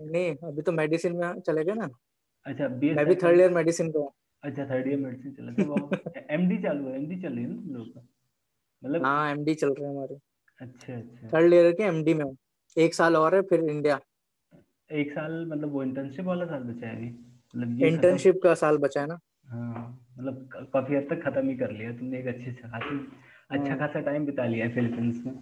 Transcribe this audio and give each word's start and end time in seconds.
नहीं 0.00 0.34
अभी 0.48 0.62
तो 0.62 0.72
मेडिसिन 0.72 1.16
में 1.16 1.40
चले 1.40 1.64
गए 1.64 1.74
ना। 1.74 1.88
अच्छा 2.46 2.68
बी 2.68 2.92
मैं 2.94 3.04
भी 3.06 3.14
थर्ड 3.14 3.38
ईयर 3.40 3.50
मेडिसिन 3.54 3.90
का 3.90 4.00
अच्छा 4.42 4.64
थर्ड 4.70 4.86
ईयर 4.88 4.98
मेडिसिन 4.98 5.32
चला 5.34 5.64
वो 5.64 5.90
एमडी 6.30 6.56
चालू 6.62 6.88
है 6.88 6.96
एमडी 6.96 7.16
चल 7.22 7.32
रही 7.34 7.44
है 7.44 7.50
ना 7.50 7.78
लोग 7.78 7.88
का? 7.94 8.00
मतलब 8.82 9.04
हाँ 9.04 9.30
एमडी 9.30 9.54
चल 9.54 9.68
रहे 9.68 9.84
हैं 9.86 9.92
हमारे। 9.94 10.18
अच्छा 10.60 10.94
अच्छा। 10.94 11.28
थर्ड 11.28 11.54
ईयर 11.54 11.72
के 11.72 11.82
एमडी 11.82 12.14
में 12.14 12.24
एक 12.76 12.94
साल 12.94 13.16
और 13.16 13.34
है 13.34 13.42
फिर 13.50 13.64
इंडिया 13.70 14.00
एक 14.90 15.12
साल 15.12 15.44
मतलब 15.46 15.72
वो 15.72 15.82
इंटर्नशिप 15.82 16.24
वाला 16.24 16.46
साल 16.46 16.62
बचा 16.62 16.86
है 16.86 16.96
अभी? 16.96 17.08
मतलब 17.54 17.82
इंटर्नशिप 17.86 18.40
का 18.42 18.54
साल 18.54 18.78
बचा 18.78 19.00
है 19.00 19.06
ना। 19.06 19.18
हाँ 19.48 19.86
मतलब 20.18 20.48
काफ़ी 20.72 20.96
हद 20.96 21.06
तक 21.10 21.22
खत्म 21.24 21.48
ही 21.48 21.56
कर 21.56 21.70
लिया 21.72 21.92
तुमने 21.98 22.18
एक 22.18 22.26
अच्छी 22.26 22.52
खासी 22.54 22.98
अच्छा 23.52 23.68
हाँ। 23.68 23.78
खासा 23.78 24.00
टाइम 24.00 24.26
बिता 24.26 24.44
लिया 24.44 24.66
है 24.66 24.74
फिलीपींस 24.74 25.22
में 25.26 25.34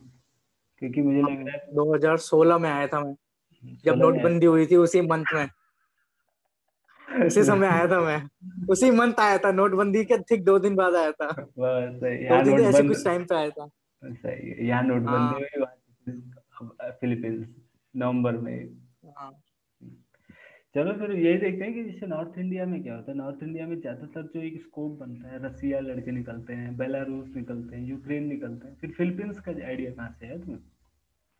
क्योंकि 0.78 1.02
मुझे 1.02 1.22
लग 1.22 1.48
रहा 1.48 1.56
है 1.56 1.74
2016 1.74 2.58
में 2.58 2.70
आया 2.70 2.86
था 2.86 3.00
मैं। 3.00 3.14
जब 3.84 3.94
नोटबंदी 3.94 4.46
हुई 4.46 4.66
थी 4.66 4.76
उसी 4.76 5.00
मंथ 5.00 5.24
में। 5.34 5.48
उसी 7.26 7.44
समय 7.44 7.66
आया 7.66 7.86
था 7.86 8.00
मैं। 8.00 8.28
उसी 8.68 8.90
मंथ 8.90 9.12
आया 9.20 9.38
था। 9.38 9.52
नोटबंदी 9.52 10.04
के 10.04 10.18
ठीक 10.18 10.44
दो 10.44 10.58
दिन 10.58 10.74
बाद 10.74 10.94
आया 10.94 11.10
था। 11.10 11.28
ऐसे 12.68 12.88
कुछ 12.88 13.04
टाइम 13.04 13.24
पे 13.24 13.34
आया 13.34 13.50
था। 13.50 13.70
सही। 14.04 14.68
यहाँ 14.68 14.82
नोटबंदी 14.82 15.44
हुई 15.44 15.66
फिलीपींस 16.82 17.48
नवंबर 17.96 18.32
में 18.32 18.68
हाँ 18.68 18.79
चलो 20.74 20.92
फिर 20.92 21.12
यही 21.12 21.38
देखते 21.38 21.64
हैं 21.64 21.74
कि 21.74 21.82
जैसे 21.84 22.06
नॉर्थ 22.06 22.38
इंडिया 22.38 22.66
में 22.66 22.82
क्या 22.82 22.94
होता 22.96 23.10
है। 23.12 23.16
नॉर्थ 23.18 23.42
इंडिया 23.42 23.66
में 23.66 23.80
ज़्यादातर 23.80 24.22
जो 24.34 24.40
एक 24.40 24.60
स्कोप 24.62 24.98
बनता 24.98 25.28
है 25.28 25.38
रसिया 25.46 25.80
लड़के 25.80 26.10
निकलते 26.10 26.52
हैं 26.52 26.76
बेलारूस 26.76 27.32
निकलते 27.36 27.76
हैं 27.76 27.88
यूक्रेन 27.88 28.26
निकलते 28.26 28.68
हैं। 28.68 28.76
फिर 28.76 28.90
फिलीपींस 28.90 29.40
का 29.40 29.52
आइडिया 29.66 29.90
कहाँ 29.90 30.16
से 30.20 30.26
है 30.26 30.38
तुम्हें? 30.40 30.58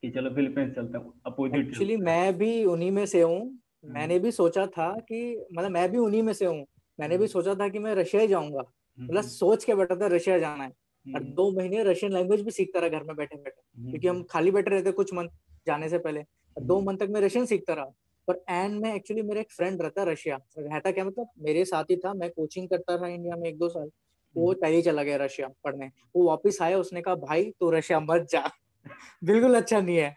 कि 0.03 0.11
चलो 0.11 0.31
फिलीपींस 0.31 0.75
चलता 0.75 0.99
है 0.99 1.05
अपोजिट 1.27 1.67
एक्चुअली 1.67 1.97
मैं 1.97 2.39
भी 2.39 2.65
उन्हीं 2.65 2.91
में 2.91 3.07
से 3.07 3.23
हूँ। 3.23 3.59
मैंने 3.85 4.19
भी 4.19 4.31
सोचा 4.31 4.67
था 4.67 4.91
कि 5.01 5.47
मतलब 5.55 5.71
मैं 5.71 5.91
भी 5.91 5.99
उन्हीं 5.99 6.23
में 6.23 6.33
से 6.33 6.47
हूँ। 6.47 6.67
मैंने 6.99 7.19
भी 7.19 7.27
सोचा 7.27 7.55
था 7.55 7.69
कि 7.69 7.79
मैं 7.79 7.95
रशिया 7.95 8.23
ही 8.23 8.29
जाऊँगा। 8.29 8.63
मतलब 8.99 9.23
सोच 9.23 9.65
के 9.65 9.75
बैठा 9.75 9.97
था 9.97 10.07
रशिया 10.07 10.39
जाना 10.39 10.65
है। 10.65 10.73
और 11.07 11.23
दो 11.23 11.51
महीने 11.53 11.83
रशियन 11.83 12.13
लैंग्वेज 12.13 12.41
भी 12.41 12.51
सीखता 12.51 12.81
रहा 12.81 12.89
घर 12.89 13.05
में 13.05 13.17
बैठे 13.17 13.37
बैठे 13.37 13.61
क्योंकि 13.91 14.09
हम 14.09 14.23
खाली 14.23 14.51
बैठे 14.51 14.71
रहते 14.71 14.93
कुछ 14.93 15.15
मंथ 15.15 15.29
जाने 15.67 15.89
से 15.89 15.99
पहले। 15.99 16.25
दो 16.57 16.81
मंथ 16.81 16.99
तक 16.99 17.09
मैं 17.11 17.21
रशियन 17.21 17.47
सीखता 17.47 17.75
रहा। 17.75 17.93
पर 18.31 18.43
एंड 18.51 18.81
में 18.83 18.95
एक्चुअली 18.95 19.23
मेरा 19.23 19.41
एक 19.41 19.53
फ्रेंड 19.53 19.83
रहता 19.83 20.03
रशिया। 20.05 20.39
रहता 20.59 20.91
क्या 20.91 21.05
मतलब? 21.05 21.29
मेरे 21.39 21.65
साथ 21.65 21.85
ही 21.91 21.97
था 21.97 22.15
मैं 22.15 22.31
कोचिंग 22.31 22.69
करता 22.69 22.97
था 22.99 23.09
इंडिया 23.09 23.37
में 23.37 23.49
एक 23.49 23.59
दो 23.59 23.69
साल। 23.69 23.91
वो 24.37 24.53
पहले 24.55 24.77
ही 24.77 24.83
चला 24.83 25.03
गया 25.03 25.17
रशिया 25.17 25.49
पढ़ने। 25.65 25.87
वो 26.17 26.27
वापस 26.29 26.59
आया 26.63 26.79
उसने 26.79 27.03
कहा 27.03 27.15
भाई 27.17 27.45
तू 27.61 27.71
रशिया 27.71 28.01
मत 28.01 28.27
जा। 28.31 28.45
बिल्कुल 29.25 29.55
अच्छा 29.57 29.81
नहीं 29.81 29.97
है। 29.97 30.11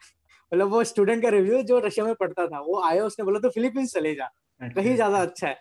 मतलब 0.51 0.69
वो 0.69 0.83
स्टूडेंट 0.83 1.23
का 1.23 1.29
रिव्यू 1.29 1.61
जो 1.63 1.79
रशिया 1.79 2.05
में 2.05 2.15
पढ़ता 2.15 2.47
था 2.47 2.59
वो 2.59 2.81
आया 2.83 3.05
उसने 3.05 3.25
बोला 3.25 3.39
तो 3.39 3.49
फिलीपींस 3.49 3.93
चले 3.93 4.13
जा। 4.15 4.29
कहीं 4.61 4.95
ज़्यादा 4.95 5.21
अच्छा 5.21 5.47
है। 5.47 5.55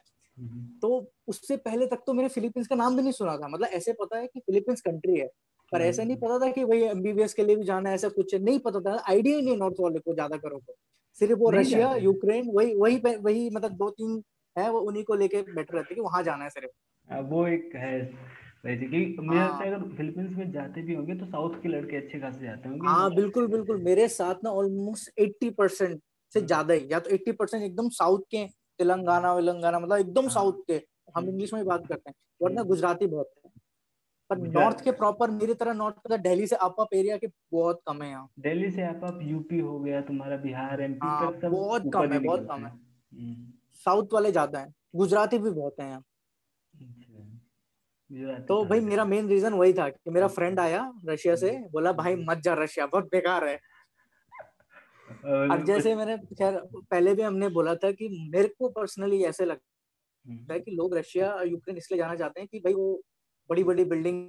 तो 0.82 1.12
उससे 1.28 1.56
पहले 1.56 1.86
तक 1.86 2.02
तो 2.06 2.12
मैंने 2.12 2.28
फिलीपींस 2.28 2.66
का 2.68 2.76
नाम 2.76 2.96
भी 2.96 3.02
नहीं 3.02 3.12
सुना 3.12 3.36
था। 3.36 3.48
मतलब 3.48 3.68
ऐसे 3.68 3.92
पता 3.92 4.18
है 4.18 4.26
कि 4.26 4.40
फिलीपींस 4.40 4.80
कंट्री 4.80 5.18
है 5.20 5.26
पर 5.72 5.82
ऐसा 5.82 6.04
नहीं 6.04 6.16
पता 6.16 6.38
था 6.38 6.50
कि 6.52 6.64
भाई 6.64 6.82
एमबीबीएस 6.82 7.34
के 7.34 7.44
लिए 7.44 7.56
भी 7.56 7.64
जाना 7.64 7.88
है 7.88 7.94
ऐसा 7.94 8.08
कुछ 8.08 8.34
नहीं 8.34 8.58
पता 8.58 8.80
था। 8.80 9.02
आइडिया 9.08 9.36
ही 9.36 9.42
नहीं 9.42 9.56
नॉर्थ 9.56 9.76
वाले 9.80 9.98
को 9.98 10.14
ज़्यादा 10.14 10.36
करो 10.36 10.58
तो 10.58 10.74
सिर्फ़ 11.20 11.38
वो 11.38 11.50
रशिया 11.50 11.94
यूक्रेन 11.98 12.50
वही 12.50 12.74
वही 12.74 13.16
वही 13.16 13.48
मतलब 13.50 13.72
दो 13.74 13.90
तीन 13.90 14.22
है 14.56 14.70
वो 14.70 14.80
उन्हीं 14.82 15.04
को 15.04 15.14
लेके 15.14 15.42
बैठे 15.44 15.76
रहते 15.76 15.88
हैं 15.88 15.94
कि 15.94 16.00
वहाँ 16.00 16.22
जाना 16.22 16.44
है 16.44 16.50
सिर्फ़ 16.50 16.70
हाँ, 17.08 17.20
वो 17.22 17.46
एक 17.46 17.70
है 17.76 17.98
वैसे 18.64 18.86
कि 18.86 19.16
मुझे 19.20 19.38
हाँ। 19.38 19.58
है 19.60 19.72
अगर 19.72 19.88
फिलीपींस 19.96 20.36
में 20.36 20.50
जाते 20.52 20.82
भी 20.82 20.94
होंगे 20.94 21.14
तो 21.14 21.26
साउथ 21.26 21.54
के 21.62 21.68
लड़के 21.68 21.96
अच्छे 21.96 22.18
खासे 22.20 22.44
जाते 22.46 22.68
होंगे 22.68 22.88
हाँ 22.88 23.14
बिल्कुल 23.14 23.46
बिल्कुल 23.46 23.82
मेरे 23.82 24.06
साथ 24.08 24.44
ना 24.44 24.50
ऑलमोस्ट 24.52 25.18
एट्टी 25.18 25.50
परसेंट 25.52 26.00
से 26.32 26.38
हम्म। 26.38 26.46
ज़्यादा 26.46 26.74
ही 26.74 26.86
या 26.90 26.98
तो 26.98 27.10
एट्टी 27.10 27.32
परसेंट 27.32 27.62
एकदम 27.62 27.88
साउथ 27.92 28.20
के 28.30 28.46
तेलंगाना 28.78 29.34
वेलंगाना 29.34 29.78
मतलब 29.78 29.98
एकदम 29.98 30.22
हाँ। 30.22 30.30
साउथ 30.30 30.62
के 30.66 30.74
हम 30.74 30.82
हम्म। 31.16 31.28
इंग्लिश 31.28 31.52
में 31.54 31.64
बात 31.64 31.86
करते 31.86 32.10
हैं 32.10 32.14
वरना 32.42 32.60
हम्म। 32.60 32.68
गुजराती 32.68 33.06
बहुत 33.06 33.30
है 33.36 33.41
पर 34.34 34.48
नॉर्थ 34.50 34.80
के 34.84 34.92
प्रॉपर 34.92 35.30
मेरी 35.30 35.54
तरह 35.54 35.72
नॉर्थ 35.74 35.96
का 36.08 36.16
दिल्ली 36.18 36.46
से 36.46 36.56
अप 36.58 36.76
अप 36.80 36.94
एरिया 36.94 37.16
के 37.16 37.26
बहुत 37.52 37.80
कम 37.88 38.02
है 38.02 38.08
यहाँ। 38.10 38.28
दिल्ली 38.40 38.70
से 38.70 38.82
आप 38.82 39.04
आप 39.04 39.18
यूपी 39.22 39.58
हो 39.58 39.78
गया 39.80 40.00
तुम्हारा 40.02 40.36
बिहार 40.36 40.82
एमपी 40.82 41.06
हाँ, 41.06 41.32
तक 41.32 41.40
सब 41.40 41.50
बहुत 41.50 41.90
कम 41.94 42.12
है, 42.12 42.18
बहुत 42.20 42.46
कम 42.50 42.64
है। 42.66 42.70
हम्म, 42.70 43.52
साउथ 43.86 44.12
वाले 44.12 44.30
ज़्यादा 44.32 44.58
हैं 44.58 44.72
गुजराती 44.96 45.38
भी 45.38 45.50
बहुत 45.50 45.80
है 45.80 45.88
यहाँ। 45.88 46.02
अच्छा। 48.10 48.38
तो 48.48 48.64
भाई 48.64 48.80
मेरा 48.80 49.04
मेन 49.04 49.28
रीजन 49.28 49.52
वही 49.54 49.72
था 49.72 49.88
कि 49.88 50.10
मेरा 50.10 50.26
फ्रेंड 50.28 50.60
आया 50.60 50.80
रशिया 51.08 51.34
से 51.36 51.50
हम्म। 51.50 51.68
बोला 51.72 51.92
भाई 51.94 52.14
मत 52.24 52.38
जा 52.44 52.54
रशिया 52.54 52.86
बहुत 52.86 53.04
बेकार 53.12 53.48
है। 53.48 53.58
और 55.24 55.64
जैसे 55.64 55.94
मैंने 55.94 56.16
खैर 56.18 56.58
पहले 56.74 57.14
भी 57.14 57.22
हमने 57.22 57.48
बोला 57.50 57.74
था 57.74 57.90
कि 57.92 58.08
मेरे 58.32 58.48
को 58.48 58.68
पर्सनली 58.70 59.22
ऐसे 59.24 59.44
लगता 59.44 59.70
हम्म, 60.24 60.52
है 60.52 60.58
कि 60.60 60.70
लोग 60.70 60.94
रशिया 60.96 61.30
और 61.32 61.48
यूक्रेन 61.48 61.76
इसलिए 61.76 61.98
जाना 61.98 62.14
चाहते 62.14 62.40
हैं 62.40 62.48
कि 62.48 62.58
भाई 62.58 62.74
वो 62.74 63.00
बड़ी 63.52 63.64
बड़ी 63.64 63.84
बिल्डिंग 63.86 64.20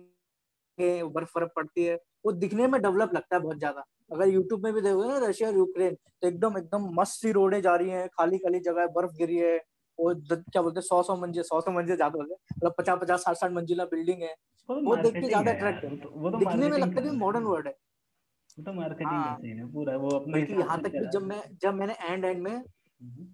बर्फ़ 0.78 1.32
बर्फ़ 1.36 1.50
पड़ती 1.56 1.84
है। 1.84 1.96
वो 2.26 2.32
दिखने 2.34 2.68
में 2.68 2.82
डेवलप 2.82 3.12
लगता 3.16 3.36
है 3.36 3.42
बहुत 3.42 3.58
ज़्यादा। 3.58 3.84
अगर 4.12 4.28
यूट्यूब 4.30 4.64
में 4.66 4.74
भी 4.74 4.82
देखोगे 4.82 5.08
ना 5.10 5.18
रशिया 5.28 5.50
और 5.50 5.58
यूक्रेन 5.58 5.96
तो 6.22 6.28
एकदम 6.28 6.58
एकदम 6.58 6.90
मस्त 7.00 7.22
सी 7.22 7.32
रोडें 7.32 7.62
जा 7.62 7.76
रही 7.76 7.90
हैं 7.90 8.08
खाली 8.10 8.38
खाली 8.38 8.60
जगह 8.68 8.88
बर्फ़ 8.96 9.12
गिरी 9.18 9.38
है 9.38 9.56
वो 10.00 10.14
क्या 10.26 10.62
बोलते 10.62 10.80
हैं 10.80 10.86
सौ 10.86 11.02
सौ 11.04 11.16
मंजिल 11.18 11.44
सौ 11.44 11.60
सौ 11.62 11.72
मंजिल 11.72 11.96
ज़्यादा 11.96 12.20
होते 12.20 12.34
हैं 12.34 12.58
मतलब 12.58 12.74
पचास 12.78 13.00
पचास 13.02 13.24
साठ 13.24 13.36
साठ 13.38 13.52
मंजिला 13.52 13.86
बिल्डिंग 13.86 14.22
है। 14.22 14.34
वो 14.70 14.76
तो 14.76 14.82
वो 14.82 14.96
देख 14.98 15.14
के 15.14 15.28
ज़्यादा 15.28 15.52
अट्रैक्ट 15.52 15.84
है। 15.84 15.90
वो 15.90 15.98
तो- 15.98 16.32
तो 16.32 16.38
दिखने 16.38 16.70
में 16.70 16.78
लगता 16.78 17.02
है 17.02 17.16
मॉडर्न 17.18 17.44
वर्ड 17.44 17.68
है। 17.68 17.74
वो 18.58 18.64
तो 18.64 18.74
मार्केटिंग 18.74 19.12
हाँ। 19.12 19.38
है 19.44 19.68
पूरा 19.74 19.98
वो 19.98 20.10
अपने 20.18 20.42
यहाँ 20.60 20.82
तक 20.82 20.98
जब 21.14 21.24
मैं 21.24 21.42
जब 21.62 21.74
मैंने 21.76 21.96
एंड 22.02 22.26
एंड 22.26 22.42
में 22.42 22.52
हम्म, 22.52 23.28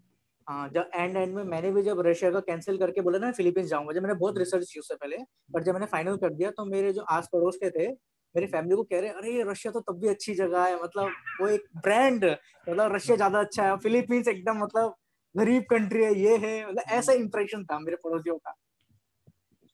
हाँ 0.49 0.67
जब 0.69 0.89
एंड 0.95 1.17
एंड 1.17 1.33
में 1.35 1.43
मैंने 1.45 1.71
भी 1.71 1.81
जब 1.83 1.99
रशिया 2.05 2.29
का 2.31 2.39
कैंसिल 2.41 2.77
करके 2.77 3.01
बोला 3.01 3.19
ना 3.19 3.31
फिलीपींस 3.31 3.65
जाऊँगा। 3.67 3.93
जब 3.93 4.01
मैंने 4.03 4.13
बहुत 4.15 4.37
रिसर्च 4.37 4.71
की 4.73 4.79
उससे 4.79 4.95
पहले 4.95 5.17
पर 5.49 5.63
जब 5.63 5.73
मैंने 5.73 5.85
फाइनल 5.87 6.15
कर 6.17 6.33
दिया 6.33 6.49
तो 6.51 6.65
मेरे 6.65 6.93
जो 6.93 7.01
आस 7.11 7.27
पड़ोस 7.33 7.57
के 7.63 7.69
थे 7.69 7.87
मेरी 8.35 8.47
फैमिली 8.47 8.75
को 8.75 8.83
कह 8.83 8.99
रहे 8.99 9.09
अरे 9.11 9.33
ये 9.33 9.43
रशिया 9.43 9.71
तो 9.73 9.79
तब 9.81 9.99
भी 10.01 10.07
अच्छी 10.07 10.33
जगह 10.35 10.63
है 10.63 10.81
मतलब 10.83 11.11
वो 11.41 11.47
एक 11.47 11.67
ब्रांड 11.77 12.25
मतलब 12.25 12.95
रशिया 12.95 13.15
ज़्यादा 13.17 13.39
अच्छा 13.39 13.65
है 13.65 13.77
फिलीपींस 13.77 14.27
एकदम 14.27 14.57
मतलब 14.63 14.95
गरीब 15.35 15.63
कंट्री 15.69 16.03
है 16.03 16.13
ये 16.15 16.38
है। 16.38 16.55
मतलब 16.67 16.83
ऐसा 16.91 17.13
इंप्रेशन 17.15 17.63
था 17.65 17.79
मेरे 17.79 17.97
पड़ोसियों 18.03 18.38
का। 18.38 18.55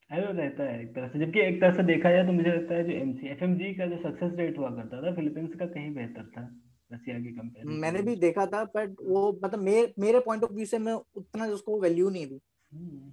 अरे 0.10 0.22
रहता 0.34 0.64
है 0.64 0.82
एक 0.82 0.94
तरह 0.96 1.08
से। 1.08 1.20
जबकि 1.20 1.40
एक 1.42 1.62
तरह 1.62 1.76
से 1.76 1.84
देखा 1.84 2.12
जाए 2.12 2.26
तो 2.26 2.32
मुझे 2.34 2.50
लगता 2.50 2.76
है 2.76 2.84
जो 2.84 2.92
एमसी 2.94 3.28
एफएमजी 3.28 3.74
का 3.74 3.86
जो 3.86 3.98
सक्सेस 4.00 4.38
रेट 4.38 4.58
हुआ 4.58 4.70
करता 4.72 5.02
था 5.04 5.16
फिलीपींस 5.16 5.56
का 5.60 5.66
कहीं 5.68 5.94
बेहतर 5.96 6.30
था। 6.30 6.48
रशिया 6.92 7.20
की 7.20 7.32
कंपेरिजन 7.32 7.80
मैंने 7.80 8.02
भी 8.02 8.16
देखा 8.16 8.46
था 8.46 8.64
बट 8.66 8.96
वो 9.02 9.40
मतलब 9.44 9.60
मेरे 9.60 9.94
मेरे 10.00 10.20
पॉइंट 10.20 10.44
ऑफ़ 10.44 10.54
व्यू 10.54 10.66
से 10.66 10.80
मैं 10.80 10.94
उतना 10.94 11.46
उसको 11.46 11.80
वैल्यू 11.82 12.10
नहीं 12.10 12.28
दी। 12.28 12.40
हम्म। 12.72 13.12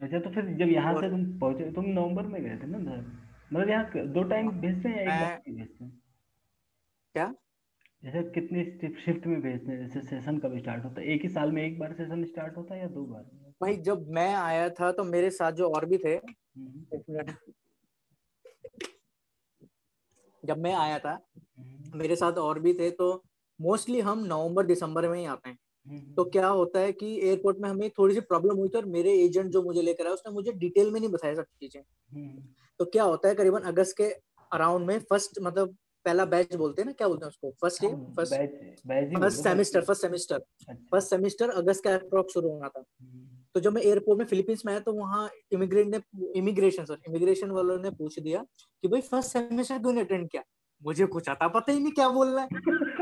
अच्छा 0.00 0.18
तो 0.18 0.30
फिर 0.30 0.46
जब 0.54 0.68
यहाँ 0.68 0.94
से 1.00 1.10
तुम 1.10 1.24
पहुँचे 1.38 1.70
तुम 1.72 1.84
नवंबर 1.84 2.26
में 2.26 2.42
गए 2.42 2.56
थे 2.56 2.66
ना 2.66 2.78
उधर? 2.78 3.04
मतलब 3.52 3.68
यहाँ 3.68 4.06
दो 4.06 4.22
टाइम 4.22 4.50
भेजते 4.60 4.88
हैं 4.88 4.96
या 4.96 5.14
एक 5.14 5.20
बार 5.20 5.42
ही 5.48 5.54
भेजते 5.54 5.84
हैं? 5.84 6.02
क्या? 7.14 7.34
जैसे 8.02 8.22
कितनी 8.30 8.64
शिफ्ट 9.04 9.26
में 9.26 9.40
भेजते 9.40 9.72
हैं? 9.72 9.78
जैसे 9.78 10.00
सेशन 10.00 10.38
कब 10.38 10.58
स्टार्ट 10.58 10.84
होता 10.84 11.00
है? 11.00 11.06
एक 11.06 11.22
ही 11.22 11.28
साल 11.28 11.52
में 11.52 11.62
एक 11.62 11.78
बार 11.78 11.92
सेशन 11.92 12.24
स्टार्ट 12.24 12.56
होता 12.56 12.74
है 12.74 12.80
या 12.80 12.86
दो 12.88 13.04
बार? 13.04 13.22
भाई 13.62 13.76
जब 13.76 14.06
मैं 14.08 14.34
आया 14.34 14.68
था 14.70 14.90
तो 14.92 15.04
मेरे 15.04 15.30
साथ 15.30 15.52
जो 15.52 15.68
और 15.68 15.86
भी 15.86 15.98
थे 15.98 16.14
हम्म, 16.14 16.84
एक 16.94 17.02
मिनट। 17.10 17.30
जब 20.44 20.58
मैं 20.58 20.74
आया 20.74 20.98
था 20.98 21.18
मेरे 21.94 22.16
साथ 22.16 22.32
और 22.32 22.58
भी 22.60 22.72
थे 22.74 22.90
तो 22.90 23.22
मोस्टली 23.60 24.00
हम 24.00 24.24
नवंबर 24.26 24.66
दिसंबर 24.66 25.08
में 25.08 25.18
ही 25.18 25.24
आते 25.24 25.48
हैं। 25.50 25.58
हम्म, 25.86 26.14
तो 26.14 26.24
क्या 26.24 26.48
होता 26.48 26.80
है 26.80 26.92
कि 26.92 27.06
एयरपोर्ट 27.20 27.58
में 27.58 27.68
हमें 27.68 27.90
थोड़ी 27.90 28.14
सी 28.14 28.20
प्रॉब्लम 28.20 28.56
हुई 28.56 28.68
थी 28.68 28.78
और 28.78 28.84
मेरे 28.86 29.12
एजेंट 29.24 29.50
जो 29.52 29.62
मुझे 29.62 29.82
लेकर 29.82 30.04
आया 30.04 30.14
उसने 30.14 30.32
मुझे 30.32 30.52
डिटेल 30.52 30.90
में 30.90 31.00
नहीं 31.00 31.10
बताया 31.10 31.34
सब 31.34 31.44
चीज़ें। 31.60 31.80
हम्म, 31.80 32.42
तो 32.80 32.84
क्या 32.84 33.04
होता 33.04 33.28
है 33.28 33.34
करीबन 33.34 33.60
अगस्त 33.62 33.96
के 33.96 34.04
अराउंड 34.52 34.86
में 34.86 34.98
फ़र्स्ट 35.00 35.38
मतलब 35.42 35.76
पहला 36.04 36.24
बैच 36.24 36.54
बोलते 36.54 36.82
हैं 36.82 36.86
ना 36.86 36.92
क्या 36.92 37.08
बोलते 37.08 37.24
हैं 37.24 37.28
उसको? 37.28 37.50
फ़र्स्ट 37.50 37.84
हाँ, 37.84 38.14
first 38.16 38.34
first 39.18 39.42
semester 39.42 39.80
first 39.80 40.02
semester 40.02 40.38
first 40.92 41.10
semester 41.10 41.50
अगस्त 41.50 41.84
का 41.84 41.94
अप्रॉक्स 41.94 42.34
शुरू 42.34 42.48
होना 42.48 42.68
था। 42.68 42.84
हम्म, 43.02 43.26
तो 43.54 43.60
जब 43.60 43.72
मैं 43.72 43.82
एयरपोर्ट 43.82 44.18
में 44.18 44.26
फिलीपींस 44.26 44.62
में 44.66 44.72
आया 44.72 44.80
तो 44.80 44.92
वहाँ 44.92 45.28
इमिग्रेट 45.52 45.86
ने 45.86 46.00
इमिग्रेशन 46.38 46.84
सर 46.84 46.98
इमिग्रेशन 47.08 47.50
वालों 47.50 47.78
ने 47.78 47.90
पूछ 47.90 48.18
दिया 48.18 48.44
कि 48.84 48.88
भाई 48.88 49.00
फ़र्स्ट 49.00 49.30
सेमेस्टर 49.30 49.78
क्यों 49.78 49.96
अटेंड 50.00 50.28
किया? 50.30 50.42
मुझे 50.82 51.06
कुछ 51.06 51.28
आता 51.28 51.48
पता 51.48 51.72
ही 51.72 51.80
नहीं 51.80 51.92
क्या 51.92 52.08
बोलना 52.08 52.40
है। 52.42 52.48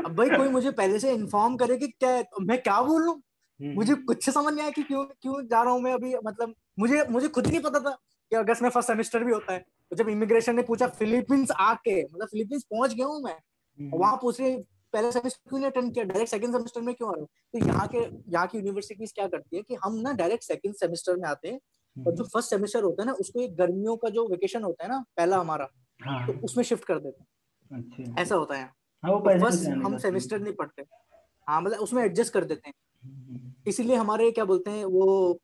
अब 0.05 0.15
भाई 0.15 0.29
कोई 0.29 0.47
मुझे 0.49 0.71
पहले 0.71 0.99
से 0.99 1.11
इन्फॉर्म 1.11 1.55
करे 1.57 1.77
कि 1.77 1.87
क्या 1.89 2.21
तो 2.21 2.43
मैं 2.45 2.61
क्या 2.61 2.81
बोलूँ 2.81 3.13
हम्म, 3.59 3.73
मुझे 3.75 3.95
कुछ 3.95 4.29
समझ 4.29 4.53
नहीं 4.53 4.61
आया 4.61 4.71
कि 4.71 4.83
क्यों 4.83 5.03
क्यों 5.21 5.41
जा 5.47 5.61
रहा 5.61 5.73
हूँ 5.73 5.81
मैं 5.81 5.93
अभी 5.93 6.13
मतलब 6.25 6.53
मुझे 6.79 7.03
मुझे 7.09 7.27
खुद 7.27 7.47
नहीं 7.47 7.59
पता 7.59 7.79
था 7.79 7.91
कि 8.31 8.35
अगस्त 8.35 8.61
में 8.61 8.69
फ़र्स्ट 8.69 8.87
सेमेस्टर 8.87 9.23
भी 9.23 9.31
होता 9.31 9.53
है। 9.53 9.59
तो 9.59 9.95
जब 9.95 10.09
इमिग्रेशन 10.09 10.55
ने 10.55 10.61
पूछा 10.61 10.87
फिलीपींस 10.87 11.51
आके? 11.51 12.03
मतलब 12.03 12.27
फिलीपींस 12.27 12.63
पहुँच 12.63 12.93
गया 12.93 13.05
हूँ 13.05 13.21
मैं। 13.23 13.33
हम्म, 13.33 13.97
वहाँ 13.97 14.17
पूछ 14.21 14.39
रहे 14.41 14.55
पहले 14.93 15.11
सेमेस्टर 15.11 15.49
क्यों 15.49 15.59
नहीं 15.59 15.71
अटेंड 15.71 15.93
किया? 15.93 16.03
डायरेक्ट 16.05 16.31
सेकंड 16.31 16.53
सेमेस्टर 16.53 16.81
में 16.81 16.93
क्यों 16.95 17.09
आ 17.09 17.13
रहे 17.13 17.21
हो? 17.21 17.27
तो 17.53 17.65
यहाँ 17.67 17.87
के 17.87 17.97
यहाँ 18.31 18.47
की 18.47 18.57
यूनिवर्सिटीज 18.57 19.11
क्या 19.11 19.27
करती 19.27 19.57
है 19.57 19.61
कि 19.63 19.75
हम 19.83 19.95
ना 19.95 20.13
डायरेक्ट 20.13 20.43
सेकंड 20.43 20.75
सेमेस्टर 20.75 21.15
में 21.15 21.27
आते 21.29 21.47
हैं। 21.47 21.59
और 21.95 22.11
जो 22.11 22.23
हम्म, 22.23 22.29
फ़र्स्ट 22.29 22.49
सेमेस्टर 22.49 22.83
होता 22.83 23.01
है 23.01 23.05
ना 23.07 23.13
उसको 23.13 23.41
एक 23.41 23.55
गर्मियों 23.55 23.95
का 23.97 24.09
जो 24.09 24.27
वेकेशन 24.27 24.63
होता 24.63 24.83
है 24.83 24.89
ना 24.89 25.03
पहला 25.17 25.37
हमारा 25.37 25.67
हाँ। 25.99 26.25
तो 26.27 26.33
उसमें 26.43 26.63
शिफ्ट 26.63 26.83
कर 26.83 26.99
देते 26.99 27.19
हैं। 27.19 27.27
अच्छा। 27.71 28.21
ऐसा 28.21 28.35
होता 28.35 28.55
है। 28.55 28.63
हाँ, 29.03 29.11
वो 29.11 29.19
तो 29.19 29.81
हम 29.83 29.97
सेमेस्टर 29.97 30.39
नहीं 30.39 30.53
पढ़ते। 30.53 30.83
हाँ 31.47 31.61
मतलब 31.61 31.79
उसमें 31.79 32.03
एडजस्ट 32.03 32.33
कर 32.33 32.43
देते 32.45 32.69
हैं। 32.69 32.73
हम्म। 33.03 33.53
इसीलिए 33.67 33.95
हमारे 33.95 34.29
क्या 34.31 34.45
बोलते 34.45 34.71
हैं 34.71 34.85
वो 34.85 35.39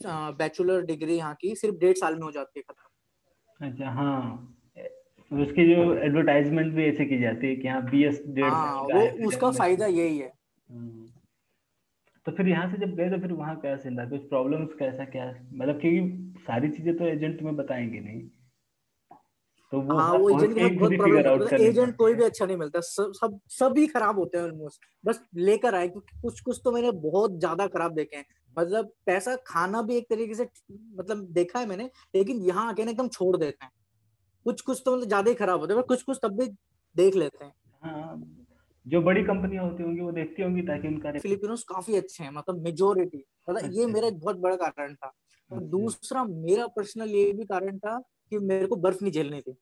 बैचलर 0.00 0.82
डिग्री 0.84 1.16
यहाँ 1.16 1.34
की 1.40 1.54
सिर्फ़ 1.56 1.76
डेढ़ 1.76 1.96
साल 1.96 2.14
में 2.14 2.22
हो 2.22 2.30
जाती 2.30 2.60
है 2.60 2.62
खत्म। 2.62 3.66
अच्छा 3.66 3.90
हाँ। 3.90 4.52
उसकी 5.30 5.64
जो 5.74 5.94
एडवर्टाइजमेंट 5.96 6.72
भी 6.74 6.84
ऐसे 6.84 7.04
की 7.04 7.18
जाती 7.18 7.46
है 7.46 7.56
कि 7.56 7.68
हाँ 7.68 7.82
बी 7.84 8.02
एस 8.04 8.22
डेढ़ 8.26 8.50
हाँ, 8.50 8.82
वो 8.82 9.26
उसका 9.28 9.50
फ़ायदा 9.50 9.86
यही 9.86 10.18
है। 10.18 10.32
हम्म। 10.68 11.06
तो 12.26 12.32
फिर 12.32 12.48
यहाँ 12.48 12.70
से 12.70 12.76
जब 12.76 12.94
गए 12.96 13.10
तो 13.10 13.18
फिर 13.20 13.32
वहाँ 13.32 13.56
कैसे 13.60 13.90
था 13.90 14.08
कुछ 14.10 14.28
प्रॉब्लम्स 14.28 14.74
कैसा 14.78 15.04
क्या? 15.04 15.26
मतलब 15.52 15.80
क्योंकि 15.80 16.42
सारी 16.46 16.68
चीज़ें 16.68 16.96
तो 16.96 17.04
एजेंट 17.04 17.38
तुम्हें 17.38 17.56
बताएँगे 17.56 18.00
नहीं। 18.00 18.22
तो 19.76 19.80
वो 19.82 19.96
हाँ 19.96 20.12
वो 20.12 20.28
एजेंट 20.30 20.58
का 20.58 20.68
बहुत 20.68 20.92
प्रॉब्लम 20.92 21.62
एजेंट 21.62 21.96
कोई 21.96 22.14
भी 22.14 22.24
अच्छा 22.24 22.46
नहीं 22.46 22.56
मिलता 22.56 22.80
सब 22.80 23.12
सब 23.14 23.38
सभी 23.50 23.86
खराब 23.86 24.18
होते 24.18 24.38
हैं 24.38 24.44
ऑलमोस्ट 24.44 24.80
बस 25.04 25.20
लेकर 25.36 25.74
आए 25.74 25.88
क्योंकि 25.88 26.20
कुछ 26.22 26.40
कुछ 26.40 26.60
तो 26.64 26.72
मैंने 26.72 26.90
बहुत 27.02 27.38
ज़्यादा 27.38 27.66
खराब 27.66 27.94
देखे 27.94 28.16
हैं। 28.16 28.24
मतलब 28.56 28.92
पैसा 29.06 29.34
खाना 29.46 29.82
भी 29.82 29.96
एक 29.96 30.06
तरीके 30.10 30.34
से 30.34 30.48
मतलब 30.96 31.26
देखा 31.32 31.58
है 31.58 31.66
मैंने 31.66 31.90
लेकिन 32.14 32.40
यहाँ 32.42 32.68
आके 32.68 32.84
ना 32.84 32.90
एकदम 32.90 33.08
छोड़ 33.08 33.36
देते 33.36 33.64
हैं। 33.64 33.70
कुछ 34.46 34.60
कुछ 34.60 34.82
तो 34.86 34.96
मतलब 34.96 35.08
ज़्यादा 35.08 35.30
ही 35.30 35.34
खराब 35.34 35.60
होते 35.60 35.74
हैं 35.74 35.82
कुछ 35.82 36.02
कुछ 36.02 36.18
तब 36.22 36.38
भी 36.40 36.46
देख 36.96 37.16
लेते 37.16 37.44
हैं। 37.44 37.52
हाँ 37.82 38.22
जो 38.86 39.00
बड़ी 39.02 39.22
कंपनियाँ 39.24 39.64
होती 39.64 39.82
होंगी 39.82 40.00
वो 40.00 40.12
देखती 40.12 40.42
होंगी 40.42 40.62
ताकि 40.62 40.88
उनका 40.88 41.12
फिलिपिनोस 41.18 41.64
काफ़ी 41.64 41.96
अच्छे 41.96 42.24
हैं 42.24 42.30
मतलब 42.32 42.62
मेजोरिटी 42.64 43.24
मतलब 43.48 43.62
अच्छा। 43.62 43.80
ये 43.80 43.86
मेरा 43.86 44.08
एक 44.08 44.18
बहुत 44.20 44.36
बड़ा 44.38 44.56
कारण 44.56 44.94
था। 44.94 45.12
और 45.50 45.58
अच्छा। 45.58 45.70
दूसरा 45.70 46.24
मेरा 46.24 46.66
पर्सनल 46.66 47.08
ये 47.10 47.32
भी 47.32 47.44
कारण 47.44 47.78
था 47.78 47.98
कि 48.32 48.38
मेरे 48.38 48.66
को 48.66 48.76
बर्फ़ 48.76 49.02
नहीं 49.02 49.12
झेलनी 49.12 49.40
थी। 49.40 49.56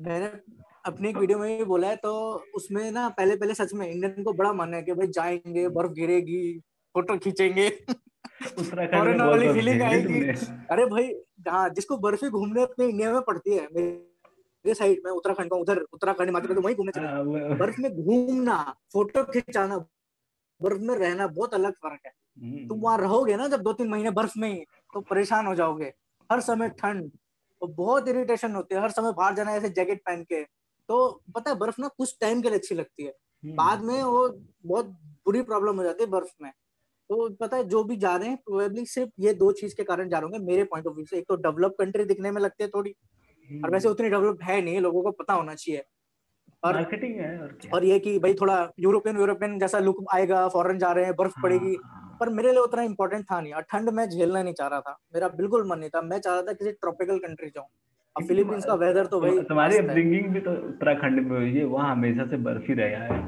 मैंने 0.00 0.26
अपने 0.84 1.10
एक 1.10 1.16
वीडियो 1.16 1.38
में 1.38 1.58
भी 1.58 1.64
बोला 1.64 1.88
है 1.88 1.96
तो 1.96 2.12
उसमें 2.54 2.90
ना 2.90 3.08
पहले 3.08 3.36
पहले 3.36 3.54
सच 3.54 3.72
में 3.74 3.86
इंडियन 3.88 4.22
को 4.22 4.32
बड़ा 4.32 4.52
मन 4.52 4.74
है 4.74 4.82
कि 4.82 4.92
भाई 4.92 5.06
जाएँगे 5.06 5.68
बर्फ़ 5.68 5.92
गिरेगी 5.92 6.58
फ़ोटो 6.94 7.18
खींचेंगे। 7.18 7.68
वाली 9.26 9.48
फीलिंग 9.48 9.82
आएगी। 9.82 10.20
अरे 10.70 10.86
भाई 10.86 11.12
हाँ 11.48 11.68
जिसको 11.70 11.96
बर्फ़ी 11.96 12.28
घूमने 12.30 12.62
अपने 12.62 12.86
इंडिया 12.86 13.12
में 13.12 13.22
पड़ती 13.22 13.54
है 13.54 13.68
मेरे 13.74 14.74
साइड 14.74 15.00
में 15.04 15.12
उत्तराखंड 15.12 15.50
का 15.50 15.56
उधर 15.56 15.78
उत्तराखंड 15.92 16.30
मध्य 16.30 16.46
प्रदेश 16.48 16.64
वही 16.64 16.74
घूमने 16.74 16.92
चले। 16.92 17.06
हाँ, 17.06 17.24
बर्फ़ 17.58 17.80
में 17.80 18.04
घूमना 18.04 18.76
फ़ोटो 18.92 19.24
खिंचाना 19.24 19.78
बर्फ़ 20.60 20.80
में 20.80 20.94
रहना 20.96 21.26
बहुत 21.26 21.54
अलग 21.54 21.72
फ़र्क 21.72 22.00
है। 22.06 22.12
हम्म। 22.42 22.68
तुम 22.68 22.80
वहाँ 22.80 22.98
रहोगे 22.98 23.36
ना 23.36 23.48
जब 23.48 23.62
दो 23.62 23.72
तीन 23.72 23.88
महीने 23.88 24.10
बर्फ़ 24.10 24.38
में 24.38 24.48
ही 24.48 24.64
तो 24.94 25.00
परेशान 25.00 25.46
हो 25.46 25.54
जाओगे। 25.54 25.92
हर 26.30 26.40
समय 26.40 26.68
ठंड 26.68 27.10
तो 27.62 27.66
बहुत 27.68 28.08
इरिटेशन 28.08 28.54
होती 28.54 28.74
है 28.74 28.80
हर 28.80 28.90
समय 28.90 29.12
बाहर 29.12 29.34
जाना 29.34 29.52
ऐसे 29.54 29.68
जैकेट 29.70 30.00
पहन 30.06 30.22
के 30.22 30.42
तो 30.88 30.96
पता 31.34 31.50
है 31.50 31.56
बर्फ़ 31.58 31.80
ना 31.80 31.88
कुछ 31.88 32.16
टाइम 32.20 32.40
के 32.42 32.48
लिए 32.48 32.58
अच्छी 32.58 32.74
लगती 32.74 33.04
है 33.04 33.10
हम्म। 33.10 33.54
बाद 33.56 33.82
में 33.82 34.02
वो 34.02 34.28
बहुत 34.66 34.86
बुरी 35.26 35.42
प्रॉब्लम 35.42 35.76
हो 35.76 35.84
जाती 35.84 36.04
है 36.04 36.10
बर्फ़ 36.10 36.32
में 36.42 36.50
तो 37.10 37.28
पता 37.36 37.56
है 37.56 37.64
जो 37.68 37.82
भी 37.84 37.96
जा 37.96 38.16
रहे 38.16 38.28
हैं 38.28 38.36
प्रोबेबली 38.38 38.84
सिर्फ़ 38.86 39.10
ये 39.20 39.34
दो 39.34 39.52
चीज़ 39.52 39.74
के 39.76 39.84
कारण 39.84 40.08
जा 40.08 40.18
रहे 40.18 40.30
होंगे 40.30 40.38
मेरे 40.46 40.64
पॉइंट 40.64 40.86
ऑफ़ 40.86 40.94
व्यू 40.94 41.04
से 41.04 41.18
एक 41.18 41.24
तो 41.28 41.36
डेवलप 41.38 41.74
कंट्री 41.78 42.04
दिखने 42.04 42.30
में 42.30 42.40
लगती 42.42 42.64
है 42.64 42.68
थोड़ी 42.70 42.90
और 42.90 43.70
वैसे 43.70 43.88
हम्म। 43.88 43.94
उतनी 43.94 44.08
डेवलप 44.10 44.42
है 44.42 44.60
नहीं 44.62 44.80
लोगों 44.80 45.02
को 45.02 45.10
पता 45.14 45.34
होना 45.34 45.54
चाहिए 45.54 45.84
और 46.62 46.74
मार्केटिंग 46.74 47.16
है 47.16 47.38
और, 47.38 47.52
क्या? 47.52 47.70
और 47.74 47.84
ये 47.84 47.98
कि 47.98 48.18
भाई 48.18 48.34
थोड़ा 48.34 48.56
यूरोपियन 48.80 49.16
यूरोपियन 49.18 49.58
जैसा 49.58 49.78
लुक 49.80 50.04
आएगा 50.14 50.46
फॉरेन 50.50 50.78
जा 50.78 50.92
रहे 50.92 51.04
हैं 51.04 51.14
बर्फ़ 51.16 51.32
हाँ, 51.32 51.42
पड़ेगी। 51.42 51.76
पर 52.20 52.28
मेरे 52.28 52.50
लिए 52.50 52.60
उतना 52.60 52.82
इंपॉर्टेंट 52.82 53.24
था 53.24 53.40
नहीं। 53.40 53.52
और 53.52 53.62
ठंड 53.62 53.90
में 53.90 54.08
झेलना 54.08 54.42
नहीं 54.42 54.54
चाह 54.54 54.68
रहा 54.68 54.80
था। 54.80 54.98
मेरा 55.14 55.28
बिल्कुल 55.28 55.66
मन 55.68 55.78
नहीं 55.78 55.90
था। 55.90 56.02
मैं 56.02 56.18
चाह 56.18 56.34
रहा 56.34 56.42
था 56.42 56.52
किसी 56.52 56.72
ट्रॉपिकल 56.72 57.18
कंट्री 57.18 57.48
जाऊँ। 57.48 57.66
अब 58.16 58.26
फिलीपींस 58.28 58.64
का 58.64 58.74
वेदर 58.74 59.06
तो 59.06 59.20
भाई 59.20 59.38
तुम्हारी 59.42 59.78
अपब्रिंगिंग 59.78 60.28
भी 60.28 60.40
तो 60.40 60.52
उत्तराखंड 60.68 61.20
में 61.20 61.38
हुई 61.38 61.54
है। 61.58 61.64
वहाँ 61.64 61.90
हमेशा 61.92 62.26
से 62.26 62.36
बर्फ़ 62.36 62.62
ही 62.62 62.74
रहा 62.74 63.04
है। 63.04 63.20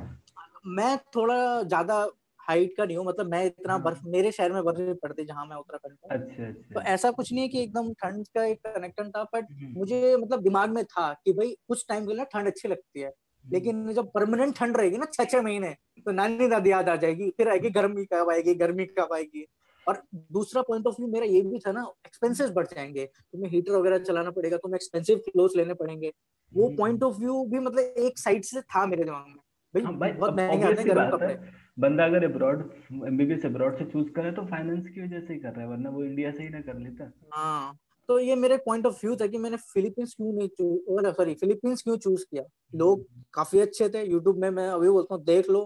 मैं 0.67 0.97
थोड़ा 1.17 1.63
ज़्यादा 1.63 2.09
हाइट 2.41 2.77
का 2.77 2.85
नहीं 2.85 2.97
हूँ। 2.97 3.07
मतलब 3.07 3.27
मैं 3.27 3.45
इतना 3.47 3.79
बर्फ़ 3.79 3.99
हाँ। 3.99 4.11
मेरे 4.11 4.31
शहर 4.33 4.53
में 4.53 4.65
बर्फ़ 4.65 4.79
नहीं 4.79 4.95
पड़ती 4.95 5.25
जहाँ 5.25 5.47
मैं 5.47 5.57
उत्तराखंड 5.57 5.97
अच्छा 6.11 6.47
अच्छा। 6.47 6.75
तो 6.75 6.81
ऐसा 6.81 7.11
कुछ 7.11 7.33
नहीं 7.33 7.43
है 7.43 7.49
कि 7.49 7.63
एकदम 7.63 7.93
ठंड 7.93 8.27
का 8.35 8.45
एक 8.45 8.61
कनेक्शन 8.67 9.11
था 9.11 9.23
बट 9.25 9.47
हम्म। 9.53 9.79
मुझे 9.79 10.17
मतलब 10.17 10.43
दिमाग 10.43 10.71
में 10.71 10.85
था 10.85 11.13
कि 11.25 11.33
भाई 11.33 11.57
कुछ 11.69 11.85
टाइम 11.89 12.07
के 12.07 12.15
लिए 12.15 12.25
ठंड 12.25 12.47
अच्छी 12.47 12.69
लगती 12.69 13.01
है। 13.01 13.13
लेकिन 13.44 13.93
जब 13.93 14.11
परमानेंट 14.12 14.56
ठंड 14.58 14.76
रहेगी 14.76 14.99
ना 14.99 15.06
छह 15.12 15.25
छह 15.25 15.43
महीने 15.43 15.70
तो 16.06 16.12
नानी 16.12 16.49
दादी 16.49 16.70
याद 16.70 16.88
आ 16.88 16.96
जाएगी 16.96 17.31
फिर 17.31 17.49
आएगी 17.49 17.70
गर्मी 17.70 18.05
कब 18.12 18.31
आएगी 18.31 18.55
गर्मी 18.55 18.85
कब 18.99 19.12
आएगी। 19.14 19.46
और 19.87 20.02
दूसरा 20.32 20.62
पॉइंट 20.62 20.87
ऑफ़ 20.87 20.94
व्यू 21.00 21.08
मेरा 21.08 21.26
ये 21.26 21.41
भी 21.43 21.58
था 21.58 21.73
ना 21.73 21.82
एक्सपेंसेस 22.06 22.50
बढ़ 22.50 22.67
जाएँगे 22.67 23.05
तुम्हें 23.06 23.50
हीटर 23.50 23.73
वगैरह 23.73 23.99
चलाना 24.00 24.31
पड़ेगा 24.31 24.56
तुम्हें 24.56 24.76
एक्सपेंसिव 24.76 25.19
क्लोथ 25.26 25.56
लेने 25.56 25.75
पड़ेंगे। 25.75 26.12
वो 26.52 26.69
पॉइंट 26.79 27.02
ऑफ़ 27.02 27.19
व्यू 27.19 27.44
भी 27.46 27.58
मतलब 27.61 27.99
एक 28.00 28.19
साइड 28.19 28.44
से 28.44 28.61
था 28.62 28.87
मेरे 28.87 29.05
दिमाग 29.05 29.26
में। 29.26 29.35
भाई, 29.75 29.82
हाँ, 29.85 29.93
बहुत 30.14 30.31
महँगे 30.32 30.64
आते 30.64 30.81
हैं 30.82 30.88
गर्म 30.88 31.06
कपड़े। 31.11 31.37
बंदा 31.79 32.05
अगर 32.05 32.25
अब्रॉड 32.25 32.70
एमबीबीएस 33.06 33.44
अब्रॉड 33.47 33.79
से 33.79 33.85
चूज़ 33.87 34.11
करे 34.12 34.32
तो 34.32 34.47
फाइनेंस 34.47 34.88
की 34.88 35.02
वजह 35.02 35.20
से 35.20 35.32
ही 35.35 35.40
कर 35.40 35.52
रहा 35.52 35.61
है 35.62 35.69
वरना 35.69 35.90
वो 35.90 36.05
इंडिया 36.05 36.31
से 36.32 36.43
ही 36.43 36.49
ना 36.49 36.61
कर 36.62 36.79
लेता। 36.79 37.12
हाँ। 37.32 37.76
तो 38.09 38.19
ये 38.19 38.35
मेरे 38.35 38.56
पॉइंट 38.56 38.87
ऑफ़ 38.87 38.99
व्यू 39.05 39.17
था 39.17 39.27
कि 39.27 39.39
मैंने 39.39 39.56
फिलीपींस 39.56 40.15
क्यों 40.15 40.33
नहीं 40.33 40.49
चूज़ 40.49 41.11
सॉरी 41.17 41.35
फिलीपींस 41.35 41.83
क्यों 41.83 41.97
चूज़ 41.97 42.25
किया? 42.25 42.43
लोग 42.75 43.06
काफ़ी 43.35 43.61
अच्छे 43.61 43.89
थे 43.89 44.05
यूट्यूब 44.05 44.39
में 44.39 44.51
मैं 44.51 44.69
अभी 44.69 44.89
बोलता 44.89 45.15
हूँ 45.15 45.25
देख 45.25 45.51
लो 45.51 45.65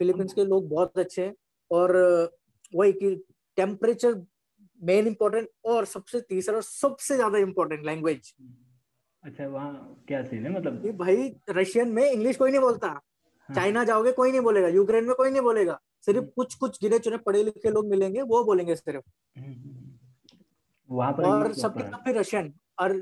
फिलीपींस 0.00 0.32
के 0.32 0.44
लोग 0.44 0.68
बहुत 0.68 0.98
अच्छे 0.98 1.22
हैं 1.22 1.34
और 1.70 1.96
वही 2.74 2.92
कि 2.92 3.14
टेम्परेचर 3.56 4.14
मेन 4.80 5.06
इम्पोर्टेंट 5.06 5.48
और 5.64 5.84
सबसे 5.84 6.20
तीसरा 6.20 6.54
और 6.56 6.62
सबसे 6.62 7.16
ज़्यादा 7.16 7.38
इम्पोर्टेंट 7.38 7.84
लैंग्वेज 7.86 8.32
अच्छा 9.22 9.46
वहाँ 9.46 10.04
क्या 10.08 10.22
सीन 10.22 10.44
है 10.46 10.52
मतलब? 10.52 10.86
ये 10.86 10.92
भाई 10.92 11.32
रशियन 11.50 11.88
में 11.88 12.10
इंग्लिश 12.10 12.36
कोई 12.36 12.50
नहीं 12.50 12.60
बोलता। 12.60 12.88
हाँ। 12.88 13.54
चाइना 13.56 13.84
जाओगे 13.84 14.12
कोई 14.12 14.30
नहीं 14.30 14.40
बोलेगा। 14.40 14.68
यूक्रेन 14.68 15.04
में 15.04 15.14
कोई 15.14 15.30
नहीं 15.30 15.42
बोलेगा। 15.42 15.78
सिर्फ़ 16.06 16.18
हम्म। 16.18 16.30
कुछ 16.36 16.54
कुछ 16.54 16.78
गिने 16.82 16.98
चुने 16.98 17.16
पढ़े 17.16 17.42
लिखे 17.42 17.70
लोग 17.70 17.88
मिलेंगे 17.90 18.22
वो 18.22 18.42
बोलेंगे 18.44 18.76
सिर्फ़। 18.76 19.02
हम्म, 19.36 19.52
हम्म, 19.52 19.85
वहाँ 20.88 21.12
पर 21.12 21.24
और 21.24 21.52
सबके 21.54 21.82
सब 21.82 22.02
भी 22.06 22.12
रशियन 22.12 22.52
और 22.80 22.94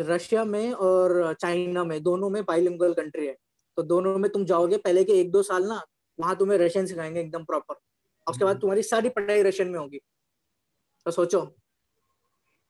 रशिया 0.00 0.44
में 0.44 0.72
और 0.72 1.32
चाइना 1.40 1.84
में 1.84 2.02
दोनों 2.02 2.30
में 2.30 2.42
बाइलिंगुअल 2.44 2.92
कंट्री 2.94 3.26
है। 3.26 3.36
तो 3.76 3.82
दोनों 3.84 4.16
में 4.18 4.30
तुम 4.32 4.44
जाओगे 4.44 4.76
पहले 4.78 5.04
के 5.04 5.12
एक 5.20 5.30
दो 5.32 5.42
साल 5.42 5.64
ना 5.64 5.80
वहाँ 6.18 6.36
तुम्हें 6.36 6.58
रशियन 6.58 6.86
सिखाएँगे 6.86 7.20
एकदम 7.20 7.44
प्रॉपर 7.44 7.74
उसके 8.26 8.44
बाद 8.44 8.60
तुम्हारी 8.60 8.82
सारी 8.82 9.08
पढ़ाई 9.08 9.42
रशियन 9.42 9.68
में 9.68 9.78
होगी। 9.78 9.98
तो 11.06 11.10
सोचो। 11.10 11.40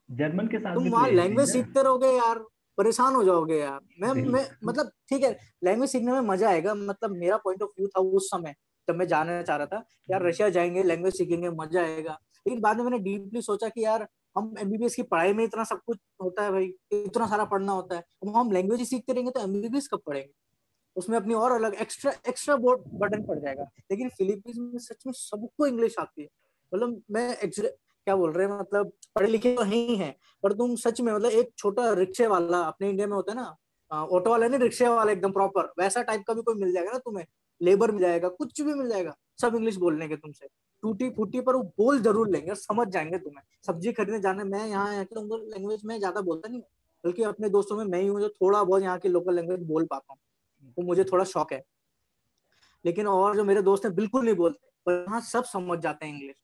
जर्मन 0.09 0.47
के 0.47 0.59
साथ 0.59 0.75
तुम 0.75 0.89
वहाँ 0.89 1.09
लैंग्वेज 1.11 1.49
सीखते 1.49 1.83
रहोगे 1.83 2.09
यार। 2.09 2.39
परेशान 2.79 3.15
हो 3.15 3.23
जाओगे 3.25 3.59
यार। 3.59 3.81
मैं 4.01 4.13
मैं 4.25 4.47
मतलब 4.65 4.91
ठीक 5.09 5.23
है 5.25 5.31
लैंग्वेज 5.65 5.91
सीखने 5.91 6.13
में 6.13 6.21
मज़ा 6.29 6.49
आएगा 6.51 6.75
मतलब 6.75 7.11
मेरा 7.13 7.37
पॉइंट 7.37 7.63
ऑफ़ 7.63 7.71
व्यू 7.79 7.89
था 7.89 8.01
उस 8.01 8.29
समय 8.31 8.55
जब 8.89 8.97
मैं 8.97 9.07
जाना 9.09 9.43
चाह 9.43 9.57
रहा 9.57 9.67
था 9.67 9.83
यार 10.11 10.27
रशिया 10.27 10.49
जाएँगे 10.51 10.83
लैंग्वेज 10.83 11.17
सीखेंगे 11.19 11.51
मज़ा 11.53 11.83
आएगा। 11.83 12.13
लेकिन 12.47 12.61
बाद 12.61 12.77
में 12.77 12.85
मैंने 12.85 12.99
डीपली 13.01 13.43
सोचा 13.43 13.69
कि 13.69 13.85
यार 13.85 14.07
हम 14.37 14.55
एमबीबीएस 14.61 14.95
की 14.95 15.03
पढ़ाई 15.05 15.33
में 15.33 15.45
इतना 15.45 15.65
सब 15.65 15.81
कुछ 15.87 15.99
होता 16.23 16.43
है 16.43 16.51
भाई, 16.53 16.73
इतना 16.95 17.27
सारा 17.27 17.45
पढ़ना 17.47 17.73
होता 17.73 17.97
है। 17.97 18.03
अब 18.23 18.37
हम 18.37 18.53
लैंग्वेज 18.53 18.81
ही 18.81 18.87
सीखते 18.87 19.13
रहेंगे 19.13 19.31
तो 19.31 19.41
एमबीबीएस 19.41 19.89
कब 19.89 20.01
पढ़ेंगे? 20.07 20.33
उसमें 20.97 21.17
अपनी 21.17 21.35
और 21.35 21.53
अलग 21.53 21.75
एक्स्ट्रा 21.81 22.13
एक्स्ट्रा 22.29 22.57
बोर्ड 22.57 22.81
बटन 23.01 23.23
पड़ 23.27 23.39
जाएगा। 23.39 23.65
लेकिन 23.91 24.09
फिलीपींस 24.09 24.57
में 24.59 24.79
सच 24.81 25.07
में 25.07 25.13
सबको 25.15 25.67
इंग्लिश 25.67 25.95
आती 25.99 26.23
है। 26.23 26.29
मतलब 26.73 27.03
मैं 27.11 27.37
क्या 28.07 28.15
बोल 28.17 28.33
रहे 28.33 28.47
हैं 28.47 28.59
मतलब 28.59 28.93
पढ़े 29.17 29.29
लिखे 29.29 29.55
तो 29.57 29.63
ही 29.63 29.97
हैं 29.97 30.15
पर 30.43 30.53
तुम 30.53 30.75
सच 30.77 31.01
में 31.01 31.13
मतलब 31.13 31.31
एक 31.31 31.51
छोटा 31.59 31.93
रिक्शे 31.95 32.27
वाला, 32.27 32.59
अपने 32.61 32.89
इंडिया 32.91 33.07
में 33.07 33.15
होता 33.15 33.33
है 33.33 33.39
ना 33.39 33.57
ऑटो 33.91 34.31
वाला 34.31 34.49
नहीं, 34.49 34.61
रिक्शे 34.61 34.89
वाला 34.89 35.13
एकदम 35.13 35.33
प्रॉपर 35.33 35.73
वैसा 35.79 36.03
टाइप 36.03 36.23
का 36.27 36.35
भी 36.35 36.43
कोई 36.43 36.55
मिल 36.55 36.73
जाएगा 36.73 36.93
ना 36.93 36.99
तुम्हें। 36.99 37.25
लेबर 37.61 37.91
मिल 37.91 38.03
जाएगा, 38.03 38.29
कुछ 38.29 38.61
भी 38.61 38.75
मिल 38.75 38.89
जाएगा, 38.89 39.15
सब 39.41 39.55
इंग्लिश 39.55 39.77
बोलने 39.77 40.09
के 40.09 40.17
तुमसे। 40.17 40.47
टूटी 40.83 41.09
फूटी 41.11 41.41
पर 41.41 41.57
वो 41.57 41.63
बोल 41.79 42.01
ज़रूर 42.03 42.29
लेंगे 42.29 42.51
और 42.51 42.57
समझ 42.57 42.87
जाएँगे 42.89 43.19
तुम्हें। 43.19 43.43
सब्ज़ी 43.67 43.93
खरीदने 43.93 44.21
जाने 44.21 44.45
मैं 44.47 44.67
यहाँ 44.69 45.05
उनको 45.13 45.37
लैंग्वेज 45.39 45.85
में 45.85 45.99
ज़्यादा 45.99 46.21
बोलता 46.23 46.49
नहीं 46.49 46.61
बल्कि 47.05 47.23
अपने 47.25 47.49
दोस्तों 47.51 47.77
में 47.77 47.85
मैं 47.87 48.01
ही 48.01 48.07
हूँ 48.07 48.21
जो 48.21 48.29
थोड़ा 48.31 48.63
बहुत 48.63 48.83
यहाँ 48.83 48.99
की 48.99 49.09
लोकल 49.09 49.35
लैंग्वेज 49.35 49.63
बोल 49.65 49.85
पाता 49.87 50.13
हूँ। 50.13 50.19
तो 50.77 50.83
मुझे 50.83 51.05
थोड़ा 51.05 51.25
शौक 51.27 51.53
है। 51.53 51.63
लेकिन 52.85 53.07
और 53.09 53.37
जो 53.37 53.45
मेरे 53.45 53.63
दोस्त 53.63 53.85
हैं 53.85 53.95
बिल्कुल 53.95 54.25
नहीं 54.25 54.35
बोलते 54.37 54.71
पर 54.87 54.93
यहाँ 55.01 55.21
सब 55.23 55.45
समझ 55.47 55.79
जाते 55.81 56.07
हैं 56.07 56.15
इंग्लिश 56.15 56.37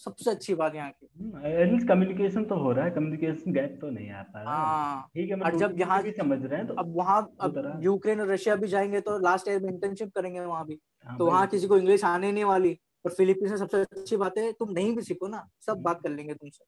सबसे 0.00 0.30
अच्छी 0.30 0.54
बात 0.54 0.74
यहाँ 0.74 0.90
की। 0.92 1.86
कम्युनिकेशन 1.86 2.44
तो 2.44 2.56
हो 2.58 2.70
रहा 2.72 2.84
है 2.84 2.90
कम्युनिकेशन 2.90 3.52
गैप 3.52 3.78
तो 3.80 3.90
नहीं 3.90 4.10
आता 4.12 4.38
है 4.40 5.02
ठीक 5.14 5.30
है 5.30 5.40
और 5.40 5.56
जब 5.58 5.80
यहाँ 5.80 6.02
भी 6.02 6.12
समझ 6.12 6.38
रहे 6.42 6.58
हैं 6.58 6.66
तो 6.66 6.74
अब 6.74 6.94
वहाँ 6.96 7.20
अब 7.40 7.80
यूक्रेन 7.82 8.20
और 8.20 8.28
रशिया 8.28 8.56
भी 8.56 8.68
जाएँगे 8.68 9.00
तो 9.00 9.18
लास्ट 9.20 9.48
ईयर 9.48 9.60
में 9.62 9.68
इंटर्नशिप 9.70 10.12
करेंगे 10.14 10.40
वहाँ 10.40 10.64
भी। 10.66 10.78
हाँ 11.06 11.16
तो 11.18 11.26
वहाँ 11.26 11.46
किसी 11.46 11.66
को 11.66 11.76
इंग्लिश 11.78 12.04
आने 12.04 12.32
नहीं 12.32 12.44
वाली। 12.44 12.78
और 13.04 13.12
फिलीपींस 13.12 13.50
में 13.50 13.56
सबसे 13.58 13.80
अच्छी 13.82 14.16
बात 14.16 14.38
है 14.38 14.52
तुम 14.52 14.70
नहीं 14.72 14.94
भी 14.96 15.02
सीखो 15.02 15.28
ना 15.28 15.46
सब 15.66 15.82
बात 15.82 16.02
कर 16.02 16.10
लेंगे 16.10 16.34
तुमसे। 16.34 16.64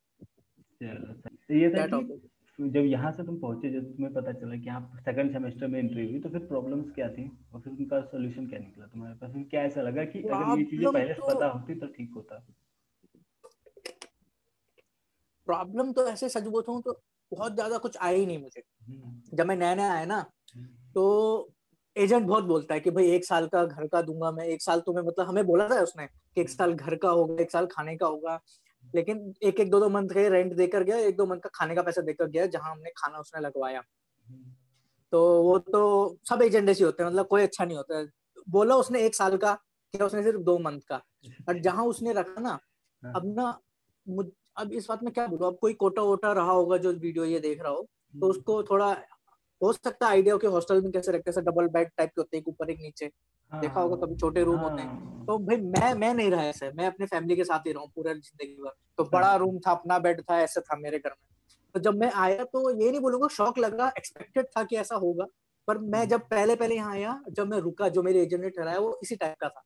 तो 0.81 1.55
ये 1.55 1.71
था 1.71 1.87
कि 1.89 2.21
जब 2.59 2.85
यहाँ 2.85 3.11
से 3.13 3.25
तुम 3.25 3.39
पहुँचे 3.41 3.71
जब 3.71 3.91
तुम्हें 3.95 4.13
पता 4.15 4.33
चला 4.33 4.57
कि 4.57 4.69
आप 4.71 4.93
सेकंड 5.01 5.33
सेमेस्टर 5.33 5.67
में 5.67 5.79
एंट्री 5.79 6.05
हुई 6.05 6.21
तो 6.21 6.29
फिर 6.29 6.47
प्रॉब्लम्स 6.47 6.91
क्या 6.91 7.09
थी? 7.09 7.31
और 7.55 7.61
फिर 7.61 7.73
उनका 7.73 8.01
सोल्यूशन 8.03 8.47
क्या 8.47 8.59
निकला 8.59 8.87
तुम्हारे 8.87 9.15
पास? 9.15 9.33
क्या 9.51 9.63
ऐसा 9.63 9.83
लगा 9.83 10.05
कि 10.05 10.23
अगर 10.23 10.59
ये 10.59 10.65
चीज़ें 10.65 10.93
पहले 10.93 11.15
तो... 11.15 11.27
पता 11.27 11.47
होती 11.47 11.75
तो 11.75 11.87
ठीक 11.89 12.13
होता? 12.17 12.45
प्रॉब्लम 15.49 15.93
तो 15.93 16.07
ऐसे 16.09 16.29
सच 16.29 16.47
बोलता 16.47 16.73
हूँ 16.73 16.83
तो 16.83 17.01
बहुत 17.33 17.55
ज़्यादा 17.55 17.79
कुछ 17.79 17.97
आया 17.97 18.17
ही 18.17 18.27
नहीं 18.27 18.39
मुझे। 18.39 18.63
हम्म। 18.83 19.37
जब 19.37 19.47
मैं 19.47 19.57
नया 19.57 19.75
नया 19.75 19.93
आया 19.93 20.05
ना 20.05 20.25
हम्म। 20.55 20.67
तो 20.95 21.53
एजेंट 21.97 22.27
बहुत 22.27 22.45
बोलता 22.45 22.75
है 22.75 22.81
कि 22.81 22.91
भाई 22.91 23.11
एक 23.11 23.25
साल 23.25 23.47
का 23.47 23.65
घर 23.65 23.87
का 23.87 24.01
दूँगा 24.03 24.31
मैं 24.31 24.45
एक 24.45 24.63
साल 24.63 24.81
तुम्हें 24.81 25.05
मतलब 25.05 25.27
हमें 25.27 25.47
बोला 25.47 25.69
था 25.69 25.81
उसने 25.83 26.07
कि 26.07 26.41
एक 26.41 26.51
साल 26.51 26.73
घर 26.75 26.95
का 26.97 27.11
होगा 27.11 27.43
एक 27.43 27.51
साल 27.51 27.67
खाने 27.67 27.97
का 27.97 28.07
होगा। 28.07 28.41
लेकिन 28.95 29.33
एक 29.43 29.61
एक 29.61 29.71
दो 29.71 29.81
दो 29.81 29.89
मंथ 29.89 30.09
का 30.09 30.27
रेंट 30.29 30.53
देकर 30.55 30.83
गया 30.83 30.97
एक 30.99 31.17
दो 31.17 31.27
मंथ 31.27 31.41
का 31.41 31.51
खाने 31.55 31.75
का 31.75 31.83
पैसा 31.83 32.03
देकर 32.03 32.27
गया 32.27 32.47
जहाँ 32.47 32.71
हमने 32.73 32.91
खाना 32.97 33.19
उसने 33.19 33.41
लगवाया। 33.41 33.83
तो 35.13 35.23
वो 35.43 35.59
तो 35.59 35.83
सब 36.29 36.43
एजेंट 36.43 36.69
ऐसे 36.69 36.85
होते 36.85 37.03
हैं 37.03 37.11
मतलब 37.11 37.27
कोई 37.27 37.43
अच्छा 37.43 37.65
नहीं 37.65 37.77
होता। 37.77 37.99
है 37.99 38.07
बोला 38.49 38.77
उसने 38.77 39.03
एक 39.07 39.15
साल 39.15 39.37
का 39.37 39.55
क्या 39.95 40.07
उसने 40.07 40.23
सिर्फ़ 40.23 40.41
दो 40.41 40.59
मंथ 40.59 40.81
का? 40.89 40.97
और 41.49 41.59
जहाँ 41.61 41.85
उसने 41.85 42.13
रखा 42.13 42.41
ना 42.41 42.59
हाँ। 43.03 43.13
अब 43.17 43.27
ना 43.37 43.49
अब 44.57 44.73
इस 44.73 44.87
बात 44.89 45.03
में 45.03 45.13
क्या 45.13 45.27
बोलूँ 45.27 45.47
अब 45.47 45.59
कोई 45.61 45.73
कोटा 45.75 46.03
वोटा 46.03 46.33
रहा 46.33 46.53
होगा 46.53 46.77
जो 46.77 46.93
वीडियो 46.93 47.25
ये 47.25 47.41
देख 47.41 47.63
रहा 47.63 47.73
हो 47.73 47.81
तो 47.81 48.17
हम्म। 48.17 48.31
उसको 48.31 48.63
थोड़ा 48.63 48.91
हो 49.61 49.73
सकता 49.73 50.07
है 50.07 50.13
आइडिया 50.13 50.35
हो 50.35 50.39
कि 50.39 50.47
हॉस्टल 50.47 50.81
में 50.83 50.91
कैसे 50.93 51.13
रखते 51.13 51.31
हैं 51.31 51.45
डबल 51.45 51.69
बेड 51.69 51.89
टाइप 51.97 52.11
के 52.11 52.21
होते 52.21 52.37
हैं 52.37 52.45
ऊपर 52.49 52.71
एक 52.71 52.79
नीचे। 52.81 53.07
हाँ, 53.53 53.61
देखा 53.61 53.81
होगा 53.81 53.97
कभी 53.97 54.17
छोटे 54.17 54.43
रूम 54.45 54.57
हाँ, 54.57 54.71
होते 54.71 54.83
हैं। 54.83 55.25
तो 55.27 55.39
भाई 55.39 55.57
मैं 55.57 55.93
मैं 55.95 56.13
नहीं 56.15 56.31
रहा 56.31 56.43
ऐसे 56.45 56.71
मैं 56.73 56.87
अपने 56.87 57.07
फैमिली 57.07 57.37
के 57.37 57.45
साथ 57.45 57.67
ही 57.67 57.73
रहा 57.73 57.85
पूरा 57.95 58.13
ज़िंदगी 58.13 58.55
भर। 58.55 58.71
तो 58.99 59.05
बड़ा 59.13 59.35
रूम 59.37 59.55
हाँ। 59.55 59.61
था 59.67 59.73
अपना 59.73 59.99
बेड 59.99 60.21
था 60.21 60.41
ऐसा 60.41 60.61
था 60.61 60.77
मेरे 60.79 60.99
घर 60.99 61.11
में। 61.11 61.27
तो 61.75 61.81
जब 61.81 61.99
मैं 62.01 62.11
आया 62.17 62.45
तो 62.45 62.71
ये 62.73 62.91
नहीं 62.91 63.01
बोलूँगा 63.01 63.29
शौक 63.29 63.59
लगा 63.59 63.93
एक्सपेक्टेड 63.99 64.47
था 64.47 64.63
कि 64.65 64.77
ऐसा 64.77 64.97
होगा। 64.97 65.27
पर 65.69 65.79
मैं। 65.81 66.07
जब 66.09 66.21
पहले 66.29 66.55
पहले 66.57 66.75
यहाँ 66.75 66.93
आया 66.93 67.21
जब 67.31 67.49
मैं 67.49 67.59
रुका 67.61 67.89
जो 67.89 68.03
मेरे 68.03 68.23
एजेंट 68.23 68.43
ने 68.43 68.51
ठहराया 68.51 68.79
वो 68.79 68.99
इसी 69.03 69.17
टाइप 69.17 69.35
का 69.41 69.49
था। 69.49 69.63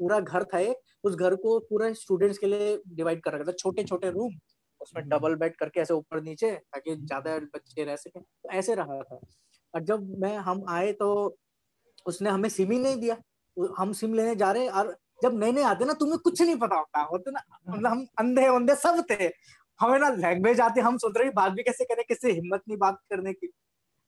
पूरा 0.00 0.18
घर 0.20 0.44
था 0.44 0.58
एक 0.58 0.76
उस 1.04 1.14
घर 1.16 1.34
को 1.36 1.58
पूरा 1.60 1.92
स्टूडेंट्स 1.94 2.38
के 2.38 2.46
लिए 2.46 2.76
डिवाइड 2.88 3.22
कर 3.22 3.32
रखा 3.32 3.44
था। 3.44 3.52
छोटे 3.54 3.84
छोटे 3.84 4.10
रूम 4.10 4.32
उसमें 4.80 5.08
डबल 5.08 5.28
हम्म। 5.28 5.40
बेड 5.40 5.56
करके 5.56 5.80
ऐसे 5.80 5.94
ऊपर 5.94 6.22
नीचे 6.22 6.50
ताकि 6.52 6.96
ज़्यादा 6.96 7.38
बच्चे 7.54 7.84
रह 7.84 7.96
सके। 7.96 8.20
तो 8.20 8.50
ऐसे 8.50 8.74
रहा 8.74 9.00
था। 9.02 9.20
और 9.74 9.82
जब 9.82 10.08
मैं 10.20 10.36
हम 10.38 10.64
आए 10.68 10.92
तो 10.92 11.36
उसने 12.06 12.30
हमें 12.30 12.48
सिम 12.48 12.70
ही 12.72 12.78
नहीं 12.78 12.96
दिया। 12.96 13.16
हम 13.78 13.92
सिम 13.92 14.14
लेने 14.14 14.34
जा 14.36 14.50
रहे 14.52 14.68
और 14.68 14.96
जब 15.22 15.38
नए 15.38 15.52
नए 15.52 15.62
आते 15.62 15.84
ना 15.84 15.92
तुम्हें 15.92 16.18
कुछ 16.18 16.42
नहीं 16.42 16.56
पता 16.56 16.76
होता। 16.76 17.00
होते 17.02 17.30
ना 17.30 17.40
हाँ। 17.48 17.76
मतलब 17.76 17.90
हम 17.90 18.06
अंधे 18.18 18.48
वंधे 18.48 18.74
सब 18.76 19.04
थे। 19.10 19.30
हमें 19.80 19.98
ना 19.98 20.08
लैंग्वेज 20.10 20.60
आती 20.60 20.80
हम 20.80 20.96
सोच 20.98 21.16
रहे 21.18 21.30
बात 21.30 21.52
भी 21.52 21.62
कैसे 21.62 21.84
करें 21.84 22.04
किससे 22.08 22.32
हिम्मत 22.32 22.62
नहीं 22.68 22.78
बात 22.78 22.98
करने 23.10 23.32
की। 23.32 23.50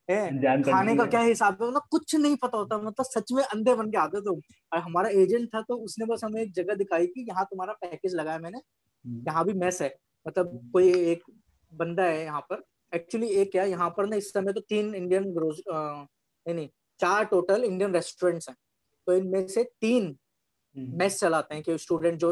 है? 0.09 0.63
खाने 0.63 0.95
का 0.97 1.05
क्या 1.07 1.21
हिसाब 1.21 1.63
है? 1.63 1.71
ना 1.73 1.81
कुछ 1.91 2.15
नहीं 2.17 2.37
पता 2.37 2.59
होता। 2.59 2.79
मतलब 2.79 3.05
सच 3.07 3.33
में 3.33 3.43
अंधे 3.45 3.75
बन 3.75 3.91
के 3.91 3.99
आते 3.99 4.21
तो 4.21 4.35
और 4.73 4.79
हमारा 4.79 5.09
एजेंट 5.15 5.49
था 5.55 5.61
तो 5.63 5.77
उसने 5.77 6.07
बस 6.07 6.25
हमें 6.25 6.41
एक 6.43 6.53
जगह 6.55 6.75
दिखाई 6.75 7.07
कि 7.07 7.27
यहाँ 7.29 7.45
तुम्हारा 7.45 7.73
पैकेज 7.83 8.15
लगाया 8.15 8.39
मैंने। 8.39 8.59
हम्म। 8.59 9.25
यहाँ 9.29 9.45
भी 9.45 9.53
मैस 9.55 9.81
है। 9.83 9.95
मतलब 10.27 10.49
हम्म। 10.49 10.71
कोई 10.71 10.93
एक 11.13 11.23
बंदा 11.73 12.05
है 12.05 12.23
यहाँ 12.25 12.41
पर। 12.41 12.63
एक्चुअली 12.93 13.29
एक 13.41 13.51
क्या 13.53 13.65
यहाँ 13.65 13.89
पर 13.97 14.07
ना 14.07 14.17
इस 14.17 14.33
समय 14.33 14.53
तो 14.53 14.61
तीन 14.61 14.95
इंडियन 14.95 15.33
ग्रोज 15.35 15.63
नहीं 15.69 16.69
चार 17.01 17.25
टोटल 17.25 17.65
इंडियन 17.65 17.93
रेस्टोरेंट्स 17.95 18.49
हैं। 18.49 18.57
तो 19.07 19.13
इनमें 19.13 19.47
से 19.49 19.65
तीन 19.81 20.17
मेस 20.77 21.13
हम्म। 21.13 21.29
चलाते 21.29 21.55
हैं 21.55 21.65
कि 21.65 21.79
स्टूडेंट 21.79 22.19
जो 22.19 22.31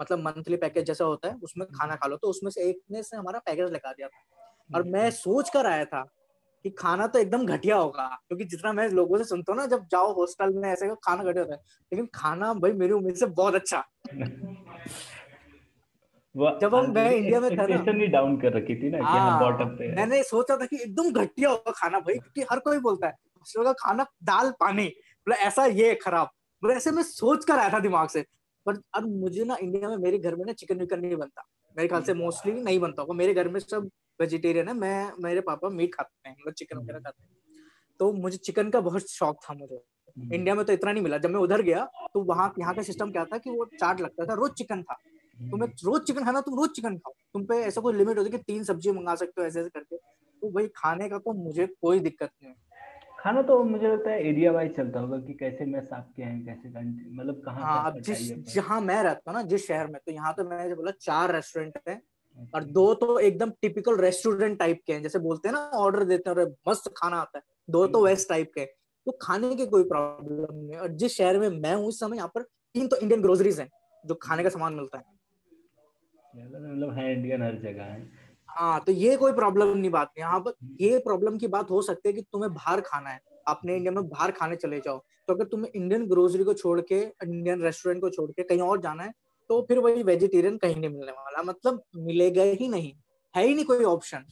मतलब 0.00 0.18
मंथली 0.18 0.56
पैकेज 0.56 0.84
जैसा 0.86 1.04
होता 1.04 1.28
है 1.28 1.34
उसमें 1.42 1.66
खाना 1.68 1.96
खा 1.96 2.06
लो। 2.08 2.16
तो 2.16 2.28
उसमें 2.28 2.50
से 2.50 2.68
एक 2.70 2.80
ने 2.90 3.02
से 3.02 3.16
हमारा 3.16 3.38
पैकेज 3.38 3.70
लगा 3.70 3.92
दिया 3.92 4.08
था। 4.08 4.76
और 4.76 4.82
मैं 4.84 5.10
सोच 5.10 5.50
कर 5.50 5.66
आया 5.66 5.84
था 5.84 6.02
कि 6.64 6.70
खाना 6.70 7.06
तो 7.06 7.18
एकदम 7.18 7.46
घटिया 7.46 7.76
होगा 7.76 8.06
क्योंकि 8.28 8.44
जितना 8.44 8.72
मैं 8.72 8.88
लोगों 8.88 9.18
से 9.18 9.24
सुनता 9.24 9.52
हूँ 9.52 9.60
ना 9.60 9.66
जब 9.66 9.86
जाओ 9.86 10.12
हॉस्टल 10.14 10.52
में 10.54 10.68
ऐसे 10.68 10.88
खाना 10.94 11.24
घटिया 11.24 11.42
होता 11.44 11.54
है 11.54 11.60
लेकिन 11.92 12.08
खाना 12.14 12.52
भाई 12.54 12.72
मेरी 12.72 12.92
उम्मीद 12.92 13.14
से 13.14 13.26
बहुत 13.26 13.54
अच्छा। 13.54 13.84
जब 16.34 16.74
हम 16.74 16.90
मैं 16.92 17.10
इंडिया 17.10 17.40
में 17.40 17.50
था 17.58 17.66
ना। 17.66 18.06
डाउन 18.06 18.36
कर 18.40 18.52
रखी 18.52 18.74
थी 18.76 18.90
ना 18.90 18.98
कि 18.98 19.04
हम 19.04 19.38
बॉटम 19.40 19.64
हाँ, 19.64 19.74
पे 19.76 19.94
मैंने 19.96 20.22
सोचा 20.22 20.56
था 20.56 20.66
कि 20.66 20.76
एकदम 20.76 21.10
घटिया 21.12 21.50
होगा 21.50 21.72
खाना 21.76 21.98
भाई 21.98 22.14
क्योंकि 22.14 22.42
हर 22.50 22.58
कोई 22.58 22.78
बोलता 22.78 23.06
है 23.06 23.12
हॉस्टल 23.12 23.64
का 23.64 23.72
खाना 23.72 24.06
दाल 24.22 24.50
पानी। 24.60 24.84
मतलब 24.84 25.36
ऐसा 25.36 25.64
ये 25.66 25.94
खराब। 25.94 26.28
मतलब 26.62 26.76
ऐसे 26.76 26.90
मैं 26.90 27.02
सोच 27.02 27.44
कर 27.44 27.58
आया 27.58 27.68
था 27.68 27.78
दिमाग 27.78 28.08
से। 28.08 28.24
पर 28.66 28.80
अब 28.94 29.06
मुझे 29.20 29.44
ना 29.44 29.56
इंडिया 29.62 29.88
में 29.88 29.96
मेरे 29.96 30.18
घर 30.18 30.36
में 30.36 30.44
ना 30.46 30.52
चिकन 30.52 30.78
विकन 30.78 31.00
नहीं 31.00 31.16
बनता। 31.16 31.46
मेरे 31.76 31.88
ख्याल 31.88 32.02
से 32.02 32.14
मोस्टली 32.14 32.52
नहीं 32.52 32.78
बनता 32.80 33.02
होगा। 33.02 33.14
मेरे 33.14 33.34
घर 33.34 33.48
में 33.48 33.60
सब 33.60 33.90
वेजिटेरियन 34.20 34.68
है। 34.68 34.74
मैं 34.74 35.12
मेरे 35.22 35.40
पापा 35.40 35.68
मीट 35.68 35.94
खाते 35.94 36.28
हैं 36.28 36.36
मतलब 36.40 36.54
चिकन 36.54 36.78
वगैरह 36.78 36.98
खाते 36.98 37.22
हैं। 37.22 37.62
तो 38.00 38.12
मुझे 38.12 38.36
चिकन 38.36 38.70
का 38.70 38.80
बहुत 38.80 39.10
शौक 39.10 39.40
था 39.44 39.54
मुझे। 39.54 39.80
इंडिया 40.34 40.52
हम्म। 40.52 40.56
में 40.56 40.66
तो 40.66 40.72
इतना 40.72 40.92
नहीं 40.92 41.02
मिला। 41.02 41.18
जब 41.18 41.30
मैं 41.30 41.40
उधर 41.40 41.62
गया 41.62 41.84
तो 42.14 42.22
वहाँ 42.22 42.52
यहाँ 42.60 42.74
का 42.74 42.82
सिस्टम 42.82 43.10
क्या 43.12 43.24
था 43.24 43.38
कि 43.38 43.50
वो 43.50 43.64
चाट 43.74 44.00
लगता 44.00 44.24
था। 44.24 44.34
रोज 44.34 44.50
चिकन 44.50 44.82
था। 44.82 44.96
तो 45.38 45.56
मैं 45.56 45.66
रोज 45.84 46.02
चिकन 46.02 46.24
खाना 46.24 46.40
तुम 46.40 46.54
रोज 46.54 46.70
चिकन 46.70 46.96
खाओ। 46.96 47.12
तुम 47.32 47.44
पे 47.46 47.56
ऐसा 47.64 47.80
कोई 47.80 47.94
लिमिट 47.94 48.18
होती 48.18 48.30
है 48.30 48.38
कि 48.38 48.42
तीन 48.44 48.64
सब्ज़ी 48.64 48.92
मंगा 48.92 49.14
सकते 49.14 49.40
हो 49.40 49.46
ऐसे 49.46 49.60
ऐसे 49.60 49.68
करके। 49.68 49.96
तो 49.96 50.50
भाई 50.50 50.66
खाने 50.76 51.08
का 51.08 51.18
तो 51.18 51.32
मुझे 51.34 51.66
कोई 51.82 52.00
दिक्कत 52.00 52.30
नहीं 52.32 52.50
है। 52.50 52.56
खाना 53.18 53.42
तो 53.42 53.62
मुझे 53.64 53.86
लगता 53.88 54.10
है 54.10 54.26
एरिया 54.26 54.52
वाइज 54.52 54.74
चलता 54.76 55.00
होगा 55.00 55.18
कि 55.18 55.32
कैसे 55.34 55.64
मैं 55.66 55.80
साफ़ 55.82 56.04
के 56.16 56.22
हैं 56.22 56.44
कैसे 56.44 56.68
मतलब 56.68 57.42
कहाँ 57.44 57.62
हाँ 57.62 57.84
अब 57.86 58.00
जिस 58.00 58.32
जहाँ 58.54 58.80
मैं 58.80 59.02
रहता 59.02 59.30
हूँ 59.30 59.38
ना 59.38 59.42
जिस 59.48 59.66
शहर 59.66 59.86
में 59.86 60.00
तो 60.06 60.12
यहाँ 60.12 60.32
तो 60.34 60.44
मैंने 60.44 60.74
बोला 60.74 60.90
चार 61.00 61.32
रेस्टोरेंट 61.34 61.78
है 61.88 62.00
और 62.54 62.64
दो 62.66 62.92
तो 62.94 63.18
एकदम 63.18 63.50
टिपिकल 63.62 63.96
रेस्टोरेंट 63.96 64.58
टाइप 64.58 64.80
के 64.86 64.92
हैं। 64.92 65.02
जैसे 65.02 65.18
बोलते 65.18 65.48
हैं 65.48 65.54
ना 65.54 65.60
ऑर्डर 65.76 66.04
देते 66.04 66.30
हैं 66.30 66.46
मस्त 66.68 66.92
खाना 66.96 67.16
आता 67.18 67.38
है। 67.38 67.44
दो 67.68 67.86
तो 67.86 68.04
वेस्ट 68.04 68.28
टाइप 68.28 68.52
के 68.54 68.64
तो 68.64 69.12
खाने 69.22 69.54
की 69.56 69.66
कोई 69.66 69.82
प्रॉब्लम 69.84 70.54
नहीं 70.54 70.76
और 70.76 70.88
जिस 70.94 71.16
शहर 71.16 71.38
में 71.38 71.48
मैं 71.50 71.74
हूँ 71.74 71.88
इस 71.88 72.00
समय 72.00 72.16
यहाँ 72.16 72.30
पर 72.34 72.42
तीन 72.42 72.88
तो 72.88 72.96
इंडियन 72.96 73.22
ग्रोसरीज 73.22 73.60
हैं 73.60 73.68
जो 74.04 74.14
खाने 74.22 74.42
का 74.42 74.48
सामान 74.48 74.74
मिलता 74.74 74.98
है। 74.98 75.04
मतलब 76.36 76.92
है 76.92 77.12
इंडियन 77.12 77.42
हर 77.42 77.54
जगह 77.58 77.84
है। 77.84 78.06
हाँ 78.48 78.80
तो 78.80 78.92
ये 78.92 79.16
कोई 79.16 79.32
प्रॉब्लम 79.32 79.76
नहीं 79.76 79.90
बात 79.90 80.08
नहीं। 80.08 80.24
यहाँ 80.24 80.40
पर 80.40 80.52
ये 80.80 80.98
प्रॉब्लम 80.98 81.36
की 81.38 81.46
बात 81.48 81.70
हो 81.70 81.82
सकती 81.82 82.08
है 82.08 82.12
कि 82.12 82.22
तुम्हें 82.22 82.52
बाहर 82.54 82.80
खाना 82.80 83.10
है। 83.10 83.20
अपने 83.48 83.76
इंडिया 83.76 83.92
में 83.92 84.08
बाहर 84.08 84.30
खाने 84.30 84.56
चले 84.56 84.78
जाओ। 84.80 84.98
तो 85.28 85.34
अगर 85.34 85.44
तुम्हें 85.44 85.70
इंडियन 85.72 86.06
ग्रोसरी 86.08 86.44
को 86.44 86.54
छोड़ 86.54 86.80
के 86.82 87.00
इंडियन 87.00 87.62
रेस्टोरेंट 87.62 88.00
को 88.00 88.10
छोड़ 88.10 88.30
के 88.30 88.42
कहीं 88.42 88.60
और 88.60 88.80
जाना 88.80 89.02
है 89.02 89.12
तो 89.50 89.60
फिर 89.68 89.78
वही 89.78 90.02
वेजिटेरियन 90.02 90.56
कहीं 90.56 90.76
नहीं 90.76 90.90
मिलने 90.90 91.12
वाला। 91.12 91.42
मतलब 91.42 91.82
मिलेगा 91.98 92.42
ही 92.42 92.68
नहीं। 92.68 92.92
है 93.34 93.46
ही 93.46 93.54
नहीं 93.54 93.64
कोई 93.64 93.84
ऑप्शन 93.84 94.24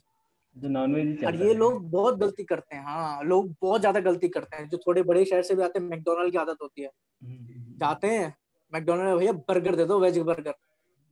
जो 0.56 0.68
नॉनवेज 0.68 1.24
और 1.24 1.34
ये 1.36 1.54
लोग 1.54 1.90
बहुत 1.90 2.18
गलती 2.18 2.44
करते 2.44 2.76
हैं। 2.76 2.84
हाँ 2.84 3.22
लोग 3.24 3.54
बहुत 3.62 3.80
ज़्यादा 3.80 4.00
गलती 4.00 4.28
करते 4.28 4.56
हैं। 4.56 4.68
जो 4.68 4.78
थोड़े 4.78 5.02
बड़े 5.02 5.24
शहर 5.24 5.42
से 5.42 5.54
भी 5.54 5.62
आते 5.62 5.78
हैं 5.78 5.86
मैकडोनल्ड 5.86 6.32
की 6.32 6.38
आदत 6.38 6.56
होती 6.62 6.82
है। 6.82 6.88
हम्म, 6.88 7.34
हम्म, 7.34 7.54
हम्म। 7.54 7.78
जाते 7.78 8.06
हैं। 8.06 8.34
मैकडोनल्ड 8.72 9.18
भैया 9.18 9.32
बर्गर 9.32 9.76
दे 9.76 9.84
दो 9.84 9.98
वेज 10.00 10.18
बर्गर 10.20 10.54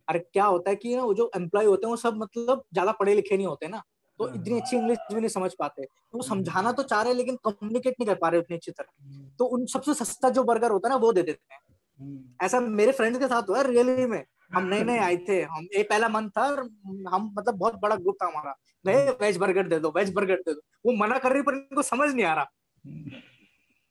अरे 0.09 0.19
क्या 0.19 0.45
होता 0.45 0.71
है 0.71 0.77
कि 0.77 0.95
ना 0.97 1.03
वो 1.03 1.15
जो 1.15 1.31
एम्प्लॉय 1.37 1.65
होते 1.65 1.87
हैं 1.87 1.91
वो 1.91 1.97
सब 1.97 2.17
मतलब 2.17 2.65
ज़्यादा 2.73 2.93
पढ़े 2.93 3.15
लिखे 3.15 3.37
नहीं 3.37 3.47
होते 3.47 3.69
ना 3.69 3.83
तो 4.21 4.27
हाँ। 4.27 4.35
इतनी 4.35 4.59
अच्छी 4.61 4.77
इंग्लिश 4.77 4.99
भी 5.13 5.21
नहीं 5.21 5.29
समझ 5.29 5.51
पाते। 5.55 5.85
तो 5.85 6.19
वो 6.19 6.23
समझाना 6.23 6.73
तो 6.73 6.83
चाह 6.83 7.01
रहे 7.03 7.13
हैं 7.13 7.17
लेकिन 7.17 7.37
कम्युनिकेट 7.45 7.95
नहीं 8.01 8.07
कर 8.07 8.15
पा 8.15 8.29
रहे 8.29 8.41
उतनी 8.41 8.57
अच्छी 8.57 8.71
तरह। 8.73 9.33
तो 9.39 9.45
उन 9.47 9.65
सबसे 9.67 9.95
सस्ता 9.95 10.29
जो 10.31 10.45
बर्गर 10.45 10.71
होता 10.71 10.89
है 10.89 10.95
ना 10.95 10.99
वो 10.99 11.13
दे 11.13 11.23
देते 11.23 11.55
हैं। 11.55 12.37
ऐसा 12.43 12.61
मेरे 12.61 12.93
फ्रेंड्स 12.93 13.19
के 13.19 13.27
साथ 13.27 13.49
हुआ 13.51 13.61
रियली 13.63 14.07
में। 14.07 14.23
हम 14.55 14.65
नए 14.65 14.85
नए 14.85 14.99
आए 14.99 15.17
थे 15.29 15.41
हम 15.43 15.67
ये 15.75 15.83
पहला 15.83 16.09
मंथ 16.09 16.31
था 16.31 16.43
और 16.43 16.61
हम 17.09 17.33
मतलब 17.39 17.55
बहुत 17.55 17.79
बड़ा 17.83 17.97
ग्रुप 17.97 18.17
था 18.23 18.27
हमारा। 18.27 18.55
गए 18.85 19.11
वेज 19.21 19.37
बर्गर 19.37 19.69
दे 19.69 19.79
दो 19.79 19.93
वेज 19.97 20.13
बर्गर 20.15 20.37
दे 20.39 20.53
दो। 20.53 20.61
वो 20.87 20.97
मना 20.97 21.19
कर 21.19 21.33
रही 21.33 21.43
पर 21.43 21.55
इनको 21.55 21.83
समझ 21.83 22.11
नहीं 22.11 22.25
आ 22.25 22.35
रहा। 22.35 22.45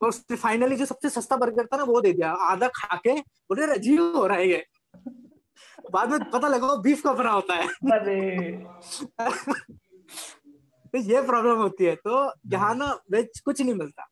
तो 0.01 0.35
फाइनली 0.35 0.75
जो 0.75 0.85
सबसे 0.85 1.09
सस्ता 1.09 1.35
बर्गर 1.37 1.65
था 1.65 1.77
ना 1.77 1.83
वो 1.83 2.01
दे 2.01 2.13
दिया। 2.13 2.31
आधा 2.45 2.67
खा 2.75 2.95
के 2.97 3.13
बोले 3.19 3.73
अजीब 3.73 4.15
हो 4.15 4.25
रहा 4.27 4.37
है 4.37 4.47
ये। 4.49 4.63
बाद 5.83 6.09
में 6.09 6.29
पता 6.31 6.47
लगा 6.47 6.75
बीफ 6.81 7.01
का 7.03 7.13
बना 7.13 7.31
होता 7.31 7.55
है। 7.55 7.67
तो 10.87 10.97
ये 10.99 11.21
प्रॉब्लम 11.23 11.57
होती 11.57 11.85
है। 11.85 11.95
तो 11.97 12.31
यहाँ 12.51 12.73
ना 12.75 12.91
वेज 13.11 13.39
कुछ 13.39 13.61
नहीं 13.61 13.73
मिलता। 13.75 14.07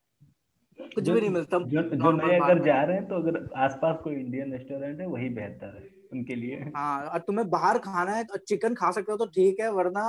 कुछ 0.79 1.09
भी 1.09 1.19
नहीं 1.19 1.29
मिलता। 1.29 1.57
जो, 1.59 1.81
जो 1.83 2.11
नए 2.11 2.39
अगर 2.39 2.63
जा 2.63 2.81
रहे 2.83 2.97
हैं 2.97 3.07
तो 3.07 3.15
अगर 3.15 3.49
आसपास 3.57 3.97
कोई 4.03 4.13
इंडियन 4.15 4.51
रेस्टोरेंट 4.51 4.99
है 4.99 5.07
वही 5.07 5.29
बेहतर 5.31 5.75
है 5.75 5.89
उनके 6.13 6.35
लिए। 6.35 6.55
हाँ 6.75 7.03
और 7.03 7.19
तुम्हें 7.19 7.49
बाहर 7.49 7.77
खाना 7.79 8.11
है 8.11 8.23
तो 8.23 8.37
चिकन 8.39 8.75
खा 8.75 8.91
सकते 8.91 9.11
हो 9.11 9.17
तो 9.17 9.25
ठीक 9.27 9.59
है 9.59 9.71
वरना 9.71 10.03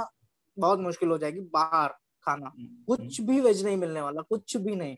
बहुत 0.56 0.80
मुश्किल 0.80 1.08
हो 1.08 1.18
जाएगी 1.18 1.40
बाहर 1.52 1.88
खाना। 2.26 2.46
हम्म, 2.48 2.66
कुछ 2.86 3.20
हम्म। 3.20 3.28
भी 3.28 3.40
वेज 3.40 3.64
नहीं 3.64 3.76
मिलने 3.76 4.00
वाला 4.00 4.22
कुछ 4.22 4.56
भी 4.56 4.76
नहीं। 4.76 4.96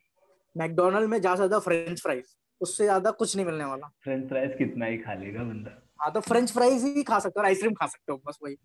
मैकडोनल्ड 0.57 1.09
में 1.11 1.21
जा 1.21 1.35
सकता 1.37 1.59
फ्रेंच 1.59 2.03
फ्राइज 2.03 2.35
उससे 2.61 2.85
ज़्यादा 2.85 3.11
कुछ 3.13 3.37
नहीं 3.37 3.47
मिलने 3.47 3.65
वाला। 3.65 3.87
फ्रेंच 4.05 4.29
फ्राइज 4.29 4.55
कितना 4.59 4.87
ही 4.87 4.99
खा 4.99 5.15
लेगा 5.15 5.43
बंदा। 5.43 5.81
हाँ 6.01 6.13
तो 6.13 6.21
फ्रेंच 6.21 6.53
फ्राइज 6.53 6.85
ही 6.85 7.03
खा 7.03 7.19
सकते 7.19 7.41
हो 7.41 7.47
आइसक्रीम 7.47 7.75
खा 7.75 7.87
सकते 7.87 8.13
हो 8.13 8.21
बस 8.27 8.39
वही। 8.45 8.57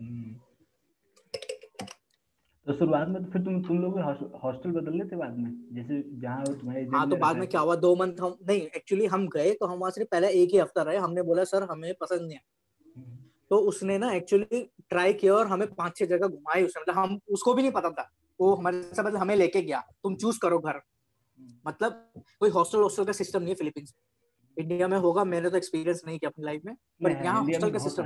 हम्म। 0.00 0.34
तो 2.66 2.72
शुरुआत 2.72 3.08
में 3.08 3.24
तो 3.24 3.30
फिर 3.30 3.42
तुम 3.42 3.60
तुम 3.62 3.78
लोग 3.78 3.98
हॉस्टल 4.44 4.70
बदल 4.70 4.96
लेते 4.98 5.16
बाद 5.16 5.38
में? 5.38 5.50
जैसे 5.72 6.02
जहाँ 6.20 6.44
तुम्हारे 6.44 6.84
हाँ 6.94 7.08
तो 7.10 7.16
बाद 7.16 7.36
में 7.36 7.46
क्या 7.48 7.60
हुआ? 7.60 7.74
दो 7.76 7.94
मंथ 7.96 8.20
हम 8.20 8.36
नहीं 8.48 8.60
एक्चुअली 8.76 9.06
हम 9.06 9.26
गए 9.28 9.52
तो 9.52 9.66
हम 9.66 9.78
वहाँ 9.78 9.90
से 9.90 10.04
पहले 10.04 10.28
एक 10.42 10.52
ही 10.52 10.58
हफ़्ता 10.58 10.82
रहे। 10.82 10.96
हमने 10.96 11.22
बोला 11.22 11.44
सर 11.44 11.62
हमें 11.70 11.92
पसंद 12.00 12.20
नहीं 12.20 12.34
है। 12.34 12.42
हम्म। 12.96 13.16
तो 13.50 13.56
उसने 13.68 13.98
ना 13.98 14.12
एक्चुअली 14.12 14.62
ट्राई 14.88 15.12
किया 15.12 15.34
और 15.34 15.46
हमें 15.46 15.66
पाँच 15.74 15.96
छह 15.96 16.06
जगह 16.06 16.26
घुमाई 16.28 16.64
उसने। 16.64 16.82
मतलब 16.82 16.94
हम 16.94 17.18
उसको 17.28 17.54
भी 17.54 17.62
नहीं 17.62 17.72
पता 17.72 17.90
था। 17.90 18.10
वो 18.40 18.54
हमारे 18.54 18.82
से 18.82 19.02
मतलब 19.02 19.16
हमें 19.16 19.34
लेके 19.36 19.62
गया 19.62 19.80
तुम 20.02 20.16
चूज़ 20.16 20.38
करो 20.42 20.58
घर। 20.58 20.74
हम्म। 20.74 21.54
मतलब 21.66 22.24
कोई 22.40 22.50
हॉस्टल 22.50 22.78
हॉस्टल 22.78 23.04
का 23.04 23.12
सिस्टम 23.12 23.40
नहीं 23.40 23.48
है 23.48 23.54
फिलीपींस 23.54 23.94
इंडिया 24.56 24.88
में 24.88 24.96
होगा 24.98 25.24
मैंने 25.24 25.50
तो 25.50 25.56
एक्सपीरियंस 25.56 26.02
नहीं 26.06 26.18
किया 26.18 26.30
अपनी 26.30 26.44
लाइफ 26.44 26.62
में 26.64 26.74
पर 27.04 27.10
यहाँ 27.24 27.42
हॉस्टल 27.42 27.70
का 27.70 27.78
सिस्टम 27.78 28.04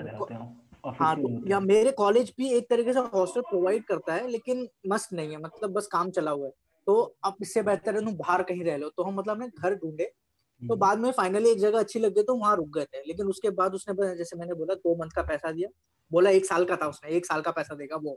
हाँ 1.01 1.15
तो 1.17 1.29
या 1.49 1.59
मेरे 1.61 1.91
कॉलेज 1.93 2.33
भी 2.39 2.49
एक 2.57 2.69
तरीके 2.71 2.93
से 2.93 3.01
हॉस्टल 3.15 3.41
प्रोवाइड 3.41 3.85
करता 3.85 4.15
है 4.15 4.29
लेकिन 4.29 4.69
मस्त 4.89 5.13
नहीं 5.13 5.31
है 5.31 5.41
मतलब 5.41 5.73
बस 5.73 5.87
काम 5.93 6.11
चला 6.11 6.31
हुआ 6.31 6.47
है। 6.47 6.53
तो 6.87 6.95
अब 7.25 7.37
इससे 7.43 7.63
बेहतर 7.63 7.95
है 7.95 8.05
तुम 8.05 8.15
बाहर 8.17 8.43
कहीं 8.43 8.65
रह 8.65 8.77
लो 8.77 8.89
तो 8.89 9.03
हम 9.03 9.15
मतलब 9.15 9.37
अपने 9.37 9.49
घर 9.61 9.75
ढूंढे। 9.75 10.05
तो 10.05 10.65
हम्म। 10.65 10.77
बाद 10.77 10.99
में 10.99 11.11
फाइनली 11.13 11.51
एक 11.51 11.59
जगह 11.59 11.79
अच्छी 11.79 11.99
लग 11.99 12.15
गई 12.15 12.23
तो 12.23 12.35
वहाँ 12.37 12.55
रुक 12.57 12.69
गए 12.75 12.85
थे 12.85 13.03
लेकिन 13.07 13.27
उसके 13.27 13.51
बाद 13.59 13.75
उसने 13.75 14.17
जैसे 14.17 14.37
मैंने 14.37 14.55
बोला 14.55 14.75
दो 14.77 14.95
मंथ 14.97 15.11
का 15.17 15.23
पैसा 15.23 15.53
दिया 15.53 15.69
बोला 16.11 16.31
एक 16.31 16.47
साल 16.47 16.65
का 16.65 16.77
था 16.77 16.87
उसने 16.89 17.11
एक 17.17 17.27
साल 17.27 17.41
का 17.41 17.51
पैसा 17.51 17.75
देगा 17.75 17.97
वो। 17.97 18.11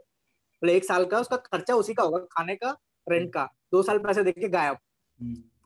बोले 0.62 0.76
एक 0.76 0.84
साल 0.84 1.04
का 1.04 1.20
उसका 1.20 1.36
खर्चा 1.36 1.74
उसी 1.74 1.94
का 1.94 2.02
होगा 2.02 2.18
खाने 2.32 2.56
का 2.56 2.76
रेंट 3.06 3.32
का 3.32 3.44
दो 3.72 3.82
साल 3.82 3.98
पैसे 3.98 4.22
देके 4.24 4.48
गायब। 4.48 4.76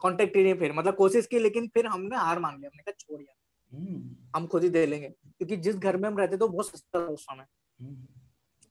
कॉन्टेक्ट 0.00 0.36
हम्म। 0.36 0.46
ही 0.46 0.52
नहीं 0.52 0.60
फिर 0.60 0.72
मतलब 0.72 0.94
कोशिश 0.94 1.26
की 1.26 1.38
लेकिन 1.38 1.68
फिर 1.74 1.86
हमने 1.86 2.16
हार 2.16 2.38
मान 2.38 2.56
लिया 2.58 2.70
हमने 2.72 2.82
कहा 2.82 2.94
छोड़ 2.98 3.20
यार। 3.20 3.34
हम्म। 3.72 4.16
हम 4.36 4.46
खुद 4.46 4.62
ही 4.62 4.68
दे 4.70 4.84
लेंगे 4.86 5.08
क्योंकि 5.08 5.56
जिस 5.56 5.76
घर 5.76 5.96
में 5.96 6.08
हम 6.08 6.18
रहते 6.18 6.36
तो 6.36 6.48
बहुत 6.48 6.68
सस्ता 6.68 7.00
था 7.00 7.06
उस 7.06 7.24
समय। 7.24 7.46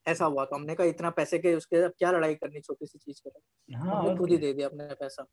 ऐसा 0.06 0.26
हुआ 0.26 0.46
तो 0.46 0.56
हमने 0.56 0.76
कहा 0.76 0.88
इतना 0.88 1.10
पैसे 1.10 1.38
के 1.40 1.54
उसके 1.56 1.78
अब 1.84 1.94
क्या 2.00 2.12
लड़ाई 2.12 2.36
करनी 2.36 2.60
छोटी 2.62 2.86
सी 2.86 2.98
चीज़ 2.98 3.22
कर 3.28 3.76
हाँ, 3.76 4.18
खुद 4.18 4.30
ही 4.30 4.38
दे 4.38 4.54
दिया 4.54 4.68
अपने 4.68 4.88
पैसा। 5.00 5.26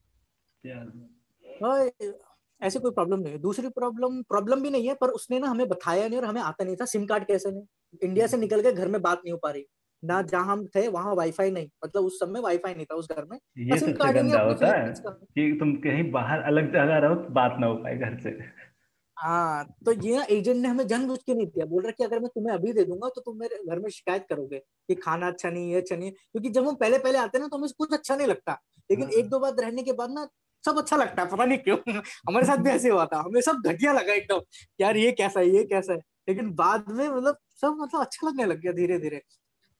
ऐसे 2.60 2.78
कोई 2.78 2.90
प्रॉब्लम 2.90 3.20
नहीं 3.20 3.32
है। 3.32 3.38
दूसरी 3.38 3.68
प्रॉब्लम 3.68 4.22
प्रॉब्लम 4.22 4.62
भी 4.62 4.70
नहीं 4.70 4.88
है 4.88 4.94
पर 4.94 5.10
उसने 5.10 5.38
ना 5.38 5.48
हमें 5.48 5.68
बताया 5.68 6.08
नहीं 6.08 6.18
और 6.18 6.24
हमें 6.24 6.40
आता 6.42 6.64
नहीं 6.64 6.76
था। 6.76 6.84
सिम 6.84 7.06
कार्ड 7.06 7.24
कैसे 7.26 7.50
नहीं 7.50 7.64
इंडिया 8.02 8.26
से 8.26 8.36
निकल 8.36 8.62
के 8.62 8.72
घर 8.72 8.88
में 8.88 9.00
बात 9.02 9.18
नहीं 9.18 9.32
हो 9.32 9.38
पा 9.38 9.50
रही। 9.50 9.66
ना 10.04 10.22
जहाँ 10.22 10.44
हम 10.46 10.66
थे 10.66 10.88
वहाँ 10.88 11.14
वाईफाई 11.14 11.50
नहीं। 11.50 11.68
मतलब 11.84 12.04
उस 12.04 12.18
समय 12.20 12.40
वाईफाई 12.40 12.74
नहीं 12.74 12.86
था 12.86 12.94
उस 12.94 13.08
घर 13.12 13.24
में। 13.24 13.38
ये 13.58 13.78
सबसे 13.78 14.12
गंदा 14.12 14.40
होता 14.40 14.66
है 14.66 14.92
कि 15.14 15.56
तुम 15.60 15.74
कहीं 15.76 16.10
बाहर 16.10 16.40
अलग 16.42 16.72
जगह 16.72 16.98
रहो 16.98 17.14
तो 17.14 17.30
बात 17.30 17.56
ना 17.60 17.66
हो 17.66 17.74
पाए 17.74 17.96
घर 17.96 18.18
से। 18.20 18.30
हाँ 19.16 19.64
तो 19.86 19.92
ये 19.92 20.16
ना 20.16 20.24
एजेंट 20.30 20.56
ने 20.56 20.68
हमें 20.68 20.86
जानबूझ 20.86 21.18
के 21.22 21.34
नहीं 21.34 21.46
दिया 21.46 21.66
बोल 21.66 21.82
रहा 21.82 21.92
कि 21.92 22.04
अगर 22.04 22.20
मैं 22.20 22.28
तुम्हें 22.28 22.54
अभी 22.54 22.72
दे 22.72 22.84
दूँगा 22.84 23.08
तो 23.08 23.20
तुम 23.20 23.38
मेरे 23.38 23.58
घर 23.68 23.78
में 23.78 23.90
शिकायत 23.90 24.26
करोगे 24.28 24.58
कि 24.58 24.94
खाना 24.94 25.26
अच्छा 25.26 25.50
नहीं 25.50 25.72
है 25.72 25.80
अच्छा 25.80 25.96
नहीं 25.96 26.06
है। 26.06 26.12
क्योंकि 26.12 26.48
जब 26.50 26.68
हम 26.68 26.74
पहले 26.74 26.98
पहले 26.98 27.18
आते 27.18 27.38
ना 27.38 27.48
तो 27.48 27.56
हमें 27.56 27.70
कुछ 27.78 27.92
अच्छा 27.92 28.16
नहीं 28.16 28.26
लगता। 28.26 28.52
लेकिन 28.90 29.04
हाँ। 29.04 29.12
एक 29.12 29.28
दो 29.28 29.38
बार 29.38 29.52
रहने 29.52 29.82
के 29.82 29.92
बाद 29.92 30.10
ना 30.10 30.28
सब 30.64 30.78
अच्छा 30.78 30.96
लगता 30.96 31.22
है 31.22 31.28
पता 31.28 31.44
नहीं 31.44 31.58
क्यों। 31.58 31.76
हमारे 32.28 32.46
साथ 32.46 32.56
भी 32.56 32.70
ऐसे 32.70 32.88
हुआ 32.90 33.04
था। 33.06 33.18
हमें 33.18 33.40
सब 33.40 33.62
घटिया 33.66 33.92
लगा 33.92 34.12
एकदम। 34.12 34.40
यार 34.80 34.96
ये 34.96 35.12
कैसा 35.12 35.40
है 35.40 35.48
ये 35.48 35.64
कैसा 35.64 35.92
है। 35.92 35.98
लेकिन 36.28 36.50
बाद 36.54 36.84
में 36.90 37.08
मतलब 37.08 37.36
सब 37.60 37.76
मतलब 37.80 38.00
अच्छा 38.00 38.28
लगने 38.28 38.44
लग 38.44 38.60
गया 38.60 38.72
धीरे 38.72 38.98
धीरे 38.98 39.16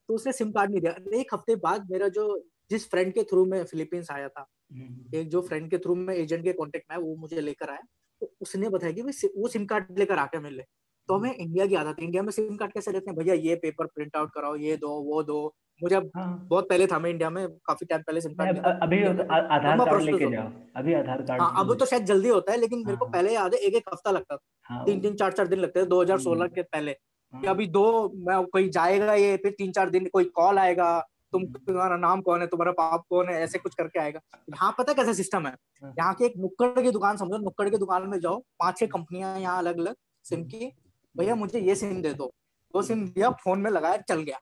तो 0.09 0.15
उसने 0.15 0.33
सिम 0.33 0.51
कार्ड 0.53 0.71
नहीं 0.71 0.81
दिया। 0.81 0.95
एक 1.21 1.35
हफ़्ते 1.35 1.57
बाद 1.59 1.91
मेरा 1.91 2.09
जो 2.11 2.27
जिस 2.71 2.89
फ्रेंड 2.91 3.13
के 3.15 3.23
थ्रू 3.23 3.45
में 3.47 3.63
फिलीपींस 3.65 4.11
आया 4.11 4.29
था 4.29 4.47
हम्म। 4.73 5.19
एक 5.19 5.29
जो 5.29 5.41
फ्रेंड 5.43 5.71
के 5.71 5.79
थ्रू 5.79 5.95
में 5.95 6.15
एजेंट 6.15 6.45
के 6.45 6.53
कॉन्टेक्ट 6.53 6.93
में 6.93 6.99
वो 6.99 7.15
मुझे 7.17 7.41
लेकर 7.41 7.71
आया। 7.71 7.83
तो 8.23 8.33
उसने 8.43 8.69
बताया 8.69 8.93
कि 8.93 9.03
भाई 9.03 9.29
वो 9.37 9.49
सिम 9.49 9.65
कार्ड 9.67 9.99
लेकर 9.99 10.19
आके 10.19 10.39
मिले 10.41 10.63
तो 11.09 11.15
हमें 11.15 11.35
इंडिया 11.35 11.67
की 11.67 11.75
आदत 11.75 11.97
है। 11.99 12.05
इंडिया 12.05 12.23
में 12.23 12.31
सिम 12.33 12.57
कार्ड 12.57 12.73
कैसे 12.73 12.93
लेते 12.93 13.11
हैं? 13.11 13.19
भैया 13.19 13.35
ये 13.37 13.55
पेपर 13.63 13.87
प्रिंट 13.87 14.17
आउट 14.17 14.31
कराओ 14.35 14.57
ये 14.57 14.77
दो 14.77 14.89
वो 15.05 15.23
दो। 15.23 15.55
मुझे 15.81 15.97
हाँ। 15.97 16.47
बहुत 16.51 16.69
पहले 16.69 16.87
था 16.87 16.99
मैं 16.99 17.11
इंडिया 17.11 17.31
में 17.31 17.47
काफ़ी 17.67 17.87
टाइम 17.87 18.03
पहले 18.03 18.21
सिम 18.21 18.33
कार्ड 18.35 18.59
अभी 18.59 19.03
आधार 19.03 19.79
कार्ड 19.79 20.03
लेके 20.03 20.31
जाओ। 20.31 20.51
अभी 20.77 20.95
आधार 20.95 21.23
कार्ड 21.23 21.43
हाँ 21.43 21.61
अब 21.61 21.75
तो 21.79 21.87
शायद 21.87 22.05
जल्दी 22.07 22.29
होता 22.29 22.53
है 22.53 22.59
लेकिन 22.59 22.85
मेरे 22.87 22.97
को 22.97 23.05
हाँ। 23.05 23.13
पहले 23.13 23.35
याद 23.35 23.55
है 23.55 23.61
एक 23.61 23.75
एक 23.75 23.89
हफ़्ता 23.93 24.11
लगता 24.11 24.37
था। 24.37 24.41
हाँ, 24.67 24.85
तीन 24.87 25.01
तीन 25.01 25.15
चार 25.15 25.33
चार 25.33 25.49
दिन 25.49 25.59
लगते 25.59 25.83
थे 25.83 25.87
2016 25.87 26.43
हम्म। 26.43 26.55
के 26.55 26.63
पहले। 26.65 26.97
अभी 27.33 27.67
दो 27.69 27.85
मैं 28.27 28.43
कोई 28.47 28.69
जाएगा 28.69 29.15
ये 29.15 29.37
फिर 29.37 29.53
तीन 29.59 29.73
चार 29.73 29.91
दिन 29.91 30.07
कोई 30.13 30.25
कॉल 30.35 30.59
आएगा 30.59 30.99
तुम 31.33 31.45
तुम्हारा 31.47 31.97
नाम 31.97 32.21
कौन 32.21 32.41
है 32.41 32.47
तुम्हारा 32.47 32.73
पाप 32.73 33.05
कौन 33.11 33.29
है 33.29 33.35
ऐसे 33.43 33.59
कुछ 33.59 33.75
करके 33.75 34.01
आएगा। 34.01 34.21
यहाँ 34.51 34.75
पता 34.79 34.93
कैसा 34.93 35.13
सिस्टम 35.13 35.47
है? 35.47 35.55
यहाँ 35.83 36.15
की 36.15 36.25
एक 36.25 36.35
नुक्कड़ 36.39 36.83
की 36.83 36.91
दुकान 36.91 37.17
समझो 37.17 37.39
नुक्कड़ 37.39 37.69
की 37.69 37.79
दुकान 37.79 38.09
में 38.09 38.19
जाओ 38.21 38.39
पाँच 38.61 38.79
छह 38.79 38.87
कंपनियाँ 38.87 39.39
यहाँ 39.39 39.59
अलग 39.59 39.79
अलग 39.79 39.95
सिम 40.25 40.45
की। 40.45 40.73
भैया 41.17 41.35
मुझे 41.35 41.61
ये 41.61 41.75
सिम 41.75 42.03
दे 42.03 42.13
दो। 42.15 42.31
वो 42.75 42.83
सिम 42.83 43.07
दिया 43.09 43.31
फ़ोन 43.45 43.61
में 43.61 43.71
लगाया 43.71 43.97
चल 43.99 44.23
गया। 44.23 44.39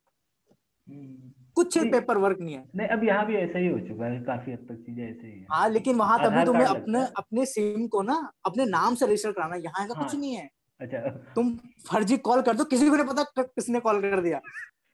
हम्म। 0.89 1.33
कुछ 1.55 1.79
पेपर 1.79 2.19
वर्क 2.19 2.39
नहीं 2.41 2.55
है। 2.55 2.65
नहीं 2.77 2.89
अब 2.89 3.05
यहाँ 3.05 3.27
भी 3.27 3.37
ऐसा 3.37 3.59
ही 3.59 3.67
हो 3.67 3.79
चुका 3.79 4.07
है 4.07 4.21
काफ़ी 4.25 4.53
हद 4.53 4.67
तक 4.69 4.83
चीज़ें 4.87 5.05
ऐसे 5.05 5.27
ही 5.27 5.45
हाँ। 5.51 5.69
लेकिन 5.69 5.97
वहाँ 5.97 6.19
तभी 6.19 6.45
तुम्हें 6.45 6.67
अपने 6.67 7.01
अपने 7.17 7.47
सिम 7.47 7.87
को 7.87 8.03
ना 8.03 8.17
अपने 8.47 8.65
नाम 8.67 8.95
से 8.95 9.07
रजिस्टर 9.07 9.33
कराना 9.33 9.57
यहाँ 9.57 9.85
ऐसा 9.85 9.95
हाँ, 9.95 10.05
कुछ 10.05 10.15
नहीं 10.15 10.35
है। 10.35 10.49
अच्छा। 10.81 10.99
तुम 11.35 11.55
फर्जी 11.91 12.17
कॉल 12.19 12.43
कर 12.43 12.57
दो 12.57 12.65
किसी 12.65 12.89
को 12.91 12.97
नहीं 12.97 13.07
पता 13.07 13.43
किसने 13.43 13.81
कॉल 13.81 14.01
कर 14.03 14.21
दिया। 14.23 14.41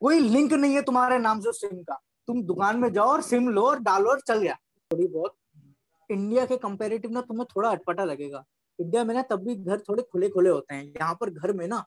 कोई 0.01 0.19
लिंक 0.21 0.53
नहीं 0.53 0.75
है 0.75 0.83
तुम्हारे 0.83 1.19
नाम 1.19 1.41
से 1.41 1.53
सिम 1.53 1.83
का। 1.83 1.99
तुम 2.29 2.43
दुकान 2.43 2.79
में 2.79 2.93
जाओ 2.93 3.09
और 3.09 3.23
सिम 3.23 3.49
लो 3.49 3.63
और 3.63 3.79
डालो 3.83 4.11
और 4.11 4.21
चल 4.21 4.39
गया। 4.39 4.55
थोड़ी 4.91 5.07
बहुत। 5.07 5.35
इंडिया 6.11 6.45
के 6.47 6.57
कंपेरेटिव 6.57 7.11
ना 7.11 7.21
तुम्हें 7.21 7.47
थोड़ा 7.57 7.71
अटपटा 7.71 8.05
लगेगा। 8.05 8.45
इंडिया 8.79 9.05
में 9.05 9.15
ना 9.15 9.23
तब 9.23 9.45
भी 9.45 9.55
घर 9.57 9.79
थोड़े 9.81 10.03
खुले 10.03 10.29
खुले 10.29 10.51
होते 10.51 10.75
हैं। 10.75 10.85
यहाँ 10.85 11.15
पर 11.21 11.31
घर 11.31 11.53
में 11.53 11.67
ना 11.69 11.85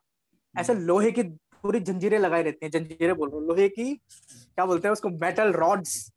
ऐसे 0.56 0.74
लोहे 0.76 1.12
की 1.12 1.24
पूरी 1.64 1.80
जंजीरें 1.82 2.18
लगाई 2.20 2.44
रहती 2.44 2.66
हैं। 2.66 2.72
जंजीरें 2.72 3.16
बोल 3.16 3.30
रहा 3.30 3.40
लोहे 3.48 3.68
की 3.70 3.94
क्या 3.96 4.66
बोलते 4.66 4.88
हैं 4.88 4.94
उसको? 4.94 5.10
मेटल 5.10 5.52
रॉड्स 5.54 6.12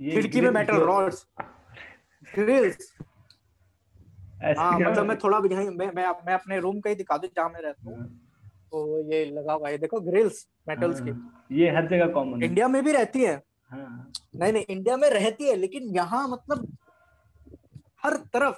खिड़की 0.00 0.40
में 0.40 0.50
मेटल 0.50 0.76
रॉड्स 0.82 1.26
ग्रिल्स 2.26 2.92
हाँ 4.58 4.78
मतलब 4.80 5.06
मैं 5.06 5.16
थोड़ा 5.18 5.40
भी 5.40 5.48
मैं 5.48 5.68
मैं 5.70 6.06
मैं 6.26 6.34
अपने 6.34 6.58
रूम 6.60 6.80
का 6.80 6.90
ही 6.90 6.96
दिखा 6.96 7.16
दूँ 7.16 7.28
जहाँ 7.36 7.48
मैं 7.48 7.60
रहता 7.62 7.90
हूँ। 7.90 7.98
हाँ। 7.98 8.08
तो 8.72 9.12
ये 9.12 9.24
लगा 9.24 9.52
हुआ 9.52 9.68
है 9.68 9.78
देखो 9.78 10.00
ग्रिल्स 10.00 10.46
मेटल्स 10.68 11.00
की। 11.00 11.10
हाँ। 11.10 11.46
ये 11.52 11.70
हर 11.76 11.88
जगह 11.88 12.12
कॉमन 12.12 12.42
इंडिया 12.42 12.68
में 12.68 12.82
भी 12.84 12.92
रहती 12.92 13.24
है। 13.24 13.34
हाँ। 13.70 14.12
नहीं 14.36 14.52
नहीं 14.52 14.64
इंडिया 14.68 14.96
में 14.96 15.08
रहती 15.10 15.48
है 15.48 15.56
लेकिन 15.56 15.94
यहाँ 15.96 16.26
मतलब 16.28 16.66
हर 18.04 18.16
तरफ़ 18.34 18.56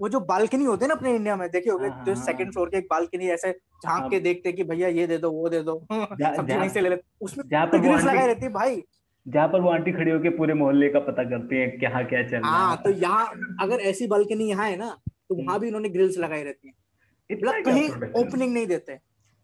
वो 0.00 0.08
जो 0.08 0.18
बालकनी 0.20 0.64
होते 0.64 0.84
हैं 0.84 0.88
ना 0.88 0.94
अपने 0.94 1.14
इंडिया 1.14 1.36
में 1.36 1.48
देखे 1.50 1.70
होगे 1.70 1.88
जो 2.04 2.14
सेकंड 2.14 2.52
फ्लोर 2.52 2.68
के 2.68 2.76
एक 2.78 2.86
बालकनी 2.90 3.28
ऐसे 3.30 3.50
झाँक 3.84 4.10
के 4.10 4.20
देखते 4.20 4.52
कि 4.52 4.64
भैया 4.64 4.88
ये 4.88 5.06
दे 5.06 5.18
दो 5.18 5.30
वो 5.30 5.48
दे 5.48 5.60
दो। 5.62 5.74
सब्ज़ी 5.92 6.56
वहीं 6.56 6.68
से 6.68 6.80
ले 6.80 6.88
ले 6.88 6.98
उसमें 7.20 7.44
जहाँ 7.48 7.66
पर 7.66 7.78
ग्रिल्स 7.78 8.04
लगाई 8.04 8.26
रहती 8.26 8.46
है 8.46 8.52
भाई। 8.52 8.82
जहाँ 9.26 9.48
पर 9.48 9.60
वो 9.60 9.70
आंटी 9.70 9.92
खड़ी 9.92 10.10
होकर 10.10 10.36
पूरे 10.36 10.54
मोहल्ले 10.54 10.88
का 10.88 11.00
पता 11.00 11.24
करती 11.30 11.56
है 11.56 11.66
क्या 11.68 12.02
क्या 12.02 12.22
चल 12.28 12.36
रहा 12.36 12.50
हाँ 12.50 12.76
तो 12.84 12.90
यहाँ 12.90 13.26
अगर 13.60 13.80
ऐसी 13.90 14.06
बालकनी 14.06 14.48
यहाँ 14.50 14.68
है 14.68 14.76
ना 14.76 14.96
तो 15.30 15.34
वहाँ 15.34 15.48
हम्म। 15.48 15.58
भी 15.58 15.66
उन्होंने 15.66 15.88
ग्रिल्स 15.88 16.18
लगाई 16.18 16.42
रहती 16.42 16.68
है। 16.68 16.74
मतलब 17.30 17.64
कहीं 17.64 17.88
ओपनिंग 18.22 18.52
नहीं 18.54 18.66
देते। 18.66 18.98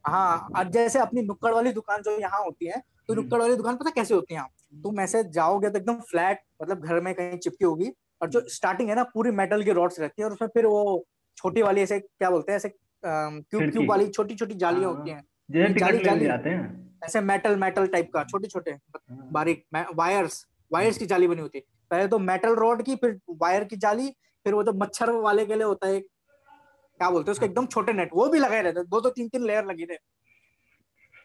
हाँ 0.05 0.49
और 0.57 0.69
जैसे 0.69 0.99
अपनी 0.99 1.23
नुक्कड़ 1.23 1.53
वाली 1.55 1.73
दुकान 1.73 2.03
जो 2.03 2.19
यहाँ 2.19 2.43
होती 2.45 2.67
है 2.67 2.79
तो 2.79 3.13
हम्म। 3.13 3.23
नुक्कड़ 3.23 3.41
वाली 3.41 3.57
दुकान 3.57 3.77
पता 3.77 3.91
कैसे 3.91 4.15
होती 4.15 4.35
है 4.35 4.45
तुम 4.83 5.01
ऐसे 5.01 5.23
जाओगे 5.31 5.71
तो 5.71 5.79
एकदम 5.79 6.01
फ्लैट 6.11 6.41
मतलब 6.63 6.85
घर 6.85 7.01
में 7.01 7.15
कहीं 7.15 7.39
चिपकी 7.39 7.65
होगी 7.65 7.93
और 8.23 8.29
जो 8.31 8.41
स्टार्टिंग 8.49 8.89
है 8.89 8.95
ना 8.95 9.03
पूरी 9.15 9.31
मेटल 9.31 9.63
की 9.65 9.71
रॉड्स 9.71 10.01
रहती 10.01 10.23
है 10.23 10.27
और 10.27 10.33
उसमें 10.33 10.49
फिर 10.49 10.67
वो 10.67 11.05
छोटी 11.37 11.63
वाली 11.63 11.81
ऐसे 11.81 11.99
क्या 12.01 12.31
बोलते 12.31 12.53
हैं 12.53 12.57
ऐसे 12.57 12.69
क्यूब 13.05 13.71
क्यूब 13.71 13.89
वाली 13.91 14.07
छोटी 14.09 14.35
छोटी 14.35 14.55
जालियाँ 14.55 14.91
हाँ, 14.91 14.99
होती 14.99 15.11
हैं। 15.11 15.75
जाली 15.75 16.05
जाली 16.05 16.27
आते 16.27 16.51
हैं। 16.51 16.99
ऐसे 17.05 17.21
मेटल 17.21 17.57
मेटल 17.57 17.87
टाइप 17.87 18.11
का 18.13 18.23
छोटे 18.25 18.49
छोटे 18.49 18.71
हाँ। 18.71 19.29
बारीक 19.33 19.65
वायर्स 19.95 20.47
वायर्स 20.71 20.99
की 20.99 21.07
जाली 21.07 21.27
बनी 21.29 21.43
होती 21.43 21.59
है। 21.59 21.65
पहले 21.91 22.07
तो 22.09 22.19
मेटल 22.19 22.55
रॉड 22.57 22.83
की 22.83 22.97
फिर 22.97 23.19
वायर 23.43 23.65
की 23.65 23.77
जाली 23.77 24.09
फिर 24.45 24.55
वो 24.55 24.63
तो 24.63 24.73
मच्छर 24.73 25.11
वाले 25.27 25.47
के 25.47 25.55
लिए 25.55 25.65
होता 25.65 25.89
है 25.89 26.01
क्या 26.01 27.11
बोलते 27.11 27.31
हैं 27.31 27.33
उसके? 27.33 27.47
एकदम 27.47 27.67
छोटे 27.67 27.93
नेट 27.93 28.11
वो 28.15 28.29
भी 28.29 28.39
लगाए 28.39 28.63
रहते 28.63 28.83
दो 28.85 29.01
दो 29.01 29.11
तीन 29.11 29.29
तीन 29.29 29.45
लेयर 29.47 29.65
लगी 29.67 29.87
थे 29.87 29.97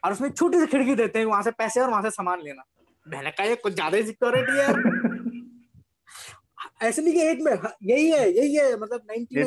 और 0.04 0.12
उसमें 0.12 0.30
छोटी 0.30 0.60
सी 0.60 0.66
खिड़की 0.66 0.94
देते 0.94 1.18
हैं 1.18 1.26
वहाँ 1.26 1.42
से 1.42 1.50
पैसे 1.50 1.80
और 1.80 1.90
वहाँ 1.90 2.02
से 2.02 2.10
सामान 2.10 2.42
लेना। 2.42 2.62
मैंने 3.06 3.30
कहा 3.30 3.46
ये 3.46 3.56
कुछ 3.56 3.74
ज़्यादा 3.74 3.96
ही 3.96 4.02
सिक्योरिटी 4.02 4.58
है। 4.58 4.68
ऐसे 6.82 7.02
नहीं 7.02 7.14
कि 7.14 7.20
एक 7.20 7.38
में 7.42 7.54
हाँ, 7.54 7.74
यही 7.82 8.10
है 8.10 8.30
यही 8.30 8.56
है। 8.56 8.76
मतलब 8.76 9.00
नाइनटी 9.08 9.40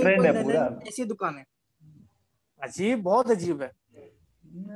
ऐसी 0.90 1.06
दुकान 1.06 1.38
है। 1.38 1.46
अजीब 2.62 3.02
बहुत 3.04 3.32
अजीब 3.32 3.62
है। 3.62 3.72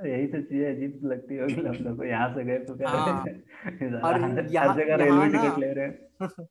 यही 0.05 0.27
तो 0.27 0.41
चीज़ 0.41 0.65
अजीब 0.65 0.99
लगती 1.03 1.37
होगी। 1.37 1.53
हम 1.53 1.73
लोग 1.85 2.05
यहाँ 2.05 2.29
से 2.35 2.43
गए 2.45 2.57
तो 2.65 2.75
क्या 2.77 2.89
हाँ, 2.89 3.23
और 4.03 4.47
यहाँ 4.51 4.75
जगह 4.75 4.95
रेलवे 4.95 5.27
टिकट 5.29 5.59
ले 5.59 5.73
रहे 5.73 5.85
हैं। 5.85 6.09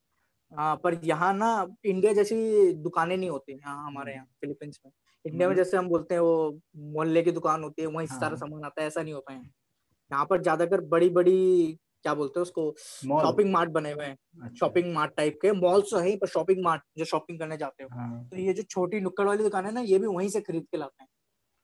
हाँ 0.52 0.74
पर 0.76 1.00
यहाँ 1.04 1.32
ना 1.34 1.50
इंडिया 1.84 2.12
जैसी 2.12 2.36
दुकानें 2.74 3.16
नहीं 3.16 3.30
होती 3.30 3.52
यहाँ 3.52 3.86
हमारे 3.86 4.12
यहाँ 4.12 4.26
फिलीपींस 4.40 4.80
में 4.84 4.92
इंडिया 5.24 5.48
में 5.48 5.54
हम्म। 5.54 5.56
जैसे 5.56 5.76
हम 5.76 5.88
बोलते 5.88 6.14
हैं 6.14 6.20
वो 6.20 6.60
मोहल्ले 6.76 7.22
की 7.22 7.32
दुकान 7.32 7.62
होती 7.62 7.82
है 7.82 7.88
वहीं 7.88 8.08
हाँ। 8.08 8.18
सारा 8.18 8.36
सामान 8.36 8.64
आता 8.64 8.80
है 8.80 8.86
ऐसा 8.86 9.02
नहीं 9.02 9.14
होता 9.14 9.32
है 9.32 9.40
यहाँ 9.40 10.24
पर 10.24 10.42
ज़्यादातर 10.42 10.80
बड़ी 10.86 11.08
बड़ी 11.10 11.78
क्या 12.02 12.14
बोलते 12.14 12.38
हैं 12.38 12.42
उसको 12.42 12.74
शॉपिंग 12.78 13.52
मार्ट 13.52 13.70
बने 13.70 13.92
हुए 13.92 14.04
हैं 14.04 14.12
अच्छा। 14.12 14.54
शॉपिंग 14.56 14.92
मार्ट 14.94 15.12
टाइप 15.16 15.38
के 15.42 15.52
मॉल्स 15.54 15.90
तो 15.90 15.98
है 15.98 16.16
पर 16.16 16.26
शॉपिंग 16.28 16.64
मार्ट 16.64 16.82
जो 16.98 17.04
शॉपिंग 17.04 17.38
करने 17.38 17.56
जाते 17.56 17.84
हो 17.84 17.88
हाँ। 17.92 18.28
तो 18.28 18.36
ये 18.36 18.52
जो 18.52 18.62
छोटी 18.64 19.00
नुक्कड़ 19.00 19.26
वाली 19.26 19.42
दुकान 19.42 19.66
है 19.66 19.72
ना 19.72 19.80
ये 19.82 19.98
भी 19.98 20.06
वहीं 20.08 20.28
से 20.28 20.40
खरीद 20.40 20.66
के 20.70 20.78
लाते 20.78 21.02
हैं 21.02 21.08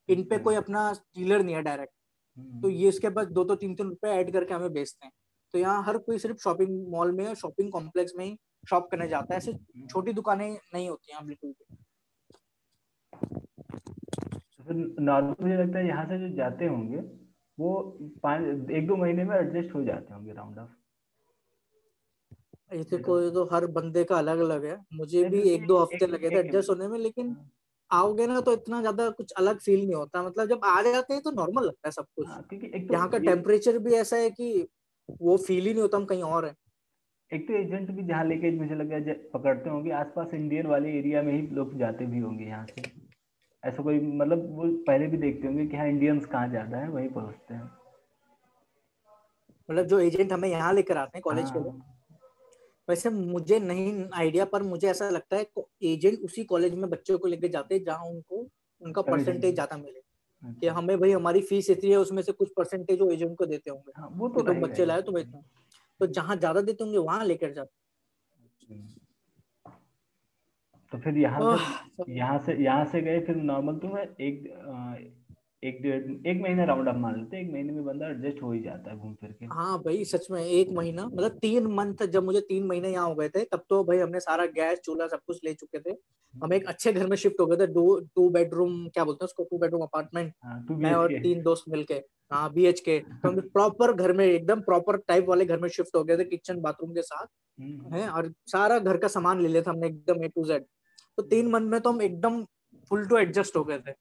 इन 0.08 0.24
पे 0.24 0.38
कोई 0.40 0.54
अपना 0.56 0.90
डीलर 0.92 1.42
नहीं 1.42 1.54
है 1.54 1.62
डायरेक्ट 1.62 1.92
तो 2.36 2.40
हम्म। 2.40 2.70
ये 2.70 2.88
इसके 2.88 3.10
पास 3.10 3.26
दो 3.28 3.44
दो 3.44 3.54
तीन 3.56 3.74
तीन 3.74 3.88
रुपए 3.88 4.08
ऐड 4.10 4.32
करके 4.32 4.54
हमें 4.54 4.72
बेचते 4.72 5.06
हैं 5.06 5.12
तो 5.54 5.58
यहाँ 5.58 5.82
हर 5.84 5.98
कोई 6.00 6.18
सिर्फ़ 6.18 6.38
शॉपिंग 6.40 6.86
मॉल 6.88 7.12
में 7.12 7.34
शॉपिंग 7.36 7.70
कॉम्प्लेक्स 7.72 8.12
में 8.16 8.24
ही 8.24 8.36
शॉप 8.64 8.88
करने 8.90 9.08
जाता 9.08 9.34
है 9.34 9.38
ऐसे 9.38 9.52
छोटी 9.90 10.12
दुकानें 10.12 10.50
नहीं 10.74 10.88
होती 10.88 11.12
हैं 11.12 11.26
बिल्कुल 11.26 11.50
भी। 11.50 11.76
नॉर्मल 15.00 15.34
मुझे 15.40 15.56
लगता 15.56 15.78
है 15.78 15.86
यहाँ 15.86 16.04
से 16.06 16.18
जो 16.18 16.28
जाते 16.36 16.66
होंगे 16.66 16.98
वो 17.58 17.72
पाँच 18.22 18.70
एक 18.70 18.86
दो 18.86 18.96
महीने 18.96 19.24
में 19.24 19.36
एडजस्ट 19.36 19.74
हो 19.74 19.82
जाते 19.84 20.14
होंगे 20.14 20.32
राउंड 20.32 20.58
ऑफ़ 20.58 20.68
ऐसे 22.72 22.98
कोई 22.98 23.30
तो 23.30 23.44
हर 23.52 23.66
बंदे 23.72 24.02
का 24.04 24.16
अलग 24.18 24.38
अलग 24.38 24.64
है। 24.64 24.76
मुझे 24.94 25.24
भी 25.24 25.40
एक 25.50 25.66
दो 25.66 25.78
हफ़्ते 25.78 26.06
लगे 26.06 26.30
थे 26.30 26.38
एडजस्ट 26.38 26.70
होने 26.70 26.88
में 26.88 26.98
लेकिन 26.98 27.34
आओगे 27.90 28.26
ना 28.26 28.40
तो 28.40 28.52
इतना 28.52 28.80
ज़्यादा 28.80 29.08
कुछ 29.10 29.32
अलग 29.32 29.58
फील 29.58 29.80
नहीं 29.80 29.94
होता। 29.94 30.22
मतलब 30.22 30.48
जब 30.48 30.60
आ 30.64 30.80
जाते 30.82 31.14
हैं 31.14 31.22
तो 31.22 31.30
नॉर्मल 31.30 31.64
लगता 31.64 31.88
है 31.88 31.92
सब 31.92 32.06
कुछ। 32.16 32.26
हाँ, 32.28 32.42
क्योंकि 32.42 32.68
तो 32.68 32.94
यहाँ 32.94 33.08
का 33.08 33.18
टेम्परेचर 33.20 33.78
भी 33.78 33.94
ऐसा 33.94 34.16
है 34.16 34.30
कि 34.30 34.66
वो 35.20 35.36
फील 35.36 35.66
ही 35.66 35.72
नहीं 35.72 35.82
होता 35.82 35.96
हम 35.96 36.04
कहीं 36.04 36.22
और 36.22 36.46
है। 36.46 36.54
एक 37.32 37.46
तो 37.48 37.54
एजेंट 37.54 37.90
भी 37.90 38.02
जहाँ 38.02 38.24
लेके 38.24 38.50
मुझे 38.50 38.74
लग 38.74 38.92
है 38.92 39.12
पकड़ते 39.34 39.70
होंगे 39.70 39.90
आसपास 39.90 40.34
इंडियन 40.34 40.66
वाले 40.66 40.90
एरिया 40.98 41.22
में 41.22 41.32
ही 41.32 41.46
लोग 41.54 41.78
जाते 41.78 42.06
भी 42.06 42.18
होंगे 42.18 42.44
यहाँ 42.44 42.66
से 42.66 42.82
ऐसा 43.62 43.82
कोई 43.82 44.00
मतलब 44.00 44.46
वो 44.50 44.68
पहले 44.86 45.06
भी 45.06 45.16
देखते 45.16 45.46
होंगे 45.46 45.66
कि 45.66 45.76
हाँ 45.76 45.86
इंडियंस 45.88 46.26
कहाँ 46.26 46.48
ज़्यादा 46.48 46.78
है 46.78 46.88
वहीं 46.88 47.08
पहुँचते 47.08 47.54
हैं 47.54 47.70
मतलब 49.68 49.86
जो 49.86 49.98
एजेंट 49.98 50.32
हमें 50.32 50.48
यहाँ 50.48 50.72
लेकर 50.74 50.96
आते 50.96 51.18
हैं 51.18 51.22
कॉलेज 51.22 51.44
हाँ। 51.44 51.52
के 51.52 51.60
लिए। 51.60 51.80
वैसे 52.88 53.10
मुझे 53.10 53.58
नहीं 53.58 54.08
आइडिया 54.14 54.44
पर 54.44 54.62
मुझे 54.62 54.88
ऐसा 54.88 55.08
लगता 55.10 55.36
है 55.36 55.46
एजेंट 55.84 56.18
उसी 56.18 56.44
कॉलेज 56.44 56.74
में 56.74 56.88
बच्चों 56.90 57.18
को 57.18 57.28
लेके 57.28 57.48
जाते 57.48 57.74
हैं 57.74 57.84
जहाँ 57.84 58.06
उनको 58.06 58.46
उनका 58.82 59.02
परसेंटेज 59.02 59.54
ज़्यादा 59.54 59.76
मिले 59.76 60.00
कि 60.00 60.66
अच्छा। 60.66 60.78
हमें 60.78 60.98
भाई 61.00 61.10
हमारी 61.10 61.40
फ़ीस 61.42 61.70
इतनी 61.70 61.90
है 61.90 61.96
उसमें 61.96 62.22
से 62.22 62.32
कुछ 62.32 62.52
परसेंटेज 62.56 63.00
वो 63.00 63.10
एजेंट 63.10 63.36
को 63.38 63.46
देते 63.46 63.70
होंगे 63.70 63.92
हाँ, 63.96 64.08
वो 64.12 64.28
तो 64.28 64.42
तुम 64.42 64.60
बच्चे 64.60 64.84
लाए 64.84 65.02
तो 65.02 65.18
इतना 65.18 65.42
तो 66.02 66.06
जहाँ 66.12 66.36
ज़्यादा 66.36 66.60
देते 66.62 66.84
होंगे 66.84 66.98
वहाँ 67.00 67.24
लेकर 67.24 67.52
जाते 67.52 67.80
तो 70.92 70.98
फिर 71.00 71.18
यहाँ 71.18 71.56
से 71.56 72.12
यहाँ 72.12 72.38
से 72.46 72.54
यहाँ 72.62 72.84
से 72.86 73.00
गए 73.02 73.20
फिर 73.26 73.36
नॉर्मल 73.44 73.76
तो 73.78 73.88
मैं 73.88 74.02
एक 74.20 74.44
एक 75.64 75.80
डेढ़ 75.82 76.28
एक 76.28 76.40
महीना 76.42 76.64
राउंड 76.64 76.88
अप 76.88 76.96
मान 76.98 77.14
लेते 77.16 77.40
एक 77.40 77.50
महीने 77.52 77.72
में 77.72 77.84
बंदा 77.84 78.08
एडजस्ट 78.08 78.42
हो 78.42 78.50
ही 78.52 78.60
जाता 78.62 78.90
है 78.90 78.96
घूम 78.98 79.14
फिर 79.14 79.32
के। 79.32 79.46
हाँ 79.48 79.78
भाई 79.82 80.04
सच 80.04 80.26
में 80.30 80.42
एक 80.42 80.70
महीना 80.76 81.04
मतलब 81.06 81.38
तीन 81.42 81.66
मंथ 81.74 82.02
जब 82.12 82.24
मुझे 82.24 82.40
तीन 82.48 82.66
महीने 82.66 82.88
यहाँ 82.92 83.06
हो 83.08 83.14
गए 83.14 83.28
थे 83.28 83.44
तब 83.52 83.64
तो 83.70 83.82
भाई 83.84 83.98
हमने 83.98 84.20
सारा 84.20 84.46
गैस 84.56 84.80
चूल्हा 84.84 85.06
सब 85.08 85.20
कुछ 85.26 85.40
ले 85.44 85.54
चुके 85.54 85.78
थे। 85.80 85.94
हम 86.34 86.52
एक 86.54 86.66
अच्छे 86.68 86.92
घर 86.92 87.06
में 87.08 87.16
शिफ्ट 87.16 87.40
हो 87.40 87.46
गए 87.46 87.56
थे 87.56 87.66
दो 87.72 87.84
टू 88.16 88.28
बेडरूम 88.30 88.86
क्या 88.88 89.04
बोलते 89.04 89.24
हैं 89.24 89.26
उसको 89.26 89.44
टू 89.50 89.58
बेडरूम 89.58 89.82
अपार्टमेंट 89.82 90.32
मैं 90.82 90.92
और 90.94 91.12
तीन 91.22 91.42
दोस्त 91.42 91.64
मिलके 91.68 91.94
हाँ 92.32 92.52
बी 92.52 92.64
एच 92.66 92.80
के 92.80 92.98
तो 93.00 93.28
हम 93.28 93.40
प्रॉपर 93.54 93.92
घर 93.92 94.12
में 94.16 94.24
एकदम 94.24 94.60
प्रॉपर 94.68 94.96
टाइप 95.08 95.26
वाले 95.28 95.44
घर 95.44 95.58
में 95.60 95.68
शिफ्ट 95.68 95.96
हो 95.96 96.02
गए 96.04 96.16
थे 96.18 96.24
किचन 96.24 96.60
बाथरूम 96.60 96.92
के 96.94 97.02
साथ। 97.02 97.26
हम्म। 97.58 97.94
है 97.94 98.08
और 98.08 98.32
सारा 98.52 98.78
घर 98.78 98.96
का 98.96 99.08
सामान 99.08 99.40
ले 99.42 99.48
लिया 99.48 99.62
था 99.62 99.70
हमने 99.70 99.86
एकदम 99.86 100.24
ए 100.24 100.28
टू 100.28 100.44
जेड 100.44 100.64
तो 101.16 101.22
तीन 101.24 101.50
मंथ 101.50 101.70
में 101.70 101.80
तो 101.80 101.92
हम 101.92 102.02
एकदम 102.02 102.42
फुल 102.90 103.06
टू 103.08 103.16
एडजस्ट 103.18 103.56
हो 103.56 103.64
गए 103.64 103.78
थे 103.88 103.92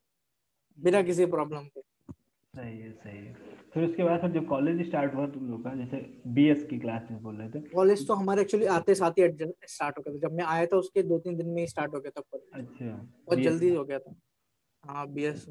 बिना 0.77 1.01
किसी 1.03 1.25
प्रॉब्लम 1.33 1.63
के। 1.67 1.81
सही 1.81 2.77
है 2.79 2.91
सही 2.91 3.17
है। 3.17 3.35
फिर 3.73 3.83
उसके 3.83 4.03
बाद 4.03 4.21
फिर 4.21 4.31
जब 4.31 4.47
कॉलेज 4.47 4.85
स्टार्ट 4.87 5.13
हुआ 5.15 5.25
तुम 5.27 5.49
लोग 5.49 5.63
का 5.63 5.73
जैसे 5.75 5.97
बीएस 6.27 6.63
की 6.69 6.79
क्लास 6.79 7.07
में 7.11 7.21
बोल 7.23 7.35
रहे 7.35 7.49
थे। 7.49 7.59
कॉलेज 7.69 8.07
तो 8.07 8.13
हमारे 8.13 8.41
एक्चुअली 8.41 8.65
आते 8.67 8.95
साथ 8.95 9.19
ही 9.19 9.27
स्टार्ट 9.67 9.97
हो 9.97 10.03
गया 10.03 10.13
था। 10.13 10.19
जब 10.19 10.33
मैं 10.33 10.45
आया 10.45 10.65
था 10.65 10.77
उसके 10.77 11.03
दो 11.03 11.19
तीन 11.19 11.37
दिन 11.37 11.49
में 11.49 11.61
ही 11.61 11.67
स्टार्ट 11.67 11.93
हो 11.95 11.99
गया 11.99 12.11
था 12.11 12.21
कॉलेज 12.21 12.63
अच्छा 12.63 12.85
बहुत 12.85 13.39
जल्दी 13.39 13.75
हो 13.75 13.83
गया 13.85 13.99
था। 13.99 14.15
हाँ 14.83 15.07
बीएस 15.07 15.45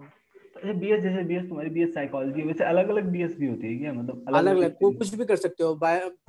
अच्छा 0.57 0.73
बीएस 0.73 1.03
जैसे 1.03 1.23
बीएस 1.25 1.49
तुम्हारी 1.49 1.71
बीएस 1.71 1.95
साइकोलॉजी 1.95 2.43
वैसे 2.43 2.65
अलग 2.65 2.89
अलग 2.89 3.05
बीएस 3.05 3.37
भी 3.37 3.47
होती 3.47 3.67
है 3.67 3.79
क्या? 3.79 3.93
मतलब 3.93 4.25
अलग 4.29 4.57
अलग 4.57 4.77
वो 4.83 4.91
कुछ 4.93 5.15
भी 5.15 5.25
कर 5.25 5.37
सकते 5.37 5.65
हो। 5.65 5.79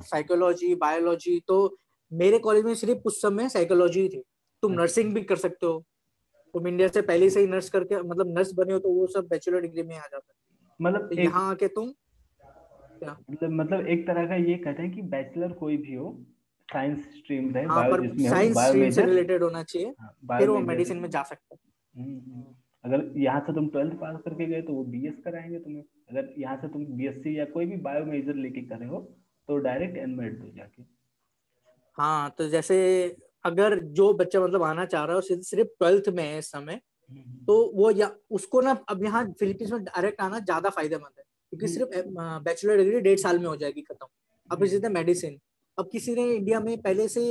साइकोलॉजी 0.04 0.74
बायोलॉजी 0.74 1.38
तो 1.48 1.56
मेरे 2.12 2.38
कॉलेज 2.38 2.64
में 2.64 2.74
सिर्फ़ 2.74 3.00
उस 3.06 3.20
समय 3.22 3.48
साइकोलॉजी 3.48 4.08
थी। 4.08 4.22
तुम 4.62 4.72
नर्सिंग 4.72 5.06
अच्छा। 5.06 5.14
भी 5.14 5.24
कर 5.24 5.36
सकते 5.36 5.66
हो। 5.66 5.78
तुम 6.54 6.66
इंडिया 6.68 6.88
से 6.88 7.02
पहले 7.02 7.28
से 7.30 7.40
ही 7.40 7.46
नर्स 7.46 7.70
करके 7.70 8.02
मतलब 8.02 8.38
नर्स 8.38 8.52
बने 8.54 8.72
हो 8.72 8.78
तो 8.78 8.88
वो 8.90 9.06
सब 9.06 9.28
बैचलर 9.28 9.60
डिग्री 9.60 9.82
में 9.82 9.96
आ 9.96 10.00
जाता 10.00 10.16
है। 10.28 10.40
मतलब 10.80 11.08
तो 11.08 11.20
यहाँ 11.20 11.50
आके 11.50 11.68
तुम 11.68 11.90
क्या? 12.98 13.16
मतलब 13.30 13.50
मतलब 13.50 13.86
एक 13.88 14.06
तरह 14.06 14.26
का 14.28 14.34
ये 14.34 14.56
कहते 14.58 14.82
हैं 14.82 14.92
कि 14.92 15.02
बैचलर 15.12 15.52
कोई 15.52 15.76
भी 15.76 15.94
हो 15.94 16.10
साइंस 16.68 16.98
स्ट्रीम 17.16 17.50
रहे 17.54 17.64
हाँ, 17.64 17.82
पर 17.90 18.06
साइंस 18.18 18.58
स्ट्रीम 18.58 18.90
से 18.90 19.04
रिलेटेड 19.04 19.42
होना 19.42 19.62
चाहिए 19.62 19.88
हाँ, 20.00 20.38
फिर 20.38 20.48
वो 20.48 20.58
मेडिसिन 20.60 20.98
में 20.98 21.08
जा 21.10 21.22
सकते 21.22 21.54
हैं। 21.54 22.04
हम्म, 22.04 22.18
हम्म। 22.18 22.54
अगर 22.84 23.18
यहाँ 23.20 23.40
से 23.40 23.52
तुम 23.54 23.68
ट्वेल्थ 23.68 23.94
पास 23.94 24.20
करके 24.24 24.46
गए 24.46 24.62
तो 24.62 24.72
वो 24.72 24.84
बीएस 24.84 25.18
कराएँगे 25.24 25.58
तुम्हें। 25.58 25.82
अगर 26.10 26.32
यहाँ 26.38 26.56
से 26.56 26.68
तुम 26.68 26.84
बीएससी 26.86 27.38
या 27.38 27.44
कोई 27.44 27.66
भी 27.66 27.76
बायो 27.82 28.04
मेजर 28.04 28.34
लेके 28.34 28.60
करे 28.60 28.86
हो 28.86 29.00
तो 29.48 29.56
डायरेक्ट 29.58 29.96
एनमेड 29.96 30.38
दो 30.40 30.50
जाके। 30.56 30.82
हाँ 31.98 32.30
तो 32.38 32.48
जैसे 32.48 32.78
अगर 33.44 33.78
जो 33.92 34.12
बच्चा 34.14 34.40
मतलब 34.40 34.62
आना 34.62 34.84
चाह 34.84 35.04
रहा 35.04 35.16
है 35.16 35.40
सिर्फ़ 35.42 35.68
ट्वेल्थ 35.78 36.08
में 36.08 36.22
है 36.24 36.38
इस 36.38 36.50
समय। 36.50 36.80
तो 37.46 37.54
वो 37.74 37.90
या 37.92 38.10
उसको 38.32 38.60
ना 38.60 38.72
अब 38.88 39.04
यहाँ 39.04 39.24
फिलीपींस 39.40 39.72
में 39.72 39.82
डायरेक्ट 39.84 40.20
आना 40.20 40.38
ज़्यादा 40.40 40.70
फ़ायदेमंद 40.70 41.18
है। 41.18 41.24
क्योंकि 41.52 41.66
हम्म। 41.66 41.74
सिर्फ़ 41.74 42.42
बैचलर 42.44 42.76
डिग्री 42.76 43.00
डेढ़ 43.00 43.18
साल 43.18 43.38
में 43.38 43.46
हो 43.46 43.56
जाएगी 43.56 43.82
खत्म। 43.82 44.06
अब 44.50 44.62
इसी 44.64 44.78
तरह 44.78 44.90
मेडिसिन। 44.90 45.38
अब 45.78 45.88
किसी 45.92 46.14
ने 46.14 46.24
इंडिया 46.34 46.60
में 46.60 46.76
पहले 46.80 47.08
से 47.08 47.22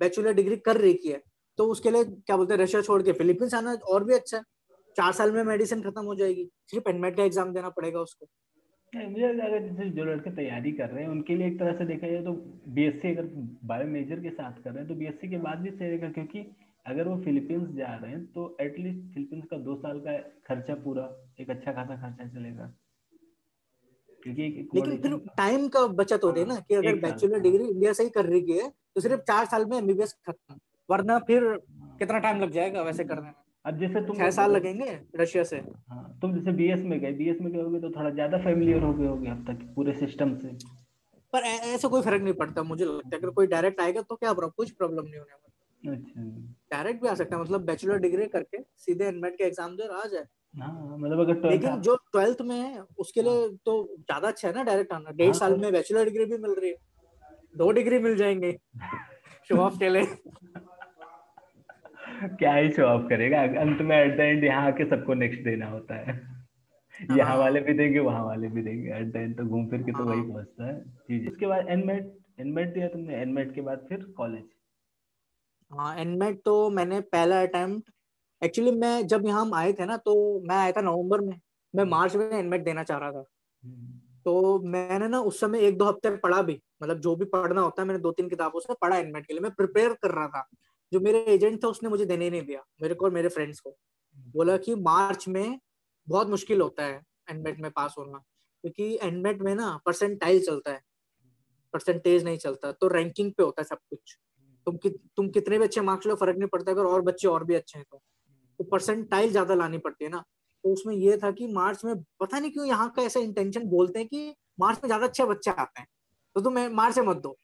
बैचलर 0.00 0.32
डिग्री 0.34 0.56
कर 0.58 0.80
रखी 0.80 1.08
है 1.08 1.22
तो 1.58 1.66
उसके 1.68 1.90
लिए 1.90 2.04
क्या 2.04 2.36
बोलते 2.36 2.54
हैं 2.54 2.60
रशिया 2.60 2.82
छोड़ 2.82 3.02
के 3.02 3.12
फिलीपींस 3.14 3.54
आना 3.54 3.72
और 3.88 4.04
भी 4.04 4.14
अच्छा 4.14 4.36
है। 4.36 4.42
चार 4.96 5.12
साल 5.12 5.32
में 5.32 5.42
मेडिसिन 5.44 5.82
खत्म 5.82 6.04
हो 6.04 6.14
जाएगी। 6.14 6.48
सिर्फ़ 6.66 6.88
एनमेट 6.88 7.16
का 7.16 7.22
एग्ज़ाम 7.24 7.52
देना 7.54 7.68
पड़ेगा 7.70 8.00
उसको। 8.00 8.26
मुझे 8.92 9.24
अगर 9.24 9.58
जैसे 9.60 9.88
जो 9.90 10.04
लड़के 10.04 10.30
तैयारी 10.36 10.70
कर 10.72 10.88
रहे 10.88 11.02
हैं 11.04 11.10
उनके 11.10 11.34
लिए 11.36 11.46
एक 11.46 11.58
तरह 11.58 11.72
से 11.78 11.84
देखा 11.84 12.08
जाए 12.08 12.22
तो 12.24 12.32
बीएससी 12.74 13.10
अगर 13.10 13.24
बायो 13.64 13.86
मेजर 13.88 14.20
के 14.20 14.30
साथ 14.30 14.62
कर 14.64 14.70
रहे 14.70 14.78
हैं 14.78 14.88
तो 14.88 14.94
बीएससी 14.94 15.28
के 15.30 15.38
बाद 15.38 15.58
भी 15.58 15.70
सही 15.70 15.88
रहेगा 15.88 16.08
क्योंकि 16.10 16.40
अगर 16.88 17.08
वो 17.08 17.16
फिलीपींस 17.24 17.68
जा 17.76 17.94
रहे 17.94 18.10
हैं 18.10 18.24
तो 18.26 18.56
एटलीस्ट 18.60 19.14
फिलीपींस 19.14 19.44
का 19.44 19.56
दो 19.58 19.74
साल 19.76 19.98
का 20.00 20.18
खर्चा 20.46 20.74
पूरा 20.74 21.08
एक 21.40 21.50
अच्छा 21.50 21.72
खासा 21.72 21.96
खर्चा 21.96 22.28
चलेगा। 22.28 22.72
क्योंकि 24.22 24.42
लेकिन 24.74 24.96
फिर 24.98 25.16
टाइम 25.36 25.68
का 25.68 25.86
बचत 25.86 26.24
होती 26.24 26.40
है 26.40 26.46
ना 26.46 26.54
कि 26.60 26.74
अगर 26.74 26.96
बैचलर 27.00 27.38
डिग्री 27.40 27.64
इंडिया 27.64 27.92
से 27.92 28.04
ही 28.04 28.10
कर 28.10 28.26
रही 28.26 28.58
है 28.58 28.68
तो 28.68 29.00
सिर्फ़ 29.00 29.20
चार 29.22 29.44
साल 29.46 29.64
में 29.64 29.76
एमबीबीएस 29.78 30.12
खत्म 30.26 30.58
वरना 30.88 31.18
फिर 31.18 31.44
कितना 31.98 32.18
टाइम 32.18 32.40
लग 32.40 32.50
जाएगा 32.50 32.82
वैसे 32.82 33.04
करने 33.04 33.22
में? 33.22 33.34
अब 33.64 33.78
जैसे 33.78 34.00
तुम 34.06 34.16
छह 34.16 34.30
साल 34.30 34.52
लगेंगे 34.52 34.98
रशिया 35.16 35.44
से। 35.44 35.56
हाँ 35.56 36.18
तुम 36.22 36.34
जैसे 36.34 36.52
बीएस 36.52 36.82
में 36.84 36.98
गए 37.00 37.12
बीएस 37.12 37.40
में 37.40 37.52
गए 37.52 37.80
तो 37.80 37.90
थोड़ा 37.90 38.10
ज़्यादा 38.10 38.38
फेमिलियर 38.38 38.82
हो 38.82 38.92
गए 38.92 39.06
होगे 39.06 39.28
अब 39.28 39.44
तक 39.46 39.64
पूरे 39.74 39.92
सिस्टम 39.92 40.34
से। 40.36 40.52
पर 41.32 41.42
ऐसा 41.42 41.88
कोई 41.88 42.02
फ़र्क 42.02 42.22
नहीं 42.22 42.34
पड़ता 42.34 42.62
मुझे 42.62 42.84
लगता 42.84 43.16
है। 43.16 43.20
अगर 43.22 43.30
कोई 43.30 43.46
डायरेक्ट 43.46 43.80
आएगा 43.80 44.02
तो 44.02 44.16
क्या 44.16 44.32
कुछ 44.32 44.70
प्रॉब्लम 44.70 45.04
नहीं 45.04 45.18
होने 45.18 45.32
वाला। 45.32 45.57
डायरेक्ट 45.84 47.02
भी 47.02 47.08
आ 47.08 47.14
सकता 47.14 47.36
है 47.36 47.42
मतलब 47.42 47.64
बैचलर 47.66 47.98
डिग्री 47.98 48.26
करके 48.28 48.62
सीधे 48.78 49.04
एनमेट 49.04 49.36
के 49.38 49.44
एग्ज़ाम 49.44 49.76
दे 49.76 49.86
आ 49.94 50.04
जाए। 50.06 50.24
हाँ, 50.54 50.96
मतलब 50.98 51.20
अगर 51.20 51.50
लेकिन 51.50 51.80
जो 51.80 51.94
ट्वेल्थ 52.12 52.40
में 52.42 52.56
है 52.56 52.82
उसके 52.98 53.22
लिए 53.22 53.32
हाँ। 53.32 53.56
तो 53.66 53.82
ज़्यादा 53.96 54.28
अच्छा 54.28 54.48
है 54.48 54.54
ना 54.54 54.62
डायरेक्ट 54.62 54.92
आना 54.92 55.10
डेढ़ 55.10 55.26
हाँ, 55.26 55.34
साल 55.34 55.52
तो 55.52 55.58
में 55.58 55.72
बैचलर 55.72 56.04
डिग्री 56.04 56.24
भी 56.24 56.38
मिल 56.38 56.54
रही 56.54 56.70
है। 56.70 56.76
दो 57.54 57.70
डिग्री 57.72 57.98
मिल 57.98 58.16
जाएँगे। 58.16 58.52
शो 59.48 59.56
ऑफ़ 59.56 59.78
के 59.78 59.88
लिए। 59.88 60.04
क्या 62.38 62.54
ही 62.54 62.70
शो 62.70 62.82
ऑफ़ 62.84 63.08
करेगा? 63.08 63.42
अंत 63.60 63.80
में 63.82 63.96
एट 63.96 64.16
द 64.16 64.20
एंड 64.20 64.44
यहाँ 64.44 64.66
आके 64.66 64.84
सबको 64.84 65.14
नेक्स्ट 65.14 65.44
देना 65.44 65.66
होता 65.66 65.94
है। 65.96 66.20
यहाँ। 67.16 67.36
वाले 67.38 67.60
भी 67.60 67.72
देंगे 67.74 67.98
वहाँ 68.00 68.24
वाले 68.26 68.48
भी 68.48 68.62
देंगे। 68.62 68.90
एट 68.90 69.12
द 69.12 69.16
एंड 69.16 69.36
तो 69.38 69.44
घूम 69.44 69.66
फिर 69.70 69.82
के 69.82 69.92
तो 69.92 70.04
वही। 70.04 70.22
पहुँचता 70.22 70.66
है। 70.66 70.80
जी 71.10 71.26
उसके 71.28 71.46
बाद 71.46 71.68
एनमेट 71.68 72.14
एनमेट 72.40 72.72
दिया 72.74 72.88
तुमने। 72.88 73.20
एनमेट 73.22 73.54
के 73.54 73.60
बाद 73.60 73.86
फिर 73.88 74.04
कॉलेज 74.16 74.42
हाँ 75.70 75.94
एनमेट 75.98 76.40
तो 76.44 76.68
मैंने 76.70 77.00
पहला 77.02 77.40
अटेम्प्ट 77.42 77.90
एक्चुअली 78.42 78.70
मैं 78.70 79.06
जब 79.06 79.26
यहाँ 79.26 79.50
आए 79.54 79.72
थे 79.72 79.86
ना 79.86 79.96
तो 79.96 80.14
मैं 80.40 80.56
आया 80.56 80.72
था 80.72 80.80
नवंबर 80.80 81.20
में 81.20 81.38
मैं 81.74 81.84
मार्च 81.84 82.16
में 82.16 82.30
एनमेट 82.30 82.64
देना 82.64 82.82
चाह 82.82 82.98
रहा 82.98 83.12
था। 83.12 83.24
हम्म। 83.64 83.98
तो 84.24 84.58
मैंने 84.64 85.08
ना 85.08 85.20
उस 85.20 85.40
समय 85.40 85.66
एक 85.66 85.76
दो 85.78 85.84
हफ़्ते 85.84 86.10
पढ़ा 86.16 86.40
भी 86.42 86.60
मतलब 86.82 87.00
जो 87.00 87.14
भी 87.16 87.24
पढ़ना 87.24 87.60
होता 87.60 87.82
है 87.82 87.88
मैंने 87.88 88.00
दो 88.00 88.12
तीन 88.12 88.28
किताबों 88.28 88.60
से 88.60 88.74
पढ़ा 88.82 88.96
एनमेट 88.98 89.26
के 89.26 89.32
लिए। 89.32 89.40
मैं 89.40 89.50
प्रिपेयर 89.52 89.92
कर 89.92 90.10
रहा 90.10 90.26
था। 90.28 90.46
जो 90.92 91.00
मेरे 91.00 91.18
एजेंट 91.24 91.62
था 91.64 91.68
उसने 91.68 91.88
मुझे 91.88 92.04
देने 92.06 92.30
नहीं 92.30 92.42
दिया 92.42 92.62
मेरे 92.82 92.94
को 92.94 93.04
और 93.04 93.10
मेरे 93.12 93.28
फ्रेंड्स 93.28 93.60
को। 93.60 93.76
बोला 94.16 94.56
कि 94.56 94.74
मार्च 94.74 95.28
में 95.28 95.58
बहुत 96.08 96.28
मुश्किल 96.28 96.60
होता 96.60 96.84
है 96.84 97.00
एनमेट 97.30 97.60
में 97.60 97.70
पास 97.70 97.94
होना 97.98 98.18
क्योंकि 98.18 98.98
एनमेट 99.02 99.42
में 99.42 99.54
ना 99.54 99.76
परसेंटाइल 99.86 100.40
चलता 100.44 100.72
है। 100.72 100.80
परसेंटेज 101.74 102.24
नहीं 102.24 102.38
चलता 102.38 102.72
तो 102.72 102.88
रैंकिंग 102.88 103.32
पे 103.32 103.42
होता 103.42 103.62
है 103.62 103.66
सब 103.66 103.78
कुछ। 103.90 104.16
तुम 104.68 104.76
कि, 104.76 104.88
तुम 105.16 105.28
कितने 105.28 105.58
भी 105.58 105.64
अच्छे 105.64 105.80
मार्क्स 105.80 106.06
लो 106.06 106.14
फ़र्क 106.14 106.36
नहीं 106.36 106.48
पड़ता 106.48 106.72
अगर 106.72 106.84
और 106.84 107.02
बच्चे 107.02 107.28
और 107.28 107.44
भी 107.44 107.54
अच्छे 107.54 107.78
हैं 107.78 107.86
तो। 107.90 108.00
तो 108.60 108.64
परसेंटाइल 108.64 109.30
ज़्यादा 109.30 109.54
लानी 109.54 109.78
पड़ती 109.78 110.04
है 110.04 110.10
ना। 110.10 110.18
तो 110.64 110.72
उसमें 110.72 110.94
ये 110.94 111.16
था 111.16 111.30
कि 111.30 111.46
मार्च 111.46 111.84
में 111.84 111.94
पता 112.20 112.38
नहीं 112.38 112.50
क्यों 112.50 112.66
यहाँ 112.66 112.88
का 112.96 113.02
ऐसा 113.02 113.20
इंटेंशन 113.20 113.64
बोलते 113.64 113.98
हैं 113.98 114.08
कि 114.08 114.34
मार्च 114.60 114.80
में 114.84 114.88
ज़्यादा 114.88 115.06
अच्छे 115.06 115.24
बच्चे 115.24 115.50
आते 115.50 115.80
हैं। 115.80 115.86
तो 116.36 116.40
तुम 116.40 116.58
मार्च 116.74 116.94
से 116.94 117.02
मत 117.02 117.16
दो। 117.16 117.36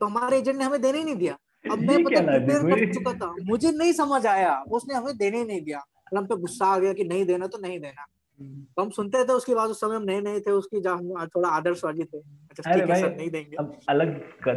तो 0.00 0.06
हमारे 0.06 0.38
एजेंट 0.38 0.56
ने 0.58 0.64
हमें 0.64 0.80
देने 0.82 0.98
ही 0.98 1.04
नहीं 1.04 1.16
दिया। 1.16 1.36
अब 1.64 1.78
मैं 1.78 2.02
पता 2.04 2.20
प्रिपेयर 2.20 2.62
कर 2.70 2.92
चुका 2.94 3.12
था। 3.12 3.34
मुझे 3.42 3.70
नहीं 3.70 3.92
समझ 3.92 4.26
आया। 4.26 4.54
उसने 4.72 4.94
हमें 4.94 5.16
देने 5.16 5.38
ही 5.38 5.44
नहीं 5.44 5.60
दिया। 5.60 5.82
हम 6.16 6.26
पे 6.26 6.36
गुस्सा 6.36 6.66
आ 6.66 6.78
गया 6.78 6.92
कि 6.92 7.04
नहीं 7.04 7.24
देना 7.24 7.46
तो 7.46 7.58
नहीं 7.58 7.78
देना। 7.80 8.06
तो 8.40 8.82
हम 8.82 8.90
सुनते 8.90 9.24
थे 9.24 9.32
उसके 9.32 9.54
बाद 9.54 9.70
उस 9.70 9.80
समय 9.80 9.96
हम 9.96 10.02
नए 10.02 10.20
नए 10.20 10.40
थे 10.40 10.50
उसकी 10.50 10.80
थोड़ा 10.80 11.48
आदर्शवादी 11.48 12.04
थे। 12.04 12.18
अच्छा 12.18 12.72
ठीक 12.74 12.90
है 12.90 13.00
सर 13.00 13.16
नहीं 13.16 13.30
देंगे। 13.30 13.56
अब 13.56 13.78
अलग 13.88 14.08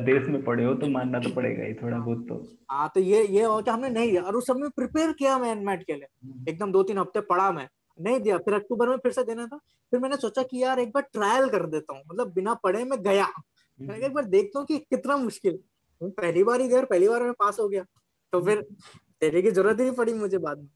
देश 0.05 0.27
में 0.27 0.43
पढ़े 0.43 0.65
हो 0.65 0.73
तो 0.73 0.87
मानना 0.87 1.19
तो 1.19 1.29
पड़ेगा 1.29 1.63
ही 1.63 1.73
थोड़ा 1.73 1.97
बहुत 1.97 2.25
तो। 2.29 2.35
हाँ 2.71 2.89
तो 2.95 2.99
ये 2.99 3.23
ये 3.27 3.43
हो 3.43 3.61
कि 3.61 3.71
हमने 3.71 3.89
नहीं 3.89 4.09
दिया। 4.11 4.21
और 4.21 4.35
उस 4.35 4.47
समय 4.47 4.69
प्रिपेयर 4.69 5.11
किया 5.11 5.37
मैं 5.39 5.51
एनमेट 5.51 5.83
के 5.83 5.93
लिए। 5.93 6.07
हम्म। 6.23 6.45
एकदम 6.49 6.71
दो 6.71 6.83
तीन 6.83 6.97
हफ़्ते 6.97 7.21
पढ़ा 7.21 7.51
मैं। 7.51 7.67
नहीं 7.99 8.19
दिया। 8.19 8.37
फिर 8.37 8.53
अक्टूबर 8.53 8.89
में 8.89 8.97
फिर 8.97 9.11
से 9.11 9.23
देना 9.23 9.45
था। 9.47 9.57
फिर 9.91 9.99
मैंने 9.99 10.15
सोचा 10.17 10.43
कि 10.43 10.63
यार 10.63 10.79
एक 10.79 10.89
बार 10.89 11.03
ट्रायल 11.13 11.49
कर 11.49 11.65
देता 11.65 11.93
हूँ। 11.93 12.01
मतलब 12.11 12.33
बिना 12.33 12.53
पढ़े 12.53 12.83
में 12.83 13.01
गया। 13.03 13.27
मैंने 13.79 13.93
हम्म। 13.93 14.05
एक 14.05 14.13
बार 14.13 14.25
देखता 14.25 14.59
हूँ 14.59 14.65
कि 14.67 14.77
कितना 14.77 15.17
मुश्किल। 15.17 15.59
पहली 16.01 16.43
बार 16.43 16.61
ही 16.61 16.67
गया 16.67 16.81
पहली 16.81 17.07
बार 17.07 17.23
में 17.23 17.33
पास 17.33 17.59
हो 17.59 17.67
गया। 17.69 17.83
तो 18.33 18.41
फिर 18.41 18.61
तेरे 19.21 19.41
की 19.41 19.51
ज़रूरत 19.51 19.79
ही 19.79 19.85
नहीं 19.85 19.95
पड़ी 19.95 20.13
मुझे 20.13 20.37
बाद 20.37 20.57
में। 20.57 20.67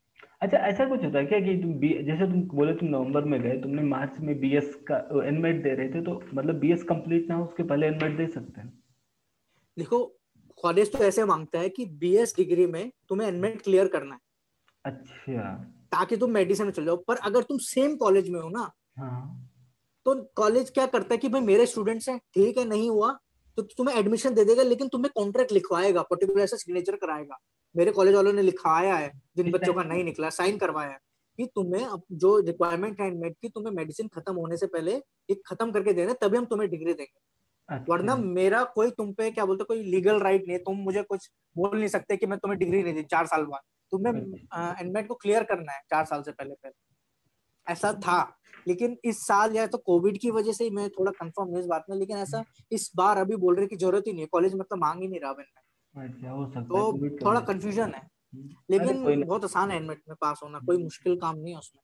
अच्छा 0.42 0.58
ऐसा 0.58 0.86
कुछ 0.90 1.04
होता 1.04 1.20
है 1.20 1.26
क्या 1.26 1.40
कि 1.40 1.56
तुम 1.58 1.74
बी 1.74 1.90
जैसे 2.04 2.26
तुम 2.26 2.42
बोले 2.50 2.74
तुम 2.74 2.90
नवंबर 2.90 3.24
में 3.24 3.42
गए 3.42 3.58
तुमने 3.62 3.82
मार्च 3.84 4.20
में 4.20 4.40
बीएस 4.40 4.76
का 4.92 4.98
एनमेट 5.28 5.64
दे 5.64 5.74
रहे 5.76 5.88
थे 5.90 6.02
तो 6.02 6.14
मतलब 6.34 6.56
बीएस 6.56 6.84
कंप्लीट 6.84 7.28
ना 7.30 7.36
हो 7.36 7.44
उसके 7.46 7.64
पहले 7.64 7.88
एनमेट 7.88 8.18
दे 8.18 8.28
सकते 8.28 8.62
हैं। 8.62 8.70
देखो 9.78 10.04
कॉलेज 10.58 10.92
तो 10.92 11.00
ऐसे 11.00 11.26
माँगता 11.26 11.60
है 11.60 11.70
कि 11.70 11.86
बीएस 12.00 12.36
डिग्री 12.38 12.66
में 12.68 12.92
तुम्हें 13.10 13.28
एनमेट 13.28 13.62
क्लियर 13.62 13.88
करना 13.88 14.16
है। 14.16 14.22
अच्छा। 14.86 15.54
ताकि 15.92 16.18
तुम 16.18 16.32
मेडिसिन 16.32 16.66
में 16.66 16.74
चल 16.74 16.86
जाओ। 16.86 16.98
पर 16.98 17.16
अगर 17.16 17.44
तुम 17.44 17.58
सेम 17.58 17.96
कॉलेज 17.96 18.30
में 18.30 18.40
हो 18.40 18.50
ना 18.50 18.72
हाँ. 18.98 19.52
तो 20.06 20.16
कॉलेज 20.36 20.70
क्या 20.70 20.86
करता 20.86 21.14
है 21.14 21.18
कि 21.18 21.30
भाई 21.30 21.42
मेरे 21.42 21.66
स्टूडेंट्स 21.66 22.10
हैं 22.10 22.18
ठीक 22.34 22.58
है 22.58 22.66
नहीं 22.66 22.90
हुआ 22.90 23.12
तो 23.58 23.62
तुम्हें 23.78 23.96
एडमिशन 23.96 24.34
दे 24.34 24.46
देगा 24.46 24.64
लेकिन 24.64 24.88
तुम्हें 24.88 25.12
कॉन्ट्रैक्ट 25.16 25.52
लिखवाएगा 25.52 26.02
पर्टिकुलर 26.02 26.44
ऐसा 26.44 26.58
सिग्नेचर 26.58 26.96
कराएगा। 26.96 27.38
मेरे 27.76 27.92
कॉलेज 27.92 28.16
वालों 28.16 28.34
ने 28.34 28.42
लिखाया 28.42 28.96
है 28.96 29.12
जिन 29.38 29.52
बच्चों 29.52 29.74
का 29.74 29.84
नहीं 29.84 30.04
निकला 30.04 30.30
साइन 30.30 30.58
करवाया 30.58 30.90
है 30.90 30.98
कि 31.40 31.46
तुम्हें 31.46 31.86
अब 31.86 32.02
जो 32.12 32.40
रिक्वायरमेंट 32.40 33.02
है 33.02 33.08
एडमिट 33.08 33.36
की 33.42 33.50
तुम्हें 33.50 33.74
मेडिसिन 33.74 34.08
खत्म 34.08 34.34
होने 34.36 34.58
से 34.58 34.68
पहले 34.68 34.96
एक 35.30 35.42
खत्म 35.48 35.72
करके 35.72 35.94
देना 35.94 36.14
तभी 36.14 36.38
हम 36.38 36.46
तुम्हें 36.46 36.70
डिग्री 36.70 36.94
देंगे। 36.94 37.20
अच्छा। 37.70 37.94
वरना 37.94 38.16
मेरा 38.16 38.64
कोई 38.64 38.90
तुम 38.90 39.14
पे 39.14 39.32
क्या 39.32 39.46
बोलते 39.46 39.64
कोई 39.64 39.84
लीगल 39.84 40.20
राइट 40.20 40.48
नहीं 40.48 40.58
तुम 40.58 40.78
मुझे 40.78 41.04
कुछ 41.04 41.30
बोल 41.56 41.78
नहीं 41.78 41.88
सकते 41.88 42.18
कि 42.18 42.26
मैं 42.26 42.40
तुम्हें 42.40 42.60
डिग्री 42.60 42.84
नहीं 42.84 42.94
दी 42.94 43.04
चार 43.04 43.26
साल 43.26 43.44
बाद। 43.44 43.62
तुम्हें 43.92 44.14
एडमिट 44.82 45.08
को 45.08 45.16
क्लियर 45.16 45.44
करना 45.44 45.72
है 45.72 45.80
चार 45.80 46.06
साल 46.06 46.22
से 46.22 46.32
पहले 46.32 46.54
पहले। 46.54 47.72
ऐसा 47.72 47.94
था। 47.94 48.36
लेकिन 48.68 48.98
इस 49.06 49.20
साल 49.28 49.56
या 49.56 49.68
तो 49.68 49.78
कोविड 49.78 50.18
की 50.18 50.32
वजह 50.32 50.52
से 50.52 50.70
मैं 50.70 50.90
थोड़ा 50.90 51.12
कंफर्म 51.12 51.50
नहीं 51.50 51.60
इस 51.60 51.66
बात 51.66 51.86
में 51.90 51.98
लेकिन 51.98 52.18
ऐसा 52.18 52.44
इस 52.72 52.92
बार 52.96 53.18
अभी 53.18 53.36
बोल 53.36 53.56
रहे 53.56 53.68
की 53.68 53.76
ज़रूरत 53.76 54.04
ही 54.08 54.12
नहीं 54.12 54.22
है 54.22 54.28
कॉलेज 54.32 54.56
मतलब 54.56 54.80
मांग 54.80 55.02
ही 55.02 55.08
नहीं 55.08 55.20
रहा 55.20 55.32
मैंने 55.32 55.68
अच्छा 56.04 56.32
हो 56.32 56.46
सकता 56.46 56.62
तो 56.62 57.04
है 57.04 57.10
थोड़ा 57.18 57.40
कंफ्यूजन 57.40 57.94
है। 57.94 58.10
लेकिन 58.72 59.26
बहुत 59.26 59.44
आसान 59.44 59.72
है 59.72 59.78
एडमिट 59.78 60.02
में 60.10 60.16
पास 60.22 60.40
होना 60.44 60.60
कोई 60.60 60.84
मुश्किल 60.84 61.16
काम 61.16 61.38
नहीं 61.38 61.54
है 61.54 61.60
उसमें। 61.60 61.84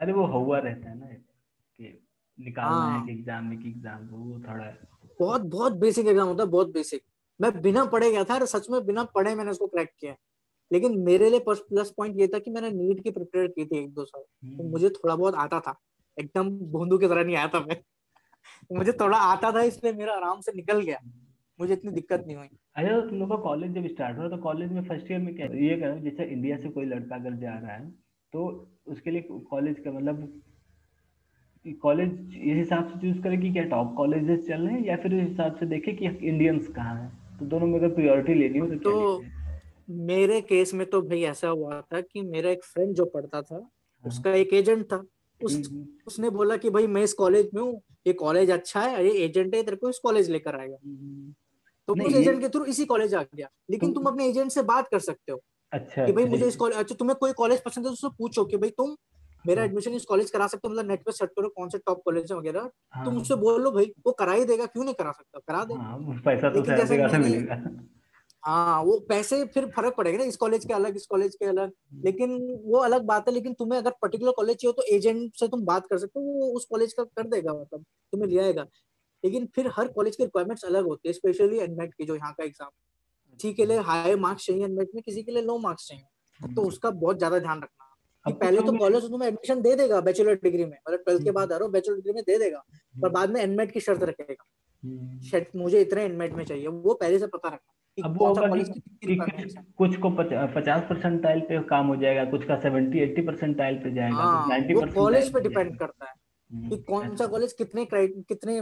अरे 0.00 0.12
वो 0.12 0.26
हुआ 0.26 0.58
रहता 0.58 0.90
है 0.90 0.98
ना 0.98 1.06
कि 1.06 2.02
निकालना 2.40 2.84
है 2.84 2.98
हाँ। 2.98 3.06
कि 3.06 3.12
एग्ज़ाम 3.12 3.44
में 3.44 3.62
कि 3.62 3.68
एग्ज़ाम 3.68 4.06
वो 4.06 4.38
थोड़ा 4.38 4.74
बहुत 5.20 5.40
बहुत 5.40 5.72
बेसिक 5.72 6.06
एग्ज़ाम 6.06 6.28
होता 6.28 6.42
है 6.44 6.50
बहुत 6.50 6.72
बेसिक 6.72 7.02
मैं 7.40 7.62
बिना 7.62 7.84
पढ़े 7.84 8.10
गया 8.10 8.24
था 8.24 8.44
सच 8.44 8.70
में 8.70 8.86
बिना 8.86 9.04
पढ़े 9.04 9.34
मैंने 9.34 9.50
उसको 9.50 9.66
क्रैक 9.66 9.90
किया 10.00 10.16
लेकिन 10.72 10.98
मेरे 10.98 11.30
लिए 11.30 11.40
प्लस 11.48 11.90
पॉइंट 11.90 12.20
ये 12.20 12.26
था 12.28 12.38
कि 12.38 12.50
मैंने 12.50 12.70
नीट 12.70 13.02
की 13.02 13.10
प्रिपेयर 13.10 13.46
की 13.46 13.64
थी 13.64 13.78
एक 13.78 13.94
दो 13.94 14.04
साल। 14.04 14.22
तो 14.22 14.62
हम्म। 14.62 14.70
मुझे 14.70 14.88
थोड़ा 14.88 15.16
बहुत 15.16 15.34
आता 15.34 15.60
था। 15.60 15.80
एकदम 16.18 16.50
भूंदू 16.50 16.98
की 16.98 17.08
तरह 17.08 17.24
नहीं 17.24 17.36
आया 17.36 17.48
था 17.48 17.60
मैं। 17.60 17.82
मुझे 18.72 18.92
थोड़ा 18.92 19.18
आता 19.18 19.52
था 19.52 19.62
इसलिए 19.62 19.92
मेरा 19.92 20.14
आराम 20.14 20.40
से 20.40 20.52
निकल 20.52 20.80
गया। 20.80 20.98
मुझे 21.58 21.72
इतनी 21.72 21.92
दिक्कत 21.92 22.24
नहीं 22.26 22.36
हुई। 22.36 22.48
अच्छा 22.76 23.00
तुम 23.00 23.18
लोग 23.18 23.28
का 23.28 23.36
कॉलेज 23.42 23.72
जब 23.72 23.86
स्टार्ट 23.88 24.18
हुआ 24.18 24.28
तो 24.28 24.36
कॉलेज 24.42 24.72
में 24.72 24.82
फ़र्स्ट 24.84 25.10
ईयर 25.10 25.20
में 25.20 25.34
क्या 25.36 25.46
ये 25.46 25.76
करो 25.76 25.98
जैसे 26.00 26.24
इंडिया 26.26 26.56
से 26.56 26.68
कोई 26.68 26.84
लड़का 26.84 27.16
अगर 27.16 27.36
जा 27.36 27.58
रहा 27.58 27.72
है 27.72 27.90
तो 28.32 28.46
उसके 28.86 29.10
लिए 29.10 29.22
कॉलेज 29.50 29.78
का 29.78 29.92
मतलब 29.92 30.40
कॉलेज 31.82 32.10
इस 32.34 32.56
हिसाब 32.56 32.88
से 32.88 33.00
चूज़ 33.00 33.22
करे 33.22 33.36
कि 33.36 33.52
क्या 33.52 33.64
टॉप 33.64 33.94
कॉलेजेस 33.96 34.46
चल 34.48 34.60
रहे 34.60 34.74
हैं 34.74 34.84
या 34.86 34.96
फिर 34.96 35.14
इस 35.14 35.28
हिसाब 35.28 35.56
से 35.56 35.66
देखे 35.66 35.92
कि 35.92 36.06
इंडियंस 36.06 36.68
कहाँ 36.68 36.94
हैं। 36.94 37.38
तो 37.38 37.46
दोनों 37.46 37.66
में 37.66 37.78
अगर 37.78 37.94
प्रायोरिटी 37.94 38.34
लेनी 38.34 38.58
हो 38.58 38.66
तो, 38.66 38.76
तो 38.76 39.22
मेरे 40.06 40.40
केस 40.40 40.74
में 40.74 40.86
तो 40.90 41.00
भाई 41.02 41.22
ऐसा 41.24 41.48
हुआ 41.48 41.80
था 41.92 42.00
कि 42.00 42.22
मेरा 42.22 42.50
एक 42.50 42.64
फ्रेंड 42.64 42.94
जो 42.94 43.04
पढ़ता 43.04 43.42
था 43.42 43.54
हाँ। 43.54 43.70
उसका 44.04 44.34
एक 44.34 44.52
एजेंट 44.54 44.84
था। 44.84 45.02
उस 45.40 45.54
हम्म, 45.54 45.76
हम्म। 45.76 45.86
उसने 46.06 46.30
बोला 46.30 46.56
कि 46.56 46.70
भाई 46.70 46.86
मैं 46.86 47.02
इस 47.02 47.12
कॉलेज 47.12 47.50
में 47.54 47.62
हूँ 47.62 47.80
ये 48.06 48.12
कॉलेज 48.12 48.50
अच्छा 48.50 48.80
है 48.80 49.04
ये 49.04 49.12
एजेंट 49.24 49.54
है 49.54 49.62
तेरे 49.62 49.76
को 49.76 49.88
इस 49.90 49.98
कॉलेज 49.98 50.30
लेकर 50.30 50.56
आएगा। 50.56 50.76
हम्म, 50.84 51.32
तो 51.88 51.94
उस 51.94 52.14
एजेंट 52.14 52.40
के 52.40 52.48
थ्रू 52.48 52.64
इसी 52.64 52.84
कॉलेज 52.84 53.14
आ 53.14 53.22
गया। 53.24 53.48
लेकिन 53.70 53.92
तुम 53.92 54.04
अपने 54.06 54.26
एजेंट 54.26 54.50
से 54.50 54.62
बात 54.64 54.88
कर 54.88 54.98
सकते 55.00 55.32
हो 55.32 55.40
अच्छा 55.72 56.04
कि 56.06 56.12
भाई 56.12 56.24
अच्छा, 56.24 56.30
मुझे 56.30 56.46
इस 56.46 56.56
कॉलेज 56.56 56.78
अच्छा 56.78 56.94
तुम्हें 56.94 57.16
कोई 57.20 57.32
कॉलेज 57.32 57.62
पसंद 57.62 57.86
है 57.86 57.90
तो 57.90 57.92
उससे 57.92 58.08
पूछो 58.18 58.44
कि 58.44 58.56
भाई 58.56 58.70
तुम 58.70 58.96
मेरा 59.44 59.62
एडमिशन 59.64 59.90
हाँ। 59.90 59.96
इस 59.96 60.04
कॉलेज 60.04 60.30
करा 60.30 60.46
सकते 60.46 60.68
हो 60.68 60.72
मतलब 60.72 60.90
नेट 60.90 61.04
पे 61.04 61.12
सर्च 61.12 61.30
करो 61.36 61.48
कौन 61.48 61.68
से 61.68 61.78
टॉप 61.78 62.02
कॉलेज 62.04 62.32
है 62.32 62.36
वगैरह। 62.38 62.68
हाँ। 62.92 63.04
तुम 63.04 63.16
उससे 63.20 63.34
बोल 63.36 63.62
लो 63.62 63.70
भाई 63.70 63.92
वो 64.06 64.12
करा 64.12 64.32
ही 64.32 64.44
देगा 64.44 64.66
क्यों 64.66 64.84
नहीं 64.84 64.94
करा 64.94 65.12
सकता? 65.12 65.38
करा 65.38 65.64
दे। 65.64 65.74
हाँ, 65.74 66.20
पैसा 66.24 66.50
तो 66.50 66.60
जैसे 66.62 67.18
मिलेगा। 67.18 67.62
हाँ 68.42 68.82
वो 68.82 68.98
पैसे 69.08 69.44
फिर 69.44 69.66
फ़र्क 69.66 69.94
पड़ेगा 69.96 70.18
ना 70.18 70.24
इस 70.24 70.36
कॉलेज 70.36 70.64
के 70.64 70.74
अलग 70.74 70.96
इस 70.96 71.06
कॉलेज 71.06 71.34
के 71.34 71.46
अलग। 71.46 71.62
हम्म। 71.62 72.02
लेकिन 72.04 72.38
वो 72.64 72.78
अलग 72.78 73.02
बात 73.06 73.28
है 73.28 73.34
लेकिन 73.34 73.52
तुम्हें 73.54 73.78
अगर 73.78 73.90
पर्टिकुलर 74.02 74.32
कॉलेज 74.36 74.56
चाहिए 74.56 74.72
तो 74.72 74.82
एजेंट 74.96 75.36
से 75.36 75.48
तुम 75.48 75.64
बात 75.64 75.86
कर 75.86 75.98
सकते 75.98 76.20
हो 76.20 76.26
वो 76.26 76.52
उस 76.56 76.64
कॉलेज 76.70 76.92
का 76.92 77.04
कर 77.04 77.28
देगा 77.28 77.52
मतलब 77.52 77.84
तुम्हें 78.12 78.28
ले 78.28 78.38
आएगा। 78.38 78.66
लेकिन 79.24 79.46
फिर 79.54 79.70
हर 79.76 79.88
कॉलेज 79.88 80.16
के 80.16 80.24
रिक्वायरमेंट्स 80.24 80.64
अलग 80.64 80.84
होते 80.84 81.08
हैं 81.08 81.14
स्पेशली 81.14 81.58
एनमेट 81.60 81.94
की 81.94 82.04
जो 82.04 82.16
यहाँ 82.16 82.32
का 82.32 82.44
एग्ज़ाम 82.44 82.70
किसी 83.32 83.52
के 83.54 83.66
लिए 83.66 83.78
हाई 83.80 84.14
मार्क्स 84.16 84.46
चाहिए 84.46 84.64
एनमेट 84.64 84.90
में 84.94 85.02
किसी 85.02 85.22
के 85.22 85.32
लिए 85.32 85.42
लो 85.42 85.58
मार्क्स 85.58 85.88
चाहिए। 85.88 86.04
तो 86.40 86.46
हम्म। 86.46 86.68
उसका 86.68 86.90
बहुत 86.92 87.18
ज़्यादा 87.18 87.38
ध्यान 87.38 87.58
रखना। 87.58 87.88
कि 88.26 88.32
पहले 88.32 88.60
तो 88.60 88.72
कॉलेज 88.78 89.10
तुम्हें 89.10 89.28
एडमिशन 89.28 89.62
दे 89.62 89.74
देगा 89.76 90.00
बैचलर 90.00 90.34
डिग्री 90.42 90.64
में 90.64 90.76
मतलब 90.78 90.98
ट्वेल्थ 90.98 91.22
के 91.22 91.28
हम्म। 91.28 91.34
बाद 91.34 91.52
आ 91.52 91.56
रहा 91.56 91.64
हो 91.64 91.70
बैचलर 91.72 91.94
डिग्री 91.94 92.12
में 92.12 92.22
दे 92.26 92.38
देगा 92.38 92.62
पर 92.94 93.08
बाद 93.08 93.30
में 93.30 93.40
एनमेट 93.40 93.72
की 93.72 93.80
शर्त 93.80 94.02
रखेगा। 94.02 95.48
मुझे 95.56 95.80
इतने 95.80 96.04
एनमेट 96.04 96.32
में 96.32 96.44
चाहिए 96.44 96.66
वो 96.66 96.94
पहले 96.94 97.18
से 97.18 97.26
पता 97.26 97.48
रखना 97.48 97.72
अब 97.98 98.16
वो 98.18 98.34
कुछ 99.78 99.96
को 99.96 100.10
पचास 100.10 100.82
परसेंटाइल 100.90 101.40
पे 101.40 101.62
काम 101.62 101.86
हो 101.86 101.96
जाएगा 101.96 102.24
कुछ 102.24 102.44
का 102.44 102.56
सेवेंटी 102.60 102.98
एट्टी 102.98 103.22
परसेंटाइल 103.22 103.76
पे 103.78 103.92
जाएगा 103.94 104.46
परसेंट 104.48 104.94
कॉलेज 104.94 105.32
पे 105.32 105.40
डिपेंड 105.40 105.78
करता 105.78 106.06
है 106.06 106.12
हम्म, 106.50 106.68
कि 106.68 106.76
कौन 106.82 107.16
सा 107.16 107.26
कॉलेज 107.26 107.52
कितने 107.52 107.86
कितने 107.86 108.60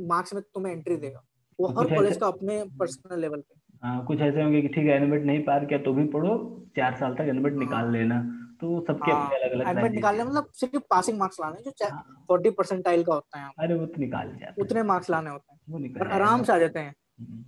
मार्क्स 0.00 0.34
में 0.34 0.42
तुम्हें 0.44 0.72
एंट्री 0.72 0.96
देगा। 0.96 1.22
वो 1.58 1.68
हर 1.68 1.94
कॉलेज 1.94 2.16
का 2.16 2.26
अपने 2.26 2.62
पर्सनल 2.78 3.20
लेवल 3.20 3.40
पे। 3.40 3.54
हाँ 3.82 4.04
कुछ 4.06 4.20
ऐसे 4.20 4.42
होंगे 4.42 4.60
कि 4.62 4.68
ठीक 4.68 4.86
है 4.86 4.96
एनिमेट 4.96 5.24
नहीं 5.24 5.42
पार 5.44 5.64
किया 5.64 5.78
तो 5.78 5.92
भी 5.92 6.04
पढ़ो 6.08 6.34
चार 6.76 6.94
साल 6.96 7.14
तक 7.14 7.28
एनिमेट 7.28 7.52
हाँ। 7.52 7.60
निकाल 7.60 7.90
लेना। 7.92 8.20
तो 8.60 8.80
सबके 8.86 9.10
अपने 9.10 9.36
अलग 9.36 9.52
अलग 9.52 9.68
एनिमेट 9.68 9.92
निकालने 9.92 10.24
मतलब 10.24 10.46
सिर्फ़ 10.54 10.78
पासिंग 10.90 11.18
मार्क्स 11.18 11.40
लाने 11.40 11.70
जो 11.70 11.88
फोर्टी 12.28 12.50
परसेंटाइल 12.50 13.02
का 13.04 13.14
होता 13.14 13.40
है 13.40 13.50
अरे 13.58 13.74
वो 13.74 13.86
तो 13.86 14.00
निकाल 14.00 14.32
जाते 14.40 14.62
उतने 14.62 14.82
मार्क्स 14.82 15.10
लाने 15.10 15.30
होते 15.30 15.52
हैं। 15.52 15.60
वो 15.68 15.78
निकाल 15.78 16.08
आराम 16.08 16.42
से 16.42 16.52
आ 16.52 16.58
जाते 16.58 16.78
हैं। 16.78 16.94
हम्म। 17.20 17.44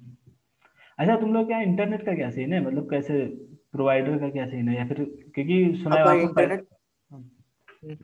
अच्छा 0.98 1.16
तुम 1.16 1.32
लोग 1.34 1.46
क्या 1.46 1.60
इंटरनेट 1.60 2.04
का 2.06 2.14
क्या 2.14 2.30
सीन 2.30 2.52
है? 2.52 2.60
मतलब 2.66 2.90
कैसे 2.90 3.24
प्रोवाइडर 3.72 4.18
का 4.18 4.28
क्या 4.30 4.46
सीन 4.46 4.68
है? 4.68 4.76
या 4.76 4.86
फिर 4.86 5.04
क्योंकि 5.34 5.82
सुना 5.82 5.96
है 5.96 6.20
इंटरनेट 6.22 6.66
हाँ। 7.10 7.20
हम्म, 7.84 7.96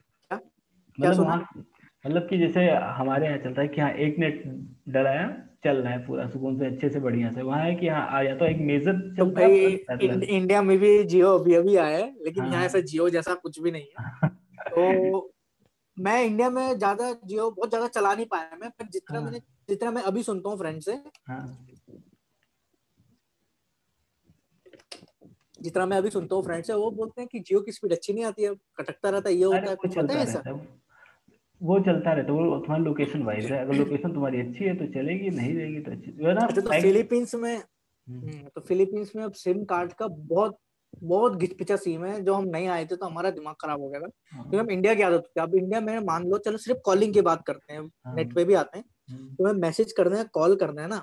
मतलब 0.97 1.19
वहाँ 1.19 1.63
मतलब 2.05 2.27
कि 2.29 2.37
जैसे 2.37 2.69
हमारे 2.97 3.25
यहाँ 3.27 3.37
चलता 3.37 3.61
है 3.61 3.67
कि 3.67 3.81
हाँ 3.81 3.91
एक 3.99 4.19
नेट 4.19 4.43
डलाया 4.89 5.27
चल 5.63 5.77
रहा 5.77 5.93
है 5.93 6.05
पूरा 6.07 6.27
सुकून 6.27 6.57
से 6.59 6.65
अच्छे 6.65 6.89
से 6.89 6.99
बढ़िया 6.99 7.31
से 7.31 7.41
वहाँ 7.41 7.63
है 7.63 7.73
कि 7.75 7.87
हाँ 7.87 8.05
आ 8.09 8.23
जाता 8.23 8.39
तो 8.39 8.45
एक 8.45 8.57
मेजर 8.61 8.99
तो 9.15 9.25
भाई 9.31 10.27
इंडिया 10.27 10.61
में 10.61 10.77
भी 10.79 11.03
जियो 11.03 11.37
अभी 11.37 11.55
अभी 11.55 11.75
आया 11.75 11.97
है 11.97 12.11
लेकिन 12.25 12.43
हाँ। 12.43 12.51
यहाँ 12.51 12.65
ऐसा 12.65 12.79
जियो 12.81 13.09
जैसा 13.09 13.33
कुछ 13.33 13.59
भी 13.59 13.71
नहीं 13.71 13.85
है 13.91 14.29
तो 14.69 15.33
मैं 15.97 16.23
इंडिया 16.23 16.49
में 16.49 16.77
ज़्यादा 16.77 17.11
जियो 17.25 17.49
बहुत 17.51 17.69
ज़्यादा 17.69 17.87
चला 17.89 18.13
नहीं 18.13 18.25
पाया 18.25 18.57
मैं 18.61 18.69
पर 18.69 18.87
जितना 18.87 19.17
हाँ। 19.17 19.25
मैंने 19.25 19.39
जितना 19.69 19.91
मैं 19.91 20.01
अभी 20.01 20.23
सुनता 20.23 20.49
हूँ 20.49 20.57
फ्रेंड 20.57 20.81
से 20.81 20.99
हाँ। 21.27 21.67
जितना 25.61 25.85
मैं 25.85 25.97
अभी 25.97 26.09
सुनता 26.09 26.35
हूँ 26.35 26.43
फ्रेंड 26.43 26.63
से 26.63 26.73
वो 26.73 26.89
बोलते 26.91 27.21
हैं 27.21 27.27
कि 27.31 27.39
जियो 27.39 27.59
की 27.59 27.71
स्पीड 27.71 27.91
अच्छी 27.91 28.13
नहीं 28.13 28.25
आती 28.25 28.43
है 28.43 28.53
कटकता 28.77 29.09
रहता 29.09 29.29
है 29.29 29.35
ये 29.35 29.43
होता 29.43 29.69
है 29.69 29.75
कुछ 29.75 29.97
पता 29.97 30.13
है 30.13 30.23
ऐसा 30.23 30.41
वो 31.61 31.79
चलता 31.79 32.11
रहता 32.13 32.31
है 32.31 32.37
वो 32.39 32.57
तुम्हारी 32.57 32.83
लोकेशन 32.83 33.23
वाइज 33.23 33.45
है। 33.51 33.59
अगर 33.59 33.75
लोकेशन 33.75 34.13
तुम्हारी 34.13 34.39
अच्छी 34.41 34.63
है 34.65 34.75
तो 34.77 34.85
चलेगी 34.93 35.29
नहीं 35.29 35.53
रहेगी 35.55 35.79
तो 35.79 35.91
अच्छी 35.91 36.11
है 36.19 36.33
ना 36.33 36.45
अच्छा 36.45 36.61
तो 36.61 36.69
फिलीपींस 36.71 37.35
में 37.35 37.55
हम्म। 37.55 38.19
हम्म, 38.19 38.47
तो 38.55 38.61
फिलीपींस 38.61 39.11
में 39.15 39.23
अब 39.23 39.31
सिम 39.35 39.63
कार्ड 39.65 39.93
का 39.93 40.07
बहुत 40.07 40.57
बहुत 41.03 41.35
घिचपिचा 41.35 41.75
सीम 41.75 42.03
है 42.05 42.19
जो 42.23 42.33
हम 42.33 42.43
नहीं 42.47 42.67
आए 42.67 42.85
थे 42.85 42.95
तो 42.95 43.05
हमारा 43.05 43.29
दिमाग 43.31 43.55
खराब 43.61 43.81
हो 43.81 43.89
गया 43.89 43.99
था। 43.99 44.07
क्योंकि 44.07 44.55
हाँ। 44.57 44.63
हम 44.63 44.69
इंडिया 44.71 44.93
की 44.95 45.01
आदत 45.01 45.15
होती 45.15 45.39
है 45.39 45.45
अब 45.45 45.55
इंडिया 45.55 45.81
में 45.81 45.99
मान 46.05 46.27
लो 46.27 46.37
चलो 46.37 46.57
सिर्फ़ 46.57 46.79
कॉलिंग 46.85 47.13
की 47.13 47.21
बात 47.21 47.43
करते 47.47 47.73
हैं 47.73 47.81
नेट 47.81 48.27
हाँ। 48.27 48.35
पे 48.35 48.43
भी 48.45 48.53
आते 48.53 48.77
हैं। 48.77 48.85
हम्म। 49.09 49.33
तो 49.35 49.47
हमें 49.47 49.59
मैसेज 49.61 49.91
करना 49.91 50.17
है 50.17 50.23
कॉल 50.33 50.55
करना 50.55 50.81
है 50.81 50.87
ना। 50.87 51.01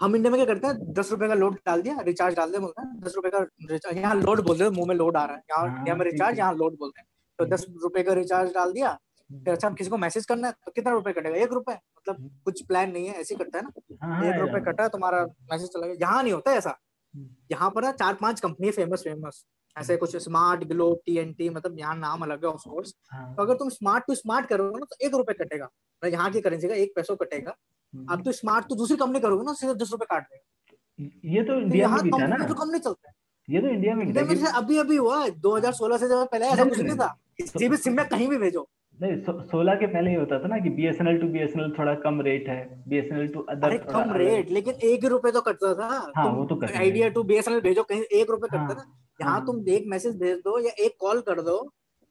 हम 0.00 0.16
इंडिया 0.16 0.30
में 0.32 0.38
क्या 0.38 0.46
करते 0.54 0.66
हैं 0.66 0.92
दस 0.94 1.10
रुपए 1.12 1.28
का 1.28 1.34
लोड 1.34 1.54
डाल 1.66 1.82
दिया 1.82 2.00
रिचार्ज 2.06 2.36
डाल 2.36 2.48
दिया 2.50 2.60
बोलते 2.60 2.82
हैं 2.82 3.00
दस 3.00 3.14
रुपए 3.16 3.30
का 3.30 3.90
यहाँ 3.90 4.14
लोड 4.16 4.44
बोलते 4.46 4.64
हैं 4.64 4.70
मुँह 4.70 4.86
में 4.88 4.94
लोड 4.94 5.16
आ 5.16 5.24
रहा 5.24 5.36
है। 5.36 5.42
यहाँ 5.50 5.68
हाँ, 5.68 5.84
यहाँ 5.86 5.98
में 5.98 6.04
रिचार्ज 6.06 6.38
यहाँ 6.38 6.54
लोड 6.54 6.78
बोलते 6.78 7.00
हैं। 7.00 7.06
तो 7.38 7.44
दस 7.46 7.66
रुपए 7.82 8.02
का 8.02 8.12
रिचार्ज 8.14 8.52
डाल 8.54 8.72
दिया 8.72 8.88
हम्म। 9.30 9.44
फिर 9.44 9.52
अच्छा 9.54 9.70
किसी 9.70 9.90
को 9.90 9.96
मैसेज 9.98 10.26
करना 10.26 10.48
है 10.48 10.54
तो 10.66 10.72
कितना 10.72 10.92
रुपए 10.92 11.12
कटेगा? 11.12 11.36
एक 11.36 11.52
रुपए 11.52 11.72
मतलब 11.72 12.16
हम्म। 12.16 12.30
कुछ 12.44 12.62
प्लान 12.66 12.90
नहीं 12.92 13.06
है 13.08 13.20
ऐसे 13.20 13.34
करता 13.34 13.58
है 13.58 13.64
ना? 13.64 13.70
हाँ, 14.02 14.16
हाँ, 14.16 14.24
एक 14.26 14.40
रुपए 14.40 14.60
कटा 14.64 14.88
तुम्हारा 14.88 15.24
मैसेज 15.52 15.68
चला 15.68 15.86
गया। 15.86 15.96
यहाँ 16.00 16.22
नहीं 16.22 16.32
होता 16.32 16.52
ऐसा। 16.52 16.78
हम्म। 17.14 17.28
यहाँ 17.50 17.70
पर 17.70 17.84
ना 17.84 17.92
चार 17.94 18.14
पाँच 18.20 18.40
कंपनी 18.40 18.70
फ़ेमस 18.70 19.02
फ़ेमस 19.04 19.44
ऐसे 19.76 19.96
कुछ 19.96 20.16
smart 20.16 20.64
globe 20.68 21.00
T 21.06 21.16
N 21.18 21.32
T 21.32 21.48
मतलब 21.50 21.78
यहाँ 21.78 21.96
नाम 21.96 22.22
अलग 22.22 22.44
है 22.44 22.50
ऑफकोर्स 22.50 22.92
तो 23.12 23.42
अगर 23.42 23.54
तुम 23.54 23.68
स्मार्ट 23.70 24.04
टू 24.06 24.14
स्मार्ट 24.14 24.46
करोगे 24.46 24.78
ना 24.78 24.86
तो 24.90 25.06
एक 25.06 25.14
रुपए 25.14 25.32
कटेगा। 25.34 25.64
मतलब 25.64 26.12
यहाँ 26.12 26.30
की 26.32 26.40
करेंसी 26.40 26.68
का 26.68 26.74
एक 26.74 26.92
पैसों 26.96 27.16
कटेगा। 27.16 27.50
अब 27.50 28.10
हम्म। 28.10 28.22
तो 28.22 28.32
स्मार्ट 28.32 28.68
तो 28.68 28.74
दूसरी 28.76 28.96
कंपनी 28.96 29.20
करोगे 29.20 29.44
ना 29.44 29.52
सिर्फ़ 29.54 29.76
दस 29.78 29.92
रुपए 29.92 30.06
काट 30.10 30.22
देगा। 30.24 31.32
ये 31.34 31.42
तो 31.44 31.60
इंडिया 31.60 31.88
में 31.88 32.02
भी 32.02 32.10
था 32.10 32.26
ना। 32.26 32.36
तो 32.38 32.78
चलता 32.78 33.08
है। 33.08 33.14
ये 33.48 33.60
तो 33.60 33.68
इंडिया 33.68 33.94
में 33.94 34.04
इंडिया 34.04 34.24
में 34.24 34.52
अभी 34.52 34.78
अभी 34.78 34.96
हुआ 34.96 35.22
है 35.22 35.30
2016 35.40 35.98
से 35.98 36.08
जब 36.08 36.26
पहले 36.32 36.46
ऐसा 36.46 36.64
कुछ 36.64 36.80
नहीं 36.80 36.96
था। 36.96 37.06
किसी 37.36 37.68
भी 37.68 37.76
सिम 37.76 37.94
में 37.96 38.06
कहीं 38.08 38.28
भी 38.28 38.36
भेजो। 38.38 38.68
नहीं 38.98 39.42
सोलह 39.42 39.74
के 39.74 39.86
पहले 39.86 40.10
ही 40.10 40.16
होता 40.16 40.38
था 40.38 40.48
ना 40.48 40.58
कि 40.58 40.70
बीएसएनएल 40.70 41.18
टू 41.20 41.26
बीएसएनएल 41.28 41.72
थोड़ा 41.78 41.94
कम 42.04 42.20
रेट 42.20 42.48
है 42.48 42.58
बीएसएनएल 42.88 43.28
टू 43.28 43.40
अदर 43.50 43.76
कम 43.84 44.12
रेट 44.16 44.50
लेकिन 44.50 44.74
एक 44.90 45.04
रुपए 45.04 45.30
तो 45.30 45.40
कटता 45.40 45.74
था। 45.74 45.88
हाँ, 46.16 46.28
वो 46.28 46.44
तो 46.44 46.60
आइडिया 46.66 47.08
टू 47.08 47.22
बीएसएनएल 47.22 47.60
भेजो 47.60 47.82
कहीं 47.82 48.02
एक 48.20 48.30
रुपए 48.30 48.46
कटता 48.46 48.58
हाँ, 48.58 48.74
ना 48.74 48.84
यहाँ 49.20 49.32
हाँ, 49.32 49.44
तुम 49.46 49.68
एक 49.68 49.84
मैसेज 49.88 50.16
भेज 50.20 50.38
दो 50.38 50.58
या 50.58 50.72
एक 50.84 50.96
कॉल 51.00 51.20
कर 51.20 51.40
दो। 51.40 51.58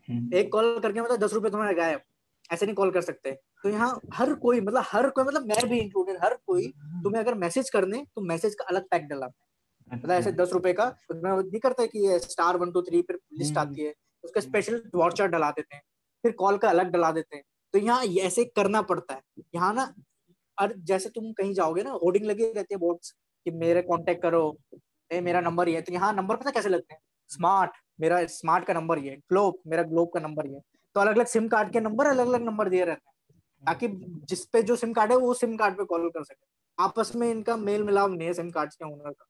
हम्म। 0.07 0.37
एक 0.37 0.51
कॉल 0.51 0.77
करके 0.79 1.01
मतलब 1.01 1.17
दस 1.17 1.33
रुपए 1.33 1.49
तुम्हारे 1.49 1.73
गायब। 1.75 1.99
ऐसे 2.53 2.65
नहीं 2.65 2.75
कॉल 2.75 2.91
कर 2.91 3.01
सकते। 3.01 3.31
तो 3.63 3.69
यहाँ 3.69 3.99
हर 4.13 4.33
कोई 4.33 4.61
मतलब 4.61 4.83
हर 4.85 5.09
कोई 5.09 5.23
मतलब 5.23 5.47
मैं 5.47 5.67
भी 5.69 5.79
इंक्लूडेड 5.79 6.17
हर 6.23 6.37
कोई 6.47 6.67
तुम्हें 7.03 7.21
अगर 7.21 7.35
मैसेज 7.35 7.69
करने 7.69 8.05
तो 8.15 8.21
मैसेज 8.21 8.55
का 8.55 8.65
अलग 8.69 8.87
पैक 8.91 9.07
डला 9.07 9.27
मतलब 9.87 10.11
ऐसे। 10.11 10.31
दस 10.33 10.53
रुपए 10.53 10.73
का 10.73 10.85
नहीं 11.11 11.59
करता 11.59 11.85
कि 11.87 12.19
स्टार 12.21 12.57
वन 12.57 12.71
टू 12.71 12.81
थ्री 12.83 13.01
फिर 13.01 13.19
लिस्ट। 13.33 13.57
आती 13.57 13.83
है 13.83 13.93
उसका 14.23 14.41
स्पेशल 14.41 14.81
वॉचर 14.95 15.27
डला 15.29 15.49
देते 15.51 15.75
हैं 15.75 15.81
फिर 16.23 16.31
कॉल 16.33 16.57
का 16.57 16.69
अलग 16.69 16.91
डला 16.91 17.11
देते 17.11 17.35
हैं। 17.35 17.43
तो 17.73 17.79
यहाँ 17.79 18.03
ऐसे 18.21 18.43
करना 18.47 18.81
पड़ता 18.83 19.13
है। 19.13 19.21
यहाँ 19.55 19.73
ना 19.73 19.93
और 20.57 20.73
जैसे 20.85 21.09
तुम 21.09 21.31
कहीं 21.33 21.53
जाओगे 21.53 21.83
ना 21.83 21.91
होर्डिंग 21.93 22.25
लगी 22.25 22.45
रहती 22.45 22.73
है 22.73 22.79
बोर्ड्स 22.79 23.11
कि 23.45 23.51
मेरे 23.53 23.81
कांटेक्ट 23.83 24.21
करो 24.21 24.57
ए 25.11 25.19
मेरा 25.21 25.41
नंबर 25.41 25.69
ये 25.69 25.81
तो 25.81 25.93
यहाँ 25.93 26.13
नंबर 26.13 26.35
पता 26.35 26.51
कैसे 26.51 26.69
लगते 26.69 26.93
हैं? 26.93 26.99
स्मार्ट 27.29 27.71
मेरा 27.99 28.25
स्मार्ट 28.27 28.65
का 28.65 28.73
नंबर 28.73 28.99
ये 28.99 29.15
ग्लोब 29.29 29.59
मेरा 29.67 29.83
ग्लोब 29.85 30.09
का 30.13 30.19
नंबर 30.19 30.47
ये 30.47 30.59
तो 30.95 31.01
अलग 31.01 31.15
अलग 31.15 31.25
सिम 31.27 31.47
कार्ड 31.47 31.71
के 31.71 31.79
नंबर 31.81 32.07
अलग 32.07 32.27
अलग 32.27 32.43
नंबर 32.43 32.69
दिए 32.69 32.85
रहते 32.85 33.09
हैं 33.09 33.39
ताकि 33.63 33.87
जिसपे 34.29 34.61
जो 34.63 34.75
सिम 34.75 34.93
कार्ड 34.93 35.11
है 35.11 35.17
वो 35.17 35.33
सिम 35.35 35.55
कार्ड 35.57 35.77
पे 35.77 35.83
कॉल 35.85 36.09
कर 36.09 36.23
सके। 36.23 36.45
आपस 36.77 37.11
में 37.15 37.29
इनका 37.29 37.55
मेल 37.57 37.83
मिलाप 37.83 38.09
नहीं 38.09 38.27
है 38.27 38.33
सिम 38.33 38.49
कार्ड 38.51 38.71
के 38.71 38.85
ओनर 38.85 39.11
का। 39.11 39.25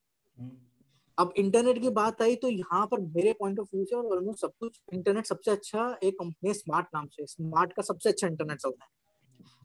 अब 1.17 1.33
इंटरनेट 1.37 1.81
की 1.81 1.89
बात 1.89 2.21
आई 2.21 2.35
तो 2.35 2.49
यहाँ 2.49 2.85
पर 2.85 2.99
मेरे 2.99 3.33
पॉइंट 3.33 3.59
ऑफ़ 3.59 3.67
व्यू 3.73 3.85
से 3.85 3.95
और 3.95 4.05
ऑलमोस्ट 4.05 4.41
सब 4.41 4.51
कुछ 4.59 4.79
इंटरनेट 4.93 5.25
सबसे 5.25 5.51
अच्छा 5.51 5.97
एक 6.03 6.13
कंपनी 6.13 6.53
स्मार्ट 6.53 6.87
नाम 6.95 7.07
से। 7.07 7.25
स्मार्ट 7.25 7.73
का 7.73 7.81
सबसे 7.81 8.09
अच्छा 8.09 8.27
इंटरनेट 8.27 8.57
चलता 8.57 8.85
है। 8.85 8.89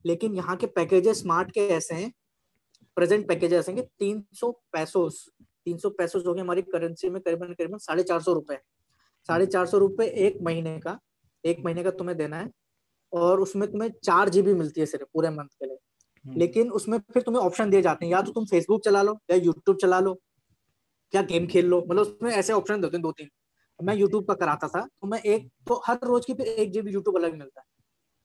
लेकिन 0.07 0.35
यहाँ 0.35 0.57
के 0.57 0.67
पैकेजेस 0.67 1.21
स्मार्ट 1.21 1.51
के 1.51 1.61
ऐसे 1.61 1.95
हैं। 1.95 2.13
प्रेजेंट 2.97 3.29
पैकेज 3.29 3.53
ऐसे 3.53 3.73
हैं 3.73 3.81
कि 3.83 3.89
तीन 3.99 4.25
सौ 4.33 4.51
पैसोस 4.73 5.29
तीन 5.41 5.77
सौ 5.77 5.91
पैसोस 5.91 6.27
हो 6.27 6.35
गए 6.35 6.41
हमारी 6.41 6.63
करेंसी 6.63 7.11
में 7.11 7.21
करीबन 7.23 7.53
करीबन 7.53 7.79
साढ़े 7.79 8.03
चार 8.03 8.21
सौ 8.21 8.33
रुपए। 8.33 8.59
साढ़े 9.29 9.47
चार 9.47 9.67
सौ 9.67 9.79
रुपए 9.79 10.07
एक 10.07 10.39
महीने 10.43 10.79
का 10.79 10.99
एक 11.45 11.61
महीने 11.65 11.83
का 11.83 11.91
तुम्हें 11.91 12.17
देना 12.19 12.37
है 12.37 12.51
और 13.13 13.41
उसमें 13.41 13.71
तुम्हें 13.73 13.91
चार 14.05 14.29
जीबी 14.29 14.55
मिलती 14.55 14.81
है 14.81 14.87
सिर्फ़ 14.87 15.07
पूरे 15.15 15.31
मंथ 15.31 15.49
के 15.49 15.67
लिए। 15.67 15.77
हम्म। 16.25 16.39
लेकिन 16.39 16.71
उसमें 16.71 16.99
फिर 16.99 17.23
तुम्हें 17.23 17.43
ऑप्शन 17.43 17.71
दिए 17.71 17.83
जाते 17.83 18.07
हैं। 18.07 18.13
या 18.13 18.23
तो 18.23 18.33
तुम 18.33 18.45
फेसबुक 18.45 18.85
चला 18.85 19.03
लो 19.03 19.19
या 19.31 19.37
यूट्यूब 19.37 19.77
चला 19.77 20.01
लो। 20.01 20.21
क्या 21.13 21.23
गेम 21.23 21.47
खेल 21.47 21.67
लो 21.67 21.81
मतलब 21.81 22.01
उसमें 22.01 22.31
ऐसे 22.33 22.53
ऑप्शन 22.53 22.81
देते 22.81 22.97
हैं 22.97 23.03
दो 23.03 23.13
तीन 23.13 23.29
मैं 23.81 23.95
यूट्यूब 23.95 24.25
का 24.25 24.35
कराता 24.35 24.69
था 24.69 24.81
तो 24.81 25.07
मैं 25.07 25.21
एक 25.27 25.49
तो 25.69 25.83
हर 25.87 25.99
रोज 26.05 26.27
की 26.27 26.35
फिर 26.35 26.47
एक 26.47 26.73
जीबी 26.73 26.93
यूट्यूब 26.93 27.17
अलग 27.17 27.39
मिलता 27.39 27.61
है 27.61 27.67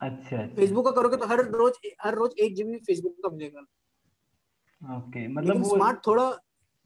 अच्छा 0.01 0.45
फेसबुक 0.55 0.87
अच्छा। 0.87 0.91
का 0.91 1.01
करोगे 1.01 1.17
तो 1.17 1.27
हर 1.27 1.43
रोज 1.51 1.77
हर 2.01 2.15
रोज 2.15 2.33
एक 2.39 2.55
जीबी 2.55 2.77
फेसबुक 2.77 3.15
का 3.23 3.29
मिलेगा 3.29 4.97
ओके 4.97 5.27
मतलब 5.27 5.63
वो 5.63 5.75
स्मार्ट 5.75 6.05
थोड़ा 6.07 6.25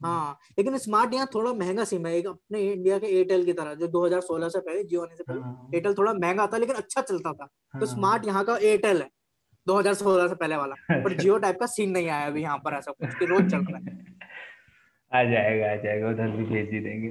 हाँ 0.00 0.38
लेकिन 0.58 0.76
स्मार्ट 0.78 1.14
यहाँ 1.14 1.26
थोड़ा 1.34 1.52
महँगा 1.52 1.84
सिम 1.84 2.06
है 2.06 2.14
एक 2.16 2.26
अपने 2.26 2.60
इंडिया 2.62 2.98
के 2.98 3.06
एयरटेल 3.06 3.44
की 3.44 3.52
तरह 3.52 3.74
जो 3.74 3.88
2016 3.88 4.50
से 4.50 4.60
पहले 4.60 4.84
जियो 4.84 5.02
आने 5.02 5.16
से 5.16 5.22
पहले 5.22 5.40
एयरटेल 5.40 5.84
हाँ। 5.84 5.94
थोड़ा 5.98 6.12
महँगा 6.14 6.46
था 6.46 6.56
लेकिन 6.56 6.76
अच्छा 6.76 7.00
चलता 7.00 7.32
था 7.32 7.48
हाँ। 7.72 7.80
तो 7.80 7.86
स्मार्ट। 7.86 8.26
यहाँ 8.26 8.44
का 8.44 8.56
एयरटेल 8.56 9.02
है 9.02 9.08
2016 9.66 10.28
से 10.28 10.34
पहले 10.34 10.56
वाला 10.56 10.74
पर 11.04 11.16
जियो 11.16 11.38
टाइप 11.38 11.60
का 11.60 11.66
सीन 11.66 11.90
नहीं 11.90 12.08
आया 12.08 12.26
अभी 12.26 12.42
यहाँ 12.42 12.58
पर 12.58 12.74
ऐसा 12.74 12.92
कुछ 12.92 13.14
कि 13.14 13.26
रोज 13.26 13.50
चल 13.50 13.64
रहा 13.64 13.78
है 13.78 14.04
आ 15.12 15.22
जाएगा 15.24 15.70
आ 15.72 15.76
जाएगा 15.76 16.08
उधर 16.10 16.30
भी 16.36 16.44
भेज 16.44 16.70
ही 16.72 16.80
देंगे। 16.80 17.10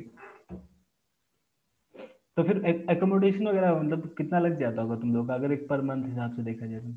तो 2.38 2.44
फिर 2.44 2.66
एकोमोडेशन 2.92 3.48
वगैरह 3.48 3.74
मतलब 3.76 4.14
कितना 4.18 4.40
लग 4.40 4.60
जाता 4.60 4.82
होगा 4.82 4.96
तुम 4.96 5.14
लोग 5.16 5.28
का 5.28 5.34
अगर 5.34 5.52
एक 5.52 5.68
पर 5.70 5.82
मंथ 5.82 6.06
हिसाब 6.06 6.36
से 6.36 6.44
देखा 6.44 6.66
जाए 6.66 6.80
तो, 6.80 6.92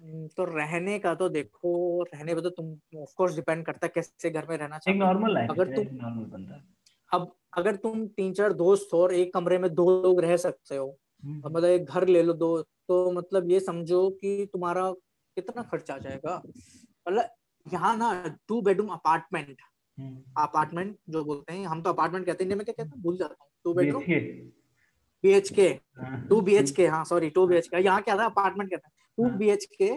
हम्म, 0.00 0.26
तो 0.28 0.44
रहने 0.46 0.98
का 0.98 1.14
तो 1.14 1.28
देखो 1.28 2.02
रहने 2.14 2.34
पे 2.34 2.40
तो 2.40 2.50
तुम 2.50 3.00
ऑफ़ 3.02 3.14
कोर्स 3.16 3.34
डिपेंड 3.36 3.64
करता 3.66 3.86
है 3.86 3.92
कैसे 3.94 4.30
घर 4.30 4.46
में 4.50 4.56
रहना 4.56 4.78
चाहिए 4.78 5.00
नॉर्मल 5.00 5.34
लाइफ 5.34 5.50
अगर 5.50 5.74
तुम 5.76 5.94
नॉर्मल 5.96 6.24
बंदा 6.30 6.62
अब 7.12 7.30
अगर 7.58 7.76
तुम 7.76 8.06
तीन 8.16 8.32
चार 8.32 8.52
दोस्त 8.52 8.92
हो 8.92 9.02
और 9.02 9.14
एक 9.14 9.32
कमरे 9.34 9.58
में 9.58 9.74
दो 9.74 9.88
लोग 10.02 10.20
रह 10.20 10.36
सकते 10.36 10.76
हो 10.76 10.86
हम्म। 11.22 11.42
मतलब 11.46 11.64
एक 11.64 11.84
घर 11.84 12.06
ले 12.08 12.22
लो 12.22 12.32
दो 12.34 12.60
तो 12.62 13.10
मतलब 13.12 13.50
ये 13.50 13.60
समझो 13.60 14.08
कि 14.10 14.48
तुम्हारा 14.52 14.90
कितना 15.36 15.62
खर्चा 15.62 15.94
आ 15.94 15.98
जाएगा। 15.98 16.36
मतलब 16.46 17.24
यहाँ 17.66 17.96
ना 17.96 18.36
टू 18.48 18.60
बेडरूम 18.62 18.88
अपार्टमेंट 18.88 19.56
अपार्टमेंट 19.98 20.96
जो 21.10 21.24
बोलते 21.24 21.52
हैं 21.52 21.66
हम 21.66 21.82
तो 21.82 21.90
अपार्टमेंट 21.90 22.26
कहते 22.26 22.44
हैं 22.44 22.56
में 22.56 22.64
क्या 22.64 22.74
कहते 22.74 22.88
हैं? 22.88 23.02
भूल 23.02 23.16
जाता 23.16 23.36
हूँ। 23.40 23.50
Two 23.64 23.72
bedroom 23.74 24.02
B 25.24 25.30
H 25.30 25.50
K 25.50 25.68
two 26.28 26.40
B 26.40 26.54
H 26.56 26.70
K 26.70 26.86
हाँ 26.88 27.04
सॉरी 27.04 27.30
टू 27.30 27.46
बी 27.46 27.56
एच 27.56 27.66
के 27.68 27.82
यहाँ 27.84 28.02
क्या 28.02 28.16
था? 28.16 28.24
अपार्टमेंट 28.24 28.70
कहते 28.70 28.88
हैं। 28.88 28.92
टू 29.18 29.36
बी 29.38 29.48
एच 29.50 29.64
के 29.74 29.92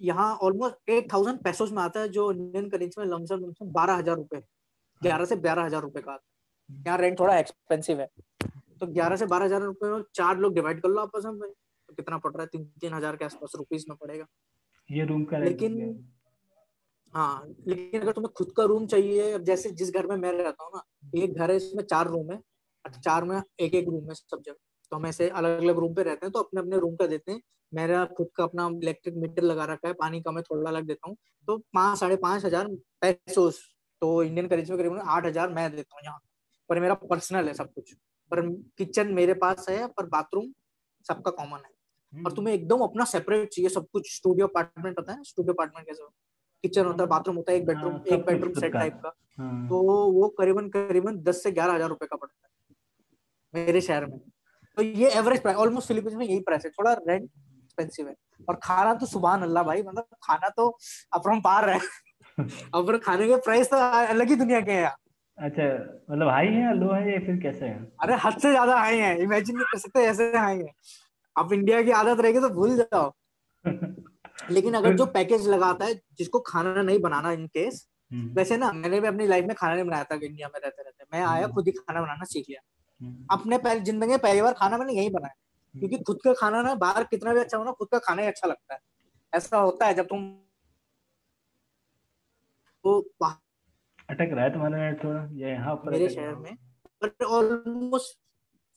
यहाँ 0.00 0.34
ऑलमोस्ट 0.36 0.90
एट 0.90 1.12
थाउज़ेंड 1.12 1.38
पैसों 1.40 1.66
में 1.66 1.82
आता 1.82 2.00
है 2.00 2.08
जो 2.10 2.30
इंडियन 2.32 2.68
करेंसी 2.70 3.00
में 3.00 3.06
लमसम 3.08 3.36
लमसम 3.36 3.72
बारह 3.72 3.94
हज़ार 3.94 4.16
रुपए। 4.16 4.42
ग्यारह 5.02 5.24
से 5.24 5.36
बारह 5.38 5.64
हज़ार 5.64 5.82
रुपए 5.82 6.00
का 6.00 6.18
यहाँ 6.70 6.98
रेंट 6.98 7.18
थोड़ा 7.18 7.38
एक्सपेंसिव 7.38 8.00
है। 8.00 8.08
तो 8.80 8.86
ग्यारह 8.88 9.16
से 9.16 9.26
बारह 9.26 9.44
हज़ार 9.44 9.60
रुपए 9.62 9.88
में 9.88 10.02
चार 10.14 10.38
लोग 10.38 10.54
डिवाइड 10.54 10.80
कर 10.82 10.88
लो 10.88 11.00
आपस 11.00 11.24
में। 11.26 11.50
तो 11.88 11.94
कितना 11.94 12.18
पड़ 12.18 12.32
रहा 12.32 12.42
है? 12.42 12.48
तीन 12.48 12.64
तीन 12.80 12.94
हज़ार 12.94 13.16
के 13.16 13.24
आसपास 13.24 13.52
रुपीज़ 13.56 13.84
में 13.88 13.96
पड़ेगा। 13.96 14.26
ये 14.90 15.04
रूम 15.04 15.24
का 15.24 15.38
लेकिन 15.38 15.78
हाँ 17.12 17.46
लेकिन 17.68 18.00
अगर 18.00 18.12
तुम्हें 18.12 18.32
खुद 18.36 18.52
का 18.56 18.64
रूम 18.64 18.86
चाहिए 18.86 19.38
जैसे 19.40 19.70
जिस 19.72 19.90
घर 19.92 20.06
में 20.06 20.16
मैं 20.16 20.32
रहता 20.32 20.64
हूँ 20.64 20.70
ना 20.74 20.82
एक 21.16 21.34
घर 21.34 21.50
है 21.50 21.56
इसमें 21.56 21.82
चार 21.84 22.08
रूम 22.08 22.30
है 22.32 22.40
चार 22.84 23.24
में 23.24 23.40
एक 23.60 23.74
एक 23.74 23.88
रूम 23.88 24.08
है 24.08 24.14
सब 24.14 24.40
जगह। 24.40 24.56
तो 24.92 24.96
हम 24.96 25.06
ऐसे 25.06 25.28
अलग 25.30 25.60
अलग 25.60 25.78
रूम 25.78 25.94
पे 25.94 26.02
रहते 26.02 26.26
हैं 26.26 26.32
तो 26.32 26.38
अपने 26.38 26.60
अपने 26.60 26.78
रूम 26.78 26.94
का 26.96 27.06
देते 27.06 27.32
हैं। 27.32 27.40
मेरा 27.72 28.04
खुद 28.16 28.28
का 28.36 28.44
अपना 28.44 28.66
इलेक्ट्रिक 28.74 29.14
मीटर 29.16 29.42
लगा 29.42 29.64
रखा 29.64 29.88
है 29.88 29.94
पानी 29.94 30.20
का 30.22 30.30
मैं 30.30 30.42
थोड़ा 30.42 30.70
अलग 30.70 30.86
देता 30.86 31.08
हूँ। 31.08 31.16
तो 31.48 31.56
पाँच 31.74 31.98
साढ़े 31.98 32.16
पाँच 32.18 32.44
हज़ार 32.44 32.68
पैसों 33.02 33.50
तो 34.02 34.22
इंडियन 34.22 34.48
करेंसी 34.48 34.72
में 34.72 34.78
करीबन 34.78 34.98
आठ 34.98 35.26
हज़ार 35.26 35.50
मैं 35.50 35.70
देता 35.70 35.94
हूँ 35.94 36.02
यहाँ। 36.04 36.18
पर 36.70 36.80
मेरा 36.80 36.94
पर्सनल 37.04 37.48
है 37.48 37.54
सब 37.54 37.72
कुछ। 37.74 37.92
पर 38.32 38.40
किचन 38.78 39.12
मेरे 39.14 39.34
पास 39.36 39.66
है 39.68 39.86
पर 39.88 40.06
बाथरूम 40.08 40.52
सबका 41.06 41.30
कॉमन 41.32 41.56
है। 41.56 41.70
और 42.12 42.18
हम्म। 42.18 42.34
तुम्हें 42.34 42.54
एकदम 42.54 42.80
अपना 42.80 43.04
सेपरेट 43.06 43.48
चाहिए 43.48 43.68
सब 43.70 43.86
कुछ। 43.92 44.14
स्टूडियो 44.14 44.46
अपार्टमेंट 44.46 44.98
होता 44.98 45.12
है? 45.12 45.22
स्टूडियो 45.24 45.54
अपार्टमेंट 45.54 45.86
कैसे? 45.86 46.02
किचन 46.62 46.84
होता 46.86 47.02
है। 47.02 47.08
बाथरूम 47.08 47.36
होता 47.36 47.52
है 47.52 47.58
एक 47.58 47.66
बेडरूम 47.66 47.92
हाँ, 47.92 48.02
एक 48.08 48.24
बेडरूम 48.26 48.52
सेट 48.54 48.72
टाइप 48.72 49.00
का। 49.04 49.12
हाँ। 49.38 49.68
तो 49.68 49.82
वो 50.12 50.28
करीबन 50.38 50.68
करीबन 50.70 51.18
दस 51.22 51.42
से 51.42 51.50
ग्यारह 51.52 51.74
हज़ार 51.74 51.88
रुपए 51.88 52.06
का 52.06 52.16
पड़ता 52.16 52.34
है 52.36 53.64
मेरे 53.64 53.80
शहर 53.80 54.06
में। 54.06 54.18
तो 54.76 54.82
ये 54.82 55.10
एवरेज 55.12 55.42
प्राइस 55.42 55.58
ऑलमोस्ट 55.58 55.88
फिलीपींस 55.88 56.14
में 56.14 56.26
यही 56.26 56.40
प्राइस 56.40 56.64
है। 56.64 56.70
थोड़ा 56.70 56.92
रेंट 56.92 57.22
एक्सपेंसिव 57.22 58.08
है। 58.08 58.14
और 58.48 58.58
खाना 58.62 58.94
तो 58.94 59.06
सुबह 59.06 59.42
अल्लाह 59.42 59.64
भाई 59.64 59.82
मतलब 59.82 60.06
खाना 60.22 60.48
तो 60.48 60.68
अपरम 61.14 61.40
पार 61.40 61.68
है 61.70 61.78
अब 62.74 62.96
खाने 63.04 63.26
के 63.28 63.36
प्राइस 63.40 63.70
तो 63.70 63.76
अलग 64.06 64.28
ही 64.28 64.36
दुनिया 64.36 64.60
के 64.60 64.72
हैं 64.72 64.90
अच्छा 65.38 65.64
मतलब 66.10 66.28
हाई 66.28 66.46
है 66.46 66.74
लो 66.76 66.92
है 66.92 67.12
या 67.12 67.18
फिर 67.20 67.36
कैसे 67.42 67.66
है? 67.66 67.78
अरे 68.02 68.14
हद 68.24 68.38
से 68.38 68.50
ज़्यादा 68.50 68.76
हाई 68.78 68.98
है। 68.98 69.16
इमेजिन 69.22 69.56
नहीं 69.56 69.66
कर 69.72 69.78
सकते 69.78 70.00
ऐसे 70.06 70.24
हाई 70.36 70.58
है। 70.58 70.72
अब 71.36 71.52
इंडिया 71.52 71.82
की 71.82 71.90
आदत 71.92 72.20
रहेगी 72.20 72.40
तो 72.40 72.48
भूल 72.50 72.76
जाओ। 72.76 73.10
लेकिन 74.50 74.74
अगर 74.74 74.96
जो 74.96 75.06
पैकेज 75.08 75.48
लगाता 75.48 75.84
है 75.84 75.94
जिसको 76.18 76.40
खाना 76.46 76.82
नहीं 76.82 76.98
बनाना 77.00 77.32
इन 77.32 77.46
केस 77.48 77.86
हम्म। 78.10 78.32
वैसे 78.34 78.56
ना 78.56 78.72
मैंने 78.72 79.00
भी 79.00 79.08
अपनी 79.08 79.26
लाइफ 79.26 79.44
में 79.44 79.54
खाना 79.56 79.74
नहीं 79.74 79.84
बनाया 79.84 80.04
था 80.04 80.14
इंडिया 80.16 80.48
में 80.48 80.60
रहते 80.60 80.82
रहते। 80.82 81.04
मैं 81.12 81.22
आया 81.22 81.44
हम्म। 81.44 81.54
खुद 81.54 81.66
ही 81.66 81.72
खाना 81.72 82.00
बनाना 82.00 82.24
सीख 82.24 82.48
लिया। 82.48 82.60
हम्म। 83.00 83.26
अपने 83.30 83.58
पहले 83.58 83.80
ज़िंदगी 83.80 84.10
में 84.10 84.18
पहली 84.18 84.42
बार 84.42 84.52
खाना 84.54 84.78
मैंने 84.78 84.92
यही 84.92 85.10
बनाया। 85.10 85.34
क्योंकि 85.74 85.98
खुद 85.98 86.18
का 86.24 86.32
खाना 86.34 86.62
ना 86.62 86.74
बाहर 86.76 87.04
कितना 87.04 87.34
भी 87.34 87.40
अच्छा 87.40 87.56
हो 87.58 87.64
ना 87.64 87.72
खुद 87.72 87.88
का 87.88 87.98
खाना 88.00 88.22
ही 88.22 88.28
अच्छा 88.28 88.48
लगता 88.48 88.74
है। 88.74 88.80
ऐसा 89.32 89.58
होता 89.58 89.86
है 89.86 89.94
जब 89.94 90.06
तुम 90.06 90.30
तो 92.84 93.00
अटक 93.20 94.30
रहा 94.32 94.44
है 94.44 94.52
तुम्हारा 94.52 94.92
थोड़ा 95.04 95.22
ये 95.32 95.50
यहाँ 95.50 95.74
पर 95.76 95.90
मेरे 95.90 96.08
शहर 96.08 96.34
में। 96.34 96.54
बट 97.02 97.22
ऑलमोस्ट 97.24 98.18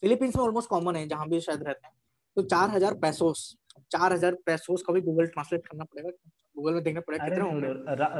फिलीपींस 0.03 0.35
में 0.35 0.43
ऑलमोस्ट 0.43 0.69
कॉमन 0.69 0.95
है 0.95 1.07
जहाँ 1.07 1.27
भी 1.29 1.39
शायद 1.41 1.63
रहते 1.63 1.87
हैं। 1.87 1.93
तो 2.37 2.41
चार 2.43 2.69
हज़ार 2.69 2.93
पैसोस 2.99 3.55
चार 3.91 4.13
हज़ार 4.13 4.35
पैसों 4.45 4.75
का 4.77 4.93
भी 4.93 5.01
गूगल 5.01 5.25
ट्रांसलेट 5.27 5.65
करना 5.67 5.83
पड़ेगा। 5.85 6.09
गूगल 6.55 6.73
में 6.73 6.83
देखना 6.83 7.01
पड़ेगा 7.01 7.25
कितने 7.25 7.41
होंगे। 7.41 7.67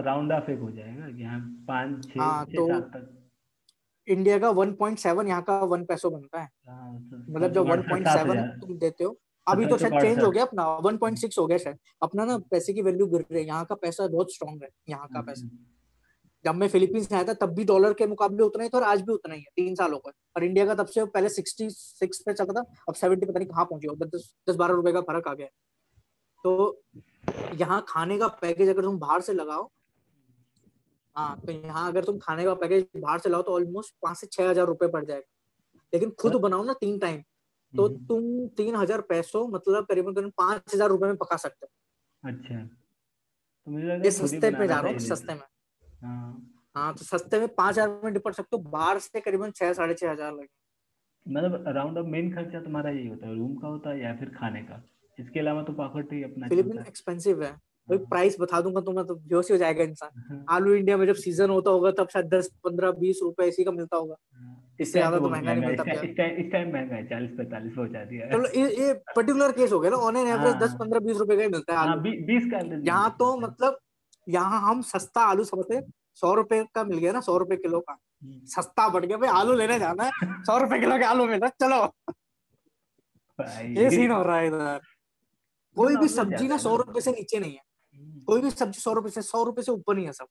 राउंड 0.04 0.32
ऑफ़ 0.34 0.50
एक 0.52 0.60
हो 0.60 0.72
जाएगा 0.72 1.08
यहाँ 1.18 1.40
पाँच 1.68 2.06
छः 2.06 2.22
हाँ, 2.22 2.46
तो 2.46 2.80
तक। 2.82 3.12
इंडिया 4.08 4.38
का 4.40 4.50
1.7 4.52 5.28
यहाँ 5.28 5.42
का 5.44 5.60
वन 5.66 5.84
पैसो 5.86 6.10
बनता 6.10 6.42
है। 6.42 6.50
हाँ, 6.68 7.00
तो 7.02 7.18
मतलब 7.30 7.54
जो 7.54 7.64
1.7 7.66 8.60
तुम 8.62 8.78
देते 8.78 9.04
हो 9.04 9.18
अभी 9.48 9.66
तो 9.66 9.78
शायद 9.78 10.02
चेंज 10.02 10.20
हो 10.20 10.30
गया 10.32 10.44
अपना 10.44 10.64
1.6 10.84 11.38
हो 11.40 11.46
गया 11.48 11.58
शायद। 11.58 11.78
अपना 12.04 12.26
ना 12.26 12.38
पैसे 12.52 12.74
की 12.74 12.82
वैल्यू 12.82 13.08
गिर 13.08 13.22
रही 13.22 13.40
है 13.40 13.48
यहाँ 13.48 13.66
का 13.66 13.76
पैसा 13.78 14.08
बहुत 14.08 14.34
स्ट्रॉन्ग 14.34 14.64
है 14.64 14.70
यहाँ 14.90 15.08
का 15.08 15.22
पैसा। 15.22 15.42
हम्म। 15.42 15.58
जब 16.46 16.56
मैं 16.56 16.68
फिलीपींस 16.70 17.12
आया 17.14 17.24
था 17.24 17.34
तब 17.36 17.54
भी 17.56 17.64
डॉलर 17.66 17.94
के 17.94 18.08
मुकाबले 18.08 18.44
उतना 18.44 18.64
ही 18.64 18.70
था 18.70 18.78
और 18.78 18.84
आज 18.86 19.02
भी 19.02 19.14
उतना 19.14 19.36
ही 19.36 19.42
है 19.42 19.48
तीन 19.56 19.76
साल 19.76 19.94
हो 19.94 19.98
गए 20.00 20.12
और 20.36 20.44
इंडिया 20.44 20.66
का 20.66 20.76
तब 20.76 20.88
से 20.88 21.06
पहले 21.08 21.30
सिक्सटी 21.32 21.70
सिक्स 21.70 22.22
पे 22.26 22.34
चलता 22.34 22.54
था 22.54 22.66
अब 22.90 22.96
सेवेंटी 22.96 23.26
पता 23.26 23.40
नहीं 23.40 23.50
कहाँ 23.50 23.66
पहुँचे 23.66 24.06
दस 24.08 24.34
दस 24.50 24.56
बारह 24.56 24.74
रुपए 24.74 24.92
का 24.94 25.02
फ़र्क 25.04 25.28
आ 25.28 25.34
गया 25.34 25.48
तो 26.46 26.82
यहाँ 27.60 27.84
खाने 27.90 28.18
का 28.18 28.28
पैकेज 28.42 28.70
अगर 28.70 28.82
तुम 28.84 29.00
बाहर 29.00 29.22
से 29.22 29.34
लगाओ 29.34 29.70
हाँ 31.16 31.40
तो 31.46 31.52
यहाँ 31.52 31.88
अगर 31.90 32.04
तुम 32.04 32.18
खाने 32.20 32.44
का 32.44 32.54
पैकेज 32.56 32.86
बाहर 32.98 33.20
से 33.20 33.30
लाओ 33.30 33.42
तो 33.42 33.54
ऑलमोस्ट 33.54 33.94
पाँच 34.04 34.18
से 34.18 34.28
छह 34.28 34.50
हज़ार 34.50 34.66
रुपए 34.68 34.88
पड़ 34.88 35.04
जाएगा। 35.06 35.32
लेकिन 35.94 36.10
खुद 36.20 36.36
बनाओ 36.42 36.64
ना 36.64 36.74
तीन 36.76 36.98
टाइम 37.00 37.22
तो 37.74 37.88
तुम 38.08 38.48
तीन 38.58 38.76
हज़ार 38.76 39.02
पैसों 39.10 39.48
मतलब 39.50 39.86
करीबन 39.86 40.14
करीबन 40.14 40.32
पाँच 40.38 40.74
हज़ार 40.74 40.90
रुपए 40.90 41.08
में 41.08 41.16
पका 41.18 41.38
सकते 41.38 41.66
हो। 41.66 42.30
अच्छा। 42.30 42.64
तो 43.68 43.72
मुझे 43.72 44.12
सस्ते 44.12 44.52
में 44.52 44.68
जा 44.68 44.80
रहा 44.80 44.92
हूँ 44.92 45.00
सस्ते 45.02 45.34
में। 45.34 45.42
हाँ। 46.02 46.52
हाँ 46.76 46.94
तो 46.94 47.06
सस्ते 47.06 47.40
में 47.40 47.48
पाँच 47.50 47.74
हज़ार 47.74 48.00
में 48.04 48.12
निपट 48.12 48.34
सकते 48.34 48.58
हो 48.58 48.62
बाहर 48.70 49.00
से 49.00 49.20
करीबन 49.22 49.52
छह 49.52 49.74
साढ़े 49.74 49.94
छह 49.94 50.12
हज़ार 50.12 50.32
लगे। 50.34 50.48
मतलब 51.26 51.64
अराउंड 51.68 51.98
ऑफ़ 51.98 52.06
मेन 52.08 52.34
खर्चा 52.34 52.60
तुम्हारा 52.62 52.90
यही 52.90 53.08
होता 53.08 53.28
है 53.28 53.36
रूम 53.36 53.56
का 53.56 53.68
होता 53.68 53.90
है 53.90 54.02
या 54.02 54.16
फिर 54.16 54.30
खाने 54.38 54.62
का? 54.64 54.82
इसके 55.18 55.40
अलावा 55.40 55.64
तो 55.64 55.74
पॉकेट 55.74 56.12
ही 56.14 56.24
अपना 56.24 56.48
फिलिपीन 56.50 56.80
एक्सपेंसिव 56.80 57.44
है। 57.44 57.52
भाई 57.88 57.98
प्राइस 58.06 58.36
बता 58.40 58.60
दूँगा 58.62 58.82
तो 58.82 58.92
मैं 58.92 59.06
तो 59.06 59.16
बेहोश 59.16 59.52
हो 59.52 59.58
जाएगा 59.58 59.84
इंसान। 59.84 60.22
हाँ। 60.22 60.44
आलू 60.50 60.74
इंडिया 60.76 60.98
में 60.98 61.06
जब 61.08 61.16
सीज़न 61.16 61.50
होता 61.50 61.72
होगा 61.72 61.92
तब 62.00 62.08
शायद 62.14 62.34
दस 62.34 62.50
पंद्रह 62.64 62.92
बीस 63.00 63.20
रुपए 63.24 63.48
इसी 63.48 63.64
का 63.64 63.72
मिलता 63.72 63.98
होगा। 63.98 64.16
हाँ। 64.34 64.62
इससे 64.80 64.92
ज़्यादा 64.92 65.20
तो 65.20 65.30
महँगा 65.30 65.54
नहीं 65.54 65.66
मिलता 65.66 66.02
इस 66.02 66.16
टाइम 66.52 66.74
महँगा 66.74 66.96
है। 66.96 67.08
चालीस 67.10 67.32
पैंतालीस 67.38 67.74
पहुँचा 67.76 68.04
दिया 68.06 68.28
चलो 68.30 68.50
ये 68.78 68.94
पर्टिकुलर 69.16 69.52
केस 69.52 69.72
हो 69.72 69.80
गया 69.80 69.92
ना। 69.92 69.98
ऑन 70.00 70.18
एन 70.18 70.28
एवरेज 70.28 70.56
दस 70.64 70.76
पंद्रह 70.80 71.00
बीस 71.00 71.18
रुपए 71.18 71.36
का 71.36 71.44
ही 71.44 71.50
मिलता 71.50 71.74
है 71.74 71.80
हाँ, 71.80 72.02
बीस 72.02 72.52
का 72.52 72.60
यहाँ 72.86 73.16
तो 73.20 73.36
मतलब 73.40 73.80
यहाँ 74.28 74.60
हम 74.62 74.82
सस्ता 74.82 75.22
आलू 75.22 75.44
समझते 75.44 75.82
सौ 76.22 76.34
रुपए 76.34 76.64
का 76.76 76.84
मिल 76.84 76.98
गया 76.98 77.12
ना 77.12 77.22
सौ 77.22 77.38
रुपए 77.38 77.56
किलो 77.58 77.80
का। 77.80 77.94
हम्म। 78.24 78.46
सस्ता 78.48 78.88
बढ़ 78.90 79.06
गया 79.06 79.18
भाई 79.18 79.30
आलू 79.40 79.54
लेने 79.54 79.80
जाना 79.80 80.04
है 80.04 80.12
सौ 80.44 80.58
रुपए 80.58 80.80
किलो 80.80 80.98
के 80.98 81.04
आलू 81.06 81.26
मिल 81.28 81.48
चलो। 81.62 81.84
ये 83.80 83.90
सीन 83.90 84.12
हो 84.12 84.22
रहा 84.24 84.38
है 84.38 84.48
इधर। 84.48 84.80
कोई 85.78 85.96
भी 85.98 86.08
सब्ज़ी 86.08 86.48
ना 86.48 86.58
सौ 86.58 86.76
रुपए 86.78 87.02
से 87.02 87.12
नीचे 87.12 87.40
नहीं 87.40 87.54
है। 87.54 87.62
हम्म। 87.96 88.22
कोई 88.26 88.42
भी 88.42 88.52
सब्ज़ी 88.52 88.82
सौ 88.82 88.94
रुपए 88.94 89.10
से 89.10 89.22
सौ 89.22 89.44
रुपए 89.44 89.62
से 89.62 89.72
ऊपर 89.72 89.96
नहीं 89.96 90.06
है 90.06 90.12
सब। 90.14 90.28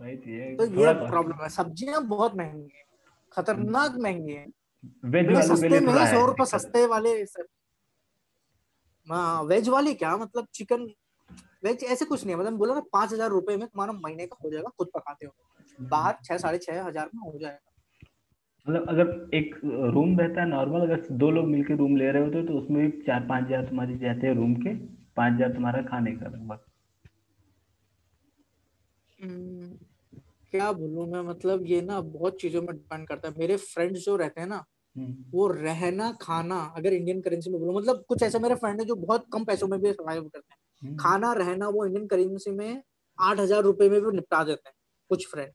तो 0.00 0.64
ये 0.80 0.92
प्रॉब्लम 1.06 1.42
है। 1.42 1.48
सब्ज़ियाँ 1.48 2.02
बहुत 2.06 2.34
महँगी 2.36 2.76
है 2.76 2.84
खतरनाक 3.32 3.90
हम्म। 3.90 4.02
महँगी 4.02 4.32
है। 4.32 4.46
सस्ते 5.42 5.80
में 5.80 5.94
सौ 6.06 6.24
रुपए 6.26 6.44
सस्ते 6.46 6.86
वाले 6.86 7.14
वेज 9.46 9.68
वाली 9.68 9.94
क्या 9.94 10.16
मतलब 10.16 10.46
चिकन 10.54 10.86
वेज 11.64 11.84
ऐसे 11.84 12.04
कुछ 12.04 12.24
नहीं 12.24 12.34
है। 12.34 12.40
मतलब 12.40 12.58
बोला 12.58 12.74
ना 12.74 12.82
पाँच 12.92 13.12
हज़ार 13.12 13.30
रुपए 13.30 13.56
में 13.56 13.66
तुम्हारा 13.66 13.92
महीने 13.94 14.26
का 14.26 14.36
हो 14.44 14.50
जाएगा 14.50 14.70
खुद 14.78 14.88
पकाते 14.94 15.26
हो। 15.26 15.32
बाहर 15.78 16.16
छह 16.24 16.36
साढ़े 16.38 16.58
छह 16.58 16.82
हज़ार 16.82 17.10
में 17.14 17.20
हो 17.22 17.38
जाएगा। 17.38 17.58
मतलब 18.66 18.88
अगर 18.88 19.36
एक 19.36 19.54
रूम 19.94 20.18
रहता 20.20 20.40
है 20.40 20.48
नॉर्मल 20.48 20.80
अगर 20.82 21.06
दो 21.12 21.30
लोग 21.30 21.46
मिलकर 21.46 21.76
रूम 21.76 21.96
ले 21.96 22.10
रहे 22.10 22.22
होते 22.22 22.42
तो 22.46 22.58
उसमें 22.58 22.80
भी 22.80 22.90
चार 23.02 23.26
पाँच 23.28 23.44
हज़ार 23.44 23.66
तुम्हारी 23.66 23.98
जाते 23.98 24.26
हैं 24.26 24.34
रूम 24.34 24.54
के 24.56 24.74
पाँच 25.16 25.34
हज़ार 25.34 25.52
तुम्हारा 25.52 25.82
खाने 25.82 26.12
का 26.12 26.26
लगभग। 26.26 26.64
हम्म, 29.18 29.68
क्या 30.52 30.70
बोलूँ 30.72 31.06
मैं? 31.06 31.20
मतलब 31.22 31.64
ये 31.66 31.80
ना 31.82 32.00
बहुत 32.02 32.40
चीज़ों 32.40 32.62
में 32.62 32.70
डिपेंड 32.70 33.06
करता 33.08 33.28
है। 33.28 33.34
मेरे 33.38 33.56
फ्रेंड्स 33.56 34.04
जो 34.04 34.16
रहते 34.16 34.40
हैं 34.40 34.48
ना 34.48 34.64
हम्म। 34.96 35.24
वो 35.32 35.46
रहना 35.48 36.10
खाना 36.20 36.58
अगर 36.76 36.92
इंडियन 36.92 37.20
करेंसी 37.20 37.50
में 37.50 37.58
बोलो 37.60 37.78
मतलब 37.78 38.04
कुछ 38.08 38.22
ऐसे 38.22 38.38
मेरे 38.38 38.54
फ्रेंड 38.56 38.80
है 38.80 38.86
जो 38.86 38.94
बहुत 38.96 39.26
कम 39.32 39.44
पैसों 39.44 39.68
में 39.68 39.78
भी 39.80 39.92
सर्वाइव 39.92 40.22
करते 40.24 40.52
हैं। 40.52 40.57
हम्म। 40.82 40.96
खाना 40.96 41.32
रहना 41.32 41.68
वो 41.68 41.84
इंडियन 41.86 42.06
करेंसी 42.06 42.50
में 42.50 42.82
आठ 43.18 43.40
हज़ार 43.40 43.62
रुपए 43.62 43.88
में 43.88 44.00
भी 44.00 44.12
निपटा 44.12 44.42
देते 44.44 44.68
हैं 44.68 44.74
कुछ 45.10 45.26
फ्रेंड 45.26 45.52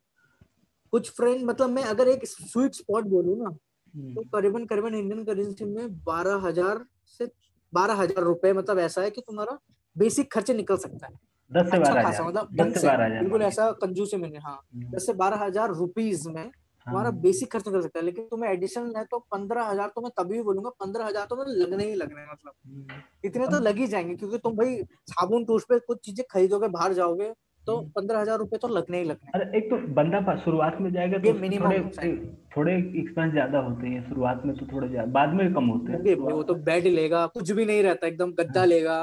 कुछ 0.93 1.09
फ्रेंड 1.11 1.43
मतलब 1.45 1.69
मैं 1.69 1.83
अगर 1.83 2.07
एक 2.07 2.25
स्वीट 2.25 2.73
स्पॉट 2.73 3.05
बोलू 3.07 3.35
ना 3.35 3.49
तो 3.49 3.99
हम्म। 3.99 4.23
करीबन 4.33 4.65
करीबन 4.65 4.95
इंडियन 4.95 5.23
करेंसी 5.23 5.65
में 5.65 6.03
बारह 6.03 6.47
हज़ार 6.47 6.85
से 7.19 7.29
बारह 7.73 7.93
हज़ार 7.93 8.23
रुपए 8.23 8.53
मतलब 8.53 8.79
ऐसा 8.79 9.01
है 9.01 9.09
कि 9.11 9.21
तुम्हारा 9.21 9.57
बेसिक 9.95 10.31
खर्चे 10.31 10.53
निकल 10.53 10.77
सकता 10.77 11.07
है 11.07 11.13
दस 11.51 11.71
से 11.71 11.77
अच्छा 11.77 11.93
बारह 11.93 12.23
मतलब 12.23 12.49
बिल्कुल 12.53 13.41
ऐसा 13.41 13.71
कंजूस 13.81 14.13
में 14.13 14.29
हाँ 14.37 14.59
हम्म। 14.75 14.91
दस 14.91 15.05
से 15.05 15.13
बारह 15.13 15.43
हज़ार 15.43 15.73
रुपीज़ 15.73 16.29
में 16.29 16.51
तुम्हारा 16.85 17.09
हाँ। 17.09 17.19
बेसिक 17.19 17.51
खर्च 17.51 17.63
कर 17.65 17.81
सकता 17.81 17.99
है 17.99 18.05
लेकिन 18.05 18.25
तुम्हें 18.25 18.49
एडिशनल 18.51 18.95
है 18.97 19.03
तो 19.05 19.19
पंद्रह 19.31 19.63
हज़ार 19.63 19.91
तो 19.95 20.01
मैं 20.01 20.11
तभी 20.17 20.41
बोलूँगा 20.41 20.69
पंद्रह 20.79 21.05
हज़ार 21.05 21.25
तो 21.25 21.35
मैं 21.35 21.45
लगने 21.47 21.83
ही 21.83 21.95
लगने 21.95 22.23
मतलब 22.23 22.53
हम्म। 22.65 23.01
इतने 23.25 23.47
तो 23.47 23.59
लग 23.59 23.77
ही 23.77 23.87
जाएँगे 23.87 24.15
क्योंकि 24.15 24.37
तुम 24.37 24.55
भाई 24.57 24.75
साबुन 25.07 25.45
टूथपेस्ट 25.45 25.85
कुछ 25.87 25.99
चीज़ें 25.99 26.25
खरीदोगे 26.31 26.67
बाहर 26.69 26.93
जाओगे 26.93 27.31
तो 27.67 27.77
हम्म। 27.77 27.89
पंद्रह 27.91 28.19
हज़ार 28.19 28.37
रुपए 28.37 28.57
तो 28.57 28.67
लगने 28.67 28.97
ही 28.97 29.03
लगने 29.03 29.31
अरे 29.35 29.57
एक 29.57 29.69
तो 29.69 29.77
बंदा 29.93 30.35
शुरुआत 30.37 30.77
में 30.81 30.91
जाएगा 30.93 31.17
तो 31.17 31.33
मिनिमम 31.35 31.71
थोड़े, 31.71 32.15
थोड़े 32.57 32.73
एक्सपेंस 32.75 33.31
ज़्यादा 33.31 33.59
होते 33.59 33.87
हैं 33.87 34.07
शुरुआत 34.09 34.41
में 34.45 34.55
तो 34.55 34.65
थोड़े 34.65 34.89
ज़्यादा 34.89 35.11
बाद 35.11 35.33
में 35.33 35.53
कम 35.53 35.67
होते 35.67 35.91
हैं 35.91 36.15
वो 36.17 36.43
तो 36.43 36.55
बेड 36.63 36.87
लेगा 36.89 37.25
कुछ 37.35 37.51
भी 37.51 37.65
नहीं 37.65 37.83
रहता 37.83 38.07
एकदम 38.07 38.31
गद्दा 38.33 38.59
हाँ। 38.59 38.67
लेगा 38.67 38.97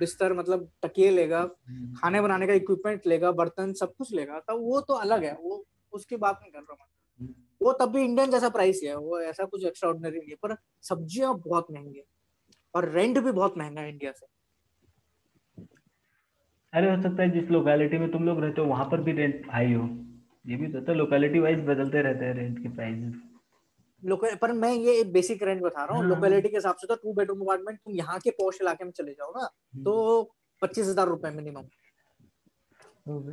बिस्तर 0.00 0.32
मतलब 0.32 0.68
तकिए 0.82 1.10
लेगा 1.10 1.40
हम्म। 1.40 1.94
खाने 1.94 2.20
बनाने 2.20 2.46
का 2.46 2.52
इक्विपमेंट 2.54 3.06
लेगा 3.06 3.30
बर्तन 3.32 3.72
सब 3.74 3.94
कुछ 3.94 4.12
लेगा 4.14 4.38
तो 4.40 4.58
वो 4.60 4.80
तो 4.80 4.94
अलग 4.96 5.24
है 5.24 5.36
वो 5.42 5.64
उसकी 5.92 6.16
बात 6.16 6.38
नहीं 6.42 6.52
कर 6.52 6.58
रहा 6.58 6.76
मैं 6.80 6.86
वो 7.62 7.72
तब 7.72 7.92
भी 7.92 8.02
इंडियन 8.04 8.30
जैसा 8.30 8.48
प्राइस 8.48 8.80
है 8.84 8.96
वो 8.96 9.20
ऐसा 9.20 9.44
कुछ 9.44 9.64
एक्स्ट्रा 9.64 9.90
ऑर्डनरी 9.90 10.18
नहीं 10.18 10.30
है 10.30 10.36
पर 10.42 10.56
सब्ज़ियाँ 10.82 11.34
बहुत 11.46 11.66
महँगी 11.70 11.98
है 11.98 12.04
और 12.74 12.88
रेंट 12.90 13.18
भी 13.18 13.32
बहुत 13.32 13.58
महँगा 13.58 13.80
है 13.80 13.88
इंडिया 13.88 14.12
से। 14.12 14.26
अरे 16.72 16.90
हो 16.90 17.02
सकता 17.02 17.22
है 17.22 17.30
जिस 17.30 17.50
लोकेलिटी 17.50 17.98
में 17.98 18.10
तुम 18.12 18.24
लोग 18.24 18.40
रहते 18.40 18.60
हो 18.60 18.66
वहाँ 18.66 18.84
पर 18.84 19.00
भी 19.00 19.12
रेंट 19.12 19.46
हाई 19.52 19.72
हो। 19.72 19.88
ये 20.46 20.56
भी 20.56 20.68
तो 20.80 20.94
लोकेलिटी 20.94 21.38
वाइज 21.38 21.58
बदलते 21.66 22.02
रहते 22.02 22.24
हैं 22.24 22.34
रेंट 22.34 22.58
के 22.62 22.68
प्राइसेस 22.70 23.20
लोकल 24.02 24.34
पर 24.36 24.52
मैं 24.52 24.72
ये 24.72 25.02
बेसिक 25.12 25.42
रेंट 25.42 25.60
बता 25.62 25.84
रहा 25.84 25.96
हूँ 25.96 26.04
लोकेलिटी 26.04 26.34
हाँ। 26.34 26.50
के 26.50 26.56
हिसाब 26.56 26.76
से 26.76 26.86
तो 26.86 26.94
टू 26.94 27.12
बेडरूम 27.14 27.40
अपार्टमेंट 27.40 27.78
तुम 27.78 27.94
यहाँ 27.94 28.18
के 28.20 28.30
पॉश 28.38 28.58
इलाके 28.62 28.84
में 28.84 28.90
चले 28.92 29.12
जाओ 29.12 29.30
ना 29.30 29.42
हम्म। 29.42 29.84
तो 29.84 30.22
पच्चीस 30.62 30.86
हज़ार 30.86 31.08
रुपए 31.08 31.30
मिनिमम 31.30 31.68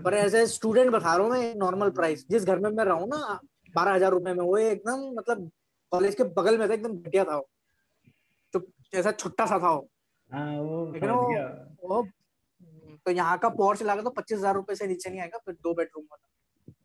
पर 0.03 0.13
एज 0.15 0.35
ए 0.35 0.45
स्टूडेंट 0.47 0.91
बता 0.91 1.15
रहा 1.15 1.25
हूँ 1.25 1.31
मैं 1.31 1.55
नॉर्मल 1.55 1.89
प्राइस 1.91 2.25
जिस 2.29 2.45
घर 2.45 2.59
में 2.59 2.69
मैं 2.69 2.85
रहूँ 2.85 3.07
ना 3.07 3.39
बारह 3.75 3.93
हज़ार 3.93 4.11
रुपए 4.11 4.33
में 4.33 4.43
वो 4.43 4.57
एकदम 4.57 5.09
मतलब 5.17 5.49
कॉलेज 5.91 6.15
के 6.15 6.23
बगल 6.35 6.57
में 6.57 6.67
था 6.69 6.73
एकदम 6.73 6.97
घटिया 6.99 7.23
था 7.25 7.35
वो। 7.37 7.47
तो 8.53 8.61
ऐसा 8.93 9.11
छोटा 9.13 9.45
सा 9.45 9.59
था 9.59 9.71
वो। 9.71 9.87
हाँ, 10.29 10.55
लेकिन 10.93 11.09
वो, 11.09 11.21
वो 11.83 12.07
तो 13.05 13.11
यहाँ 13.11 13.37
का 13.39 13.49
पोर्च 13.51 13.81
लगा 13.83 14.01
तो 14.01 14.09
पच्चीस 14.11 14.37
हज़ार 14.37 14.55
रुपए 14.55 14.75
से 14.75 14.87
नीचे 14.87 15.09
नहीं 15.09 15.21
आएगा 15.21 15.37
फिर 15.45 15.53
दो 15.55 15.73
बेडरूम 15.73 16.03
वाला 16.03 16.25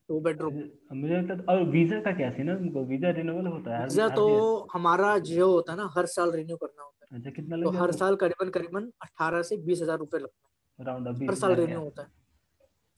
दो 0.09 0.20
बेडरूम 0.20 0.55
मुझे 0.95 1.14
लगता 1.14 1.53
और 1.53 1.62
वीज़ा 1.70 2.01
का 2.01 2.12
क्या 2.16 2.30
सीन 2.30 2.49
है 2.49 2.57
उनको? 2.57 2.85
वीज़ा 2.85 3.11
रिन्यूअल 3.11 3.47
होता 3.47 3.76
है 3.76 3.85
वीज़ा 3.85 4.09
तो 4.11 4.26
हमारा 4.72 5.16
जियो 5.20 5.51
होता 5.51 5.72
है 5.72 5.78
ना 5.78 5.91
हर 5.97 6.07
साल 6.07 6.32
रिन्यू 6.32 6.57
करना 6.57 6.82
होता 6.82 7.07
है। 7.07 7.18
अच्छा 7.18 7.30
कितना 7.30 7.57
तो 7.62 7.70
हर 7.78 7.93
साल 7.93 8.16
करीबन 8.16 8.49
करीबन 8.51 8.91
अठारह 9.03 9.43
से 9.43 9.57
बीस 9.59 9.82
हज़ार 9.82 9.99
रुपए 9.99 10.18
लगता 10.18 10.93
है। 11.03 11.26
हर 11.26 11.35
साल 11.35 11.55
रिन्यू 11.55 11.80
होता 11.80 12.03
है। 12.03 12.09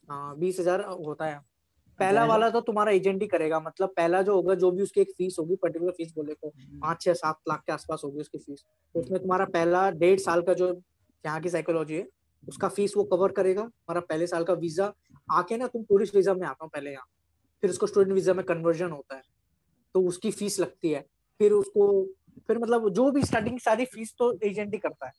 हाँ 0.08 0.36
बीस 0.38 0.60
हज़ार 0.60 0.84
होता 0.84 1.26
है। 1.26 1.40
पहला 2.00 2.24
वाला 2.26 2.48
तो 2.50 2.60
तुम्हारा 2.62 2.92
एजेंट 2.92 3.22
ही 3.22 3.28
करेगा 3.28 3.60
मतलब 3.60 3.92
पहला 3.96 4.22
जो 4.22 4.34
होगा 4.34 4.54
जो 4.56 4.70
भी 4.70 4.82
उसकी 4.82 5.00
एक 5.00 5.10
फ़ीस 5.12 5.36
होगी 5.38 5.56
पर्टिकुलर 5.56 5.92
फ़ीस 5.92 6.12
बोले 6.16 6.34
को 6.34 6.48
हम्म। 6.48 6.78
पाँच 6.80 7.00
छह 7.02 7.14
सात 7.14 7.38
लाख 7.48 7.62
के 7.66 7.72
आसपास 7.72 8.00
होगी 8.04 8.20
उसकी 8.20 8.38
फ़ीस 8.38 8.64
तो 8.94 9.00
उसमें 9.00 9.20
तुम्हारा 9.20 9.44
पहला 9.54 9.88
डेढ़ 9.92 10.18
साल 10.20 10.42
का 10.42 10.54
जो 10.54 10.68
यहाँ 11.24 11.40
की 11.40 11.50
साइकोलॉजी 11.50 11.94
है 11.94 12.06
उसका 12.44 12.68
फ़ीस 12.68 12.92
वो 12.96 13.02
कवर 13.04 13.32
करेगा। 13.32 13.62
हमारा 13.62 14.00
पहले 14.00 14.26
साल 14.26 14.44
का 14.44 14.52
वीज़ा 14.54 14.92
आके 15.28 15.56
ना 15.56 15.66
तुम 15.66 15.82
टूरिस्ट 15.82 16.14
वीज़ा 16.16 16.34
में 16.34 16.46
आता 16.46 16.64
हूँ 16.64 16.70
पहले 16.74 16.90
यहाँ। 16.90 17.06
फिर 17.62 17.70
उसको 17.70 17.86
स्टूडेंट 17.86 18.12
वीज़ा 18.12 18.34
में 18.34 18.44
कन्वर्जन 18.44 18.90
होता 18.90 19.16
है। 19.16 19.22
तो 19.94 20.00
उसकी 20.02 20.30
फ़ीस 20.30 20.58
लगती 20.60 20.90
है। 20.90 21.00
फिर 21.40 21.52
उसको 21.52 21.86
फिर 22.48 22.58
मतलब 22.58 22.88
जो 22.90 23.10
भी 23.10 23.22
स्टार्टिंग 23.22 23.58
सारी 23.58 23.84
फ़ीस 23.86 24.14
तो 24.18 24.32
एजेंट 24.44 24.72
ही 24.74 24.78
करता 24.78 25.06
है। 25.06 25.12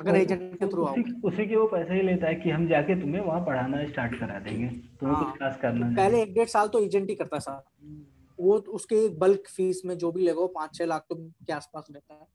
अगर 0.00 0.16
एजेंट 0.16 0.58
के 0.58 0.66
थ्रू 0.66 0.84
आओ 0.84 0.94
उसी 1.24 1.46
के 1.46 1.56
वो 1.56 1.66
पैसा 1.66 1.94
ही 1.94 2.02
लेता 2.02 2.26
है 2.26 2.34
कि 2.34 2.50
हम 2.50 2.68
जाके 2.68 3.00
तुम्हें 3.00 3.20
वहाँ 3.20 3.40
पढ़ाना 3.46 3.84
स्टार्ट 3.86 4.18
करा 4.20 4.38
देंगे। 4.38 4.68
तुम्हें 5.00 5.16
हाँ, 5.16 5.24
कुछ 5.24 5.36
क्लास 5.38 5.58
करना 5.62 5.94
पहले 5.96 6.22
एक 6.22 6.34
डेढ़ 6.34 6.48
साल 6.48 6.68
तो 6.68 6.80
एजेंट 6.80 7.08
ही 7.10 7.14
करता 7.14 7.36
है 7.36 7.40
सर 7.40 7.62
वो 8.38 8.56
उसके 8.56 9.08
बल्क 9.08 9.48
फ़ीस 9.48 9.82
में 9.84 9.96
जो 9.98 10.12
भी 10.12 10.24
लेगा 10.24 10.46
पाँच 10.54 10.74
छह 10.74 10.84
लाख 10.84 11.04
तो 11.08 11.14
के 11.16 11.52
आसपास 11.52 11.86
लेता 11.90 12.14
है। 12.14 12.26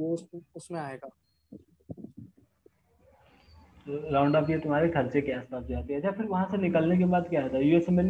वो 0.00 0.16
उसमें 0.56 0.80
आएगा। 0.80 1.08
राउंड 3.88 4.36
अप 4.36 4.50
ये 4.50 4.58
तुम्हारे 4.58 4.88
खर्चे 4.88 5.20
के 5.20 5.32
आसपास 5.32 5.64
जाते 5.64 5.92
हैं। 5.92 6.00
अच्छा 6.00 6.16
फिर 6.16 6.26
वहाँ 6.26 6.46
से 6.50 6.56
निकलने 6.56 6.98
के 6.98 7.04
बाद 7.04 7.26
क्या 7.28 7.42
होता 7.42 7.56
है? 7.56 7.68
यूएसएमएल 7.68 8.06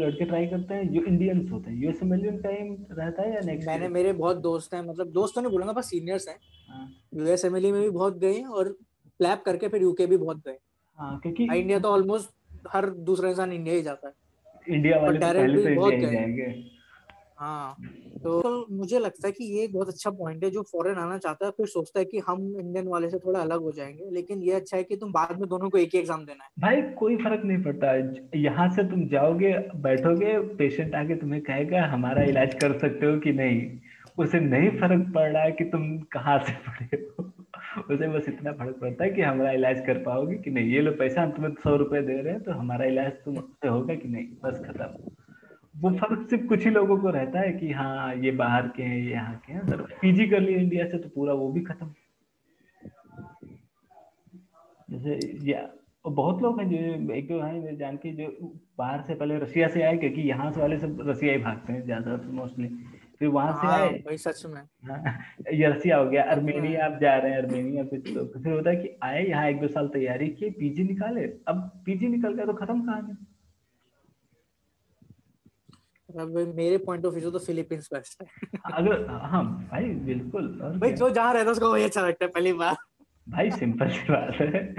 लड़के 0.00 0.24
ट्राई 0.24 0.46
करते 0.46 0.74
हैं 0.74 0.88
जो 0.88 1.02
इंडियंस 1.02 1.50
होते 1.50 1.70
हैं। 1.70 1.82
यूएस 1.82 2.02
यूएसएमएल 2.02 2.40
टाइम 2.42 2.86
रहता 2.90 3.22
है 3.22 3.34
या 3.34 3.40
नेक्स्ट 3.44 3.68
मैंने 3.68 3.88
मेरे 3.88 4.12
बहुत 4.12 4.36
दोस्त 4.36 4.74
हैं 4.74 4.82
मतलब 4.82 5.06
दोस्त 5.06 5.34
तो 5.34 5.40
नहीं 5.40 5.52
बोलूँगा 5.52 5.72
बस 5.72 5.86
सीनियर्स 5.86 6.28
हैं। 6.28 6.36
यूएसएमएल 7.14 7.64
हाँ। 7.64 7.72
में 7.72 7.82
भी 7.82 7.90
बहुत 7.90 8.18
गए 8.18 8.42
और 8.42 8.68
प्लैप 9.18 9.42
करके 9.46 9.68
फिर 9.68 9.82
यूके 9.82 10.06
भी 10.06 10.16
बहुत 10.16 10.36
गए। 10.36 10.56
हाँ 10.98 11.18
क्योंकि 11.18 11.44
इंडिया 11.44 11.78
तो 11.78 11.88
ऑलमोस्ट 11.88 12.30
हर 12.72 12.90
दूसरा 12.90 13.28
इंसान 13.28 13.52
इंडिया 13.52 13.74
ही 13.74 13.82
जाता 13.82 14.08
है। 14.08 14.14
इंडिया 14.68 14.98
वाले 14.98 15.18
तो 15.18 15.26
पहले 15.26 15.62
तो 15.62 15.68
इंडिया 15.68 16.08
ही 16.08 16.16
जाएँगे। 16.16 16.79
हाँ। 17.40 17.76
तो, 18.24 18.40
तो 18.42 18.66
मुझे 18.70 18.98
लगता 18.98 19.26
है 19.26 19.32
कि 19.32 19.44
ये 19.44 19.64
एक 19.64 19.72
बहुत 19.72 19.88
अच्छा 19.88 20.10
पॉइंट 20.10 20.44
है 20.44 20.50
जो 20.50 20.62
फॉरेन 20.62 20.98
आना 20.98 21.18
चाहता 21.18 21.46
है 21.46 21.50
फिर 21.50 21.66
सोचता 21.66 21.98
है 21.98 22.04
कि 22.04 22.18
हम 22.18 22.40
इंडियन 22.60 22.88
वाले 22.88 23.08
से 23.10 23.18
थोड़ा 23.18 23.40
अलग 23.40 23.60
हो 23.60 23.72
जाएँगे। 23.72 24.10
लेकिन 24.10 24.42
ये 24.42 24.52
अच्छा 24.52 24.76
है 24.76 24.82
कि 24.84 24.96
तुम 24.96 25.12
बाद 25.12 25.40
में 25.40 25.48
दोनों 25.48 25.70
को 25.70 25.78
एक 25.78 25.90
ही 25.94 25.98
एग्ज़ाम 25.98 26.24
देना 26.24 26.44
है। 26.44 26.50
भाई 26.60 26.82
कोई 26.92 27.16
फ़र्क 27.16 27.44
नहीं 27.44 27.62
पड़ता। 27.62 27.94
यहाँ 28.38 28.68
से 28.68 28.84
तुम 28.84 29.06
जाओगे 29.08 29.52
बैठोगे 29.76 30.38
पेशेंट 30.56 30.94
आके 30.94 31.14
तुम्हें 31.14 31.42
कहेगा 31.42 31.84
हमारा 31.86 32.22
इलाज 32.22 32.54
कर 32.54 32.78
सकते 32.78 33.06
हो 33.06 33.18
कि 33.18 33.32
नहीं? 33.32 33.80
उसे 34.18 34.40
नहीं 34.40 34.70
फ़र्क 34.70 35.12
पड़ 35.14 35.28
रहा 35.32 35.42
है 35.42 35.52
कि 35.52 35.64
तुम 35.64 35.98
कहाँ 35.98 36.38
से 36.38 36.52
पढ़े 36.52 36.96
हो। 36.96 37.32
उसे 37.94 38.08
बस 38.08 38.28
इतना 38.28 38.52
फ़र्क 38.52 38.76
पड़ता 38.80 39.04
है 39.04 39.10
कि 39.10 39.22
हमारा 39.22 39.52
इलाज 39.52 39.80
कर 39.86 39.98
पाओगे 39.98 40.36
कि 40.36 40.50
नहीं। 40.50 40.72
ये 40.72 40.80
लो 40.80 40.92
पैसा 40.92 41.22
हम 41.22 41.30
तुम्हें 41.30 41.54
सौ 41.54 41.76
रुपए 41.76 42.02
दे 42.02 42.20
रहे 42.22 42.32
हैं 42.32 42.42
तो 42.42 42.52
हमारा 42.52 42.84
इलाज 42.84 43.12
तुम 43.12 43.36
होगा 43.70 43.94
कि 43.94 44.08
नहीं? 44.08 44.26
बस 44.44 44.62
खत्म। 44.66 45.10
वो 45.74 45.90
फ़र्क 45.92 46.26
सिर्फ़ 46.30 46.46
कुछ 46.46 46.64
ही 46.64 46.70
लोगों 46.70 46.96
को 47.00 47.10
रहता 47.10 47.40
है 47.40 47.52
कि 47.52 47.70
हाँ 47.72 48.14
ये 48.16 48.30
बाहर 48.38 48.68
के 48.76 48.82
हैं 48.82 48.96
ये 48.96 49.10
यहाँ 49.10 49.34
के 49.46 49.52
हैं। 49.52 49.60
अगर 49.60 49.82
पीजी 50.00 50.26
कर 50.28 50.40
लिए 50.40 50.56
इंडिया 50.58 50.86
से 50.88 50.98
तो 50.98 51.08
पूरा 51.08 51.34
वो 51.34 51.50
भी 51.52 51.60
खत्म। 51.62 51.92
जैसे 54.88 55.18
ये 55.50 55.66
बहुत 56.04 56.42
लोग 56.42 56.60
हैं 56.60 56.68
जो 56.70 57.12
एक 57.14 57.28
दो 57.28 57.40
हैं 57.40 57.76
जान 57.78 57.96
के 57.96 58.12
जो 58.14 58.26
बाहर 58.78 59.02
से 59.02 59.14
पहले 59.14 59.38
रशिया 59.38 59.68
से 59.68 59.82
आए 59.82 59.96
क्योंकि 59.96 60.20
यहाँ 60.28 60.50
से 60.52 60.60
वाले 60.60 60.78
सब 60.78 60.98
रशिया 61.08 61.32
ही 61.32 61.38
भागते 61.38 61.72
हैं 61.72 61.84
ज़्यादा 61.84 62.16
मोस्टली 62.32 62.68
फिर 63.20 63.28
वहाँ 63.28 63.52
से 63.52 63.66
हाँ, 63.66 63.78
आए। 63.78 63.88
भाई 64.04 64.16
सच 64.18 64.44
में। 64.46 64.60
हाँ, 64.84 65.18
ये 65.52 65.68
रसिया 65.68 65.96
हो 65.96 66.04
गया 66.10 66.22
अर्मेनिया 66.32 66.84
आप 66.86 66.98
जा 67.00 67.14
रहे 67.16 67.32
हैं 67.32 67.38
अर्मेनिया 67.38 67.84
फिर 67.84 68.00
तो 68.06 68.24
फिर 68.34 68.52
होता 68.52 68.70
है 68.70 68.76
कि 68.76 68.96
आए 69.02 69.24
यहाँ 69.24 69.48
एक 69.48 69.60
दो 69.60 69.68
साल 69.68 69.88
तैयारी 69.88 70.28
किए 70.30 70.50
पीजी 70.60 70.84
निकाले। 70.84 71.24
अब 71.48 71.70
पीजी 71.86 72.08
निकल 72.08 72.34
गया 72.34 72.46
तो 72.46 72.52
खत्म 72.54 72.80
कहानी 72.86 73.12
अब 76.18 76.54
मेरे 76.56 76.78
पॉइंट 76.78 77.06
ऑफ़ 77.06 77.14
व्यू 77.14 77.30
तो 77.30 77.38
फिलीपींस 77.38 77.88
बेस्ट 77.92 78.22
है। 78.22 78.28
अगर 78.74 79.06
हाँ 79.10 79.44
भाई 79.70 79.84
बिल्कुल 79.84 80.48
भाई 80.80 80.92
जो 80.92 81.10
जहाँ 81.10 81.32
रहता 81.34 81.44
है 81.44 81.52
उसको 81.52 81.72
वही 81.72 81.84
अच्छा 81.84 82.00
लगता 82.00 82.24
है 82.24 82.30
पहली 82.30 82.52
बार। 82.52 82.76
भाई 83.28 83.50
सिंपल 83.50 83.88
सी 83.88 84.12
बात 84.12 84.34
है। 84.40 84.74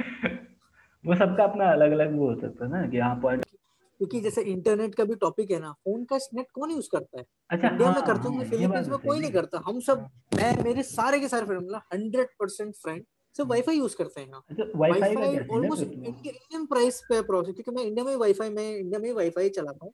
वो 1.06 1.16
सबका 1.16 1.44
अपना 1.44 1.72
अलग 1.72 1.92
अलग 1.92 2.18
वो 2.18 2.30
हो 2.30 2.40
सकता 2.42 2.66
है 2.66 2.72
ना 2.72 2.88
कि 2.88 2.98
हाँ 2.98 3.16
पॉइंट 3.16 3.46
क्योंकि 3.46 4.22
जैसे 4.22 4.42
इंटरनेट 4.42 4.96
का 4.96 5.04
भी 5.04 5.16
टॉपिक 5.16 5.52
है 5.52 5.60
ना 5.60 5.72
फ़ोन 5.72 6.06
का 6.06 6.18
नेट 6.34 6.46
कौन 6.54 6.72
यूज़ 6.72 6.90
करता 6.92 7.20
है? 7.20 7.26
अच्छा 7.50 7.68
इंडिया 7.70 7.90
में 7.90 7.96
हाँ, 7.96 8.08
करते 8.08 8.20
हाँ, 8.20 8.30
होंगे 8.30 8.46
फिलीपींस 8.46 8.88
में 8.88 8.98
तो 8.98 8.98
कोई 8.98 9.20
नहीं 9.20 9.32
करता। 9.32 9.62
हम 9.66 9.80
सब 9.80 10.08
मैं 10.36 10.64
मेरे 10.64 10.84
सारे 10.84 11.20
के 11.20 11.28
सारे 11.28 11.46
फ्रेंड 11.46 11.62
मतलब 11.62 11.82
हंड्रेड 11.94 12.28
परसेंट 12.40 12.76
फ्रेंड 12.76 13.04
सब 13.38 13.50
वाईफाई 13.50 13.76
यूज़ 13.76 13.98
करते 13.98 14.22
हैं 14.22 14.28
यहाँ। 14.28 14.44
वाईफाई 14.76 15.16
है 15.16 15.48
ऑलमोस्ट? 15.52 15.84
इंडियन 15.84 16.66
प्राइस 16.66 17.02
पे 17.12 17.22
क्योंकि 17.22 17.72
मैं 17.72 17.84
इंडिया 17.84 18.06
में 18.06 18.16
वाईफाई 18.16 18.50
में 18.50 18.78
इंडिया 18.78 19.00
में 19.00 19.14
वाईफाई 19.14 19.50
चलाता 19.50 19.86
हूँ। 19.86 19.94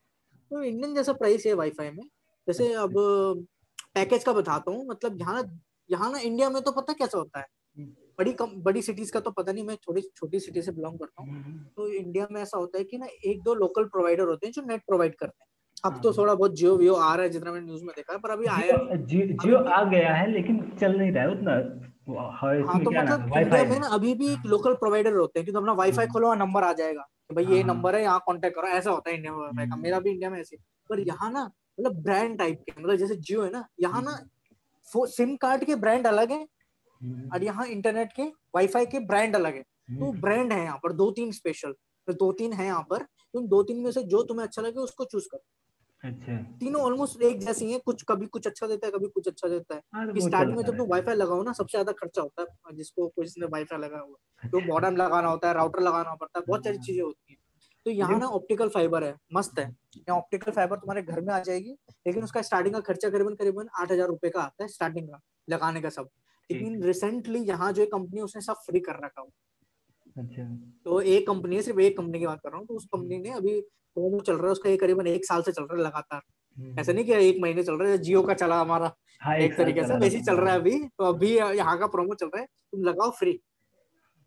तो 0.52 0.64
इंडियन 0.64 0.96
जैसा 0.96 1.14
प्राइस 1.14 1.46
है 1.46 1.54
वाईफाई 1.54 1.90
में। 1.92 2.04
जैसे 2.48 2.74
अब 2.74 2.94
पैकेज 3.96 4.24
का 4.24 4.34
बताता 4.34 4.72
हूँ 4.72 4.86
मतलब 4.88 5.20
यहाँ 5.20 5.44
यहाँ 5.90 6.12
ना 6.12 6.20
इंडिया 6.20 6.50
में 6.50 6.62
तो 6.62 6.72
पता 6.72 6.94
कैसा 6.94 7.18
होता 7.18 7.40
है? 7.40 7.46
हम्म। 7.78 7.88
बड़ी 8.20 8.32
कम 8.34 8.52
बड़ी 8.64 8.82
सिटीज़ 8.82 9.12
का 9.12 9.20
तो 9.20 9.32
पता 9.32 9.52
नहीं 9.52 9.64
मैं 9.64 9.76
छोटी 9.76 10.02
छोटी 10.18 10.40
सिटी 10.40 10.62
से 10.62 10.72
बिलोंग 10.72 10.98
करता 11.00 11.22
हूँ। 11.22 11.30
हम्म, 11.30 11.58
तो 11.76 11.88
इंडिया 11.90 12.28
में 12.32 12.42
ऐसा 12.42 12.58
होता 12.58 12.78
है 12.78 12.84
कि 12.84 12.98
ना 12.98 13.08
एक 13.26 13.42
दो 13.44 13.54
लोकल 13.56 13.84
प्रोवाइडर 13.86 14.28
होते 14.28 14.48
हैं 14.48 14.54
जो 14.54 14.62
नेट 14.62 14.82
प्रोवाइड 14.88 15.16
करते 15.16 15.44
हैं। 15.44 15.48
अब 15.86 16.02
तो 16.04 16.10
हाँ। 16.10 16.18
थोड़ा 16.18 16.34
बहुत 16.36 16.56
जियो 16.56 16.76
वियो 16.78 16.94
आ 16.94 17.14
रहा 17.16 17.24
है 17.24 17.30
जितना 17.30 17.52
मैंने 17.52 17.66
न्यूज़ 17.66 17.84
में 17.84 17.94
देखा 17.96 18.14
है 18.14 18.20
पर 18.20 18.30
अभी 18.30 18.46
आया 18.46 18.78
जियो 18.96 19.58
आ 19.58 19.84
गया 19.84 20.14
है 20.14 20.32
लेकिन 20.32 20.60
चल 20.82 20.98
नहीं 20.98 21.12
रहा 21.12 21.24
है 21.24 21.32
उतना। 21.32 21.52
हाँ 22.10 22.32
हाँ 22.32 22.84
तो 22.84 22.92
मतलब 22.92 23.38
इंडिया 23.38 23.64
में 23.64 23.80
ना 23.80 23.88
अभी 23.88 24.14
भी 24.14 24.28
एक 24.34 24.46
लोकल 24.46 24.74
प्रोवाइडर 24.74 25.14
होते 25.14 25.40
हैं 25.40 25.46
कि 25.46 25.52
तुम 25.52 25.62
अपना 25.62 25.74
वाईफाई। 25.74 26.08
खोलो 26.08 26.34
नंबर 26.34 26.64
आ 26.64 26.74
जाएगा। 26.74 27.08
भाई 27.30 27.46
ये 27.46 27.62
हाँ। 27.62 27.68
नंबर 27.68 27.96
है 27.96 28.02
यहाँ 28.02 28.20
कॉन्टेक्ट 28.26 28.56
करो 28.56 28.68
ऐसा 28.70 28.92
होता 28.92 29.10
है 29.10 29.16
इंडिया 29.16 29.34
में 29.34 29.54
का 29.58 29.62
हम्म। 29.64 29.84
मेरा 29.84 30.00
भी 30.00 30.10
इंडिया 30.10 30.30
में 30.30 30.40
ऐसे 30.40 30.58
पर 30.90 31.00
यहाँ 31.00 31.32
ना 31.32 31.44
मतलब 31.44 32.02
ब्रांड 32.04 32.38
टाइप 32.40 32.62
के 32.66 32.82
मतलब 32.82 32.96
जैसे 32.96 33.16
जियो 33.18 33.44
है 33.44 33.50
ना 33.52 33.68
यहाँ 33.82 34.02
ना 34.02 34.18
सिम 34.88 35.36
कार्ड 35.36 35.64
के 35.64 35.76
ब्रांड 35.76 36.08
अलग 36.08 36.32
है 36.32 36.42
हम्म, 37.02 37.30
और 37.34 37.44
यहाँ 37.44 37.66
इंटरनेट 37.68 38.14
के 38.14 38.24
वाईफाई 38.56 38.86
के 38.86 39.00
ब्रांड 39.00 39.36
अलग 39.36 39.56
है। 39.56 39.62
तो 39.62 40.06
हम्म, 40.06 40.22
ब्रांड 40.22 40.54
है 40.54 40.64
यहाँ 40.64 40.78
पर 40.84 40.94
दो 40.94 41.10
तीन 41.12 41.32
स्पेशल 41.32 41.74
तो 42.08 42.14
दो 42.14 42.32
तीन 42.32 42.54
है 42.54 42.66
यहाँ 42.66 42.86
पर 42.90 43.04
तुम 43.34 43.48
दो 43.48 43.62
तीन 43.64 43.78
में 43.78 43.92
से 43.92 44.04
जो 44.04 44.24
तुम्हें 44.24 44.46
अच्छा 44.46 44.62
लगे 44.62 44.80
उसको 44.80 45.06
चूज़ 45.06 45.28
करो। 45.32 45.44
अच्छा। 46.04 46.36
तीनों 46.60 46.82
ऑलमोस्ट 46.82 47.22
एक 47.22 47.40
जैसी 47.40 47.72
हैं 47.72 47.80
कुछ 47.82 48.04
कभी 48.10 48.26
कुछ 48.28 48.48
अच्छा 48.48 48.68
देता 48.68 48.88
है 48.88 48.92
कभी 48.92 49.08
कुछ 49.10 49.28
अच्छा 49.28 49.48
देता 49.48 49.76
है। 49.76 49.82
हाँ 49.94 50.06
तो 50.08 50.14
कि 50.14 50.22
स्टार्टिंग 50.22 50.58
में 50.58 50.64
जब 50.64 50.78
तुम 50.78 50.88
वाईफाई 50.90 51.16
लगाओ 51.16 51.44
ना 51.44 51.54
सबसे 51.54 51.72
ज़्यादा 51.72 51.92
खर्चा 51.94 52.22
होता 52.22 52.42
है 52.42 52.76
जिसको 52.76 53.08
किसी 53.10 53.42
ने 53.42 53.48
वाईफाई 53.48 53.80
लगा 53.80 54.00
हुआ 54.00 54.16
तो 54.44 54.58
रहता 54.58 54.68
मॉडर्न 54.68 54.98
लगाना 54.98 55.28
होता 55.28 55.48
है 55.48 55.54
राउटर 55.54 55.82
लगाना 55.82 56.14
पड़ता 56.16 56.40
है 56.40 56.46
बहुत 56.48 56.64
सारी 56.64 56.78
चीज़ें 56.80 57.02
होती 57.04 57.34
हैं। 57.34 57.40
तो 57.86 57.92
यहाँ 57.92 58.20
ना 58.20 58.28
ऑप्टिकल 58.30 58.70
फाइबर 58.70 59.04
है 59.04 59.16
मस्त 59.34 59.60
है। 59.60 59.66
यहाँ 59.98 60.18
ऑप्टिकल 60.18 60.52
फाइबर 60.52 60.78
तुम्हारे 60.78 61.02
घर 61.04 61.22
में 61.22 61.34
आ 61.34 61.40
जाएगी 61.42 61.72
लेकिन 62.08 62.24
उसका 62.24 62.42
स्टार्टिंग 62.44 62.74
का 62.74 62.80
खर्चा 62.84 63.10
करीबन 63.10 63.36
करीबन 63.36 63.68
आठ 63.74 63.92
हज़ार 63.92 64.08
रुपए 64.08 64.30
का 64.30 64.42
आता 64.42 64.64
है 64.64 64.68
स्टार्टिंग 64.70 65.08
का 65.10 65.20
लगाने 65.50 65.82
का 65.82 65.90
सब। 65.90 66.10
लेकिन 66.50 66.82
रिसेंटली 66.84 67.40
यहाँ 67.42 67.72
जो 67.74 67.86
कंपनी 67.88 68.22
उसने 68.22 68.42
सब 68.42 68.62
फ्री 68.66 68.80
कर 68.82 69.04
रखा 69.06 69.22
हुआ 69.22 69.32
अच्छा। 70.16 70.44
तो 70.86 71.00
एक 71.04 71.28
कंपनी 71.28 71.56
है 71.56 71.62
सिर्फ़ 71.62 71.80
एक 71.82 71.98
कंपनी 71.98 72.20
की 72.20 72.26
बात 72.26 72.40
कर 72.44 72.50
रहा 72.50 72.60
हूँ 72.60 72.68
तो 72.68 72.74
उस 72.74 72.86
कंपनी 72.88 73.18
ने 73.20 73.32
अभी 73.34 73.60
प्रोमो 73.98 74.20
चल 74.22 74.36
रहा 74.36 74.46
है 74.46 74.52
उसका 74.52 74.70
ये 74.70 74.78
करीबन 74.78 75.08
एक 75.08 75.26
साल 75.26 75.42
से 75.42 75.52
चल 75.52 75.64
रहा 75.64 75.78
है 75.78 75.84
लगातार। 75.84 76.22
हम्म, 76.58 76.80
ऐसा 76.80 76.94
नहीं 76.94 77.06
कि 77.06 77.14
एक 77.28 77.38
महीने 77.42 77.64
चल 77.64 77.78
रहा 77.78 77.90
है 77.92 77.98
जियो 78.00 78.22
का 78.24 78.34
चला 78.36 78.60
हमारा 78.60 78.92
हाँ 79.22 79.36
एक 79.38 79.54
साल 79.54 79.64
तरीके 79.64 79.84
से 79.88 79.98
वैसे 79.98 80.20
चल 80.22 80.36
रहा 80.36 80.54
है 80.54 80.60
अभी। 80.60 80.78
तो 80.90 81.04
अभी 81.06 81.30
यहाँ 81.38 81.78
का 81.80 81.88
प्रोमो 81.88 82.16
चल 82.16 82.28
रहा 82.28 82.42
है 82.42 82.48
तुम 82.72 82.84
लगाओ 82.84 83.12
फ्री 83.20 83.34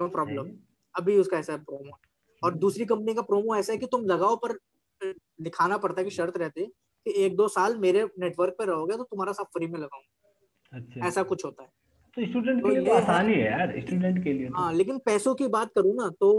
नो 0.01 0.09
प्रॉब्लम 0.09 0.51
अभी 0.95 1.17
उसका 1.19 1.39
ऐसा 1.39 1.53
है 1.53 1.59
प्रोमो 1.61 1.99
और 2.43 2.55
दूसरी 2.57 2.85
कंपनी 2.85 3.15
का 3.15 3.23
प्रोमो 3.23 3.57
ऐसा 3.57 3.73
है 3.73 3.79
कि 3.79 3.87
तुम 3.87 4.05
लगाओ 4.07 4.37
पर 4.45 4.57
दिखाना 5.01 5.77
पड़ता 5.79 6.01
है 6.01 6.05
कि 6.05 6.11
शर्त 6.11 6.39
रहती 6.39 6.61
है 6.61 6.67
कि 7.07 7.25
एक 7.25 7.37
दो 7.37 7.47
साल 7.49 7.77
मेरे 7.79 8.03
नेटवर्क 8.19 8.55
पे 8.59 8.65
रहोगे 8.67 8.97
तो 8.97 9.03
तुम्हारा 9.03 9.33
सब 9.33 9.47
फ्री 9.53 9.67
में 9.67 9.79
लगाऊँगा। 9.81 10.79
अच्छा। 10.79 11.07
ऐसा 11.09 11.23
कुछ 11.23 11.45
होता 11.45 11.63
है। 11.63 11.69
तो 12.17 12.27
स्टूडेंट 12.27 12.63
तो 12.63 12.69
के 12.69 12.75
लिए 12.75 12.85
तो 12.87 12.93
आसान 12.93 13.29
ही 13.29 13.41
यार 13.41 13.73
स्टूडेंट 13.81 14.23
के 14.25 14.33
लिए 14.33 14.49
तो। 14.49 14.55
हाँ 14.55 14.73
लेकिन 14.73 14.99
पैसों 14.99 15.35
की 15.35 15.47
बात 15.49 15.71
करूँ 15.75 15.95
ना 15.97 16.09
तो 16.21 16.31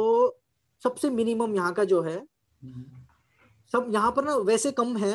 सबसे 0.84 1.10
मिनिमम 1.10 1.56
यहाँ 1.56 1.74
का 1.74 1.84
जो 1.84 2.02
है 2.02 2.16
हम्म, 2.18 2.84
सब 3.74 3.88
यहाँ 3.94 4.12
पर 4.12 4.24
ना 4.24 4.36
वैसे 4.46 4.72
कम 4.72 4.96
है 4.98 5.14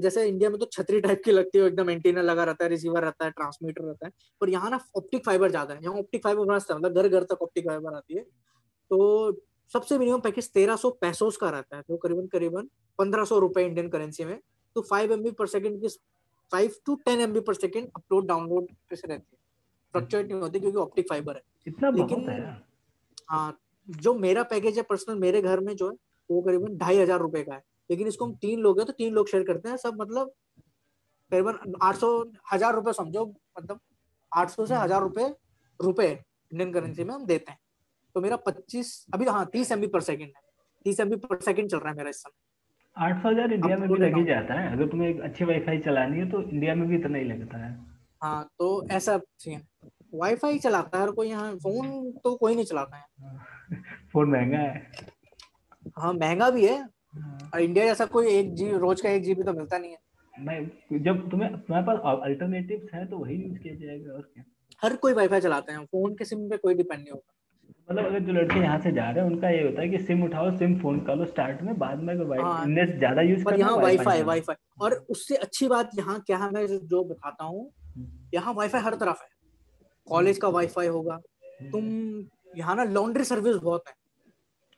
जैसे 0.00 0.26
इंडिया 0.28 0.48
में 0.50 0.58
तो 0.60 0.66
छतरी 0.72 1.00
टाइप 1.00 1.22
की 1.24 1.32
लगती 1.32 1.58
है 1.58 1.66
एकदम 1.66 1.90
एंटीना 1.90 2.22
लगा 2.22 2.44
रहता 2.44 2.64
है 2.64 2.70
रिसीवर 2.70 3.02
रहता 3.02 3.24
है 3.24 3.30
ट्रांसमीटर 3.30 3.84
रहता 3.84 4.06
है 4.06 4.12
पर 4.40 4.48
यहाँ 4.50 4.70
ना 4.70 4.78
ऑप्टिक 4.96 5.24
फाइबर 5.26 5.50
ज़्यादा 5.50 5.74
है। 5.74 5.80
यहाँ 5.84 5.94
ऑप्टिक 5.98 6.22
फाइबर 6.24 6.54
मस्त 6.54 6.70
है 6.70 6.76
मतलब 6.76 6.94
घर 6.94 7.08
घर 7.08 7.24
तक 7.24 7.42
ऑप्टिक 7.42 7.68
फाइबर 7.68 7.94
आती 7.96 8.14
है। 8.14 8.22
तो 8.22 9.40
सबसे 9.72 9.98
मिनिमम 9.98 10.20
पैकेज 10.20 10.50
तेरह 10.52 10.76
सौ 10.76 10.90
पैसोस 11.00 11.36
का 11.36 11.50
रहता 11.50 11.76
है 11.76 11.82
तो 11.82 11.96
करीबन 11.96 12.26
करीबन 12.32 12.68
पंद्रह 12.98 13.24
सौ 13.24 13.38
रुपए 13.38 13.64
इंडियन 13.66 13.88
करेंसी 13.88 14.24
में। 14.24 14.38
तो 14.76 14.82
फाइव 14.82 15.12
एम 15.12 15.22
बी 15.22 15.30
पर 15.30 15.46
सेकेंड 15.46 15.80
की 15.80 15.88
five 16.52 16.74
to 16.86 16.94
ten 17.04 17.20
M 17.20 17.32
B 17.32 17.40
पर 17.40 17.54
सेकेंड 17.54 17.88
अपलोड 17.96 18.26
डाउनलोड 18.28 18.66
कैसे 18.90 19.08
रहती 19.08 19.26
है। 19.32 19.38
फ्लक्चुएट 19.94 20.30
नहीं 20.30 20.40
होती 20.40 20.60
क्योंकि 20.60 20.78
ऑप्टिक 20.78 21.08
फाइबर 21.08 21.36
है। 21.36 21.42
इतना 21.66 21.90
लेकिन- 21.90 22.28
हाँ 23.30 23.58
जो 23.88 24.14
मेरा 24.16 24.42
पैकेज 24.44 24.76
है 24.76 24.82
पर्सनल 24.82 25.18
मेरे 25.18 25.42
घर 25.42 25.60
में 25.60 25.74
जो 25.76 25.88
है 25.88 25.96
वो 26.30 26.40
करीबन 26.42 26.76
ढाई 26.78 26.98
हज़ार 26.98 27.20
रुपए 27.20 27.42
का 27.42 27.54
है। 27.54 27.62
लेकिन 27.90 28.06
इसको 28.06 28.24
हम 28.24 28.34
तीन 28.36 28.60
लोग 28.60 28.78
हैं 28.78 28.86
तो 28.86 28.92
तीन 28.92 29.12
लोग 29.14 29.28
शेयर 29.28 29.44
करते 29.44 29.68
हैं 29.68 29.76
सब 29.76 30.00
मतलब 30.00 30.32
करीबन 31.32 31.74
आठ 31.82 31.96
सौ 31.96 32.08
हज़ार 32.52 32.74
रुपए 32.74 32.92
समझो 32.92 33.24
मतलब 33.58 33.80
आठ 34.32 34.50
सौ 34.50 34.66
से 34.66 34.74
हज़ार 34.74 35.00
रुपए 35.02 35.28
रुपए 35.80 36.08
इंडियन 36.08 36.72
करेंसी 36.72 37.04
में 37.04 37.14
हम 37.14 37.24
देते 37.26 37.50
हैं। 37.50 37.58
तो 38.14 38.20
मेरा 38.20 38.36
पच्चीस 38.46 39.06
अभी 39.14 39.24
हाँ 39.26 39.44
तीस 39.52 39.72
एमबी 39.72 39.86
पर 39.86 40.00
सेकंड 40.02 40.26
है। 40.26 40.42
तीस 40.86 41.00
एमबी 41.00 41.16
पर 41.16 41.40
सेकंड 41.40 41.70
चल 41.70 41.78
रहा 41.78 41.90
है 41.90 41.96
मेरा 41.96 42.10
इस 42.10 42.22
समय। 42.22 42.32
आठ 42.96 43.22
सौ 43.22 43.28
हज़ार 43.28 43.52
इंडिया 43.52 43.76
में 43.76 43.88
भी 43.88 43.96
लग 43.96 44.16
ही 44.16 44.24
जाता 44.24 44.54
है। 44.54 44.72
अगर 44.72 44.88
तुम्हें 44.88 45.08
एक 45.08 45.20
अच्छी 45.20 45.44
वाईफाई 45.44 45.78
चलानी 45.78 46.18
है 46.18 46.28
तो 46.30 46.42
इंडिया 46.42 46.74
में 46.74 46.86
भी 46.88 46.96
इतना 46.96 47.18
ही 47.18 47.24
लगता 47.24 47.58
है। 47.58 47.72
हाँ 48.22 48.44
तो 48.58 48.86
ऐसा 48.90 49.20
वाईफाई 50.14 50.58
चलाता 50.58 50.98
है 50.98 51.04
हर 51.04 51.10
कोई 51.10 51.28
यहाँ 51.28 51.54
फ़ोन 51.56 52.10
तो 52.24 52.34
कोई 52.36 52.54
नहीं 52.54 52.64
चलाता 52.64 52.96
है। 52.96 53.04
फ़ोन 54.12 54.30
महँगा 54.30 54.58
है। 54.58 54.90
हाँ 55.98 56.12
महँगा 56.14 56.50
भी 56.50 56.66
हाँ। 56.66 56.88
और 57.54 57.60
इंडिया 57.60 57.84
जैसा 57.84 58.04
कोई 58.06 58.26
एक 58.28 58.54
जी 58.54 58.70
रोज 58.72 59.00
का 59.00 59.08
एक 59.10 59.22
जीबी 59.22 59.42
तो 59.42 59.52
मिलता 59.52 59.78
नहीं 59.78 59.90
है। 59.90 59.98
मैं 60.34 61.02
जब 61.02 61.28
तुम्हें 61.30 61.50
तुम्हारे 61.52 61.86
पास 61.86 62.20
अल्टरनेटिव्स 62.24 62.94
है 62.94 63.06
तो 63.06 63.18
वही 63.18 63.34
यूज़ 63.34 63.58
किया 63.58 63.74
जाएगा 63.74 64.12
और 64.12 64.20
क्या? 64.22 64.44
हर 64.82 64.96
कोई 64.96 65.12
वाईफाई 65.12 65.40
चलाते 65.40 65.72
हैं 65.72 65.84
फ़ोन 65.84 66.14
के 66.14 66.24
सिम 66.24 66.48
पे 66.50 66.56
कोई 66.56 66.74
डिपेंड 66.74 67.00
नहीं 67.00 67.10
होता। 67.12 67.30
मतलब 67.90 68.04
अगर 68.06 68.20
जो 68.20 68.32
लड़के 68.32 68.60
यहाँ 68.60 68.78
से 68.78 68.92
जा 68.92 69.10
रहे 69.10 69.24
हैं 69.24 69.30
उनका 69.30 69.48
ये 69.50 69.62
होता 69.62 69.82
है 69.82 69.88
कि 69.88 69.98
सिम 69.98 70.22
उठाओ 70.24 70.50
सिम 70.56 70.78
फ़ोन 70.80 71.00
कर 71.00 71.16
लो 71.16 71.24
स्टार्ट 71.24 71.62
में 71.62 71.78
बाद 71.78 72.02
में 72.02 72.14
अगर 72.14 72.40
हाँ। 72.40 72.66
नेट 72.66 72.98
ज़्यादा 72.98 73.22
यूज़ 73.22 73.44
पर 73.44 73.58
यहाँ 73.58 73.76
है, 73.76 73.82
वाईफाई। 73.82 74.22
वाईफाई 74.22 74.56
और 74.80 74.94
उससे 75.10 75.36
अच्छी 75.36 75.68
बात 75.68 75.90
यहाँ 75.98 76.20
क्या 76.20 76.36
है 76.36 76.50
मैं 76.50 76.66
जो- 76.66 77.04
बताता 77.10 77.44
हूँ 77.44 77.70
हम्म, 77.96 78.28
यहाँ 78.34 78.54
वाईफाई 78.54 78.80
हर 78.80 78.94
तरफ़ 78.94 79.22
है। 79.22 79.28
कॉलेज 80.08 80.38
का 80.38 80.48
वाईफाई 80.48 80.86
होगा। 80.86 81.16
तुम 81.72 81.84
यहाँ 82.58 82.76
ना 82.76 82.84
लॉन्ड्री 82.84 83.24
सर्विस 83.24 83.56
बहुत 83.56 83.84
है। 83.88 83.94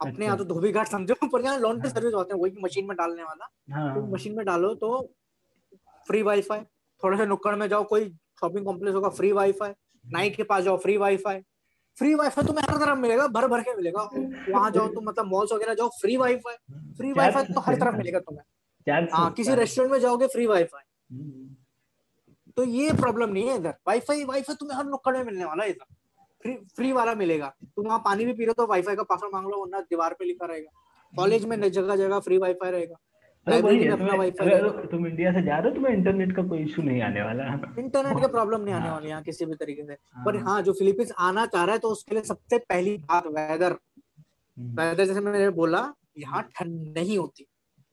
अपने 0.01 0.11
अच्छा। 0.13 0.25
यहाँ 0.25 0.37
तो 0.39 0.45
धोबी 0.45 0.71
घाट 0.73 0.89
समझो 0.89 1.15
पर 1.33 1.43
यहाँ 1.45 1.59
लॉन्ड्री। 1.59 1.91
सर्विस 1.91 2.15
होते 2.15 2.35
हैं 2.35 2.41
वही 2.41 2.63
मशीन 2.65 2.87
में 2.87 2.97
डालने 2.97 3.23
वाला। 3.23 3.49
हाँ। 3.75 3.95
तुम 3.95 4.13
मशीन 4.15 4.37
में 4.37 4.45
डालो 4.47 4.75
तो 4.75 4.91
फ्री 6.09 6.23
वाईफाई 6.23 6.61
थोड़े 7.03 7.17
से 7.19 7.27
नुक्कड़ 7.27 7.55
में 7.57 7.69
जाओ 7.69 7.85
कोई 7.85 8.09
शॉपिंग 8.41 8.65
कॉम्प्लेक्स 8.65 8.95
होगा 8.95 9.09
फ्री 9.19 9.33
वाईफाई 9.33 9.71
नाई 10.05 10.31
के 10.31 10.43
पास 10.51 10.65
जाओ 10.65 10.77
फ्री 10.79 10.97
वाईफाई 10.97 11.41
फ्री 11.97 12.15
वाईफाई 12.15 12.45
तुम्हें 12.47 12.65
हर 12.71 12.77
तरफ़ 12.79 12.99
मिलेगा 12.99 13.27
भर 13.35 13.47
भर 13.49 13.63
के 13.63 13.75
मिलेगा। 13.77 14.03
वहाँ 14.49 14.71
जाओ 14.71 14.89
तुम 14.95 15.05
मतलब 15.05 15.27
मॉल्स 15.27 15.53
वगैरह 15.53 15.75
जाओ 15.75 15.89
फ्री 16.01 16.17
वाईफाई 16.17 16.55
फ्री 16.97 17.13
वाईफाई 17.13 17.45
तो 17.55 17.61
हर 17.61 17.77
तरफ़ 17.81 17.97
मिलेगा 17.97 18.21
तुम्हें। 18.21 19.09
हाँ 19.13 19.31
किसी 19.33 19.55
रेस्टोरेंट 19.55 19.93
में 19.93 19.99
जाओगे 20.01 20.27
फ्री 20.27 20.47
वाईफाई 20.47 20.83
हम्म, 21.13 21.55
तो 22.57 22.65
ये 22.65 22.93
प्रॉब्लम 23.01 23.31
नहीं 23.31 23.49
है 23.49 23.57
इधर। 23.57 23.75
वाईफाई 23.87 24.25
वाईफाई 24.25 24.55
तुम्हें 24.61 24.77
हर 24.79 24.85
नुक्कड़ 24.87 25.17
में 25.17 25.25
मिलने 25.25 25.45
वाला 25.45 25.65
है 25.65 25.71
इधर। 25.71 25.95
फ्री 26.47 26.55
फ्री 26.77 26.93
वाला 26.93 27.15
मिलेगा। 27.15 27.47
तुम 27.67 27.87
वहाँ 27.87 27.99
पानी 28.05 28.25
भी 28.25 28.33
पी 28.33 28.45
रहे 28.45 28.51
हो 28.51 28.55
तो 28.55 28.67
वाईफाई 28.71 28.97
का 28.97 29.03
पासवर्ड 29.05 29.35
मांग 29.35 29.47
लो 29.47 29.61
वरना 29.61 29.81
दीवार 29.91 30.15
पे 30.19 30.25
लिखा 30.25 30.47
रहेगा। 30.47 30.71
कॉलेज 31.13 31.45
में 31.45 31.61
जगह 31.63 31.97
जगह 31.97 32.19
फ्री 32.21 32.39
वाईफाई 32.39 32.71
रहेगा। 32.71 32.97
है 33.47 33.61
तुम 34.87 35.07
इंडिया 35.07 35.33
से 35.33 35.43
जा 35.43 35.59
रहे 35.59 35.69
हो 35.69 35.75
तुम्हें 35.75 35.93
इंटरनेट 35.95 36.35
का 36.37 36.43
कोई 36.43 36.59
इशू 36.59 36.83
नहीं 36.83 37.03
आने 37.03 37.23
वाला 37.23 37.45
इंटरनेट 37.79 38.21
के 38.21 38.29
प्रॉब्लम 38.29 38.61
नहीं 38.61 38.75
आने 38.75 38.87
हाँ। 38.87 38.95
वाली 38.95 39.09
यहाँ 39.09 39.23
किसी 39.23 39.47
भी 39.47 39.55
तरीके 39.55 39.83
से। 39.83 39.95
पर 40.25 40.37
हाँ। 40.37 40.45
हाँ 40.45 40.63
जो 40.63 40.73
फिलीपींस 40.73 41.13
आना 41.19 41.47
चाह 41.47 41.65
रहा 41.65 41.75
है 41.75 41.79
तो 41.79 41.89
उसके 41.89 42.15
लिए 42.15 42.25
सबसे 42.25 42.59
पहली 42.59 42.97
बात 43.01 43.27
वेदर 43.29 43.73
हम्म, 43.73 44.71
वेदर 44.81 45.05
जैसे 45.05 45.21
मैंने 45.21 45.51
बोला 45.51 45.83
यहाँ 46.19 46.43
ठंड 46.57 46.99
नहीं 46.99 47.19
होती। 47.19 47.47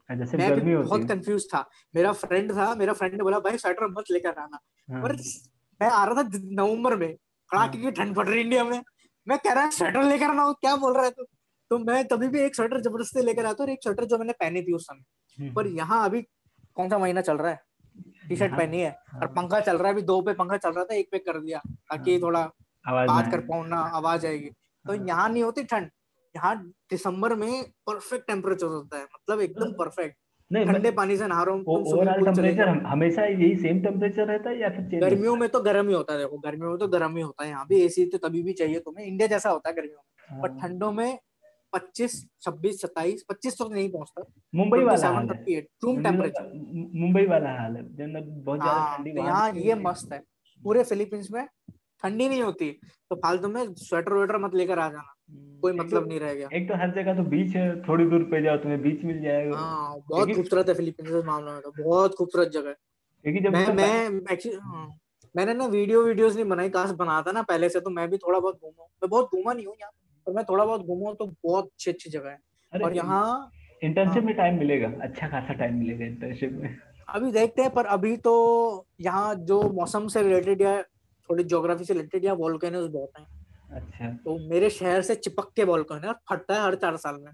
मैं 0.10 0.60
भी 0.60 0.76
बहुत 0.76 1.08
कंफ्यूज 1.10 1.48
था। 1.54 1.66
मेरा 1.96 2.12
फ्रेंड 2.14 2.52
था 2.52 2.74
मेरा 2.76 2.94
फ्रेंड 2.94 3.14
ने 3.14 3.24
बोला 3.24 3.40
भाई 3.40 3.58
स्वेटर 3.58 3.88
मत 3.98 4.12
लेकर 4.12 4.40
आना। 4.40 4.60
हाँ, 4.90 5.02
पर 5.02 5.16
मैं 5.82 5.90
आ 5.90 6.04
रहा 6.06 6.24
था 6.24 6.30
नवंबर 6.34 6.96
में। 6.96 7.16
कड़ाके 7.54 7.78
की 7.78 7.92
ठंड 7.92 8.16
पड़ 8.16 8.28
रही 8.28 8.42
इंडिया 8.42 8.64
में? 8.64 8.82
मैं 9.28 9.38
कह 9.40 9.54
रहा 9.54 9.70
स्वेटर 9.70 10.04
लेकर 10.04 10.30
आना 10.30 10.44
हो 10.44 10.54
क्या 10.54 10.76
बोल 10.76 10.94
रहा 10.96 11.06
है 11.06 11.12
तू? 11.12 11.24
तो 11.72 11.78
मैं 11.80 12.04
तभी 12.08 12.28
भी 12.28 12.40
एक 12.42 12.56
स्वेटर 12.56 12.82
ज़बरदस्ती 12.82 13.22
लेकर 13.26 13.46
आता 13.46 13.64
हूँ 13.64 13.72
एक 13.72 13.84
स्वेटर 13.84 14.06
जो 14.06 14.18
मैंने 14.18 14.34
पहनी 14.40 14.62
थी 14.62 14.74
उस 14.74 14.86
समय। 14.88 15.04
हम्म, 15.38 15.54
पर 15.54 15.68
यहाँ 15.68 16.04
अभी 16.06 16.22
कौन 16.76 16.90
सा 16.90 16.98
महीना 16.98 17.22
चल 17.22 17.38
रहा 17.38 17.52
है? 17.52 17.62
टी 18.28 18.36
शर्ट 18.36 18.52
पहनी 18.58 18.80
है 18.82 18.90
और 18.90 19.24
हाँ, 19.24 19.28
पंखा 19.36 19.60
चल 19.60 19.78
रहा 19.78 19.88
है 19.88 19.94
अभी 19.94 20.02
दो 20.02 20.22
पे 20.22 20.34
पंखा 20.34 20.58
चल 20.58 20.72
रहा 20.74 20.84
था 20.84 20.96
एक 20.96 21.08
पे 21.12 21.18
कर 21.20 21.40
दिया 21.40 21.60
ताकि 21.90 22.12
हाँ, 22.12 22.22
थोड़ा 22.22 22.40
आवाज़ 22.86 23.08
बात 23.10 23.32
कर। 23.32 23.40
पाऊँ 23.48 23.68
ना 23.68 23.80
आवाज़ 23.98 24.26
आएगी। 24.28 24.50
तो 24.50 24.94
हाँ, 24.94 25.06
यहाँ 25.08 25.30
नहीं 25.30 25.44
होती 25.44 25.64
ठंड 25.64 25.90
यहाँ 26.36 26.56
दिसंबर 26.90 27.36
में 27.36 27.64
परफेक्ट 27.88 28.28
टेम्परेचर 28.28 28.66
होता 28.68 28.98
है 28.98 29.04
मतलब 29.04 29.42
एकदम 29.42 29.74
परफेक्ट 29.74 30.16
नहीं 30.54 30.66
ठंडे 30.66 30.92
पानी 30.94 31.18
से 31.18 31.28
नहा 31.28 31.44
रहा 31.44 31.56
हूँ 31.56 31.64
ओवरऑल 31.68 32.24
टेम्परेचर 32.26 32.68
हमेशा 32.88 33.26
यही 33.26 33.56
सेम 33.58 33.82
टेम्परेचर 33.84 34.26
रहता 34.28 34.50
है 34.50 34.60
या 34.60 34.70
फिर 34.70 35.00
गर्मियों 35.02 35.36
में 35.36 35.48
तो 35.50 35.62
गर्म 35.64 35.88
ही 35.88 35.94
होता 35.94 36.14
है 36.14 36.20
देखो 36.20 36.38
गर्मियों 36.40 36.70
में 36.70 36.80
तो 36.80 36.88
गर्म 36.90 37.16
ही 37.18 37.24
होता 37.24 37.44
है 37.44 37.50
यहाँ 37.50 37.66
भी 37.68 37.82
एसी 37.84 38.06
तो 38.08 38.18
तभी 38.28 38.42
भी 38.44 38.54
चाहिए 38.54 38.80
तुम्हें 38.82 39.06
इंडिया 39.06 39.28
जैसा 39.28 39.50
होता 39.50 39.70
है 39.70 39.76
गर्मियों 39.76 39.98
में। 39.98 40.42
पर 40.42 40.60
ठंडों 40.60 40.92
में 40.92 41.18
पच्चीस 41.74 42.16
छब्बीस 42.42 42.82
सत्ताईस 42.82 43.24
पच्चीस 43.30 43.58
तो 43.58 43.68
नहीं 43.70 43.90
पहुँचता। 43.92 44.24
मुंबई 44.54 44.80
वाला 44.80 44.98
सेवन 44.98 45.16
हाल 45.16 45.30
है। 45.50 45.60
रूम 45.84 46.04
टेम्परेचर 46.04 46.52
मुंबई 46.96 47.26
वाला 47.28 47.54
हाल 47.60 47.76
है 47.76 47.84
बहुत 47.84 48.60
ज़्यादा 48.60 48.72
हाँ 48.72 48.98
ठंडी 48.98 49.12
तो 49.12 49.24
यहाँ 49.24 49.52
ये 49.58 49.76
मस्त 49.78 50.14
है। 50.14 50.22
पूरे 50.64 50.84
फिलीपींस 50.86 51.30
में 51.32 51.46
ठंडी 52.04 52.28
नहीं 52.30 52.42
होती 52.42 52.70
तो 53.10 53.16
फालतू 53.16 53.48
में 53.48 53.74
स्वेटर 53.74 54.14
वेटर 54.14 54.38
मत 54.38 54.56
लेकर 54.56 54.80
आ 54.80 54.88
जाना। 54.90 55.14
हम्म, 55.30 55.60
कोई 55.60 55.74
मतलब 55.74 56.00
तो- 56.00 56.08
नहीं 56.08 56.20
रहेगा। 56.20 56.48
एक 56.54 56.68
तो 56.70 56.76
हर 56.76 56.92
जगह 56.96 57.16
तो 57.16 57.24
बीच 57.30 57.56
है 57.56 57.68
थोड़ी 57.84 58.06
दूर 58.06 58.24
पे 58.32 58.42
जाओ 58.44 58.58
तुम्हें 58.58 58.82
बीच 58.82 59.04
मिल 59.06 59.22
जाएगा। 59.24 59.58
हाँ 59.58 59.96
बहुत 60.10 60.34
खूबसूरत 60.36 60.70
है 60.70 60.74
फिलीपींस 60.76 61.10
इस 61.10 61.26
मामले 61.26 61.52
में 61.52 61.62
तो 61.62 61.72
बहुत 61.84 62.16
खूबसूरत 62.16 62.52
जगह 62.54 62.70
है। 62.70 62.76
क्योंकि 63.26 63.40
जब 63.40 63.54
मैं 63.54 63.74
मैं 63.76 64.34
एक्चुअली 64.34 64.58
मैंने 65.36 65.54
ना 65.54 65.66
वीडियो 65.68 66.02
वीडियोस 66.04 66.36
नहीं 66.36 66.46
बनाई 66.46 66.70
काश 66.70 66.92
बनाता 66.98 67.32
ना 67.32 67.42
पहले 67.42 67.70
से 67.70 67.80
तो 67.80 67.90
मैं 67.90 68.10
भी 68.10 68.18
थोड़ा 68.18 68.40
बहुत 68.40 68.60
घूमा 68.62 68.84
मैं 68.84 69.10
बहुत 69.10 69.30
घूमा 69.36 69.54
नहीं 69.54 69.66
हूँ 69.66 69.76
यहाँ 69.82 69.92
पर 70.28 70.34
मैं 70.34 70.44
थोड़ा 70.46 70.66
बहुत 70.66 70.82
घूमा 70.82 71.14
तो 71.14 71.26
बहुत 71.46 71.66
अच्छी 71.66 71.92
अच्छी 71.92 72.10
जगह 72.10 72.30
है। 72.30 72.84
और 72.84 72.96
यहाँ 72.96 73.52
इंटर्नशिप 73.84 74.18
हाँ। 74.18 74.26
में 74.26 74.36
टाइम 74.36 74.60
मिलेगा 74.60 74.92
अच्छा 75.02 75.28
खासा 75.28 75.54
टाइम 75.54 75.78
मिलेगा 75.80 76.06
इंटर्नशिप 76.06 76.52
में। 76.62 76.76
अभी 77.10 77.32
देखते 77.32 77.62
हैं 77.62 77.72
पर 77.74 77.86
अभी 77.96 78.16
तो 78.18 78.34
यहाँ 79.02 79.34
जो 79.50 79.62
मौसम 79.70 80.08
से 80.08 80.22
रिलेटेड 80.24 80.62
या 80.62 80.84
थोड़ी 81.30 81.44
ज्योग्राफी 81.44 81.86
से 81.86 81.94
रिलेटेड 81.94 82.26
या 82.26 82.34
वॉल्केनोज 82.34 82.90
बहुत 82.92 83.20
हैं। 83.20 83.28
अच्छा। 83.72 84.10
तो 84.26 84.38
मेरे 84.50 84.70
शहर 84.70 85.02
से 85.02 85.16
चिपक 85.16 85.52
के 85.56 85.64
वॉल्केनो 85.64 86.08
और 86.08 86.20
फटता 86.30 86.56
है 86.56 86.62
हर 86.62 86.76
चार 86.76 86.98
साल 86.98 87.16
में। 87.16 87.32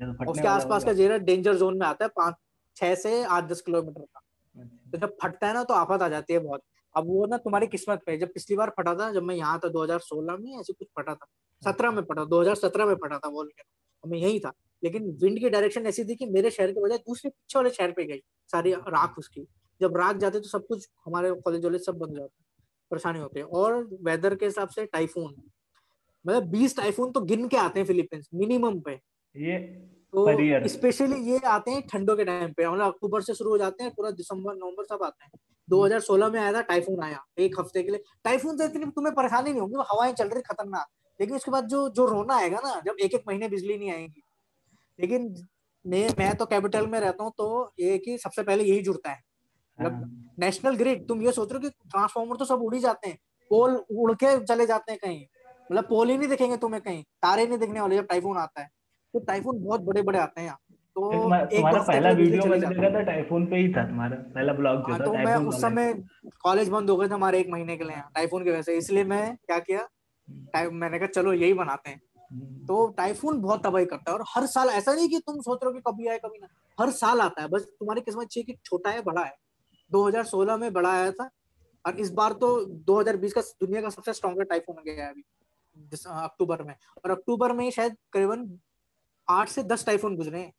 जब 0.00 0.28
उसके 0.28 0.42
वाला 0.42 0.50
आसपास 0.50 0.84
का 0.84 0.92
जेरा 0.92 1.16
डेंजर 1.16 1.54
जोन 1.54 1.78
में 1.78 1.86
आता 1.86 2.04
है 2.04 2.08
पाँच 2.16 2.34
छह 2.76 2.94
से 2.94 3.22
आठ 3.24 3.44
दस 3.44 3.60
किलोमीटर 3.60 4.00
का। 4.00 4.20
अच्छा। 4.54 4.90
तो 4.90 4.98
जब 4.98 5.16
फटता 5.22 5.46
है 5.46 5.54
ना 5.54 5.64
तो 5.64 5.74
आफत 5.74 6.02
आ 6.02 6.08
जाती 6.08 6.32
है 6.32 6.38
बहुत। 6.38 6.62
अब 6.96 7.06
वो 7.06 7.26
ना 7.26 7.36
तुम्हारी 7.36 7.66
किस्मत 7.66 8.00
पे 8.06 8.16
जब 8.18 8.32
पिछली 8.32 8.56
बार 8.56 8.70
फटा 8.70 8.94
था 8.94 9.10
जब 9.12 9.22
मैं 9.22 9.34
यहाँ 9.34 9.58
था 9.58 9.68
2016 9.68 10.36
में 10.36 10.58
ऐसे 10.60 10.72
कुछ 10.72 10.88
फटा 10.98 11.14
था। 11.14 11.26
17 11.62 11.90
में 11.90 12.02
फटा 12.02 12.24
2017 12.24 12.86
में 12.86 12.94
फटा 12.94 13.18
था 13.18 13.28
वॉल्केनो 13.28 14.10
मैं 14.10 14.18
यही 14.18 14.40
था। 14.40 14.52
लेकिन 14.82 15.10
विंड 15.22 15.38
की 15.38 15.50
डायरेक्शन 15.50 15.86
ऐसी 15.86 16.04
थी 16.04 16.14
कि 16.14 16.26
मेरे 16.26 16.50
शहर 16.50 16.72
के 16.72 16.80
बजाय 16.80 16.98
दूसरे 16.98 17.30
पीछे 17.30 17.58
वाले 17.58 17.70
शहर 17.70 17.92
पे 17.92 18.04
गई। 18.04 18.22
सारी 18.50 18.72
राख 18.74 19.18
उसकी। 19.18 19.46
जब 19.80 19.96
राख 19.96 20.16
जाते 20.16 20.40
तो 20.40 20.48
सब 20.48 20.66
कुछ 20.66 20.88
हमारे 21.06 21.30
कॉलेज 21.32 21.64
वॉलेज 21.64 21.84
सब 21.86 21.98
बंद 21.98 22.10
हो 22.10 22.16
जाता। 22.16 22.41
परेशानी 22.92 23.18
होती 23.20 23.40
है। 23.40 23.46
और 23.46 23.88
वेदर 24.02 24.34
के 24.34 24.46
हिसाब 24.46 24.68
से 24.68 24.86
टाइफून 24.86 25.34
मतलब 26.24 26.44
बीस 26.50 26.76
टाइफून 26.76 27.12
तो 27.12 27.20
गिन 27.20 27.48
के 27.48 27.56
आते 27.56 27.80
हैं 27.80 27.86
फिलीपींस 27.86 28.28
मिनिमम 28.34 28.80
पे। 28.80 28.92
ये 29.36 29.58
तो 30.14 30.68
स्पेशली 30.68 31.16
ये 31.32 31.38
आते 31.46 31.70
हैं 31.70 31.82
ठंडों 31.82 32.16
के 32.16 32.24
टाइम 32.24 32.52
पे। 32.52 32.68
मतलब 32.68 32.86
अक्टूबर 32.86 33.22
से 33.22 33.34
शुरू 33.34 33.50
हो 33.50 33.58
जाते 33.58 33.84
हैं 33.84 33.92
पूरा 33.96 34.10
दिसंबर 34.10 34.54
नवंबर 34.54 34.84
सब 34.84 35.04
आते 35.04 35.24
हैं। 35.24 35.32
2016 35.68 36.30
में 36.30 36.40
आया 36.40 36.52
था 36.52 36.60
टाइफून 36.62 37.02
आया 37.04 37.24
एक 37.38 37.60
हफ़्ते 37.60 37.82
के 37.82 37.90
लिए। 37.90 38.02
टाइफून 38.24 38.58
से 38.58 38.64
इतनी 38.64 38.86
तुम्हें 38.86 39.14
परेशानी 39.14 39.50
नहीं 39.50 39.60
होगी 39.60 39.76
वो 39.76 39.82
हवाएँ 39.82 40.12
चल 40.12 40.28
रही 40.28 40.42
खतरनाक। 40.42 40.86
लेकिन 41.20 41.36
उसके 41.36 41.50
बाद 41.50 41.66
जो 41.66 41.88
जो 41.90 42.06
रोना 42.06 42.36
आएगा 42.36 42.58
ना 42.58 42.80
जब 42.86 42.96
एक 43.00 43.14
एक 43.14 43.24
महीने 43.28 43.48
बिजली 43.48 43.78
नहीं 43.78 43.92
आएगी। 43.92 44.22
लेकिन 45.00 45.34
मैं 45.86 46.08
मैं 46.18 46.34
तो 46.36 46.46
कैपिटल 46.46 46.86
में 46.86 47.00
रहता 47.00 47.24
हूँ 47.24 47.32
तो 47.38 47.72
ये 47.80 47.98
कि 47.98 48.18
सबसे 48.18 48.42
पहले 48.42 48.64
यही 48.64 48.82
जुड़ता 48.82 49.10
हाँ, 49.10 49.20
नेशनल 50.38 50.76
ग्रिड 50.76 51.08
तुम 51.08 51.22
ये 51.22 51.32
सोच 51.32 51.52
रहे 51.52 51.62
हो 51.62 51.68
कि 51.68 51.88
ट्रांसफॉर्मर 51.90 52.36
तो 52.36 52.44
सब 52.44 52.62
उड़ 52.62 52.74
ही 52.74 52.80
जाते 52.80 53.08
हैं 53.08 53.18
पोल 53.50 53.84
उड़ 53.90 54.12
के 54.12 54.44
चले 54.44 54.66
जाते 54.66 54.92
हैं 54.92 55.00
कहीं। 55.04 55.26
मतलब 55.72 55.84
पोल 55.84 56.10
ही 56.10 56.18
नहीं 56.18 56.28
दिखेंगे 56.28 56.56
तुम्हें 56.56 56.82
कहीं 56.82 57.02
तारे 57.02 57.46
नहीं 57.46 57.58
दिखने 57.58 57.80
वाले 57.80 57.96
जब 57.96 58.06
टाइफून 58.06 58.36
आता 58.38 58.60
है। 58.60 58.68
तो 59.14 59.18
टाइफून 59.18 59.64
बहुत 59.64 59.80
बड़े 59.80 60.02
बड़े 60.02 60.18
आते 60.18 60.40
हैं 60.40 60.46
यहाँ। 60.46 60.58
तो 60.94 61.12
एक 61.12 61.48
तुम्हारा 61.56 61.82
पहला 61.82 62.10
वीडियो 62.10 62.46
मैंने 62.46 62.66
है। 62.66 62.74
देखा 62.74 62.98
था 62.98 63.02
टाइफून 63.02 63.46
पे 63.46 63.56
ही 63.56 63.68
था 63.72 63.88
तुम्हारा 63.88 64.16
पहला 64.16 64.52
ब्लॉग 64.52 64.76
जो 64.76 64.92
हाँ, 64.92 65.00
था 65.00 65.04
तो 65.04 65.12
मैं 65.12 65.36
उस 65.36 65.60
समय 65.60 65.94
कॉलेज 66.42 66.68
बंद 66.68 66.90
हो 66.90 66.96
गए 66.96 67.08
थे 67.08 67.14
हमारे 67.14 67.40
एक 67.40 67.48
महीने 67.48 67.76
के 67.76 67.84
लिए 67.84 67.96
टाइफून 68.14 68.44
की 68.44 68.50
वजह 68.50 68.62
से। 68.62 68.76
इसलिए 68.76 69.04
मैं 69.04 69.36
क्या 69.36 69.58
किया 69.58 69.88
टाइ- 70.30 70.72
मैंने 70.72 70.98
कहा 70.98 71.06
चलो 71.06 71.32
यही 71.32 71.54
बनाते 71.54 71.90
हैं। 71.90 72.00
हम्म, 72.32 72.66
तो 72.66 72.86
टाइफून 72.88 73.40
बहुत 73.40 73.64
तबाही 73.64 73.86
करता 73.86 74.10
है 74.12 74.18
और 74.18 74.24
हर 74.28 74.46
साल 74.46 74.68
ऐसा 74.68 74.92
नहीं 74.94 75.08
कि 75.08 75.18
तुम 75.18 75.40
सोच 75.40 75.58
रहे 75.64 75.72
हो 75.72 75.72
कि 75.72 75.92
कभी 75.92 76.06
आए 76.08 76.18
कभी 76.18 76.38
ना 76.38 76.46
हर 76.82 76.90
साल 76.90 77.20
आता 77.20 77.42
है 77.42 77.48
बस 77.48 77.62
तुम्हारी 77.62 78.00
किस्मत 78.00 78.26
चाहिए 78.26 78.52
कि 78.52 78.58
छोटा 78.64 78.90
है 78.90 79.02
बड़ा 79.02 79.24
है। 79.24 79.34
2016 79.92 80.56
में 80.56 80.72
बड़ा 80.72 80.90
आया 80.92 81.10
था 81.12 81.28
और 81.84 81.98
इस 82.00 82.10
बार 82.12 82.32
तो 82.34 82.64
2020 82.86 83.32
का 83.32 83.40
दुनिया 83.40 83.80
का 83.82 83.88
सबसे 83.90 84.12
स्ट्रॉन्गर 84.12 84.44
टाइफून 84.44 84.76
गया 84.84 85.04
है 85.04 85.10
अभी 85.10 85.24
अक्टूबर 86.06 86.62
में। 86.62 86.74
और 87.04 87.10
अक्टूबर 87.10 87.52
में 87.52 87.70
शायद 87.70 87.96
करीबन 88.12 88.58
आठ 89.28 89.48
से 89.48 89.62
दस 89.64 89.86
टाइफून 89.86 90.16
गुजरे 90.16 90.38
हैं। 90.38 90.52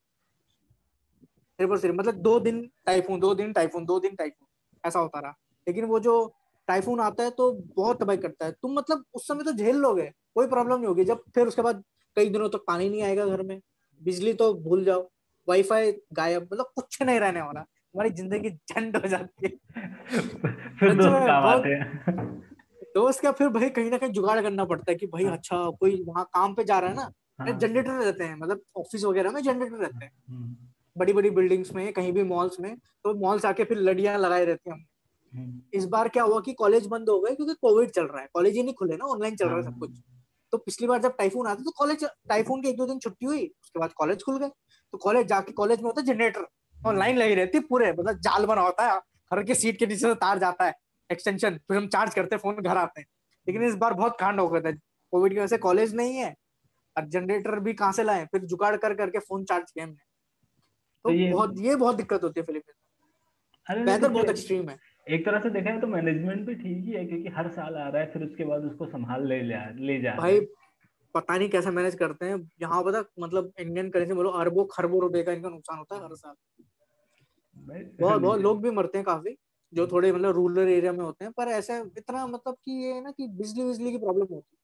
मतलब 1.60 2.14
दो 2.14 2.40
दिन 2.40 2.62
टाइफून 2.86 3.20
दो 3.20 3.34
दिन 3.36 3.52
टाइफून 3.54 3.86
दो 3.86 4.00
दिन 4.00 4.16
टाइफून 4.16 4.48
ऐसा 4.84 5.00
होता 5.00 5.20
रहा। 5.20 5.36
लेकिन 5.68 5.86
वो 5.86 6.00
जो 6.00 6.34
टाइफून 6.68 7.00
आता 7.00 7.24
है 7.24 7.30
तो 7.32 7.52
बहुत 7.76 8.00
तबाही 8.00 8.18
करता 8.18 8.46
है। 8.46 8.52
तुम 8.52 8.74
मतलब 8.74 9.04
उस 9.14 9.28
समय 9.28 9.44
तो 9.44 9.52
झेल 9.52 9.76
लोगे, 9.78 10.12
कोई 10.36 10.48
प्रॉब्लम 10.48 10.76
नहीं 10.76 10.88
होगी। 10.88 11.06
जब 11.06 11.24
फिर 11.36 11.48
उसके 11.48 11.62
बाद 11.62 11.84
कई 12.18 12.30
दिनों 12.30 12.48
तक 12.48 12.52
तो 12.52 12.64
पानी 12.68 12.90
नहीं 12.90 13.02
आएगा 13.02 13.26
घर 13.26 13.42
में, 13.44 13.60
बिजली 14.02 14.34
तो 14.34 14.54
भूल 14.56 14.84
जाओ 14.86 15.08
वाईफाई 15.48 15.92
गायब 16.14 16.44
मतलब 16.44 16.72
कुछ 16.76 17.02
नहीं 17.02 17.20
रहने 17.20 17.42
वाला। 17.42 17.66
हमारी 17.96 18.10
ज़िंदगी 18.10 18.50
झंड 18.50 18.98
हो 18.98 19.08
जाती 19.08 19.46
है। 19.46 19.52
फिर 20.80 20.91
सच 20.91 20.98
दोस्त 20.98 21.28
काम 21.28 21.44
आते 21.44 21.70
हैं। 21.70 22.41
दोस्त 22.96 23.20
क्या 23.22 23.32
फिर 23.32 23.48
भाई 23.50 23.70
कहीं 23.70 23.89
ना 23.91 23.98
कहीं 23.98 24.12
जुगाड़ 24.12 24.41
करना 24.41 24.66
पड़ता 24.66 24.91
है 24.91 24.96
कि 24.98 25.08
भाई 25.08 25.26
अच्छा 25.26 25.58
कोई 25.80 26.04
वहाँ 26.08 26.24
काम 26.34 26.54
पे 26.56 26.64
जा 26.64 26.80
रहा 26.80 26.89
है 26.89 26.96
ना 26.96 27.12
हाँ, 27.39 27.58
जनरेटर 27.60 27.91
रहते 27.94 28.24
हैं 28.24 28.36
मतलब 28.36 28.62
ऑफ़िस 28.78 29.04
वगैरह 29.06 29.32
में 29.32 29.41
जनरेटर 29.44 29.76
रहते 29.78 30.06
हैं। 30.06 30.72
बड़ी 30.96 31.14
बड़ी 31.14 31.30
बिल्डिंग्स 31.30 31.72
में 31.76 31.91
कहीं 31.94 32.12
भी 32.14 32.24
मॉल्स 32.24 32.60
में 32.60 32.76
तो 33.04 33.14
मॉल्स 33.20 33.46
आके 33.46 33.64
फिर 33.64 33.78
लड़ियाँ 33.80 34.18
लगाए 34.20 34.46
रहते 34.46 34.70
हैं 34.70 34.78
हम्म, 35.34 35.62
इस 35.74 35.86
बार 35.86 36.08
क्या 36.10 36.24
हुआ 36.24 36.39
कि 36.39 36.54
कॉलेज 36.54 36.86
बंद 36.88 37.10
हो 37.10 37.20
गए 37.20 37.36
क्योंकि 37.36 37.54
कोविड 37.62 37.89
चल 37.91 38.06
रहा 38.06 38.22
है। 38.22 38.28
कॉलेज 38.34 38.56
ही 38.56 38.64
नहीं 38.64 38.74
खुले 38.74 38.98
ना 38.98 39.06
ऑनलाइन 39.06 39.36
चल 39.36 39.48
रहा 39.48 39.58
है 39.58 39.64
सब 39.64 39.80
कुछ। 39.80 39.91
तो 40.54 40.58
पिछली 40.58 40.88
बार 40.88 41.02
जब 41.02 41.16
टाइफून 41.18 41.48
आता 41.48 41.64
तो 41.64 41.72
कॉलेज 41.78 42.04
टाइफून 42.30 42.62
के 42.62 42.70
एक 42.70 42.78
दो 42.78 42.86
दिन 42.86 43.00
छुट्टी 43.00 43.26
हुई 43.26 43.46
उसके 43.62 43.80
बाद 43.80 43.94
कॉलेज 43.94 44.24
खुल 44.24 44.38
गए। 44.39 44.50
तो 44.94 44.98
कॉलेज 44.98 45.28
जाके 45.28 45.52
कॉलेज 45.52 45.80
में 45.80 45.86
होता 45.86 46.02
है 46.02 46.08
जनरेटर 46.08 46.46
और 46.86 46.96
लाइन 46.96 47.18
लगी 47.18 47.36
रहती 47.36 47.58
है 47.58 47.64
पूरे 47.70 47.92
मतलब 47.92 48.20
जाल 48.20 48.46
बना 48.46 48.62
होता 48.62 48.92
है 48.92 48.98
हर 49.34 49.44
के 49.44 49.56
सीट 49.56 49.80
के 49.80 49.86
नीचे 49.86 50.00
से 50.00 50.16
तार 50.16 50.40
जाता 50.40 50.66
है 50.66 50.74
एक्सटेंशन 51.12 51.58
फिर 51.58 51.78
हम 51.78 51.88
चार्ज 51.88 52.16
करते 52.16 52.36
हैं 52.36 52.42
फ़ोन 52.42 52.56
घर 52.56 52.78
आते 52.78 53.02
हैं। 53.02 53.08
लेकिन 53.48 53.64
इस 53.64 53.76
बार 53.76 53.94
बहुत 53.94 54.18
कांड 54.20 54.40
हो 54.40 54.50
गया 54.50 54.72
था। 54.72 54.76
कोविड 55.12 55.34
की 55.34 55.38
वजह 55.38 55.48
से 55.48 55.58
कॉलेज 55.58 55.96
नहीं 55.96 56.16
है 56.16 56.36
और 56.98 57.08
जनरेटर 57.08 57.60
भी 57.60 57.74
कहाँ 57.74 57.92
से 57.92 58.04
लाए? 58.04 58.26
फिर 58.26 58.42
जुगाड़ 58.42 58.78
कर 58.78 58.94
करके 58.94 59.20
फ़ोन 59.20 59.44
चार्ज 59.44 59.72
किया 59.72 59.86
हमने। 59.86 59.96
तो, 59.96 61.10
तो 61.10 61.16
ये- 61.16 61.34
बहुत 61.34 61.56
ये 61.58 61.76
बहुत 61.76 61.96
दिक्कत 61.96 62.24
होती 62.24 62.40
है 62.40 62.46
फिलीपींस 62.46 62.76
वेदर 63.86 64.08
बहुत 64.10 64.26
एक्सट्रीम 64.30 64.70
है। 64.70 64.78
एक 65.10 65.26
तरह 65.26 65.40
से 65.40 65.50
देखा 65.50 65.70
है 65.70 65.82
तो 65.82 65.88
मैनेजमेंट 65.88 66.48
भी 66.48 66.56
ठीक 66.56 66.86
ही 66.86 66.92
है 66.92 67.06
क्योंकि 67.06 67.30
हर 67.30 67.48
साल 67.48 67.76
आ 67.76 67.90
रहा 67.90 68.02
है 68.02 68.12
फिर 68.12 68.24
उसके 68.24 68.46
बाद 68.46 68.64
उसको 68.64 68.86
संभाल 68.86 69.28
ले 69.28 69.42
ले 69.42 69.56
ले 69.86 70.02
जा 70.02 70.16
भाई 70.16 70.40
पता 71.14 71.38
नहीं 71.38 71.50
कैसे 71.50 71.70
मैनेज 71.72 71.96
करते 71.96 72.26
हैं। 72.26 72.50
यहाँ 72.62 72.84
पता 72.84 73.04
मतलब 73.20 73.52
इंडियन 73.60 73.90
करेंसी 73.90 74.14
बोलो 74.14 74.30
अरबों 74.30 74.66
खरबों 74.66 75.02
रुपए 75.02 75.24
का 75.24 75.32
इनका 75.32 75.50
नुकसान 75.50 75.78
होता 75.78 75.96
है 75.96 76.02
हर 76.04 76.16
साल। 76.16 76.62
बहुत 77.68 78.22
बहुत 78.22 78.41
लोग 78.41 78.61
भी 78.64 78.72
मरते 78.72 78.97
हैं 78.97 79.05
काफ़ी 79.05 79.36
जो 79.74 79.86
थोड़े 79.88 80.11
मतलब 80.11 80.36
रूरल 80.36 80.68
एरिया 80.70 80.91
में 80.93 80.99
होते 80.99 81.26
हैं 81.26 81.34
पर 81.38 81.47
ऐसे 81.49 81.80
इतना 81.97 82.26
मतलब 82.28 82.55
कि 82.55 82.72
ये 82.84 82.93
है 82.93 83.03
ना 83.03 83.11
कि 83.11 83.28
बिजली 83.30 83.64
बिजली 83.64 83.91
की 83.91 83.97
प्रॉब्लम 83.97 84.26
होती 84.32 84.36
है। 84.36 84.61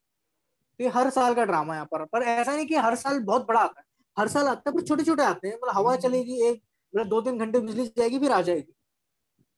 तो 0.80 0.84
ये 0.84 0.90
हर 0.90 1.10
साल 1.10 1.34
का 1.36 1.46
ड्रामा 1.46 1.76
यहाँ 1.76 1.86
पर 1.86 2.04
पर 2.06 2.24
ऐसा 2.24 2.56
नहीं 2.56 2.66
कि 2.66 2.76
हर 2.78 2.96
साल 2.96 3.20
बहुत 3.22 3.48
बड़ा 3.48 3.60
आता 3.60 3.80
है। 3.80 3.86
हर 4.18 4.28
साल 4.28 4.48
आता 4.48 4.70
है 4.70 4.76
पर 4.76 4.82
छोटे 4.82 5.04
छोटे 5.04 5.24
आते 5.24 5.48
हैं 5.48 5.56
मतलब 5.56 5.76
हवा 5.76 5.96
चलेगी 5.98 6.42
एक 6.48 6.62
मतलब 6.94 7.08
दो 7.08 7.22
तीन 7.22 7.40
घंटे 7.40 7.60
बिजली 7.60 7.86
जाएगी 7.88 8.20
फिर 8.20 8.32
आ 8.32 8.42
जाएगी। 8.42 8.74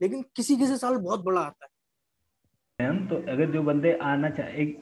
लेकिन 0.02 0.24
किसी 0.36 0.56
किसी 0.58 0.78
साल 0.78 0.98
बहुत 0.98 1.24
बड़ा 1.24 1.42
आता 1.42 1.66
है। 1.66 1.70
तो 3.08 3.16
अगर 3.32 3.52
जो 3.52 3.62
बंदे 3.64 3.92
आना 4.04 4.30
चाहे 4.30 4.62
एक 4.62 4.78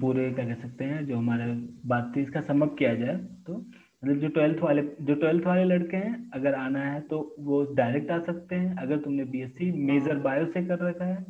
पूरे 0.00 0.30
क्या 0.30 0.44
कह 0.44 0.54
सकते 0.62 0.84
हैं 0.84 1.06
जो 1.06 1.16
हमारे 1.16 1.44
बात 1.88 2.12
का 2.34 2.40
समअप 2.42 2.74
किया 2.78 2.94
जाए 2.94 3.16
तो 3.46 3.54
मतलब 4.02 4.18
जो 4.18 4.28
ट्वेल्थ 4.28 4.62
वाले 4.62 4.82
जो 5.00 5.14
ट्वेल्थ 5.14 5.46
वाले 5.46 5.64
लड़के 5.64 5.96
हैं 5.96 6.30
अगर 6.34 6.54
आना 6.54 6.82
है 6.82 7.00
तो 7.08 7.18
वो 7.40 7.62
डायरेक्ट 7.74 8.10
आ 8.10 8.18
सकते 8.22 8.54
हैं। 8.54 8.76
अगर 8.76 8.98
तुमने 8.98 9.24
बीएससी 9.24 9.70
मेजर 9.86 10.18
बायो 10.18 10.46
से 10.46 10.64
कर 10.66 10.78
रखा 10.78 11.04
है 11.04 11.22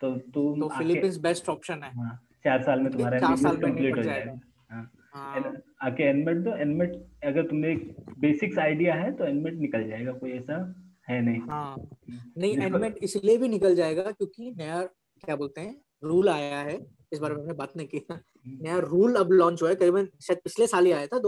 तो 0.00 0.10
तुम 0.34 0.60
तो 0.60 0.68
फिलीपींस 0.68 1.16
बेस्ट 1.18 1.48
ऑप्शन 1.48 1.82
है। 1.82 1.90
हाँ 1.94 2.14
चार 2.44 2.62
साल 2.62 2.80
में 2.80 2.90
तुम्हारा 2.92 3.18
चार 3.18 3.36
साल 3.36 3.56
कंप्लीट 3.56 3.96
हो 3.96 4.02
जाएगा। 4.02 4.38
हाँ। 4.70 4.90
हाँ। 5.12 5.52
आके 5.82 6.04
एनमेट 6.04 6.36
दो। 6.36 6.56
एनमेट 6.56 6.92
अगर 7.24 7.46
तुमने 7.46 7.74
बेसिक्स 8.18 8.58
आइडिया 8.58 8.94
है 8.94 9.10
तो 9.12 9.24
एनमेट 9.24 9.54
निकल 9.54 9.88
जाएगा 9.88 10.12
कोई 10.12 10.32
ऐसा 10.32 10.60
है 11.08 11.20
नहीं। 11.22 11.40
हाँ। 11.40 11.76
नहीं 12.10 12.56
एनमेट 12.58 12.98
इसलिए 13.02 13.36
भी 13.38 13.48
निकल 13.48 13.74
जाएगा 13.74 14.02
क्योंकि 14.02 14.50
नया 14.58 14.82
क्या 15.24 15.36
बोलते 15.36 15.60
हैं 15.60 15.74
रूल 16.04 16.28
आया 16.28 16.58
है। 16.60 16.78
इस 17.12 17.18
बारे 17.18 17.34
में 17.34 17.40
हमने 17.40 17.54
बात 17.54 17.76
नहीं 17.76 17.86
की। 17.86 18.04
हम्म। 18.10 18.58
नया 18.62 18.78
रूल 18.80 19.14
अब 19.16 19.32
लॉन्च 19.32 19.62
हुआ 19.62 19.70
है 19.70 19.76
करीबन 19.76 20.08
शायद 20.22 20.38
पिछले 20.44 20.66
साल 20.66 20.86
ही 20.86 20.92
आया 20.92 21.06
था 21.06 21.18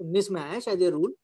2019 0.00 0.30
में 0.30 0.40
आया 0.42 0.60
शायद 0.60 0.82
ये 0.82 0.90
रूल 0.90 1.14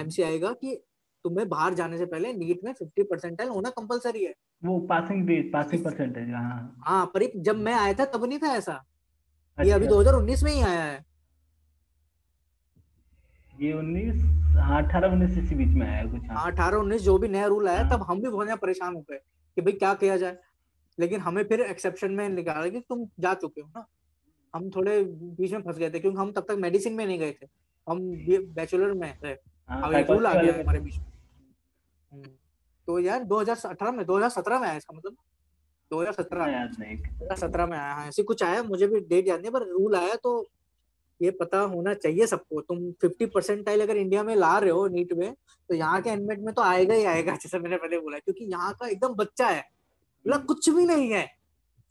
एमसीआई 0.00 0.30
हाँ। 0.30 0.40
का 0.40 0.52
कि 0.52 0.82
तुम्हें 1.24 1.48
बाहर 1.48 1.74
जाने 1.74 1.98
से 1.98 2.06
पहले 2.06 2.32
नीट 2.32 2.60
में 2.64 2.72
50 2.72 3.04
परसेंटाइल 3.10 3.50
होना 3.50 3.70
कंपलसरी 3.70 4.24
है। 4.24 4.34
वो 4.64 4.78
पासिंग 4.78 5.28
रेट 5.28 5.52
पासिंग 5.52 5.84
परसेंटेज 5.84 6.30
हाँ। 6.30 6.82
हाँ 6.86 7.06
पर 7.06 7.30
जब 7.36 7.56
मैं 7.56 7.74
आया 7.74 7.92
था 7.92 8.04
तब 8.04 8.24
नहीं 8.24 8.38
था 8.38 8.56
ऐसा। 8.56 8.84
ये 9.64 9.70
अभी 9.70 9.86
2019 9.86 10.32
अच्छा। 10.34 10.46
में 10.46 10.52
ही 10.52 10.62
आया 10.62 10.82
है। 10.82 11.04
ये 13.60 13.72
उन्नीस 13.72 14.22
हाँ 14.56 14.82
अठारह 14.82 15.12
उन्नीस 15.12 15.38
इसी 15.38 15.54
बीच 15.54 15.68
में 15.68 15.86
आया 15.86 16.04
कुछ 16.04 16.20
हाँ। 16.30 16.52
अठारह 16.52 16.76
उन्नीस 16.76 17.02
जो 17.02 17.18
भी 17.18 17.28
नया 17.28 17.46
रूल 17.46 17.68
आया 17.68 17.82
हाँ। 17.84 17.98
तब 17.98 18.02
हम 18.02 18.20
भी 18.20 18.28
बहुत 18.30 18.60
परेशान 18.60 18.94
हो 18.94 19.00
गए 19.00 19.16
कि 19.56 19.60
भाई 19.60 19.72
क्या 19.72 19.94
किया 19.94 20.16
जाए। 20.16 20.38
लेकिन 20.98 21.20
हमें 21.20 21.44
फिर 21.44 21.60
एक्सेप्शन 21.60 22.12
में 22.12 22.28
निकाला 22.28 22.68
कि 22.68 22.80
तुम 22.80 23.08
जा 23.20 23.34
चुके 23.34 23.60
हो 23.60 23.68
ना। 23.76 23.86
हम 24.54 24.70
थोड़े 24.70 25.02
बीच 25.04 25.52
में 25.52 25.60
फंस 25.60 25.78
गए 25.78 25.90
थे 25.90 26.00
क्योंकि 26.00 26.18
हम 26.18 26.32
तब 26.32 26.46
तक 26.48 26.54
मेडिसिन 26.54 26.92
में 26.92 27.06
नहीं 27.06 27.18
गए 27.18 27.32
थे। 27.32 27.46
हम 27.88 28.00
बैचलर 28.54 28.92
में 28.92 29.18
थे 29.24 29.28
हाँ, 29.68 29.92
अब 29.94 30.10
रूल 30.10 30.26
आ 30.26 30.42
गया 30.42 30.52
हमारे 30.60 30.80
बीच 30.80 30.96
में। 30.96 31.04
हम्म। 32.12 32.22
तो 32.86 32.98
यार 32.98 33.24
2018 33.24 33.92
में 33.92 34.06
2017 34.06 34.60
में 34.60 34.68
आया 34.68 34.76
इसका 34.76 34.96
मतलब। 34.96 35.16
2017 35.90 37.36
सत्रह। 37.36 37.66
में 37.66 37.78
आया 37.78 37.94
हाँ। 37.94 38.08
ऐसी 38.08 38.22
कुछ 38.22 38.42
आया 38.42 38.62
मुझे 38.62 38.86
भी 38.86 39.00
डेट 39.00 39.28
याद 39.28 39.40
नहीं 39.40 39.50
पर 39.50 39.62
रूल 39.68 39.96
आया 39.96 40.14
तो 40.14 40.50
ये 41.22 41.30
पता 41.30 41.58
होना 41.60 41.94
चाहिए 41.94 42.26
सबको। 42.26 42.60
तुम 42.60 42.92
50 43.04 43.26
परसेंटाइल 43.26 43.80
अगर 43.82 43.96
इंडिया 43.96 44.22
में 44.22 44.36
ला 44.36 44.58
रहे 44.58 44.70
हो 44.70 44.86
नीट 44.88 45.12
में 45.12 45.34
तो 45.68 45.74
यहाँ 45.74 46.02
के 46.02 46.10
एनमेट 46.10 46.38
में 46.38 46.54
तो 46.54 46.62
आएगा 46.62 46.94
ही 46.94 47.04
आएगा 47.04 47.32
जैसे 47.42 47.58
मैंने 47.58 47.76
पहले 47.76 47.98
बोला। 47.98 48.18
क्योंकि 48.18 48.44
यहाँ 48.44 48.72
का 48.74 48.88
एकदम 48.88 49.14
बच्चा 49.14 49.48
है। 49.48 49.64
मतलब 50.26 50.44
कुछ 50.46 50.70
भी 50.70 50.86
नहीं 50.86 51.10
है। 51.12 51.26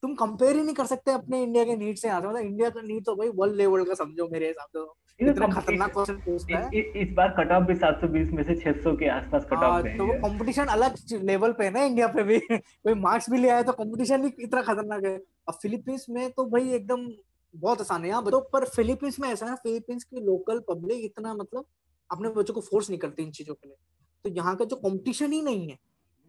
तुम 0.01 0.15
कंपेयर 0.15 0.55
ही 0.55 0.61
नहीं 0.63 0.75
कर 0.75 0.85
सकते 0.85 1.11
अपने 1.11 1.43
इंडिया 1.43 1.63
के 1.63 1.75
नीट 1.75 1.97
से 1.97 2.07
यहाँ 2.07 2.21
से। 2.21 2.27
मतलब 2.27 2.41
इंडिया 2.41 2.69
का 2.69 2.81
नीट 2.81 3.05
तो 3.05 3.15
भाई 3.15 3.29
वर्ल्ड 3.29 3.55
लेवल 3.55 3.83
का 3.85 3.93
समझो 3.93 4.27
मेरे 4.29 4.47
हिसाब 4.47 4.67
से 4.67 4.79
तो। 4.79 4.97
इतना 5.19 5.47
खतरनाक 5.47 5.91
क्वेश्चन 5.93 6.15
पूछता 6.15 6.57
है। 6.57 6.81
इस 7.01 7.13
बार 7.13 7.29
कट 7.29 7.51
ऑफ़ 7.51 7.63
भी 7.63 7.75
720 7.75 8.31
में 8.31 8.43
से 8.43 8.55
600 8.55 8.95
के 8.99 9.07
आसपास 9.07 9.45
कट 9.45 9.63
ऑफ़ 9.63 9.85
है 9.87 9.97
तो 9.97 10.05
वो 10.05 10.13
कंपटीशन 10.13 10.65
अलग 10.65 10.95
लेवल 11.23 11.51
पे 11.51 11.63
है 11.63 11.71
ना 11.71 11.83
इंडिया 11.83 12.07
पे 12.07 12.23
भी। 12.23 12.39
कोई 12.49 12.93
मार्क्स 12.93 13.29
भी 13.29 13.37
ले 13.37 13.49
आया 13.49 13.61
तो 13.61 13.71
कंपटीशन 13.71 14.21
भी 14.21 14.31
इतना 14.39 14.61
खतरनाक 14.61 15.05
है। 15.05 15.15
अब 15.47 15.53
फिलीपींस 15.61 16.05
में 16.09 16.31
तो 16.31 16.45
भाई 16.45 16.73
एकदम 16.73 17.07
बहुत 17.55 17.81
आसान 17.81 18.03
है 18.03 18.09
यहाँ। 18.09 18.23
तो 18.25 18.39
पर 18.53 18.65
फिलीपींस 18.65 19.19
में 19.19 19.29
ऐसा 19.29 19.45
है 19.45 19.55
फिलीपींस 19.55 20.03
की 20.03 20.25
लोकल 20.25 20.59
पब्लिक 20.69 21.05
इतना 21.05 21.33
मतलब 21.33 21.65
अपने 22.11 22.29
बच्चों 22.29 22.53
को 22.53 22.61
फोर्स 22.61 22.89
नहीं 22.89 22.99
करती 22.99 23.23
इन 23.23 23.31
चीज़ों 23.31 23.53
के 23.53 23.67
लिए। 23.67 23.77
तो 24.25 24.29
यहाँ 24.29 24.55
का 24.55 24.65
जो 24.65 24.75
कॉम्पिटिशन 24.75 25.31
ही 25.31 25.41
नहीं 25.41 25.69
है। 25.69 25.77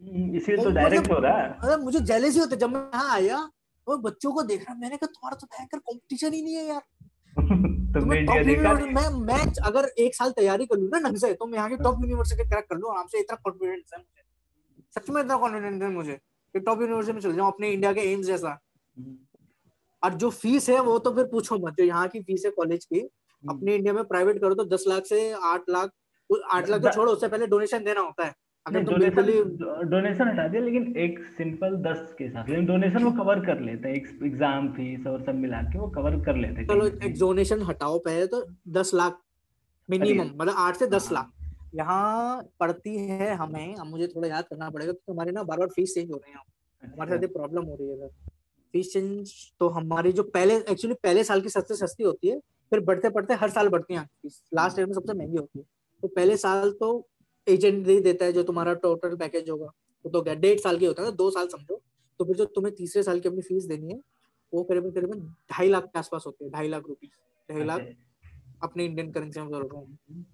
हम्म, 0.03 0.37
इसीलिए 0.37 0.64
तो 0.64 0.70
डायरेक्ट 0.70 1.05
मतलब 1.05 1.16
हो 1.16 1.22
रहा 1.22 1.43
है। 1.43 1.51
मतलब 1.51 1.82
मुझे 1.82 2.01
जेलेसी 2.01 2.39
होते 2.39 2.57
जब 2.57 2.70
मैं 2.70 2.80
यहाँ 2.80 3.14
आया 3.14 3.39
और 3.87 3.99
बच्चों 3.99 4.32
को 4.32 4.43
देख 4.43 4.61
रहा 4.61 4.74
मैंने 4.74 4.97
कहा 4.97 5.07
तुम्हारा 5.07 5.37
तो 5.37 5.47
भयंकर 5.47 5.78
कंपटीशन 5.78 6.32
ही 6.32 6.43
नहीं 6.43 6.55
है 6.55 6.64
यार। 6.64 6.82
तो 7.95 8.01
मैं 8.01 8.20
मैं 8.89 9.09
मैं 9.20 9.39
अगर 9.62 9.87
एक 9.99 10.14
साल 10.14 10.30
तैयारी 10.32 10.66
कर 10.66 10.76
लूँ 10.76 10.89
ना 10.91 10.99
ढंग 11.01 11.16
से 11.18 11.32
तो 11.35 11.47
मैं 11.47 11.59
यहाँ 11.59 11.70
की 11.70 11.76
टॉप 11.78 12.01
यूनिवर्सिटी 12.01 12.45
क्रैक 12.45 12.66
कर 12.66 12.76
लूँ 12.76 12.91
आराम 12.91 13.07
से 13.07 13.20
इतना 13.20 13.37
कॉन्फिडेंस 13.43 13.91
है 13.95 13.99
मुझे 13.99 14.22
सच 14.97 15.11
में 15.11 15.20
इतना 15.22 15.37
कॉन्फिडेंस 15.39 15.82
है 15.82 15.91
मुझे 15.91 16.14
कि 16.55 16.61
टॉप 16.61 16.80
यूनिवर्सिटी 16.80 17.12
में 17.12 17.20
चल 17.20 17.35
जाऊँ 17.35 17.49
अपने 17.49 17.70
इंडिया 17.70 17.93
के 17.93 18.01
एम्स 18.12 18.26
जैसा 18.26 18.59
हम्म। 18.97 19.16
और 20.03 20.14
जो 20.16 20.30
फ़ीस 20.32 20.68
है 20.68 20.80
वो 20.82 20.99
तो 21.01 21.14
फिर 21.14 21.24
पूछो 21.26 21.59
मत 21.59 21.74
जो 21.78 21.85
यहाँ 21.85 22.07
की 22.09 22.20
फ़ीस 22.22 22.43
है 22.45 22.51
कॉलेज 22.53 22.85
की 22.85 22.99
हम्म। 22.99 23.51
अपने 23.51 23.74
इंडिया 23.74 23.95
में 23.95 24.05
प्राइवेट 24.05 24.41
करो 24.41 24.55
तो 24.55 24.64
दस 24.66 24.85
लाख 24.89 25.07
से 25.07 25.30
आठ 25.45 25.68
लाख 25.70 25.91
आठ 26.51 26.68
लाख 26.68 26.82
तो 26.82 26.91
छोड़ो 26.91 27.12
उससे 27.12 27.28
पहले 27.28 27.47
डोनेशन 27.49 27.85
देना 27.85 28.01
होता 28.01 28.26
है 28.26 28.35
अगर 28.67 28.83
डोनेशन 29.87 30.29
हटा 30.29 30.47
दिया 30.49 30.62
लेकिन 30.62 30.97
एक 30.97 31.19
सिंपल 31.39 31.77
दस 31.83 32.15
के 32.19 32.29
साथ 32.29 32.49
लेकिन 32.49 32.67
डोनेशन 32.67 33.05
वो 33.05 33.11
कवर 33.12 33.41
कर 33.47 33.61
लेते 33.61 33.89
हैं 33.89 33.97
एग्ज़ाम 34.27 34.69
फ़ीस 34.75 35.07
और 35.07 35.23
सब 35.25 35.35
मिला 35.37 35.61
के 35.62 35.79
वो 35.79 35.89
कवर 35.97 36.17
कर 36.25 36.37
लेते 36.37 36.61
हैं 36.61 36.67
चलो 36.69 36.87
एक 36.87 37.19
डोनेशन 37.19 37.62
हटाओ 37.62 37.99
पहले 37.99 38.27
तो 38.27 38.45
दस 38.79 38.95
लाख 38.95 39.21
मिनिमम 39.89 40.31
मतलब 40.31 40.55
आठ 40.59 40.77
से 40.77 40.87
दस 40.89 41.09
हाँ। 41.09 41.15
लाख। 41.15 41.31
यहाँ 41.77 42.43
पड़ती 42.61 42.97
है 42.99 43.35
हमें 43.37 43.75
अब 43.75 43.87
मुझे 43.87 44.07
थोड़ा 44.07 44.29
याद 44.29 44.45
करना 44.45 44.71
पड़ेगा 44.71 44.93
क्योंकि 44.93 45.12
हमारे 45.12 45.33
ना 45.33 45.43
बार 45.45 45.59
बार 45.59 45.69
फ़ीस 45.69 45.95
चेंज 45.95 46.11
हो 46.11 46.17
रहे 46.17 46.33
हैं। 46.33 46.93
हमारे 46.95 47.17
साथ 47.17 47.33
प्रॉब्लम 47.33 47.65
हो 47.65 47.77
रही 47.81 47.89
है। 47.91 48.09
फ़ीस 48.75 48.93
चेंज 48.93 49.33
तो 49.61 49.69
हमारी 49.71 50.12
जो 50.12 50.23
पहले 50.35 50.55
एक्चुअली 50.57 50.95
पहले 51.03 51.25
साल 51.25 51.41
की 51.41 51.49
सबसे 51.51 51.75
सस्ती 51.77 52.05
होती 52.05 52.29
है 52.29 52.39
फिर 52.73 52.81
बढ़ते 52.83 53.09
बढ़ते 53.11 53.35
हर 53.41 53.51
साल 53.51 53.69
बढ़ती 53.69 53.95
है 53.95 54.05
फ़ीस 54.05 54.43
लास्ट 54.55 54.79
ईयर 54.79 54.87
में 54.89 54.95
सबसे 54.95 55.15
महँगी 55.15 55.37
होती 55.37 55.59
है। 55.59 55.65
तो 56.03 56.09
पहले 56.11 56.37
साल 56.37 56.71
तो 56.81 56.97
एजेंट 57.47 57.86
नहीं 57.86 58.01
देता 58.03 58.24
है 58.24 58.32
जो 58.32 58.42
तुम्हारा 58.42 58.74
टोटल 58.82 59.16
पैकेज 59.16 59.51
होगा। 59.51 59.66
वो 60.05 60.11
तो 60.11 60.22
क्या 60.22 60.34
डेढ़ 60.36 60.59
साल 60.61 60.78
के 60.78 60.86
होता 60.86 61.03
है 61.03 61.09
ना 61.09 61.14
दो 61.16 61.30
साल 61.30 61.49
समझो। 61.49 61.80
तो 62.20 62.24
फिर 62.24 62.36
जो 62.36 62.45
तुम्हें 62.47 62.74
तीसरे 62.74 63.03
साल 63.03 63.20
की 63.20 63.28
अपनी 63.28 63.42
फ़ीस 63.42 63.64
देनी 63.66 63.92
है 63.92 64.01
वो 64.53 64.62
करीबन 64.64 64.90
करीबन 64.90 65.20
ढाई 65.53 65.68
लाख 65.68 65.84
के 65.84 65.99
आसपास 65.99 66.24
होती 66.26 66.45
है 66.45 66.51
ढाई 66.51 66.68
लाख 66.68 66.82
रुपीज़ 66.88 67.11
ढाई 67.49 67.64
लाख 67.64 67.86
अपने 68.62 68.84
इंडियन 68.84 69.11
करेंसी 69.12 69.40
में 69.40 69.51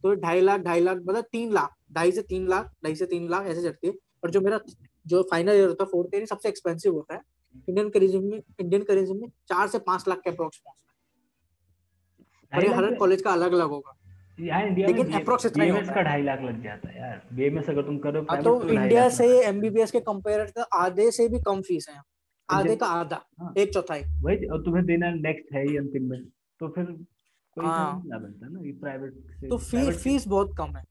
तो 0.03 0.15
ढाई 0.17 0.41
लाख 0.41 0.61
ढाई 0.63 0.81
लाख 0.81 0.97
मतलब 0.99 1.25
तीन 1.33 1.53
लाख 1.53 1.75
ढाई 1.93 2.13
से 2.13 2.23
तीन 2.25 2.49
लाख 2.49 2.71
ढाई 2.85 2.95
से 2.95 3.07
तीन 3.07 3.29
लाख 3.31 3.47
ऐसे 3.47 3.63
चढ़ती 3.63 3.87
है। 3.87 3.93
और 4.25 4.31
जो 4.31 4.41
मेरा 4.41 4.59
जो 5.07 5.23
फाइनल 5.31 5.55
ईयर 5.55 5.69
होता 5.69 5.85
है 5.85 5.91
फोर्थ 5.91 6.15
ईयर 6.15 6.27
सबसे 6.27 6.49
एक्सपेंसिव 6.49 6.93
होता 6.95 7.15
है। 7.15 7.21
इंडियन 7.69 7.89
करेंसी 7.91 8.19
में 8.19 8.39
इंडियन 8.39 8.83
करेंसी 8.83 9.13
में 9.13 9.29
चार 9.49 9.69
से 9.69 9.79
पाँच 9.81 10.05
लाख 10.09 10.21
के 10.25 10.31
अप्रोक्स 10.31 10.59
पहुँचता 10.59 12.57
है 12.57 12.69
और 12.69 12.75
हर 12.77 12.95
कॉलेज 12.97 13.23
का 13.23 13.33
अलग 13.33 13.53
अलग 13.53 13.69
होगा। 13.69 13.97
यहाँ 14.41 14.63
इंडिया 14.67 14.89
लेकिन 14.89 15.13
अप्रोक्स 15.13 15.47
इतना 15.47 15.65
ही 15.65 15.71
होता 15.71 16.03
ढाई 16.03 16.23
लाख 16.23 16.41
लग 16.43 16.63
जाता 16.63 16.91
यार। 16.99 17.23
बीएमएस 17.33 17.69
अगर 17.71 17.83
तुम 17.83 17.99
करो 17.99 18.23
तो, 18.23 18.37
तो 18.43 18.69
इंडिया 18.69 19.09
से 19.09 19.27
एमबीबीएस 19.41 19.91
के 19.91 20.01
कंपेयर 20.01 20.45
तो 20.49 20.63
आधे 20.77 21.11
से 21.11 21.29
भी 21.29 21.39
कम 21.41 21.61
फ़ीस 21.63 21.89
है। 21.91 22.01
आधे 22.49 22.77
का 22.77 22.87
आधा 22.87 23.21
हाँ। 23.41 23.53
एक 23.57 23.73
चौथाई। 23.75 24.03
वही 24.23 24.47
और 24.47 24.63
तुम्हें 24.63 24.85
देना 24.87 25.11
नेक्स्ट 25.11 25.55
है 25.55 25.67
ही 25.67 25.77
अंतिम 25.77 26.09
में 26.11 26.23
तो 26.61 26.69
फिर 26.69 26.85
कोई 26.85 27.67
हाँ। 27.67 28.03
ना 28.07 28.19
बनता 28.19 28.49
ना 28.49 28.61
ये 28.61 28.73
प्राइवेट 28.73 29.13
से 29.41 29.49
तो 29.49 29.59
फ़ीस 29.59 30.03
फ़ीस 30.03 30.27
बहुत 30.29 30.55
कम 30.59 30.77
है। 30.77 30.83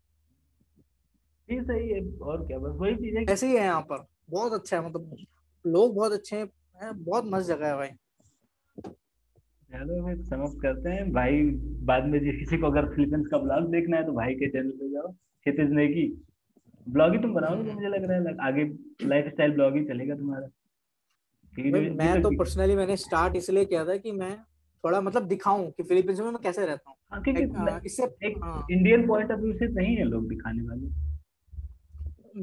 फ़ीस 1.50 1.64
सही 1.64 1.90
है 1.90 2.02
और 2.22 2.46
क्या 2.48 2.58
बस 2.60 2.76
वही 2.80 2.96
चीज़ 2.96 3.18
है 3.18 3.24
ऐसे 3.30 3.48
ही 3.48 3.56
है 3.56 3.64
यहाँ 3.64 3.82
पर। 3.82 4.06
बहुत 4.32 4.54
अच्छा 4.54 4.78
है 4.78 4.86
मतलब 4.86 5.16
लोग 5.66 5.96
बहुत 5.96 6.12
अच्छे 6.12 6.36
हैं 6.36 6.48
बहुत 7.04 7.24
मस्त 7.28 7.48
जगह 7.48 7.68
है 7.68 7.76
भाई। 7.76 7.90
चलो 9.70 10.06
फिर 10.06 10.22
समाप्त 10.26 10.58
करते 10.62 10.90
हैं। 10.90 11.12
भाई 11.14 11.42
बाद 11.90 12.06
में 12.06 12.20
जिस 12.20 12.36
किसी 12.36 12.58
को 12.58 12.68
अगर 12.68 12.86
फिलीपींस 12.96 13.28
का 13.32 13.38
ब्लॉग 13.38 13.70
देखना 13.72 13.98
है 13.98 14.06
तो 14.06 14.14
भाई 14.14 14.34
के 14.36 14.50
चैनल 14.50 14.72
पे 14.72 14.90
जाओ। 14.92 15.12
क्षितिज 15.12 15.72
नेगी 15.72 16.06
ब्लॉग 16.88 17.12
ही 17.14 17.20
तुम 17.20 17.34
बनाओगे 17.34 17.64
तो 17.64 17.74
मुझे 17.74 17.88
लग 17.88 18.04
रहा 18.04 18.18
है 18.20 18.36
आगे 18.48 18.64
लाइफ 19.08 19.28
स्टाइल 19.34 19.52
ब्लॉग 19.52 19.76
ही 19.78 19.84
चलेगा 19.86 20.16
तुम्हारा। 20.16 20.50
मैं 21.54 22.22
तो 22.22 22.30
पर्सनली 22.38 22.76
मैंने 22.76 22.96
स्टार्ट 22.98 23.36
इसलिए 23.36 23.66
किया 23.66 23.86
था 23.86 23.96
कि 23.98 24.12
मैं 24.12 24.36
थोड़ा 24.84 25.02
मतलब 25.02 25.28
दिखाऊँ 25.28 25.70
कि 25.72 25.84
फिलीपींस 25.84 26.20
में 26.20 26.32
मैं 26.32 26.42
कैसे 26.44 26.66
रहता 26.66 26.90
हूँ। 26.90 26.98
हाँ, 27.56 27.70
हाँ, 27.70 27.80
इससे 27.86 28.04
एक 28.04 28.68
इंडियन 28.72 29.08
पॉइंट 29.08 29.32
ऑफ़ 29.32 29.40
व्यू 29.40 29.54
से 29.54 29.68
नहीं 29.74 29.96
है 29.96 30.04
लोग 30.04 30.28
दिखाने 30.30 30.62
वाले। 30.62 30.88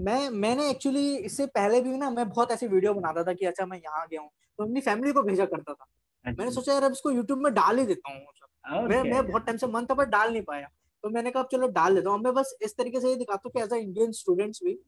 मैं 0.04 0.30
मैंने 0.30 0.70
एक्चुअली 0.70 1.16
इससे 1.16 1.46
पहले 1.46 1.80
भी 1.80 1.96
ना 1.98 2.10
मैं 2.10 2.28
बहुत 2.28 2.50
ऐसी 2.50 2.66
वीडियो 2.66 2.94
बनाता 2.94 3.22
था 3.24 3.32
कि 3.32 3.46
अच्छा 3.46 3.66
मैं 3.66 3.78
यहाँ 3.78 4.06
गया 4.10 4.20
हूँ। 4.20 4.30
तो 4.58 4.64
अपनी 4.64 4.80
फैमिली 4.80 5.12
को 5.12 5.22
भेजा 5.22 5.44
करता 5.44 5.74
था। 5.74 5.86
मैंने 6.26 6.42
अच्छा। 6.42 6.60
सोचा 6.60 6.72
यार 6.72 6.82
अब 6.82 6.92
इसको 6.92 7.10
यूट्यूब 7.10 7.38
में 7.38 7.52
डाल 7.54 7.78
ही 7.78 7.86
देता 7.86 8.12
हूँ 8.12 8.88
मैं 8.88 9.02
मैं 9.04 9.26
बहुत 9.26 9.46
टाइम 9.46 9.56
से 9.56 9.66
मन 9.66 9.86
था 9.86 9.94
पर 9.94 10.04
डाल 10.04 10.32
नहीं 10.32 10.42
पाया। 10.42 10.68
तो 11.04 11.10
मैंने 11.10 11.30
कहा 11.30 11.42
चलो 11.42 11.68
डाल 11.68 11.94
देता 11.94 12.10
हूँ। 12.10 12.18
मैं 12.18 12.32
बस 12.34 12.56
इस 12.62 12.76
तरीके 12.76 13.00
से 13.00 13.08
ये 13.08 13.16
दिखाता 13.16 13.40
हूँ 13.44 13.52
कि 13.52 13.60
एज 13.60 13.72
अ 13.72 13.76
इंडियन 13.76 14.12
स्टूडेंट्स 14.12 14.60
भी 14.64 14.78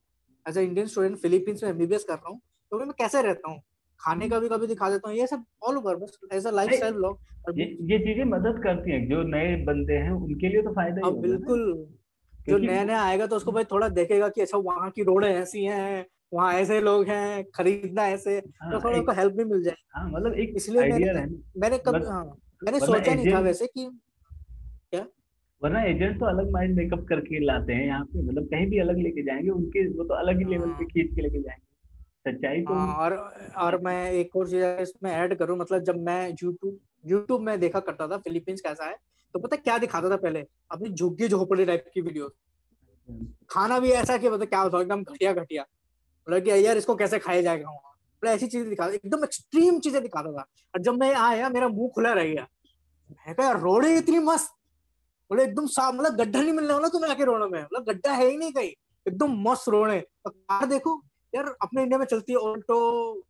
as 0.46 0.58
a 0.58 0.60
Indian 0.60 0.86
student 0.86 1.16
Philippines 1.16 1.62
में 1.64 1.70
एमबीबीएस 1.70 2.04
कर 2.04 2.14
रहा 2.14 2.28
हूँ 2.28 2.40
तो 2.72 2.78
मैं 2.78 2.88
कैसे 2.88 3.22
रहता 3.22 3.50
हूँ? 3.50 3.60
खाने 4.00 4.28
का 4.28 4.38
भी 4.38 4.48
कभी 4.48 4.66
दिखा 4.66 4.90
देता 4.90 5.08
हूँ 5.08 5.16
ये 5.18 5.26
सब 5.26 5.44
ऑल 5.62 5.76
ओवर 5.76 5.96
बस 5.96 6.18
as 6.32 6.46
a 6.46 6.50
life 6.50 6.72
style 6.72 6.92
blog 6.92 7.18
ये 7.58 7.98
चीज़ें 7.98 8.24
मदद 8.24 8.60
करती 8.62 8.90
हैं 8.90 9.08
जो 9.08 9.22
नए 9.22 9.64
बंदे 9.64 9.94
हैं 9.94 10.10
उनके 10.10 10.48
लिए 10.48 10.62
तो 10.62 10.72
फ़ायदा 10.74 11.06
ही 11.06 11.12
बिल्कुल। 11.12 11.88
जो 12.48 12.58
नया 12.58 12.84
नया 12.84 13.02
आएगा 13.02 13.26
तो 13.26 13.36
उसको 13.36 13.52
भाई 13.52 13.64
थोड़ा 13.64 13.88
देखेगा 13.88 14.28
कि 14.28 14.40
अच्छा 14.40 14.58
वहाँ 14.58 14.90
की 14.90 15.02
रोड 15.02 15.24
ऐसी 15.24 15.64
हैं 15.64 16.06
वहाँ 16.32 16.52
ऐसे 16.54 16.80
लोग 16.80 17.04
हैं 17.08 17.44
खरीदना 17.54 18.06
ऐसे 18.08 18.36
हाँ, 18.36 18.72
तो 18.72 18.80
थोड़ा 18.80 18.98
उनको 18.98 19.12
हेल्प 19.12 19.32
भी 19.32 19.44
मिल 19.44 19.62
जाए। 19.62 19.76
हाँ, 19.94 20.10
मतलब 20.10 20.34
एक 20.34 20.52
इसलिए 20.56 20.88
मैंने 20.88 21.12
मैंने 21.60 21.78
कभी 21.78 22.04
हाँ 22.06 22.24
मैंने 22.62 22.80
सोचा 22.80 23.14
नहीं 23.14 23.32
था 23.32 23.40
वैसे 23.40 23.66
कि 23.66 23.88
क्या? 24.92 25.06
वरना 25.62 25.82
एजेंट 25.82 26.18
तो 26.20 26.26
अलग 26.26 26.50
माइंड 26.50 26.76
मेकअप 26.76 27.06
करके 27.08 27.44
लाते 27.44 27.72
हैं 27.72 27.86
यहाँ 27.86 28.04
पे 28.04 28.22
मतलब 28.22 28.44
कहीं 28.44 28.66
भी 28.66 28.78
अलग 28.78 28.98
लेके 28.98 29.22
जाएँगे 29.22 29.50
उनके 29.50 29.86
वो 29.88 30.04
तो 30.04 30.14
अलग 30.14 30.38
ही 30.38 30.44
लेवल 30.44 30.68
पे 30.68 30.74
हाँ। 30.74 30.86
खींच 30.86 31.14
के 31.14 31.22
लेके 31.22 31.40
जाएँगे। 31.42 32.32
सच्चाई 32.32 32.62
तो 32.62 32.74
हाँ, 32.74 32.94
और 32.96 33.14
और 33.56 33.80
मैं 33.82 34.10
एक 34.12 34.36
और 34.36 34.48
चीज़ 34.48 34.64
इसमें 34.82 35.10
ऐड 35.12 35.34
करूँ 35.38 35.56
मतलब 35.58 35.82
जब 35.82 35.96
मैं 35.96 36.28
यूट्यूब 36.30 36.78
यूट्यूब 37.06 37.40
में 37.40 37.58
देखा 37.60 37.80
करता 37.80 38.08
था 38.08 38.18
फिलीपींस 38.18 38.60
कैसा 38.60 38.84
है 38.84 38.96
तो 39.34 39.38
पता 39.38 39.56
क्या 39.56 39.78
दिखाता 39.78 40.10
था 40.10 40.16
पहले? 40.16 40.44
अपनी 40.70 40.88
झुग्गी 40.90 41.28
झोपड़ी 41.28 41.64
टाइप 41.64 41.84
की 41.94 42.00
वीडियो 42.00 42.26
अच्छा। 42.26 43.26
खाना 43.50 43.78
भी 43.80 43.90
ऐसा 43.92 44.16
कि 44.18 44.28
मतलब 44.28 44.48
क्या 44.48 44.60
होता 44.60 44.80
एकदम 44.80 45.02
घटिया 45.02 45.32
घटिया 45.32 45.64
मतलब 46.28 46.42
कि 46.44 46.66
यार 46.66 46.76
इसको 46.76 46.94
कैसे 46.96 47.18
खाया 47.18 47.40
जाएगा? 47.42 47.70
मतलब 47.70 48.30
ऐसी 48.30 48.46
चीज़ें 48.46 48.68
दिखाता 48.68 48.94
एकदम 48.94 49.24
एक्सट्रीम 49.24 49.78
चीज़ें 49.80 50.02
दिखाता 50.02 50.32
था 50.32 50.46
और 50.74 50.82
जब 50.82 50.98
मैं 51.00 51.12
आया 51.16 51.48
मेरा 51.50 51.68
मुँह 51.70 51.90
खुला 51.94 52.12
रह 52.12 52.24
गया। 52.24 52.46
मैं 53.10 53.34
कहा 53.34 53.50
रोड 53.52 53.84
इतनी 53.86 54.18
मस्त। 54.20 54.54
बोले 55.30 55.44
एकदम 55.44 55.66
साफ़ 55.68 55.94
मतलब 55.94 56.16
गड्ढा 56.16 56.40
नहीं 56.40 56.52
मिलने 56.52 56.72
वाला 56.74 56.88
तुम्हें 56.88 57.10
आके 57.10 57.24
रोड 57.24 57.50
में? 57.52 57.62
मतलब 57.62 57.84
गड्ढा 57.84 58.12
है 58.12 58.26
ही 58.26 58.36
नहीं 58.36 58.52
कहीं। 58.52 58.70
एकदम 59.06 59.36
मस्त 59.42 59.68
रोड 59.68 59.90
है। 59.90 60.00
और 60.26 60.32
कार 60.32 60.66
देखो 60.66 61.00
यार 61.32 61.44
अपने 61.62 61.82
इंडिया 61.82 61.98
में 61.98 62.04
चलती 62.06 62.32
है 62.32 62.38
ऑल्टो 62.40 62.76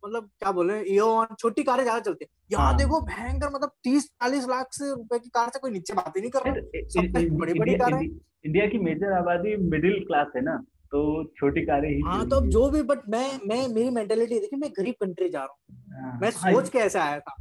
मतलब 0.05 0.29
क्या 0.39 0.51
बोले 0.51 0.79
ईओन 0.93 1.35
छोटी 1.39 1.63
कारें 1.63 1.83
ज़्यादा 1.83 1.99
चलती 1.99 2.25
है। 2.25 2.29
यहाँ 2.51 2.65
हाँ। 2.65 2.77
देखो 2.77 3.01
भयंकर 3.05 3.49
मतलब 3.49 3.71
तीस 3.83 4.05
चालीस 4.05 4.47
लाख 4.49 4.67
से 4.73 4.89
रुपए 4.89 5.19
की 5.19 5.29
कार 5.29 5.49
से 5.49 5.59
कोई 5.59 5.71
नीचे 5.71 5.93
बात 5.93 6.13
ही 6.17 6.21
नहीं 6.21 6.31
कर 6.31 6.43
रहा। 6.45 7.27
बड़ी 7.37 7.59
बड़ी 7.59 7.75
कार 7.75 7.93
है 7.93 8.03
इंडिया 8.03 8.65
की 8.67 8.77
मेजर 8.79 9.13
आबादी 9.13 9.55
मिडिल 9.69 10.03
क्लास 10.07 10.27
है 10.35 10.41
ना। 10.41 10.59
तो 10.91 11.23
छोटी 11.37 11.61
कारें 11.65 11.89
ही 11.89 12.01
हाँ 12.05 12.27
तो 12.29 12.35
अब 12.35 12.47
जो 12.49 12.69
भी 12.69 12.81
बट 12.83 13.09
मैं 13.09 13.27
मैं 13.47 13.67
मेरी 13.67 13.89
मेंटेलिटी 13.89 14.39
देखिए 14.39 14.59
मैं 14.59 14.69
गरीब 14.77 14.95
कंट्री 15.01 15.29
जा 15.29 15.39
रहा 15.39 15.47
हूँ। 15.47 16.01
हाँ, 16.01 16.19
मैं 16.21 16.29
हाँ, 16.29 16.51
सोच 16.53 16.69
के 16.69 16.79
ऐसे 16.79 16.99
आया 16.99 17.19
था। 17.19 17.35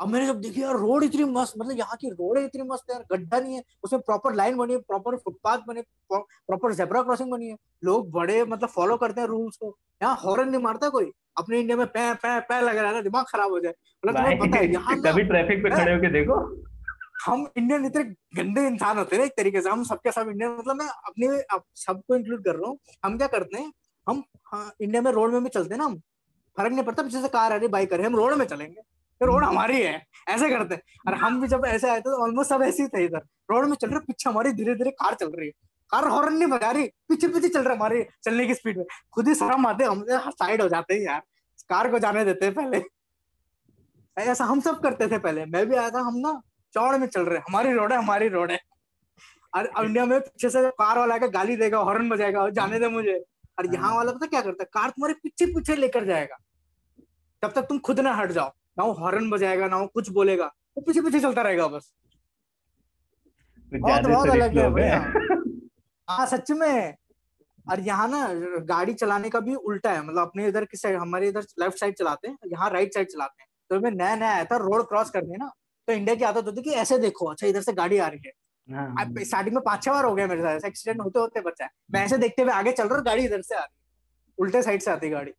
अब 0.00 0.08
मैंने 0.08 0.26
जब 0.26 0.40
देखी 0.40 0.62
यार 0.62 0.76
रोड 0.78 1.04
इतनी 1.04 1.24
मस्त 1.24 1.54
मतलब 1.58 1.78
यहाँ 1.78 1.96
की 2.00 2.08
रोड 2.10 2.38
इतनी 2.38 2.62
मस्त 2.68 2.90
है 2.90 2.96
यार 2.96 3.04
गड्ढा 3.12 3.38
नहीं 3.40 3.54
है 3.54 3.62
उसमें 3.84 4.00
प्रॉपर 4.02 4.34
लाइन 4.34 4.56
बनी 4.56 4.72
है 4.72 4.78
प्रॉपर 4.80 5.16
फुटपाथ 5.16 5.58
बने 5.68 5.82
प्रॉपर 6.12 6.74
जेबरा 6.74 7.02
क्रॉसिंग 7.02 7.30
बनी 7.30 7.48
है। 7.48 7.56
लोग 7.84 8.10
बड़े 8.12 8.42
मतलब 8.44 8.68
फॉलो 8.68 8.96
करते 8.96 9.20
हैं 9.20 9.28
रूल्स 9.28 9.56
को। 9.56 9.76
यहाँ 10.02 10.16
हॉर्न 10.24 10.50
नहीं 10.50 10.62
मारता 10.62 10.88
कोई। 10.88 11.10
अपने 11.38 11.60
इंडिया 11.60 11.76
में 11.76 11.86
पै 11.86 12.12
पै 12.22 12.38
पै 12.48 12.60
लग 12.60 12.76
रहा 12.76 12.92
है 12.92 13.02
दिमाग 13.02 13.24
खराब 13.28 13.50
हो 13.50 13.60
जाए। 13.60 13.72
मतलब 13.72 14.16
तुम्हें 14.16 14.38
पता 14.38 14.58
है 14.58 14.72
यहाँ 14.72 15.00
कभी 15.02 15.22
ट्रैफ़िक 15.24 15.62
पे 15.62 15.70
खड़े 15.70 15.92
होके 15.94 16.10
देखो। 16.12 16.40
हम 17.26 17.46
इंडियन 17.56 17.84
इतने 17.86 18.02
गंदे 18.36 18.66
इंसान 18.66 18.98
होते 18.98 19.16
हैं 19.16 19.24
एक 19.24 19.32
तरीके 19.36 19.60
से 19.60 19.70
हम 19.70 19.84
सबके 19.84 20.12
सब 20.12 20.28
इंडियन 20.28 20.50
मतलब 20.50 20.76
मैं 20.76 20.86
अपने 20.86 21.28
सबको 21.76 22.16
इंक्लूड 22.16 22.44
कर 22.44 22.54
रहा 22.54 22.68
हूँ। 22.70 22.78
हम 23.04 23.16
क्या 23.18 23.26
करते 23.26 23.58
हैं 23.58 23.72
हम 24.06 24.22
हाँ, 24.46 24.72
इंडिया 24.80 25.02
में 25.02 25.10
रोड 25.12 25.32
में 25.32 25.42
भी 25.42 25.48
चलते 25.48 25.74
हैं 25.74 25.78
ना 25.78 25.84
हम। 25.84 25.98
फ़र्क 26.56 26.72
नहीं 26.72 26.84
पड़ता 26.84 27.02
पीछे 27.02 27.20
से 27.22 27.28
कार 27.28 27.52
आ 27.52 27.56
रही 27.56 27.68
बाइक 27.68 27.92
आ 27.92 27.96
रही 27.96 28.06
हम 28.06 28.16
रोड 28.16 28.34
में 28.34 28.44
चलेंगे। 28.46 28.80
तो 29.20 29.26
रोड 29.26 29.44
हमारी 29.44 29.80
है 29.82 29.94
ऐसे 30.28 30.48
करते 30.50 30.74
हैं। 30.74 30.82
और 31.08 31.14
हम 31.18 31.40
भी 31.40 31.48
जब 31.48 31.64
ऐसे 31.66 31.88
आए 31.90 31.98
थे 31.98 32.02
तो 32.02 32.22
ऑलमोस्ट 32.24 32.50
सब 32.50 32.62
ऐसे 32.62 32.82
ही 32.82 32.88
थे 32.88 33.04
इधर। 33.04 33.22
रोड 33.50 33.66
में 33.68 33.76
चल 33.76 33.88
रहे 33.88 34.00
पीछे 34.00 34.28
हमारी 34.30 34.52
धीरे 34.52 34.74
धीरे 34.74 34.90
कार 34.92 35.14
चल 35.14 35.30
रही 35.30 35.46
है। 35.46 35.52
कार 35.90 36.08
हॉर्न 36.08 36.34
नहीं 36.34 36.48
बजा 36.48 36.70
रही 36.70 36.86
पीछे 37.08 37.28
पीछे 37.28 37.48
चल 37.48 37.62
रहा 37.62 37.74
हमारे 37.74 38.06
चलने 38.24 38.46
की 38.46 38.54
स्पीड 38.54 38.78
में। 38.78 38.84
खुद 39.12 39.28
ही 39.28 39.34
शर्म 39.34 39.66
आते 39.66 39.84
हम 39.84 40.04
साइड 40.10 40.62
हो 40.62 40.68
जाते 40.68 40.94
हैं 40.94 41.00
यार। 41.02 41.22
कार 41.68 41.90
को 41.90 41.98
जाने 41.98 42.24
देते 42.24 42.46
हैं 42.46 42.54
पहले। 42.54 42.82
ऐसा 44.16 44.44
हम 44.44 44.60
सब 44.60 44.80
करते 44.80 45.08
थे 45.08 45.18
पहले। 45.18 45.44
मैं 45.46 45.66
भी 45.68 45.76
आया 45.76 45.90
था 45.90 46.00
हम 46.00 46.16
ना 46.18 46.40
चौड़ 46.74 46.96
में 46.96 47.06
चल 47.06 47.22
रहे 47.22 47.38
हैं। 47.38 47.44
हमारी 47.48 47.72
रोड 47.72 47.92
है 47.92 47.98
हमारी 47.98 48.28
रोड 48.28 48.50
है। 48.50 48.58
और 49.52 49.70
इंडिया 49.84 50.04
में 50.04 50.18
पीछे 50.20 50.50
से 50.50 50.68
कार 50.70 50.98
वाला 50.98 51.14
आकर 51.14 51.28
गाली 51.30 51.56
देगा 51.56 51.78
हॉर्न 51.80 52.08
बजाएगा 52.08 52.48
जाने 52.50 52.78
दे 52.78 52.88
मुझे। 52.88 53.18
और 53.58 53.74
यहाँ 53.74 53.94
वाला 53.96 54.12
पता 54.12 54.26
क्या 54.26 54.40
करता 54.40 54.62
है? 54.62 54.68
कार 54.72 54.90
तुम्हारे 54.90 55.14
पीछे 55.22 55.46
पीछे 55.46 55.76
लेकर 55.76 56.04
जाएगा। 56.04 56.36
तब 57.42 57.52
तक 57.52 57.66
तुम 57.68 57.78
खुद 57.78 58.00
ना 58.00 58.14
हट 58.14 58.32
जाओ। 58.32 58.52
ना 58.78 58.84
वो 58.84 58.92
हॉर्न 58.92 59.30
बजाएगा 59.30 59.68
ना 59.68 59.76
वो 59.76 59.86
कुछ 59.86 60.08
बोलेगा। 60.10 60.46
वो 60.46 60.82
पीछे 60.82 61.00
पीछे 61.02 61.20
चलता 61.20 61.42
रहेगा 61.42 61.66
बस। 61.68 61.92
बहुत 63.72 64.06
बहुत 64.06 64.28
अलग 64.30 64.58
है 64.58 64.68
भैया। 64.70 64.98
हाँ। 66.08 66.26
सच 66.26 66.50
में। 66.50 66.94
और 67.66 67.80
यहाँ 67.80 68.08
ना 68.08 68.26
गाड़ी 68.64 68.94
चलाने 68.94 69.30
का 69.30 69.40
भी 69.40 69.54
उल्टा 69.54 69.92
है। 69.92 70.02
मतलब 70.02 70.26
अपने 70.28 70.46
इधर 70.48 70.64
की 70.64 70.76
साइड 70.76 70.96
हमारे 70.96 71.28
इधर 71.28 71.44
लेफ़्ट 71.60 71.78
साइड 71.78 71.94
चलाते 71.96 72.28
हैं 72.28 72.36
यहाँ 72.52 72.70
राइट 72.70 72.94
साइड 72.94 73.08
चलाते 73.08 73.42
हैं। 73.42 73.48
तो 73.70 73.80
मैं 73.80 73.90
नया 73.90 74.16
नया 74.16 74.32
आया 74.32 74.44
था 74.44 74.56
रोड 74.56 74.88
क्रॉस 74.88 75.10
करने 75.10 75.36
ना। 75.36 75.50
तो 75.88 75.92
इंडिया 75.92 76.14
की 76.14 76.24
आदत 76.24 76.46
होती 76.46 76.56
है 76.56 76.62
कि 76.64 76.80
ऐसे 76.80 76.98
देखो 76.98 77.26
अच्छा 77.26 77.46
इधर 77.46 77.62
से 77.62 77.72
गाड़ी 77.72 77.98
आ 77.98 78.06
रही 78.08 78.20
है। 78.26 78.32
स्टार्टिंग 78.68 79.54
हाँ। 79.54 79.54
में 79.54 79.62
पाँच 79.64 79.82
छह 79.84 79.92
बार 79.92 80.04
हो 80.04 80.14
गया 80.14 80.26
मेरे 80.26 80.42
साथ 80.42 80.66
एक्सीडेंट 80.66 81.00
होते 81.00 81.18
होते 81.18 81.40
बच्चा 81.42 81.64
है। 81.64 81.70
मैं 81.92 82.04
ऐसे 82.04 82.18
देखते 82.18 82.42
हुए 82.42 82.52
आगे 82.52 82.72
चल 82.72 82.88
रहा 82.88 82.96
हूँ 82.96 83.04
गाड़ी 83.06 83.24
इधर 83.24 83.42
से 83.42 83.54
आ 83.54 83.58
रही 83.58 83.74
है। 83.74 83.82
उल्टे 84.38 84.62
साइड 84.62 84.82
से 84.82 84.90
आती 84.90 85.08
गाड़ी। 85.10 85.32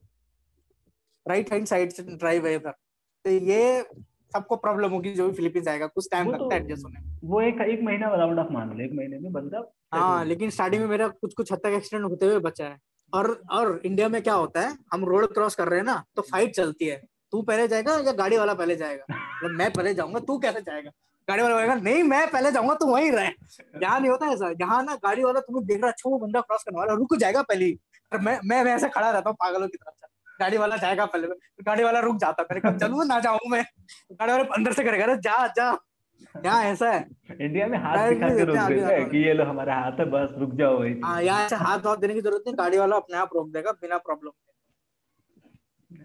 राइट 1.26 1.52
हैंड 1.54 1.66
साइड 1.68 1.92
से 1.92 2.04
ड्राइव 2.04 2.48
है 2.48 2.54
इधर। 2.56 2.72
तो 3.26 3.32
ये 3.32 3.82
सबको 4.34 4.56
प्रॉब्लम 4.58 4.90
होगी 4.92 5.14
जो 5.14 5.28
भी 5.28 5.34
फिलीपींस 5.34 5.68
आएगा। 5.68 5.88
कुछ 5.88 6.08
टाइम 6.12 6.32
लगता 6.32 6.54
है 6.56 6.62
एडजस्ट 6.62 6.86
होने 6.86 7.04
वो 7.24 7.42
एक 7.42 7.62
एक 7.62 7.82
महीना 7.84 8.16
राउंड 8.16 8.40
ऑफ़ 8.40 8.52
मान 8.54 8.70
लो 8.70 8.84
एक 8.86 8.92
महीने 8.94 9.20
में 9.20 9.32
बंदा 9.34 9.64
हाँ 9.94 10.26
लेकिन 10.26 10.50
स्टार्टिंग 10.50 10.82
में 10.82 10.90
मेरा 10.90 11.08
कुछ 11.08 11.34
कुछ 11.34 11.52
हद 11.54 11.60
तक 11.60 11.74
एक्सीडेंट 11.76 12.10
होते 12.10 12.26
हुए 12.26 12.40
बचा 12.40 12.66
है। 12.66 12.78
और 13.14 13.30
और 13.52 13.80
इंडिया 13.86 14.08
में 14.10 14.22
क्या 14.22 14.34
होता 14.34 14.62
है 14.62 14.78
हम 14.94 15.06
रोड 15.06 15.34
क्रॉस 15.34 15.56
कर 15.56 15.68
रहे 15.68 15.80
हैं 15.80 15.86
ना 15.86 16.04
तो 16.16 16.22
फाइट 16.22 16.56
चलती 16.56 16.86
है। 16.86 17.02
तू 17.34 17.42
पहले 17.42 17.68
जाएगा 17.68 17.94
या 18.06 18.12
गाड़ी 18.14 18.38
वाला 18.38 18.54
पहले 18.54 18.76
जाएगा? 18.76 19.06
मतलब 19.10 19.58
मैं 19.58 19.72
पहले 19.74 19.94
जाऊँगा 19.94 20.20
तू 20.28 20.38
कैसे 20.40 20.62
जाएगा? 20.62 20.92
गाड़ी 21.28 21.42
वाला 21.42 21.56
बोलेगा 21.56 21.76
नहीं 21.76 22.04
मैं 22.04 22.28
पहले 22.32 22.52
जाऊँगा 22.52 22.74
तू 22.76 22.86
वहीं 22.88 23.12
रहे। 23.12 23.30
यहाँ 23.84 24.00
नहीं 24.00 24.10
होता 24.10 24.32
ऐसा। 24.34 24.50
यहाँ 24.62 24.84
ना 24.84 24.96
गाड़ी 25.04 25.24
वाला 25.24 25.40
तुम्हें 25.40 25.66
देख 25.66 25.82
रहा 25.82 25.92
अच्छा 25.92 26.10
वो 26.10 26.18
बंदा 26.20 26.42
क्रॉस 26.42 26.64
करने 26.64 26.80
वाला 26.80 26.94
रुक 26.94 27.16
जाएगा 27.16 27.42
पहले। 27.44 27.76
मैं 28.12 28.40
मैं 28.44 28.64
ऐसे 28.74 28.90
खड़ा 28.90 29.10
रहता 29.10 29.30
हूँ 29.30 29.38
पागलों 29.42 29.68
की 29.68 29.78
तरफ़ 29.78 30.12
गाड़ी 30.40 30.58
वाला 30.58 30.78
जाएगा 30.78 31.06
पहले 31.06 31.28
तो 31.28 31.64
गाड़ी 31.66 31.84
वाला 31.84 32.00
रुक 32.00 32.18
जाता 32.20 32.44
मैंने 32.44 32.62
कहा 32.62 32.78
चलू 32.78 33.04
ना 33.04 33.20
जाऊँ 33.20 33.50
मैं। 33.52 33.64
गाड़ी 34.12 34.32
वाले 34.32 34.44
अंदर 34.56 34.74
से 34.74 34.84
करेगा 34.84 35.16
जा 35.16 35.46
जा। 35.58 35.78
यहाँ 36.46 36.64
ऐसा 36.64 36.90
है। 36.92 37.00
इंडिया 37.42 37.66
में 37.68 37.78
हाथ 37.78 38.08
दिखा 38.10 38.28
के 38.36 38.44
रोक 38.46 38.58
देते 38.58 38.94
हैं 38.94 39.10
कि 39.10 39.18
ये 39.18 39.34
लो 39.34 39.44
हमारा 39.46 39.76
हाथ 39.76 40.00
है 40.00 40.06
बस 40.12 40.34
रुक 40.40 40.54
जाओ 40.58 40.80
वही 40.80 41.00
हाँ 41.04 41.22
यहाँ 41.24 41.46
ऐसे 41.46 41.56
हाथ 41.58 41.80
वाथ 41.86 41.98
देने 41.98 42.14
की 42.14 42.22
ज़रूरत 42.22 42.44
नहीं 42.48 42.58
गाड़ी 42.58 42.78
वाला 42.78 42.96
अपने 42.96 43.18
आप 43.18 43.30
रोक 43.36 43.50
देगा 43.54 43.72
बिना 43.82 43.98
प्रॉब्लम 44.06 44.32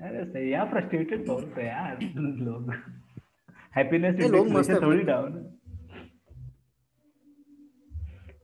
अरे 0.00 0.24
सही 0.24 0.52
यार 0.52 0.68
फ्रस्ट्रेटेड 0.68 1.26
बहुत 1.26 1.54
है 1.58 1.66
यार 1.66 1.98
लोग। 2.16 2.72
हैप्पीनेस 3.76 4.20
लोग 4.30 4.82
थोड़ी 4.82 5.02
डाउन 5.02 5.32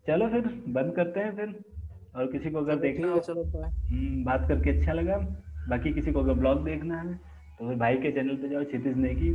चलो 0.07 0.29
फिर 0.29 0.41
बंद 0.69 0.95
करते 0.97 1.21
हैं 1.21 1.37
फिर। 1.37 1.55
और 2.17 2.33
किसी 2.33 2.51
को 2.51 2.59
अगर 2.59 2.77
देखना 2.77 3.09
हो 3.13 3.19
चलो 3.19 3.43
हम्म, 3.43 4.25
बात 4.25 4.49
करके 4.49 4.71
अच्छा 4.71 4.93
लगा। 4.93 5.17
बाकी 5.69 5.93
किसी 5.93 6.13
को 6.13 6.21
अगर 6.21 6.35
ब्लॉग 6.35 6.65
देखना 6.65 7.01
है 7.01 7.15
तो 7.59 7.69
फिर 7.69 7.77
भाई 7.77 7.97
के 7.97 8.13
चैनल 8.13 8.37
पे 8.37 8.49
जाओ 8.49 8.65
क्षितिज 8.65 8.97
नेगी। 8.97 9.33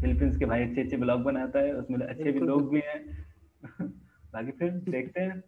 फिलीपींस 0.00 0.36
के 0.36 0.44
भाई 0.44 0.64
अच्छे 0.64 0.82
अच्छे 0.82 0.96
ब्लॉग 0.96 1.22
बनाता 1.22 1.58
है 1.58 1.72
उसमें 1.74 2.06
अच्छे 2.06 2.32
भी 2.32 2.40
लोग 2.40 2.70
भी 2.72 2.80
हैं। 2.80 3.00
बाकी 4.32 4.50
फिर 4.50 4.70
देखते 4.70 5.20
हैं 5.20 5.40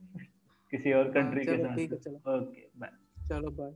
किसी 0.73 0.93
और 0.93 1.11
कंट्री 1.11 1.45
हाँ, 1.47 1.77
के 1.77 1.87
साथ। 1.87 2.39
ओके 2.39 2.69
बाय 2.79 2.91
चलो। 3.29 3.51
Bye 3.51 3.73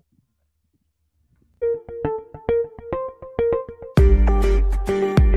Thank 4.95 5.19
you. 5.19 5.34